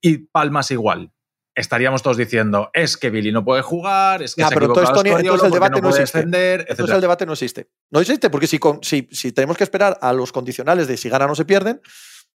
y 0.00 0.16
palmas 0.16 0.70
igual? 0.70 1.13
Estaríamos 1.54 2.02
todos 2.02 2.16
diciendo, 2.16 2.70
es 2.72 2.96
que 2.96 3.10
Billy 3.10 3.30
no 3.30 3.44
puede 3.44 3.62
jugar, 3.62 4.22
es 4.22 4.34
que 4.34 4.40
Ya, 4.42 4.48
se 4.48 4.54
pero 4.54 4.66
entonces, 4.66 4.90
el 5.44 5.52
debate 5.52 5.80
no 5.80 5.82
no 5.82 5.88
existe. 5.90 6.18
defender, 6.18 6.66
Entonces 6.68 6.94
el 6.96 7.00
debate 7.00 7.26
no 7.26 7.32
existe. 7.32 7.68
No 7.90 8.00
existe 8.00 8.28
porque 8.30 8.46
si, 8.48 8.58
con- 8.58 8.82
si, 8.82 9.08
si 9.12 9.30
tenemos 9.32 9.56
que 9.56 9.62
esperar 9.64 9.96
a 10.00 10.12
los 10.12 10.32
condicionales 10.32 10.88
de 10.88 10.96
si 10.96 11.08
ganan 11.08 11.30
o 11.30 11.34
se 11.36 11.44
pierden, 11.44 11.80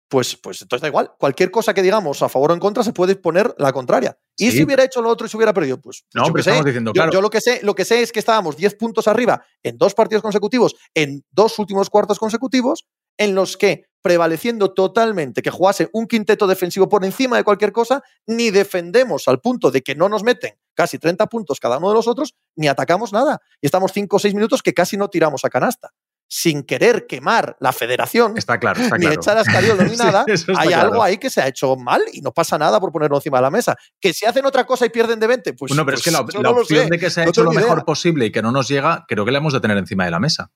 pues, 0.09 0.35
pues 0.35 0.61
entonces 0.61 0.81
da 0.81 0.89
igual. 0.89 1.11
Cualquier 1.17 1.49
cosa 1.49 1.73
que 1.73 1.81
digamos 1.81 2.21
a 2.21 2.29
favor 2.29 2.51
o 2.51 2.53
en 2.53 2.59
contra 2.59 2.83
se 2.83 2.91
puede 2.93 3.15
poner 3.15 3.55
la 3.57 3.71
contraria. 3.71 4.17
Y 4.37 4.51
si 4.51 4.63
hubiera 4.63 4.83
hecho 4.83 5.01
lo 5.01 5.09
otro 5.09 5.25
y 5.25 5.29
se 5.29 5.37
hubiera 5.37 5.53
perdido, 5.53 5.79
pues, 5.79 6.03
pues 6.11 6.21
No, 6.21 6.27
yo 6.27 6.33
pero 6.33 6.43
sé. 6.43 6.49
estamos 6.51 6.65
diciendo, 6.65 6.89
Yo- 6.91 6.93
claro. 6.93 7.11
yo, 7.13 7.21
lo, 7.21 7.29
que 7.29 7.39
sé, 7.41 7.61
lo 7.63 7.73
que 7.73 7.85
sé 7.85 8.01
es 8.01 8.11
que 8.11 8.19
estábamos 8.19 8.57
10 8.57 8.75
puntos 8.75 9.07
arriba 9.07 9.45
en 9.63 9.77
dos 9.77 9.93
partidos 9.95 10.21
consecutivos, 10.21 10.75
en 10.93 11.23
dos 11.31 11.57
últimos 11.57 11.89
cuartos 11.89 12.19
consecutivos, 12.19 12.85
en 13.17 13.35
los 13.35 13.57
que 13.57 13.85
prevaleciendo 14.05 14.71
totalmente 14.71 15.41
que 15.41 15.49
jugase 15.49 15.89
un 15.91 16.05
quinteto 16.05 16.45
defensivo 16.45 16.87
por 16.87 17.03
encima 17.03 17.37
de 17.37 17.43
cualquier 17.43 17.71
cosa, 17.71 18.03
ni 18.27 18.51
defendemos 18.51 19.27
al 19.27 19.41
punto 19.41 19.71
de 19.71 19.81
que 19.81 19.95
no 19.95 20.09
nos 20.09 20.23
meten 20.23 20.53
casi 20.75 20.99
30 20.99 21.25
puntos 21.25 21.59
cada 21.59 21.79
uno 21.79 21.89
de 21.89 21.95
los 21.95 22.07
otros, 22.07 22.35
ni 22.55 22.67
atacamos 22.67 23.11
nada. 23.11 23.41
Y 23.61 23.65
estamos 23.65 23.91
5 23.93 24.15
o 24.15 24.19
6 24.19 24.35
minutos 24.35 24.61
que 24.61 24.75
casi 24.75 24.95
no 24.95 25.09
tiramos 25.09 25.43
a 25.43 25.49
canasta. 25.49 25.89
Sin 26.27 26.61
querer 26.61 27.07
quemar 27.07 27.57
la 27.59 27.71
federación, 27.71 28.37
Está 28.37 28.59
claro, 28.59 28.79
está 28.79 28.95
ni 28.99 29.07
echar 29.07 29.37
a 29.37 29.41
Escariolo 29.41 29.83
ni 29.83 29.95
nada, 29.97 30.23
hay 30.27 30.67
claro. 30.67 30.89
algo 30.91 31.01
ahí 31.01 31.17
que 31.17 31.31
se 31.31 31.41
ha 31.41 31.47
hecho 31.47 31.75
mal 31.75 32.01
y 32.13 32.21
no 32.21 32.31
pasa 32.31 32.59
nada 32.59 32.79
por 32.79 32.91
ponerlo 32.91 33.17
encima 33.17 33.39
de 33.39 33.43
la 33.43 33.49
mesa. 33.49 33.75
Que 33.99 34.13
si 34.13 34.27
hacen 34.27 34.45
otra 34.45 34.65
cosa 34.67 34.85
y 34.85 34.89
pierden 34.89 35.19
de 35.19 35.25
20, 35.25 35.53
pues. 35.53 35.69
Bueno, 35.69 35.83
pero 35.83 35.97
es 35.97 36.03
que 36.03 36.11
la, 36.11 36.21
pues 36.21 36.35
yo 36.35 36.43
la 36.43 36.49
no 36.49 36.55
lo 36.55 36.61
opción 36.61 36.89
de 36.89 36.99
que 36.99 37.09
se 37.09 37.21
ha 37.21 37.23
no 37.23 37.29
hecho 37.31 37.43
lo 37.43 37.51
mejor 37.51 37.77
idea. 37.77 37.85
posible 37.85 38.25
y 38.27 38.31
que 38.31 38.43
no 38.43 38.51
nos 38.51 38.67
llega, 38.67 39.03
creo 39.07 39.25
que 39.25 39.31
la 39.31 39.39
hemos 39.39 39.53
de 39.53 39.61
tener 39.61 39.77
encima 39.77 40.05
de 40.05 40.11
la 40.11 40.19
mesa. 40.19 40.51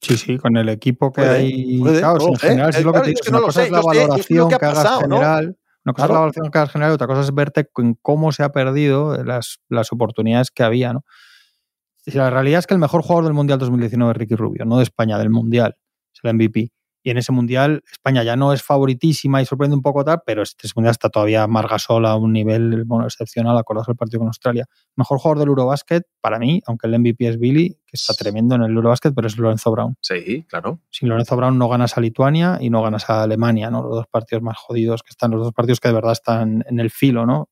Sí, 0.00 0.16
sí, 0.16 0.38
con 0.38 0.56
el 0.56 0.68
equipo 0.68 1.12
que 1.12 1.22
Puede, 1.22 1.36
hay. 1.36 1.78
puede, 1.80 2.00
no 2.02 2.28
en 2.28 2.36
sé. 2.36 2.48
general, 2.48 2.74
Eh, 2.74 2.78
es 2.78 2.84
lo 2.84 2.92
que 2.92 3.00
te 3.00 3.06
digo, 3.08 3.20
una 3.30 3.40
cosa 3.40 3.64
es 3.64 3.70
la 3.70 3.80
valoración 3.82 4.48
que 4.48 4.54
ha 4.54 4.58
que 4.58 4.66
hagas 4.66 5.00
general. 5.00 5.56
Una 5.84 5.92
cosa 5.94 6.04
es 6.06 6.10
la 6.10 6.18
valoración 6.18 6.50
que 6.50 6.58
hagas 6.58 6.70
general 6.72 6.92
otra 6.92 7.06
cosa 7.06 7.20
es 7.22 7.34
verte 7.34 7.68
en 7.78 7.94
cómo 8.00 8.32
se 8.32 8.42
ha 8.42 8.50
perdido 8.52 9.22
las, 9.24 9.58
las 9.68 9.92
oportunidades 9.92 10.50
que 10.50 10.62
había, 10.62 10.92
¿no? 10.92 11.04
La 12.06 12.30
realidad 12.30 12.60
es 12.60 12.66
que 12.66 12.74
el 12.74 12.80
mejor 12.80 13.02
jugador 13.02 13.24
del 13.24 13.34
Mundial 13.34 13.58
2019 13.58 14.12
es 14.12 14.16
Ricky 14.16 14.34
Rubio, 14.34 14.64
no 14.64 14.78
de 14.78 14.82
España, 14.84 15.18
del 15.18 15.30
Mundial. 15.30 15.76
Es 16.14 16.20
el 16.22 16.34
MVP. 16.34 16.70
Y 17.08 17.10
en 17.10 17.16
ese 17.16 17.32
Mundial 17.32 17.82
España 17.90 18.22
ya 18.22 18.36
no 18.36 18.52
es 18.52 18.62
favoritísima 18.62 19.40
y 19.40 19.46
sorprende 19.46 19.74
un 19.74 19.80
poco 19.80 20.04
tal, 20.04 20.20
pero 20.26 20.42
este 20.42 20.68
Mundial 20.76 20.90
está 20.90 21.08
todavía 21.08 21.46
Margasol 21.46 22.04
a 22.04 22.16
un 22.16 22.34
nivel 22.34 22.84
bueno, 22.84 23.06
excepcional, 23.06 23.56
acordaos 23.56 23.88
el 23.88 23.96
partido 23.96 24.18
con 24.18 24.26
Australia. 24.26 24.66
Mejor 24.94 25.18
jugador 25.18 25.38
del 25.38 25.48
Eurobasket, 25.48 26.02
para 26.20 26.38
mí, 26.38 26.60
aunque 26.66 26.86
el 26.86 26.98
MVP 26.98 27.26
es 27.26 27.38
Billy, 27.38 27.70
que 27.86 27.94
está 27.94 28.12
tremendo 28.12 28.56
en 28.56 28.62
el 28.64 28.76
Eurobasket, 28.76 29.14
pero 29.14 29.26
es 29.26 29.38
Lorenzo 29.38 29.70
Brown. 29.70 29.96
Sí, 30.02 30.44
claro. 30.50 30.80
Sin 30.90 31.08
Lorenzo 31.08 31.34
Brown 31.34 31.56
no 31.56 31.70
ganas 31.70 31.96
a 31.96 32.02
Lituania 32.02 32.58
y 32.60 32.68
no 32.68 32.82
ganas 32.82 33.08
a 33.08 33.22
Alemania, 33.22 33.70
¿no? 33.70 33.82
Los 33.84 33.94
dos 33.94 34.06
partidos 34.10 34.42
más 34.42 34.58
jodidos 34.58 35.02
que 35.02 35.08
están, 35.08 35.30
los 35.30 35.40
dos 35.40 35.54
partidos 35.54 35.80
que 35.80 35.88
de 35.88 35.94
verdad 35.94 36.12
están 36.12 36.62
en 36.68 36.78
el 36.78 36.90
filo, 36.90 37.24
¿no? 37.24 37.48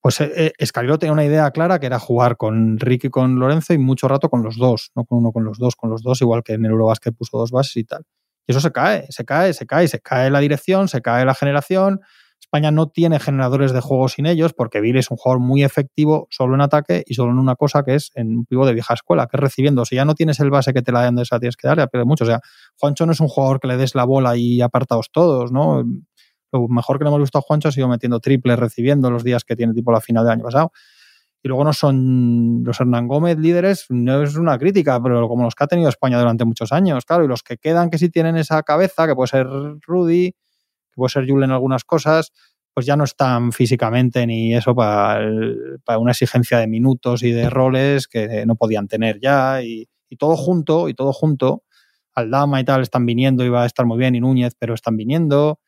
Pues 0.00 0.18
eh, 0.22 0.32
eh, 0.34 0.52
Escariolo 0.56 0.98
tenía 0.98 1.12
una 1.12 1.26
idea 1.26 1.50
clara 1.50 1.78
que 1.78 1.84
era 1.84 1.98
jugar 1.98 2.38
con 2.38 2.78
Ricky 2.78 3.08
y 3.08 3.10
con 3.10 3.38
Lorenzo 3.38 3.74
y 3.74 3.78
mucho 3.78 4.08
rato 4.08 4.30
con 4.30 4.42
los 4.42 4.56
dos, 4.56 4.92
no 4.94 5.04
con 5.04 5.18
uno 5.18 5.30
con 5.30 5.44
los 5.44 5.58
dos, 5.58 5.76
con 5.76 5.90
los 5.90 6.02
dos, 6.02 6.22
igual 6.22 6.42
que 6.42 6.54
en 6.54 6.64
el 6.64 6.70
Eurobasket 6.70 7.14
puso 7.14 7.36
dos 7.36 7.50
bases 7.50 7.76
y 7.76 7.84
tal. 7.84 8.06
Y 8.46 8.52
eso 8.52 8.60
se 8.60 8.72
cae, 8.72 9.06
se 9.10 9.24
cae, 9.24 9.52
se 9.52 9.66
cae, 9.66 9.88
se 9.88 10.00
cae 10.00 10.30
la 10.30 10.40
dirección, 10.40 10.88
se 10.88 11.02
cae 11.02 11.24
la 11.24 11.34
generación. 11.34 12.00
España 12.40 12.70
no 12.70 12.88
tiene 12.88 13.18
generadores 13.18 13.72
de 13.72 13.80
juego 13.80 14.08
sin 14.08 14.26
ellos 14.26 14.52
porque 14.52 14.80
Billy 14.80 15.00
es 15.00 15.10
un 15.10 15.16
jugador 15.16 15.40
muy 15.40 15.64
efectivo 15.64 16.28
solo 16.30 16.54
en 16.54 16.60
ataque 16.60 17.02
y 17.06 17.14
solo 17.14 17.32
en 17.32 17.38
una 17.38 17.56
cosa 17.56 17.82
que 17.82 17.96
es 17.96 18.12
en 18.14 18.36
un 18.36 18.46
pivo 18.46 18.64
de 18.66 18.72
vieja 18.72 18.94
escuela, 18.94 19.26
que 19.26 19.36
es 19.36 19.40
recibiendo. 19.40 19.84
Si 19.84 19.96
ya 19.96 20.04
no 20.04 20.14
tienes 20.14 20.38
el 20.38 20.50
base 20.50 20.72
que 20.72 20.82
te 20.82 20.92
la 20.92 21.02
den 21.02 21.16
de 21.16 21.22
esa, 21.22 21.40
tienes 21.40 21.56
que 21.56 21.66
darle, 21.66 21.88
pierde 21.88 22.04
mucho. 22.04 22.24
O 22.24 22.26
sea, 22.26 22.40
Juancho 22.78 23.04
no 23.04 23.12
es 23.12 23.20
un 23.20 23.28
jugador 23.28 23.58
que 23.58 23.66
le 23.66 23.76
des 23.76 23.94
la 23.96 24.04
bola 24.04 24.36
y 24.36 24.60
apartaos 24.60 25.10
todos, 25.10 25.50
¿no? 25.50 25.82
Lo 26.52 26.68
mejor 26.68 26.98
que 26.98 27.04
le 27.04 27.08
hemos 27.08 27.20
visto 27.20 27.38
a 27.38 27.40
Juancho 27.40 27.68
ha 27.68 27.72
sido 27.72 27.88
metiendo 27.88 28.20
triples, 28.20 28.58
recibiendo 28.58 29.10
los 29.10 29.24
días 29.24 29.42
que 29.42 29.56
tiene 29.56 29.74
tipo 29.74 29.90
la 29.90 30.00
final 30.00 30.24
del 30.24 30.34
año 30.34 30.44
pasado. 30.44 30.72
Y 31.46 31.48
luego 31.48 31.62
no 31.62 31.72
son 31.72 32.64
los 32.64 32.80
Hernán 32.80 33.06
Gómez 33.06 33.38
líderes, 33.38 33.86
no 33.88 34.20
es 34.20 34.34
una 34.34 34.58
crítica, 34.58 35.00
pero 35.00 35.28
como 35.28 35.44
los 35.44 35.54
que 35.54 35.62
ha 35.62 35.68
tenido 35.68 35.88
España 35.88 36.18
durante 36.18 36.44
muchos 36.44 36.72
años, 36.72 37.04
claro, 37.04 37.24
y 37.24 37.28
los 37.28 37.44
que 37.44 37.56
quedan 37.56 37.88
que 37.88 37.98
sí 37.98 38.08
tienen 38.08 38.36
esa 38.36 38.64
cabeza, 38.64 39.06
que 39.06 39.14
puede 39.14 39.28
ser 39.28 39.46
Rudy, 39.86 40.32
que 40.32 40.96
puede 40.96 41.10
ser 41.10 41.24
Jule 41.24 41.44
en 41.44 41.52
algunas 41.52 41.84
cosas, 41.84 42.32
pues 42.74 42.84
ya 42.84 42.96
no 42.96 43.04
están 43.04 43.52
físicamente 43.52 44.26
ni 44.26 44.56
eso 44.56 44.74
para, 44.74 45.20
una 46.00 46.10
exigencia 46.10 46.58
de 46.58 46.66
minutos 46.66 47.22
y 47.22 47.30
de 47.30 47.48
roles 47.48 48.08
que 48.08 48.44
no 48.44 48.56
podían 48.56 48.88
tener 48.88 49.20
ya. 49.20 49.62
Y, 49.62 49.88
todo 50.18 50.36
junto, 50.36 50.88
y 50.88 50.94
todo 50.94 51.12
junto, 51.12 51.62
Aldama 52.12 52.60
y 52.60 52.64
tal 52.64 52.82
están 52.82 53.06
viniendo 53.06 53.44
y 53.44 53.50
va 53.50 53.62
a 53.62 53.66
estar 53.66 53.86
muy 53.86 53.98
bien, 53.98 54.16
y 54.16 54.20
Núñez, 54.20 54.56
pero 54.58 54.74
están 54.74 54.96
viniendo. 54.96 55.60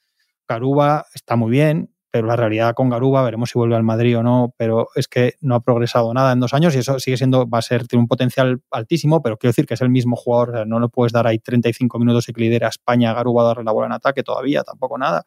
Garuba 0.49 1.07
está 1.15 1.37
muy 1.37 1.53
bien, 1.53 1.95
pero 2.19 2.27
la 2.27 2.35
realidad 2.37 2.75
con 2.75 2.91
Garuba, 2.91 3.23
veremos 3.23 3.51
si 3.51 3.59
vuelve 3.59 3.77
al 3.77 3.85
Madrid 3.85 4.19
o 4.19 4.23
no, 4.25 4.53
pero 4.57 4.89
es 4.97 5.07
que 5.07 5.35
no 5.41 5.55
ha 5.55 5.61
progresado 5.61 6.13
nada 6.13 6.33
en 6.33 6.41
dos 6.41 6.53
años 6.53 6.75
y 6.75 6.79
eso 6.79 6.99
sigue 6.99 7.17
siendo, 7.17 7.49
va 7.49 7.59
a 7.59 7.63
ser, 7.63 7.87
tiene 7.87 8.01
un 8.03 8.09
potencial 8.09 8.61
altísimo, 8.73 9.23
pero 9.23 9.37
quiero 9.37 9.51
decir 9.51 9.67
que 9.67 9.75
es 9.75 9.81
el 9.81 9.89
mismo 9.91 10.17
jugador, 10.17 10.51
o 10.51 10.53
sea, 10.55 10.65
no 10.65 10.81
le 10.81 10.89
puedes 10.89 11.13
dar 11.13 11.29
ahí 11.29 11.39
35 11.39 11.99
minutos 12.01 12.29
y 12.29 12.33
que 12.33 12.41
lidera 12.41 12.67
a 12.67 12.71
España 12.71 13.13
a 13.13 13.15
Garuba 13.15 13.43
a 13.45 13.47
darle 13.47 13.63
la 13.65 13.71
bola 13.73 13.87
en 13.87 13.93
ataque 13.93 14.23
todavía, 14.25 14.65
tampoco 14.65 14.99
nada. 14.99 15.25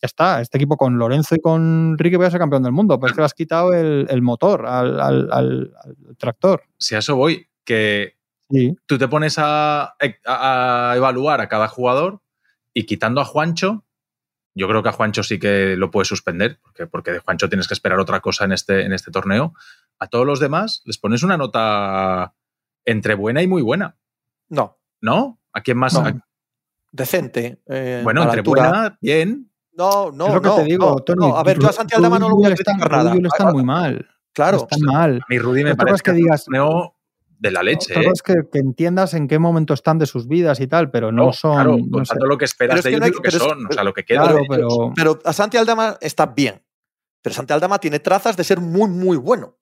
Ya 0.00 0.06
está, 0.06 0.40
este 0.40 0.58
equipo 0.58 0.76
con 0.76 0.96
Lorenzo 0.96 1.34
y 1.34 1.40
con 1.40 1.98
Ricky 1.98 2.14
voy 2.14 2.26
a 2.26 2.30
ser 2.30 2.38
campeón 2.38 2.62
del 2.62 2.70
mundo, 2.70 3.00
pero 3.00 3.08
es 3.10 3.14
que 3.16 3.20
le 3.20 3.24
has 3.26 3.34
quitado 3.34 3.74
el, 3.74 4.06
el 4.08 4.22
motor 4.22 4.64
al, 4.66 5.00
al- 5.00 5.28
al- 5.32 5.72
al 5.84 6.16
tractor. 6.16 6.62
Si 6.78 6.94
a 6.94 6.98
eso 6.98 7.16
voy, 7.16 7.46
que 7.64 8.16
Sí. 8.50 8.74
tú 8.86 8.96
te 8.96 9.08
pones 9.08 9.34
a, 9.38 9.82
a- 10.26 10.90
a 10.92 10.96
evaluar 10.96 11.40
a 11.40 11.48
cada 11.48 11.66
jugador 11.68 12.20
y 12.72 12.84
quitando 12.86 13.20
a 13.20 13.24
Juancho, 13.24 13.84
yo 14.58 14.68
creo 14.68 14.82
que 14.82 14.88
a 14.88 14.92
Juancho 14.92 15.22
sí 15.22 15.38
que 15.38 15.76
lo 15.76 15.90
puedes 15.90 16.08
suspender, 16.08 16.58
porque, 16.62 16.86
porque 16.86 17.12
de 17.12 17.18
Juancho 17.20 17.48
tienes 17.48 17.68
que 17.68 17.74
esperar 17.74 17.98
otra 18.00 18.20
cosa 18.20 18.44
en 18.44 18.52
este, 18.52 18.82
en 18.84 18.92
este 18.92 19.10
torneo. 19.10 19.54
A 19.98 20.08
todos 20.08 20.26
los 20.26 20.40
demás 20.40 20.82
les 20.84 20.98
pones 20.98 21.22
una 21.22 21.36
nota 21.36 22.34
entre 22.84 23.14
buena 23.14 23.42
y 23.42 23.46
muy 23.46 23.62
buena, 23.62 23.96
No, 24.48 24.78
¿no? 25.00 25.38
¿A 25.52 25.60
quién 25.62 25.78
más? 25.78 25.94
No. 25.94 26.00
A- 26.00 26.14
decente. 26.92 27.60
eh, 27.66 28.00
bueno, 28.02 28.22
entre 28.22 28.38
altura. 28.40 28.62
buena, 28.70 28.98
bien. 29.00 29.50
No, 29.72 30.10
no, 30.10 30.26
es 30.28 30.34
lo 30.34 30.40
que 30.42 30.48
no, 30.48 30.56
te 30.56 30.64
digo, 30.64 30.90
no, 30.90 30.96
Tony. 30.96 31.28
no. 31.28 31.36
A 31.36 31.42
ver, 31.44 31.58
yo 31.58 31.68
a 31.68 31.72
Santi 31.72 31.94
Aldama 31.94 32.18
no 32.18 32.28
lo 32.28 32.34
voy 32.36 32.46
a 32.46 32.54
criticar 32.54 32.90
nada. 32.90 33.14
están 33.14 33.52
muy 33.52 33.62
mal. 33.64 34.08
Claro. 34.32 34.58
Están 34.58 34.80
mal. 34.82 35.20
A 35.22 35.26
mí 35.28 35.38
Rudy 35.38 35.62
me 35.64 35.76
parece 35.76 35.96
es 35.96 36.02
que 36.02 36.12
digas- 36.12 36.46
de 37.38 37.50
la 37.50 37.62
leche. 37.62 37.92
Otra 37.96 38.08
¿eh? 38.10 38.12
es 38.14 38.22
que, 38.22 38.34
que 38.52 38.58
entiendas 38.58 39.14
en 39.14 39.28
qué 39.28 39.38
momento 39.38 39.72
están 39.74 39.98
de 39.98 40.06
sus 40.06 40.26
vidas 40.28 40.60
y 40.60 40.66
tal, 40.66 40.90
pero 40.90 41.12
no, 41.12 41.26
No, 41.26 41.32
son. 41.32 41.54
claro, 41.54 41.70
no 41.78 41.84
sé. 41.84 41.90
contando 41.90 42.26
lo 42.26 42.38
que 42.38 42.44
esperas 42.44 42.74
Pero 42.74 42.78
es 42.80 42.84
de 42.84 42.90
que 42.90 42.96
ellos 42.96 43.00
no 43.00 43.04
hay- 43.06 43.10
y 43.10 43.14
lo 43.14 43.22
que 43.22 43.28
pero 43.30 43.36
es- 43.36 43.50
son, 43.50 43.66
o 43.66 43.72
sea, 43.72 43.84
lo 43.84 43.94
que 43.94 44.04
queda 44.04 44.22
Claro, 44.22 44.40
pero. 44.48 44.68
Pero 44.94 45.18
a 45.24 45.32
Santi 45.32 45.56
Aldama 45.56 45.96
está 46.00 46.26
bien. 46.26 46.62
Pero 47.22 47.34
Santi 47.34 47.52
Aldama 47.52 47.78
tiene 47.78 47.98
trazas 48.00 48.36
de 48.36 48.44
ser 48.44 48.60
muy, 48.60 48.88
muy 48.90 49.16
bueno. 49.16 49.56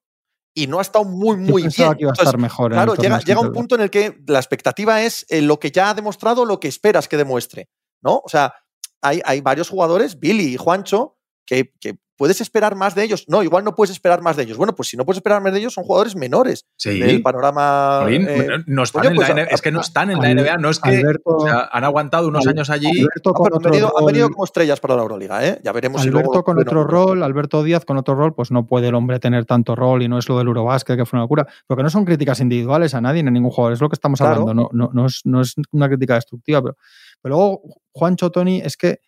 Y 0.55 0.67
no 0.69 0.79
ha 0.79 0.83
estado 0.83 1.05
muy, 1.05 1.37
yo 1.37 1.53
muy 1.53 1.63
pensaba 1.65 1.91
bien. 1.91 1.99
que 1.99 2.03
iba 2.05 2.11
a 2.11 2.13
Entonces, 2.13 2.29
estar 2.29 2.41
mejor. 2.41 2.73
en 2.73 2.79
el 2.79 2.85
Claro, 2.87 3.03
llega, 3.03 3.19
llega 3.21 3.41
un 3.41 3.53
punto 3.53 3.75
en 3.75 3.83
el 3.83 3.91
que 3.91 4.19
la 4.27 4.39
expectativa 4.39 5.03
es 5.03 5.27
eh, 5.29 5.43
lo 5.43 5.59
que 5.61 5.71
ya 5.71 5.91
ha 5.91 5.95
demostrado, 5.95 6.45
lo 6.47 6.59
que 6.61 6.69
esperas 6.69 7.09
que 7.09 7.17
demuestre. 7.19 7.69
¿No? 8.03 8.21
O 8.25 8.29
sea, 8.29 8.55
hay, 9.03 9.21
hay 9.25 9.41
varios 9.43 9.69
jugadores, 9.69 10.19
Billy 10.19 10.55
y 10.55 10.57
Juancho, 10.57 11.19
que, 11.47 11.73
que 11.81 11.99
puedes 12.17 12.41
esperar 12.41 12.75
más 12.75 12.95
de 12.95 13.05
ellos. 13.05 13.25
No, 13.29 13.43
igual 13.43 13.65
no 13.65 13.75
puedes 13.75 13.91
esperar 13.93 14.23
más 14.23 14.37
de 14.37 14.45
ellos. 14.45 14.57
Bueno, 14.57 14.75
pues 14.75 14.89
si 14.89 14.97
no 14.97 15.05
puedes 15.05 15.19
esperar 15.19 15.43
más 15.43 15.53
de 15.53 15.59
ellos, 15.61 15.75
son 15.75 15.85
jugadores 15.85 16.17
menores 16.17 16.67
Sí. 16.77 16.99
del 16.99 17.23
panorama. 17.23 18.05
Eh, 18.09 18.49
no 18.67 18.83
están 18.83 19.03
coño, 19.03 19.11
en 19.11 19.17
pues 19.17 19.29
la 19.29 19.43
es 19.43 19.61
que 19.63 19.71
no 19.71 19.81
están 19.81 20.11
en 20.11 20.19
la 20.21 20.31
NBA, 20.31 20.57
no 20.59 20.71
es 20.71 20.81
que 20.81 20.97
Alberto, 20.97 21.37
o 21.37 21.41
sea, 21.41 21.69
han 21.71 21.85
aguantado 21.85 22.29
unos 22.29 22.47
años 22.47 22.71
allí. 22.71 22.89
Alberto 22.89 23.31
ah, 23.31 23.33
con 23.35 23.45
pero 23.45 23.57
han 23.57 23.59
otro 23.61 23.71
venido, 23.71 23.99
han 23.99 24.05
venido 24.07 24.31
como 24.31 24.45
estrellas 24.45 24.81
para 24.81 24.97
la 24.97 25.03
Euroliga, 25.03 25.47
¿eh? 25.47 25.61
Ya 25.63 25.73
veremos 25.73 26.03
si 26.03 26.09
luego. 26.09 26.31
Alberto 26.31 26.45
con 26.45 26.55
bueno, 26.57 26.71
otro 26.71 26.83
pues- 26.83 26.93
rol, 26.93 27.23
Alberto 27.23 27.63
Díaz 27.63 27.85
con 27.85 27.97
otro 27.99 28.15
rol, 28.15 28.35
pues 28.35 28.51
no 28.51 28.67
puede 28.67 28.89
el 28.89 28.95
hombre 28.95 29.19
tener 29.21 29.45
tanto 29.45 29.75
rol 29.77 30.03
y 30.03 30.09
no 30.09 30.19
es 30.19 30.29
lo 30.29 30.39
del 30.39 30.47
Eurobasket, 30.49 30.97
que 30.97 31.07
fue 31.07 31.19
una 31.19 31.25
locura. 31.25 31.47
Porque 31.67 31.83
no 31.83 31.91
son 31.91 32.05
críticas 32.05 32.41
individuales 32.41 32.95
a 32.95 33.01
nadie 33.01 33.23
ni 33.23 33.29
a 33.29 33.33
ningún 33.33 33.51
jugador, 33.51 33.75
es 33.75 33.81
lo 33.81 33.89
que 33.89 33.95
estamos 33.95 34.19
Claro. 34.21 34.41
hablando, 34.41 34.55
no, 34.55 34.71
no, 34.73 34.91
no, 34.93 35.07
es, 35.07 35.21
no 35.25 35.41
es 35.43 35.55
una 35.73 35.89
crítica 35.89 36.15
destructiva. 36.15 36.63
Pero, 36.63 36.77
pero 37.23 37.35
luego, 37.37 37.63
Juancho 37.93 38.31
Tony, 38.31 38.61
es 38.65 38.77
que 38.77 39.01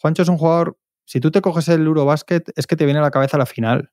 Juancho 0.00 0.22
es 0.22 0.28
un 0.28 0.38
jugador, 0.38 0.76
si 1.04 1.20
tú 1.20 1.30
te 1.30 1.40
coges 1.40 1.68
el 1.68 1.84
Eurobasket, 1.86 2.52
es 2.56 2.66
que 2.66 2.76
te 2.76 2.84
viene 2.84 3.00
a 3.00 3.02
la 3.02 3.10
cabeza 3.10 3.38
la 3.38 3.46
final 3.46 3.90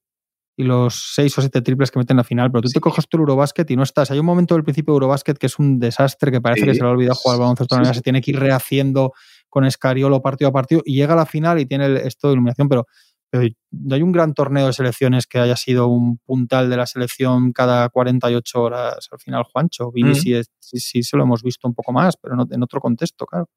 y 0.57 0.63
los 0.63 1.13
seis 1.15 1.37
o 1.37 1.41
siete 1.41 1.61
triples 1.61 1.89
que 1.89 1.99
meten 1.99 2.15
en 2.15 2.17
la 2.17 2.23
final, 2.25 2.51
pero 2.51 2.61
tú 2.63 2.69
te 2.69 2.79
coges 2.81 3.07
tu 3.07 3.17
Eurobasket 3.17 3.69
y 3.71 3.75
no 3.77 3.83
estás. 3.83 4.11
Hay 4.11 4.19
un 4.19 4.25
momento 4.25 4.55
del 4.55 4.63
principio 4.63 4.93
de 4.93 4.95
Eurobasket 4.97 5.37
que 5.37 5.45
es 5.47 5.57
un 5.57 5.79
desastre, 5.79 6.31
que 6.31 6.41
parece 6.41 6.61
Sí. 6.61 6.67
que 6.67 6.73
se 6.75 6.81
le 6.83 6.87
ha 6.87 6.91
olvidado 6.91 7.15
jugar 7.15 7.35
al 7.35 7.39
baloncesto, 7.41 7.77
Sí, 7.83 7.93
se 7.93 8.01
tiene 8.01 8.21
que 8.21 8.31
ir 8.31 8.39
rehaciendo 8.39 9.13
con 9.47 9.63
Escariolo 9.65 10.21
partido 10.21 10.49
a 10.49 10.51
partido 10.53 10.81
y 10.85 10.95
llega 10.95 11.13
a 11.13 11.17
la 11.17 11.25
final 11.25 11.59
y 11.59 11.65
tiene 11.65 11.85
el- 11.85 11.97
esto 11.97 12.27
de 12.27 12.33
iluminación, 12.33 12.67
pero, 12.67 12.85
pero 13.31 13.47
no 13.71 13.95
hay 13.95 14.01
un 14.01 14.11
gran 14.11 14.33
torneo 14.33 14.67
de 14.67 14.73
selecciones 14.73 15.27
que 15.27 15.39
haya 15.39 15.55
sido 15.55 15.87
un 15.87 16.17
puntal 16.17 16.69
de 16.69 16.75
la 16.77 16.85
selección 16.87 17.53
cada 17.53 17.87
48 17.89 18.61
horas 18.61 19.07
al 19.11 19.19
final, 19.19 19.43
Juancho. 19.43 19.91
Vini 19.91 20.11
Mm. 20.11 20.15
sí, 20.15 20.41
sí, 20.59 20.79
sí 20.79 21.03
se 21.03 21.15
lo 21.15 21.23
hemos 21.23 21.41
visto 21.41 21.67
un 21.69 21.73
poco 21.73 21.93
más, 21.93 22.15
pero 22.21 22.35
en 22.51 22.63
otro 22.63 22.81
contexto, 22.81 23.25
claro. 23.25 23.47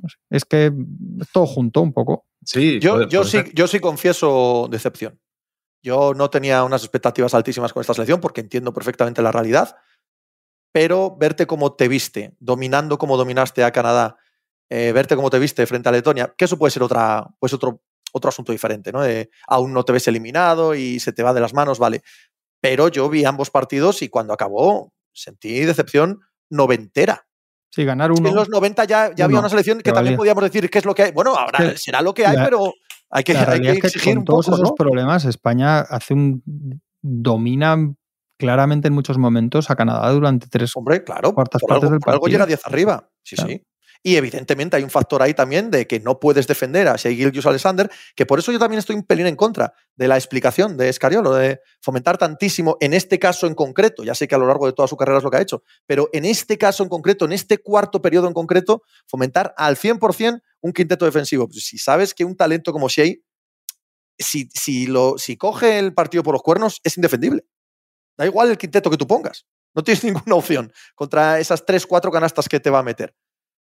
No 0.00 0.08
sé. 0.08 0.16
Es 0.30 0.44
que 0.44 0.72
todo 1.32 1.46
junto 1.46 1.80
un 1.82 1.92
poco. 1.92 2.26
Sí, 2.44 2.80
Yo, 2.80 2.94
puede- 2.94 3.08
yo, 3.08 3.20
puede 3.20 3.30
sí, 3.30 3.36
ser. 3.38 3.54
yo 3.54 3.66
sí 3.68 3.80
confieso 3.80 4.68
decepción. 4.70 5.20
Yo 5.82 6.14
no 6.14 6.30
tenía 6.30 6.64
unas 6.64 6.82
expectativas 6.82 7.34
altísimas 7.34 7.72
con 7.72 7.80
esta 7.80 7.94
selección 7.94 8.20
porque 8.20 8.40
entiendo 8.40 8.72
perfectamente 8.72 9.20
la 9.22 9.32
realidad, 9.32 9.76
pero 10.72 11.16
verte 11.16 11.46
cómo 11.46 11.74
te 11.74 11.88
viste, 11.88 12.34
dominando 12.40 12.98
como 12.98 13.16
dominaste 13.16 13.62
a 13.64 13.72
Canadá, 13.72 14.16
eh, 14.70 14.92
verte 14.92 15.16
cómo 15.16 15.28
te 15.28 15.38
viste 15.38 15.66
frente 15.66 15.88
a 15.88 15.92
Letonia, 15.92 16.34
que 16.36 16.44
eso 16.46 16.56
puede 16.58 16.70
ser 16.70 16.82
otra, 16.82 17.26
pues 17.38 17.52
otro, 17.52 17.82
otro 18.12 18.28
asunto 18.30 18.52
diferente, 18.52 18.90
¿no? 18.92 19.02
De, 19.02 19.28
aún 19.46 19.72
no 19.72 19.84
te 19.84 19.92
ves 19.92 20.08
eliminado 20.08 20.74
y 20.74 20.98
se 21.00 21.12
te 21.12 21.22
va 21.22 21.34
de 21.34 21.40
las 21.40 21.52
manos, 21.52 21.78
vale. 21.78 22.02
Pero 22.60 22.88
yo 22.88 23.08
vi 23.10 23.24
ambos 23.24 23.50
partidos 23.50 24.02
y 24.02 24.08
cuando 24.08 24.32
acabó 24.32 24.92
sentí 25.12 25.60
decepción 25.64 26.20
noventera. 26.48 27.26
Sí, 27.74 27.84
ganar 27.84 28.10
Es 28.10 28.16
que 28.16 28.20
uno. 28.20 28.28
en 28.30 28.36
los 28.36 28.48
90 28.50 28.84
ya, 28.84 29.14
ya 29.14 29.24
había 29.24 29.38
una 29.38 29.48
selección 29.48 29.78
que 29.78 29.84
que 29.84 29.92
también 29.92 30.16
podíamos 30.16 30.44
decir 30.44 30.68
qué 30.68 30.78
es 30.78 30.84
lo 30.84 30.94
que 30.94 31.04
hay. 31.04 31.12
Bueno, 31.12 31.34
ahora 31.34 31.74
será 31.76 32.02
lo 32.02 32.12
que 32.12 32.26
hay, 32.26 32.36
la- 32.36 32.44
pero 32.44 32.72
hay 33.10 33.24
que, 33.24 33.32
la 33.32 33.40
hay 33.40 33.44
que 33.46 33.50
realidad 33.50 33.74
es 33.74 33.80
que 33.80 33.86
exigir 33.88 34.12
con 34.14 34.18
un 34.20 34.24
todos 34.26 34.46
poco, 34.46 34.56
esos 34.56 34.68
¿no? 34.70 34.74
problemas, 34.74 35.24
España 35.24 35.78
hace 35.80 36.12
un 36.14 36.42
domina 37.00 37.76
claramente 38.38 38.88
en 38.88 38.94
muchos 38.94 39.18
momentos 39.18 39.70
a 39.70 39.76
Canadá 39.76 40.10
durante 40.10 40.48
tres 40.48 40.72
Hombre, 40.76 41.02
claro, 41.04 41.32
cuartas 41.34 41.60
por 41.60 41.68
partes 41.70 41.84
algo, 41.84 41.92
del 41.92 42.00
por 42.00 42.10
algo 42.12 42.22
partido. 42.22 42.38
llega 42.38 42.46
10 42.46 42.66
arriba. 42.66 43.08
Sí, 43.22 43.36
Claro. 43.36 43.50
sí. 43.52 43.62
Y 44.04 44.16
evidentemente 44.16 44.76
hay 44.76 44.82
un 44.82 44.90
factor 44.90 45.22
ahí 45.22 45.32
también 45.32 45.70
de 45.70 45.86
que 45.86 46.00
no 46.00 46.18
puedes 46.18 46.48
defender 46.48 46.88
a 46.88 46.96
Shea 46.96 47.12
Gilgeous 47.12 47.46
Alexander, 47.46 47.88
que 48.16 48.26
por 48.26 48.40
eso 48.40 48.50
yo 48.50 48.58
también 48.58 48.80
estoy 48.80 48.96
un 48.96 49.04
pelín 49.04 49.26
en 49.26 49.36
contra 49.36 49.74
de 49.94 50.08
la 50.08 50.16
explicación 50.16 50.76
de 50.76 50.88
Escariolo, 50.88 51.34
de 51.34 51.60
fomentar 51.80 52.18
tantísimo, 52.18 52.76
en 52.80 52.94
este 52.94 53.20
caso 53.20 53.46
en 53.46 53.54
concreto, 53.54 54.02
ya 54.02 54.16
sé 54.16 54.26
que 54.26 54.34
a 54.34 54.38
lo 54.38 54.48
largo 54.48 54.66
de 54.66 54.72
toda 54.72 54.88
su 54.88 54.96
carrera 54.96 55.18
es 55.18 55.24
lo 55.24 55.30
que 55.30 55.36
ha 55.36 55.40
hecho, 55.40 55.62
pero 55.86 56.08
en 56.12 56.24
este 56.24 56.58
caso 56.58 56.82
en 56.82 56.88
concreto, 56.88 57.26
en 57.26 57.32
este 57.32 57.58
cuarto 57.58 58.02
periodo 58.02 58.26
en 58.26 58.34
concreto, 58.34 58.82
fomentar 59.06 59.54
al 59.56 59.76
100% 59.76 60.42
un 60.62 60.72
quinteto 60.72 61.04
defensivo. 61.04 61.46
Pues 61.46 61.64
si 61.64 61.78
sabes 61.78 62.12
que 62.12 62.24
un 62.24 62.36
talento 62.36 62.72
como 62.72 62.88
Shea, 62.88 63.14
si, 64.18 64.48
si, 64.52 64.86
lo, 64.86 65.16
si 65.16 65.36
coge 65.36 65.78
el 65.78 65.94
partido 65.94 66.24
por 66.24 66.34
los 66.34 66.42
cuernos, 66.42 66.80
es 66.82 66.96
indefendible. 66.96 67.44
Da 68.16 68.26
igual 68.26 68.50
el 68.50 68.58
quinteto 68.58 68.90
que 68.90 68.96
tú 68.96 69.06
pongas. 69.06 69.46
No 69.74 69.82
tienes 69.82 70.02
ninguna 70.04 70.34
opción 70.34 70.72
contra 70.94 71.38
esas 71.38 71.64
tres, 71.64 71.86
cuatro 71.86 72.10
canastas 72.10 72.48
que 72.48 72.60
te 72.60 72.70
va 72.70 72.80
a 72.80 72.82
meter. 72.82 73.14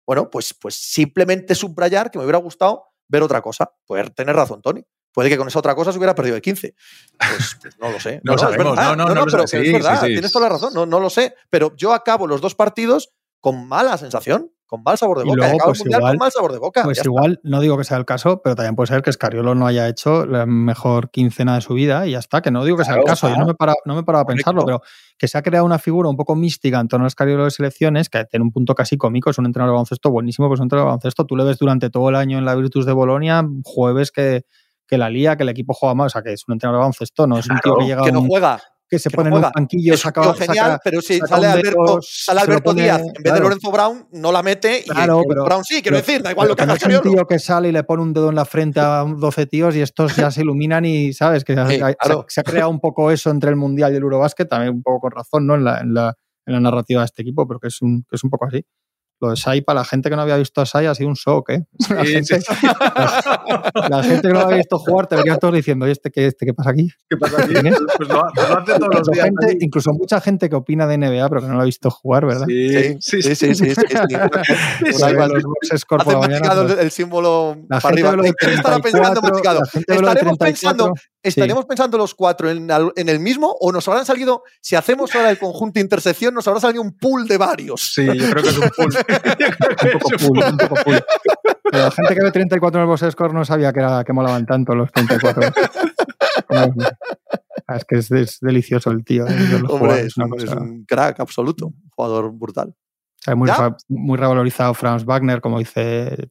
Bueno, 0.06 0.30
pues, 0.30 0.54
pues 0.54 0.76
simplemente 0.76 1.56
subrayar 1.56 2.12
que 2.12 2.18
me 2.18 2.26
hubiera 2.26 2.39
gustado 2.39 2.86
ver 3.08 3.24
otra 3.24 3.41
cosa. 3.41 3.72
Poder 3.86 4.10
tener 4.10 4.36
razón, 4.36 4.62
Tony. 4.62 4.84
Puede 5.14 5.30
que 5.30 5.38
con 5.38 5.47
esa 5.47 5.60
otra 5.60 5.76
cosa 5.76 5.91
se 5.91 5.97
hubiera 5.97 6.16
perdido 6.16 6.36
de 6.36 6.41
15. 6.41 6.74
Pues, 7.18 7.58
pues 7.62 7.80
no 7.80 7.91
lo 7.91 7.99
sé. 7.99 8.22
No 8.24 8.36
es 8.36 8.41
sabemos, 8.41 8.76
no, 8.76 8.95
no, 8.95 9.14
no 9.14 9.26
pero 9.26 9.47
Sí, 9.47 9.58
es 9.58 9.74
verdad, 9.74 9.99
sí, 9.99 10.08
sí. 10.08 10.14
tienes 10.14 10.32
toda 10.32 10.47
la 10.47 10.54
razón, 10.54 10.74
no, 10.74 10.86
no 10.86 10.99
lo 10.99 11.10
sé. 11.10 11.36
Pero 11.49 11.76
yo 11.76 11.93
acabo 11.93 12.28
los 12.28 12.41
dos 12.41 12.56
partidos 12.56 13.12
con 13.41 13.68
mala 13.68 13.97
sensación, 13.97 14.52
con 14.72 14.84
mal 14.84 14.97
sabor 14.97 15.17
de 15.19 15.26
Y 15.26 15.28
boca. 15.28 15.36
luego, 15.36 15.55
acabo 15.55 15.69
pues 15.72 15.80
el 15.82 15.84
mundial 15.84 15.99
igual- 15.99 16.11
con 16.13 16.19
mal 16.19 16.32
sabor 16.32 16.51
de 16.53 16.57
boca. 16.59 16.84
Pues 16.84 16.97
está. 16.99 17.07
igual, 17.09 17.39
no 17.43 17.59
digo 17.59 17.78
que 17.78 17.84
sea 17.84 17.97
el 17.97 18.05
caso, 18.05 18.41
pero 18.41 18.55
también 18.55 18.76
puede 18.78 18.88
ser 18.88 19.01
que 19.01 19.09
Escariolo 19.09 19.53
no 19.53 19.67
haya 19.67 19.89
hecho 19.89 20.26
la 20.26 20.45
mejor 20.45 21.11
quincena 21.11 21.55
de 21.55 21.61
su 21.61 21.74
vida 21.74 22.07
y 22.07 22.11
ya 22.11 22.19
está, 22.19 22.41
que 22.41 22.51
no 22.51 22.63
digo 22.63 22.78
que 22.78 22.86
sea 22.86 22.93
el 22.93 23.01
Claro, 23.01 23.11
caso, 23.11 23.28
yo 23.28 23.36
no 23.36 23.45
me, 23.45 23.53
para, 23.53 23.74
no 23.84 23.95
me 23.95 23.99
he 23.99 24.03
parado 24.03 24.24
a 24.24 24.26
pensarlo, 24.28 24.63
pero 24.65 24.82
que 25.17 25.28
se 25.28 25.38
ha 25.38 25.41
creado 25.41 25.65
una 25.65 25.78
figura 25.78 26.07
un 26.07 26.15
poco 26.15 26.36
mística 26.36 26.80
en 26.80 26.88
torno 26.88 27.05
a 27.05 27.07
Escariolo 27.09 27.43
de 27.43 27.51
selecciones, 27.51 28.07
que 28.07 28.24
tiene 28.24 28.43
un 28.45 28.51
punto 28.51 28.74
casi 28.74 28.95
cómico, 28.95 29.30
es 29.30 29.38
un 29.38 29.45
entrenador 29.45 29.72
de 29.72 29.76
baloncesto 29.76 30.09
buenísimo, 30.09 30.47
pues 30.47 30.61
un 30.61 30.65
entrenador 30.67 30.88
de 30.88 30.91
baloncesto, 30.91 31.26
tú 31.26 31.36
le 31.36 31.43
ves 31.43 31.57
durante 31.59 31.89
todo 31.89 32.07
el 32.09 32.15
año 32.15 32.38
en 32.38 32.45
la 32.45 32.55
Virtus 32.55 32.86
de 32.86 32.93
Bolonia, 32.93 33.45
jueves 33.65 34.11
que, 34.11 34.45
que 34.88 34.97
la 34.97 35.09
lía, 35.09 35.36
que 35.36 35.43
el 35.43 35.49
equipo 35.49 35.74
juega 35.74 35.95
mal, 35.95 36.07
o 36.07 36.09
sea, 36.09 36.22
que 36.22 36.32
es 36.34 36.43
un 36.47 36.53
entrenador 36.53 36.78
de 36.78 36.84
baloncesto, 36.84 37.28
no 37.28 37.38
es 37.38 37.49
un 37.49 37.59
tío 37.59 37.76
que 37.78 37.86
llega 37.86 38.01
a 38.01 38.05
que 38.05 38.11
no 38.13 38.22
un- 38.22 38.28
juega. 38.28 38.59
Que 38.92 39.00
se 39.00 39.10
que 39.10 39.16
no 39.16 39.24
pone 39.24 39.30
en 39.30 39.44
un 39.46 39.52
banquillo, 39.56 39.96
saca, 39.96 40.34
genial, 40.34 40.56
saca- 40.72 40.82
pero 40.84 41.02
si 41.02 41.18
sale 41.20 41.48
Alberto, 41.48 41.70
dedo, 41.82 42.00
sale 42.04 42.42
Alberto 42.42 42.64
pone- 42.64 42.82
Díaz 42.84 43.00
en 43.00 43.06
vez 43.08 43.14
de 43.16 43.22
claro. 43.24 43.44
Lorenzo 43.46 43.72
Brown, 43.72 44.08
no 44.12 44.32
la 44.34 44.44
mete 44.44 44.84
Claro, 44.84 45.22
y 45.24 45.28
pero- 45.30 45.46
Brown 45.46 45.64
sí, 45.64 45.82
quiero 45.82 45.96
pero- 45.98 46.06
decir, 46.06 46.22
da 46.22 46.32
igual 46.32 46.50
lo 46.50 46.56
que 46.58 46.64
haga 46.64 46.74
no 46.74 46.78
es 46.96 47.02
un 47.06 47.12
tío 47.14 47.26
que 47.26 47.39
sale 47.39 47.70
y 47.70 47.72
le 47.72 47.84
pone 47.86 48.04
un 48.04 48.12
dedo 48.14 48.28
en 48.30 48.36
la 48.36 48.44
frente 48.46 48.82
a 48.82 49.06
12 49.08 49.46
tíos 49.46 49.76
y 49.78 49.82
estos 49.82 50.16
ya 50.18 50.30
se 50.30 50.42
iluminan 50.42 50.84
y, 50.84 51.14
¿sabes? 51.14 51.46
Que 51.46 51.56
Sí, 51.56 51.76
se, 51.80 51.96
claro. 51.96 52.26
se 52.28 52.42
ha 52.42 52.44
creado 52.44 52.70
un 52.70 52.82
poco 52.82 53.10
eso 53.12 53.30
entre 53.32 53.50
el 53.50 53.56
Mundial 53.56 53.94
y 53.94 53.96
el 53.96 54.04
Eurobásquet, 54.04 54.50
también 54.50 54.74
un 54.74 54.84
poco 54.84 55.00
con 55.00 55.12
razón, 55.12 55.48
¿no? 55.48 55.56
En 55.56 55.64
la, 55.64 55.80
en 55.80 55.94
la, 55.94 56.14
en 56.46 56.54
la 56.54 56.60
narrativa 56.60 57.00
de 57.02 57.06
este 57.06 57.22
equipo, 57.22 57.48
pero 57.48 57.60
que 57.62 57.70
es 57.70 57.82
un, 57.82 58.04
que 58.10 58.18
es 58.18 58.24
un 58.26 58.30
poco 58.30 58.46
así. 58.46 58.62
Lo 59.22 59.30
de 59.30 59.38
Sai, 59.38 59.61
para 59.61 59.80
la 59.82 59.86
gente 59.86 60.09
que 60.09 60.15
no 60.15 60.22
había 60.24 60.36
visto 60.38 60.61
a 60.61 60.65
Sai, 60.65 60.88
ha 60.88 60.95
sido 60.95 61.07
un 61.09 61.15
shock, 61.15 61.51
¿eh? 61.51 61.63
La, 61.89 62.03
Sí, 62.05 62.11
gente, 62.13 62.41
sí, 62.41 62.47
la 63.89 64.03
gente 64.03 64.22
que 64.24 64.28
no 64.30 64.39
lo 64.39 64.45
había 64.45 64.57
visto 64.57 64.80
jugar 64.80 65.07
te 65.07 65.15
venían 65.15 65.38
todos 65.39 65.53
diciendo, 65.53 65.88
¿y 65.88 65.91
este 65.91 66.11
qué, 66.11 66.26
este 66.28 66.45
qué 66.45 66.53
pasa 66.53 66.72
aquí? 66.72 66.89
¿Qué 67.09 67.17
pasa 67.17 67.41
aquí? 67.43 67.53
Pues 67.53 67.69
lo, 67.72 67.86
pues 67.95 68.09
lo 68.09 68.57
hace 68.57 68.80
todos 68.80 68.80
los 68.82 69.07
Incluso, 69.07 69.11
días. 69.11 69.26
gente- 69.26 69.57
incluso 69.65 69.93
mucha 69.93 70.22
gente 70.22 70.49
que 70.49 70.55
opina 70.55 70.88
de 70.88 70.97
NBA, 70.97 71.30
pero 71.30 71.41
que 71.41 71.47
no 71.47 71.53
lo 71.55 71.61
ha 71.61 71.65
visto 71.65 71.89
jugar, 71.91 72.26
¿verdad? 72.26 72.45
Sí, 72.47 72.97
sí, 72.99 73.22
sí. 73.22 73.22
sí, 73.22 73.36
sí, 73.36 73.55
sí, 73.55 73.76
sí, 73.76 73.82
sí. 74.09 74.15
Una 74.15 75.05
Hay 75.07 75.13
vez 75.13 75.17
más- 75.17 75.30
los 75.30 75.43
boxes 75.43 75.86
por 75.86 76.07
la 76.07 76.17
mañana, 76.19 76.53
pues, 76.55 76.72
el, 76.74 76.80
el 76.80 76.91
símbolo 76.91 77.57
La 77.69 77.80
para 77.80 77.95
gente 77.95 78.07
arriba. 78.07 78.15
lo 78.15 78.24
de 78.24 78.34
¿Quién 78.34 78.51
estará 78.53 78.80
pensando 78.80 79.22
34, 79.22 79.30
masticado? 79.32 79.59
la 79.59 79.67
gente 79.67 79.86
ve 79.93 79.95
lo 80.01 80.07
de 80.07 80.13
Estaremos 80.13 80.38
34, 80.38 80.45
pensando, 80.88 80.93
estaremos 81.24 81.65
pensando 81.65 81.97
los 81.97 82.15
cuatro 82.15 82.49
en 82.49 83.09
el 83.09 83.19
mismo 83.19 83.55
o 83.59 83.72
nos 83.72 83.88
habrán 83.88 84.05
salido, 84.05 84.43
si 84.61 84.76
hacemos 84.76 85.13
ahora 85.15 85.30
el 85.30 85.38
conjunto 85.38 85.80
intersección, 85.80 86.34
nos 86.34 86.47
habrá 86.47 86.59
salido 86.61 86.82
un 86.82 86.97
pool 86.97 87.28
de 87.28 87.38
varios. 87.38 87.91
Sí, 87.93 88.05
yo 88.05 88.30
creo 88.32 88.43
que 88.43 88.49
es 88.49 88.57
un 88.57 88.69
pool. 88.76 88.93
un 89.12 89.99
poco 89.99 90.28
cool, 90.28 90.43
un 90.51 90.57
poco 90.57 90.76
cool. 90.84 91.03
Pero 91.72 91.84
la 91.86 91.91
gente 91.91 92.16
que 92.16 92.24
ve 92.24 92.32
34 92.32 92.80
en 92.80 92.84
el 92.84 92.88
box 92.89 93.05
score 93.12 93.34
no 93.34 93.45
sabía 93.45 93.72
que, 93.74 93.80
era, 93.80 94.03
que 94.03 94.14
molaban 94.14 94.45
tanto 94.45 94.76
los 94.76 94.91
34. 94.91 95.51
Como- 96.47 96.74
Ah, 97.68 97.78
es 97.78 97.86
que 97.86 97.95
es, 97.97 98.12
es 98.12 98.39
delicioso 98.41 98.91
el 98.91 99.03
tío. 99.05 99.26
¿eh? 99.28 99.62
Hombre, 99.70 100.01
es 100.01 100.18
un, 100.18 100.24
es 100.38 100.45
cosa- 100.45 100.59
un 100.59 100.84
crack 100.86 101.20
absoluto, 101.22 101.68
un 101.68 101.89
jugador 101.89 102.32
brutal. 102.34 102.74
muy, 103.88 104.18
revalorizado 104.18 104.74
Franz 104.74 105.05
Wagner, 105.05 105.39
como 105.39 105.59
dice 105.59 106.30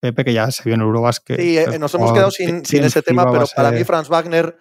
Pepe, 0.00 0.24
que 0.24 0.32
ya 0.32 0.50
se 0.50 0.62
vio 0.64 0.74
en 0.74 0.80
Eurobasket. 0.80 1.38
Sí, 1.38 1.58
eh, 1.58 1.78
nos 1.78 1.94
hemos 1.94 2.12
quedado 2.12 2.30
sin, 2.30 2.62
ese 2.64 3.02
tema, 3.02 3.30
pero 3.30 3.44
para 3.54 3.70
mí 3.72 3.84
Franz 3.84 4.08
Wagner... 4.08 4.56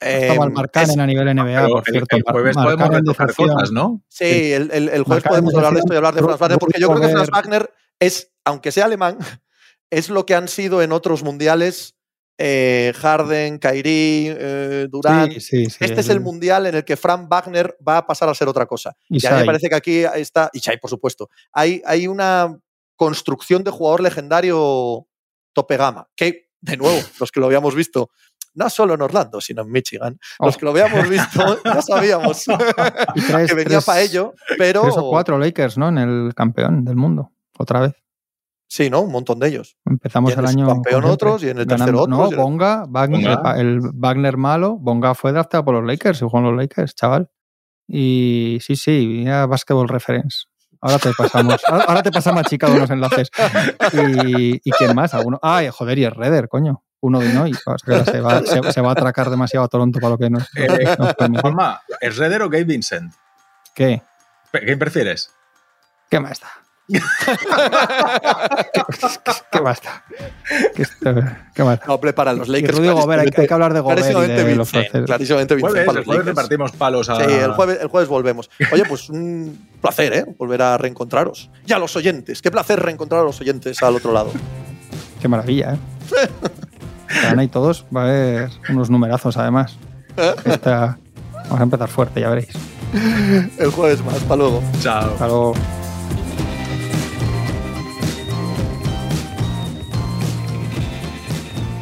eh, 0.00 0.18
Estaba 0.28 0.44
el 0.46 0.52
Markkanen 0.52 0.90
es- 0.90 0.98
a 0.98 1.06
nivel 1.06 1.28
NBA, 1.28 1.44
Pero 1.44 1.68
por 1.70 1.82
el, 1.86 1.92
cierto. 1.92 2.16
el 2.16 2.22
jueves 2.22 2.56
Mar- 2.56 2.64
podemos 2.66 2.88
retocar 2.90 3.34
cosas, 3.34 3.72
¿no? 3.72 4.02
Sí, 4.08 4.52
el, 4.52 4.70
el- 4.72 4.88
el 4.90 5.02
jueves 5.02 5.24
podemos 5.24 5.54
hablar 5.54 5.72
de 5.74 5.80
esto 5.80 5.92
y 5.94 5.96
hablar 5.96 6.14
de 6.14 6.22
Franz 6.22 6.38
Wagner, 6.40 6.58
porque 6.58 6.80
yo 6.80 6.88
creo 6.88 7.00
que 7.00 7.08
Franz 7.08 7.30
Wagner 7.30 7.70
es, 7.98 8.30
aunque 8.44 8.70
sea 8.72 8.84
alemán, 8.84 9.18
es 9.90 10.08
lo 10.10 10.24
que 10.26 10.34
han 10.34 10.48
sido 10.48 10.82
en 10.82 10.92
otros 10.92 11.22
mundiales 11.22 11.94
eh, 12.40 12.92
Harden, 12.96 13.58
Kyrie, 13.58 14.36
eh, 14.38 14.86
Durant. 14.88 15.32
Sí, 15.32 15.40
sí, 15.40 15.64
sí, 15.70 15.76
este 15.80 16.00
es 16.02 16.08
el 16.08 16.20
mundial 16.20 16.66
en 16.66 16.76
el 16.76 16.84
que 16.84 16.96
Frank 16.96 17.26
Wagner 17.28 17.76
va 17.86 17.96
a 17.98 18.06
pasar 18.06 18.28
a 18.28 18.34
ser 18.34 18.46
otra 18.46 18.66
cosa. 18.66 18.94
Y 19.08 19.20
Y 19.20 19.26
a 19.26 19.32
mí 19.32 19.40
me 19.40 19.44
parece 19.46 19.68
que 19.68 19.74
aquí 19.74 20.04
está, 20.14 20.48
y 20.52 20.60
Shai, 20.60 20.78
por 20.78 20.88
supuesto, 20.90 21.28
hay, 21.52 21.82
hay 21.84 22.06
una 22.06 22.56
construcción 22.94 23.64
de 23.64 23.72
jugador 23.72 24.02
legendario 24.02 25.06
tope 25.52 25.76
gama, 25.76 26.08
que, 26.14 26.50
de 26.60 26.76
nuevo, 26.76 27.00
los 27.18 27.32
que 27.32 27.40
lo 27.40 27.46
habíamos 27.46 27.74
visto, 27.74 28.10
no 28.54 28.70
solo 28.70 28.94
en 28.94 29.02
Orlando, 29.02 29.40
sino 29.40 29.62
en 29.62 29.70
Michigan, 29.70 30.18
los 30.40 30.54
Oh. 30.54 30.58
que 30.58 30.64
lo 30.64 30.70
habíamos 30.72 31.08
visto, 31.08 31.58
ya 31.64 31.82
sabíamos 31.82 32.44
Y 33.14 33.20
tres- 33.22 33.48
que 33.50 33.54
venía 33.54 33.80
para 33.80 34.00
ello, 34.00 34.34
pero... 34.56 34.82
Tres 34.82 34.94
o 34.98 35.10
cuatro 35.10 35.38
Lakers, 35.38 35.78
¿no? 35.78 35.88
En 35.88 35.98
el 35.98 36.34
campeón 36.34 36.84
del 36.84 36.96
mundo. 36.96 37.32
Otra 37.58 37.80
vez. 37.80 37.92
Sí, 38.70 38.90
¿no? 38.90 39.00
Un 39.00 39.12
montón 39.12 39.38
de 39.38 39.48
ellos. 39.48 39.76
Empezamos 39.86 40.32
el 40.34 40.40
el 40.40 40.46
año. 40.46 40.66
subcampeón 40.66 41.02
con 41.02 41.10
otros 41.10 41.42
y 41.42 41.48
en 41.48 41.58
el 41.58 41.66
tercero 41.66 42.04
Ganando- 42.04 42.18
otros 42.24 42.32
No, 42.32 42.42
Bonga, 42.42 42.84
Wagner, 42.88 43.36
Bonga. 43.36 43.58
el, 43.58 43.80
Wagner 43.94 44.36
malo. 44.36 44.76
Bonga 44.78 45.14
fue 45.14 45.32
drafteado 45.32 45.64
por 45.64 45.74
los 45.74 45.84
Lakers 45.86 46.20
y 46.20 46.24
jugó 46.24 46.38
en 46.38 46.44
los 46.44 46.54
Lakers, 46.56 46.94
chaval. 46.94 47.30
Y 47.86 48.58
sí, 48.60 48.76
sí, 48.76 49.06
mira 49.20 49.46
Basketball 49.46 49.88
Reference. 49.88 50.44
Ahora 50.82 50.98
te 50.98 51.10
pasamos. 51.16 51.62
ahora 51.66 51.84
ahora 51.84 52.02
te 52.02 52.10
pasamos 52.12 52.40
a 52.42 52.44
Chicago 52.44 52.76
los 52.76 52.90
enlaces. 52.90 53.30
Y, 53.94 54.60
¿y 54.62 54.70
quién 54.72 54.94
más? 54.94 55.14
¿Alguno? 55.14 55.38
Ah, 55.42 55.62
joder, 55.72 55.98
y 55.98 56.04
es 56.04 56.12
Redder, 56.12 56.48
coño. 56.48 56.84
Uno 57.00 57.20
de 57.20 57.26
Illinois. 57.26 57.56
O 57.66 57.78
sea, 57.78 58.04
que 58.04 58.10
se, 58.10 58.20
va, 58.20 58.42
se- 58.44 58.72
se 58.72 58.80
va 58.80 58.88
a 58.88 58.92
atracar 58.92 59.30
demasiado 59.30 59.64
a 59.64 59.68
Toronto 59.68 60.00
para 60.00 60.10
lo 60.10 60.18
que 60.18 60.30
nos, 60.30 60.44
Eh, 60.56 60.96
nos 60.98 61.14
permite. 61.14 61.42
Juanma, 61.42 61.80
¿es 62.00 62.16
Redder 62.16 62.42
o 62.42 62.48
Gabe 62.50 62.64
Vincent? 62.64 63.12
¿Qué? 63.74 64.02
¿Qué 64.52 64.76
prefieres? 64.76 65.30
¿Qué 66.10 66.18
más 66.20 66.40
da? 66.40 66.48
¿Qué, 66.90 66.98
qué- 68.72 68.82
qué 69.52 69.60
más 69.60 69.82
da? 69.82 70.04
¿Qué, 71.54 71.62
más 71.62 71.78
da? 71.80 71.86
No, 71.86 72.00
para 72.00 72.32
los 72.32 72.48
Lakers. 72.48 72.76
Rudy 72.78 72.88
Gobert, 72.88 73.22
hay, 73.22 73.30
que- 73.30 73.42
hay 73.42 73.46
que 73.46 73.54
hablar 73.54 73.74
de 73.74 73.80
Gobert 73.80 73.98
y 74.00 74.02
clarísimamente 74.02 74.44
de 74.44 74.56
los 74.56 74.72
Vincent, 74.72 74.90
franceses. 74.90 75.06
clarísimamente 75.06 75.54
Vincent 75.54 75.76
el 75.76 75.84
jueves 75.84 76.06
Lakers. 76.06 76.26
repartimos 76.26 76.72
palos 76.72 77.08
a. 77.10 77.16
Sí, 77.16 77.22
el 77.34 77.52
jueves, 77.52 77.78
el 77.82 77.88
jueves 77.88 78.08
volvemos. 78.08 78.50
Oye, 78.72 78.84
pues 78.86 79.10
un 79.10 79.68
placer, 79.82 80.12
¿eh? 80.14 80.24
Volver 80.38 80.62
a 80.62 80.78
reencontraros. 80.78 81.50
Y 81.66 81.72
a 81.74 81.78
los 81.78 81.94
oyentes. 81.94 82.40
Qué 82.42 82.50
placer 82.50 82.80
reencontrar 82.80 83.20
a 83.20 83.24
los 83.24 83.38
oyentes 83.40 83.82
al 83.82 83.94
otro 83.96 84.12
lado. 84.12 84.32
Qué 85.20 85.28
maravilla, 85.28 85.74
¿eh? 85.74 85.78
Van 87.24 87.38
ahí 87.38 87.48
todos, 87.48 87.84
va 87.94 88.02
a 88.02 88.04
haber 88.04 88.50
unos 88.68 88.90
numerazos 88.90 89.36
además. 89.36 89.76
Esta... 90.44 90.98
Vamos 91.44 91.60
a 91.60 91.62
empezar 91.62 91.88
fuerte, 91.88 92.20
ya 92.20 92.28
veréis. 92.28 92.50
El 93.58 93.70
jueves 93.70 94.04
más, 94.04 94.16
hasta 94.16 94.36
luego. 94.36 94.62
Chao. 94.80 95.12
Hasta 95.12 95.26
luego. 95.26 95.54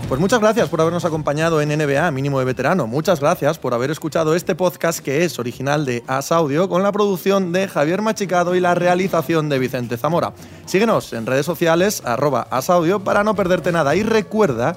Pues 0.08 0.20
muchas 0.20 0.38
gracias 0.38 0.68
por 0.68 0.80
habernos 0.80 1.04
acompañado 1.04 1.60
en 1.60 1.68
NBA 1.68 2.08
Mínimo 2.12 2.38
de 2.38 2.44
Veterano. 2.44 2.86
Muchas 2.86 3.18
gracias 3.18 3.58
por 3.58 3.74
haber 3.74 3.90
escuchado 3.90 4.36
este 4.36 4.54
podcast 4.54 5.00
que 5.00 5.24
es 5.24 5.36
original 5.40 5.84
de 5.84 6.04
As 6.06 6.30
Audio 6.30 6.68
con 6.68 6.84
la 6.84 6.92
producción 6.92 7.50
de 7.50 7.66
Javier 7.66 8.02
Machicado 8.02 8.54
y 8.54 8.60
la 8.60 8.76
realización 8.76 9.48
de 9.48 9.58
Vicente 9.58 9.96
Zamora. 9.96 10.32
Síguenos 10.64 11.12
en 11.12 11.26
redes 11.26 11.44
sociales 11.44 12.02
arroba 12.04 12.46
asaudio 12.52 13.02
para 13.02 13.24
no 13.24 13.34
perderte 13.34 13.72
nada 13.72 13.96
y 13.96 14.04
recuerda 14.04 14.76